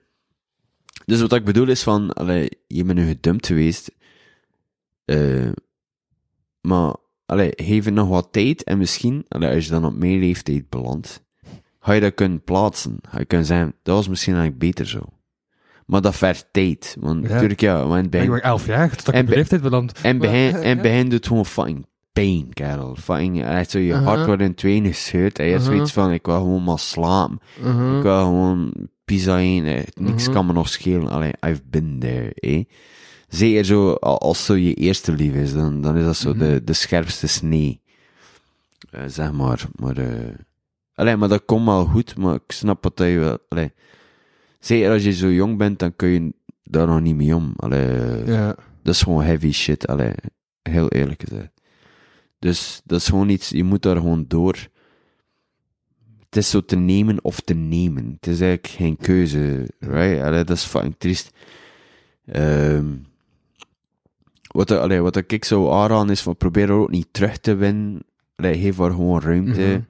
[1.10, 3.90] Dus wat ik bedoel is van, allee, je bent nu gedumpt geweest,
[5.04, 5.48] eh,
[6.60, 6.94] maar,
[7.26, 10.68] allee, geef het nog wat tijd en misschien, allee, als je dan op mijn leeftijd
[10.68, 11.22] belandt,
[11.80, 12.98] ga je dat kunnen plaatsen.
[13.08, 15.00] Ga je kunnen zeggen, dat was misschien eigenlijk beter zo.
[15.86, 17.32] Maar dat vergt tijd, want Ja.
[17.32, 20.00] natuurlijk, ja, want het Ik ben elf jaar, tot ik op leeftijd beland.
[20.02, 22.96] en begin, en begin doet gewoon fucking pijn, kerel.
[22.96, 24.06] Fucking, echt zo, je Uh-huh.
[24.06, 25.76] hart wordt in tweeën gescheurd en je hebt Uh-huh.
[25.76, 27.40] zoiets van, ik wil gewoon maar slapen.
[27.62, 27.96] Mhm.
[27.96, 28.72] Ik wil gewoon
[29.10, 29.66] eten.
[29.76, 30.32] eh, Niks Mhm.
[30.32, 31.08] kan me nog schelen.
[31.10, 32.64] Allee, I've been there, eh.
[33.28, 36.38] Zeker zo, al- als zo je eerste lief is, dan, dan is dat zo Mhm.
[36.38, 37.80] de, de scherpste snee.
[38.90, 39.66] Eh, zeg maar.
[39.74, 39.96] Maar,
[40.94, 43.38] Allee, maar dat komt wel goed, maar ik snap wat dat je wel...
[43.48, 43.72] Allee,
[44.58, 46.32] zeker als je zo jong bent, dan kun je
[46.64, 47.52] daar nog niet mee om.
[47.56, 48.46] Allee, Ja.
[48.82, 50.12] dat is gewoon heavy shit, allee,
[50.62, 51.50] heel eerlijk gezegd.
[52.38, 54.68] Dus dat is gewoon iets, je moet daar gewoon door.
[56.30, 58.12] Het is zo te nemen of te nemen.
[58.20, 60.22] Het is eigenlijk geen keuze, right?
[60.22, 61.30] Allee, dat is fucking triest.
[62.26, 62.86] Ehm
[64.52, 68.02] wat, allee, wat ik zo aanraden is van probeer er ook niet terug te winnen.
[68.36, 69.60] Allee, geef haar gewoon ruimte.
[69.60, 69.80] Mhm.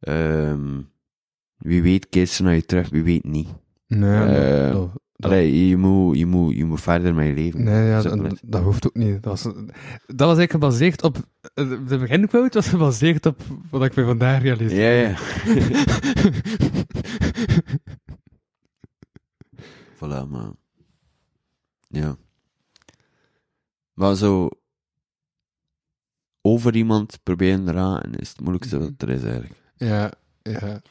[0.00, 0.80] Ehm,
[1.56, 3.48] wie weet keert ze naar je terug, wie weet niet.
[3.96, 7.62] Nee, Eh, dat, dat- Allee, je moet, je, moet, je moet verder met je leven.
[7.62, 8.02] nee ja,
[8.42, 9.22] dat, hoeft ook niet.
[9.22, 9.54] Dat was, dat
[10.06, 11.16] was eigenlijk gebaseerd op...
[11.54, 13.40] De beginquote was gebaseerd op
[13.70, 14.84] wat ik me vandaag realiseerde.
[14.84, 15.16] Ja, ja.
[19.96, 20.50] voilà, maar...
[21.88, 22.16] Ja.
[23.94, 24.48] Maar zo...
[26.44, 29.54] Over iemand proberen te raken is het moeilijkste wat er is eigenlijk.
[29.76, 30.12] Ja,
[30.42, 30.82] ja.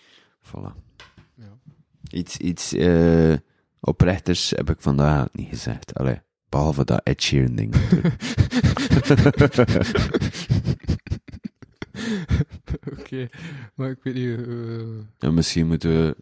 [0.43, 0.90] Voilà.
[2.11, 2.17] Ja.
[2.19, 3.33] Iets, iets eh,
[3.79, 5.93] oprechters heb ik vandaag niet gezegd.
[5.93, 7.73] Allee, behalve dat Ed Sheeran ding.
[12.99, 13.29] Oké,
[13.75, 14.37] maar ik weet niet...
[14.47, 16.15] eh, en misschien moeten we...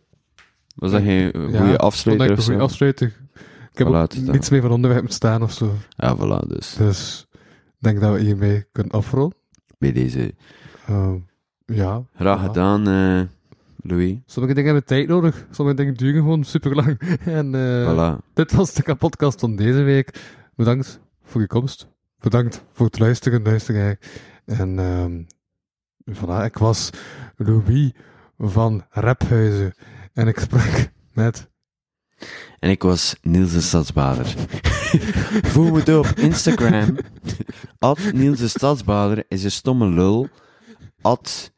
[0.76, 2.50] Was dat geen goede ja, afsluiter vond of ik een zo?
[2.52, 3.08] goede afsluiter.
[3.72, 5.74] Ik heb Voilà, ook niets meer van onderwerp staan of zo.
[5.90, 6.74] Ja, voilà, dus.
[6.74, 9.34] Dus ik denk dat we hiermee kunnen afrollen.
[9.78, 10.34] Bij deze.
[10.88, 11.16] Ehm,
[11.66, 12.04] ja.
[12.16, 12.46] Graag Ja.
[12.48, 13.22] gedaan, eh,
[13.82, 14.18] Louis.
[14.26, 17.00] Sommige dingen hebben tijd nodig, sommige dingen duren gewoon super lang.
[17.26, 18.24] En eh, Voilà.
[18.34, 20.22] dit was de podcast van deze week.
[20.56, 21.88] Bedankt voor je komst.
[22.20, 24.00] Bedankt voor het luisteren, luisteraar.
[24.46, 25.22] En ehm
[26.18, 26.90] voilà, ik was
[27.36, 27.92] Louis
[28.38, 29.74] van Raphuizen.
[30.14, 31.48] En ik sprak met...
[32.60, 34.26] En ik was Niels de Stadsbader.
[35.52, 36.98] Voel me door op Instagram.
[37.78, 40.28] At Niels de Stadsbader is een stomme lul.
[41.02, 41.52] At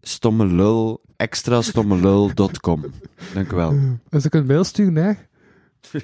[0.00, 2.84] stomme lul, extra stomme lul.com.
[3.34, 3.98] Dank u wel.
[4.08, 5.26] Dus ik een mail sturen naar...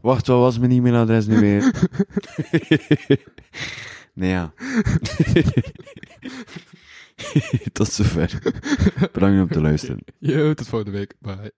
[0.00, 1.88] Wacht, wat was mijn e-mailadres nu weer?
[4.20, 4.52] nee, ja.
[7.72, 8.38] Tot zover.
[9.12, 9.98] Bedankt om te luisteren.
[10.18, 11.14] Yo, tot volgende week.
[11.18, 11.52] Bye.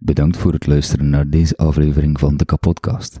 [0.00, 3.20] Bedankt voor het luisteren naar deze aflevering van de Kapodcast.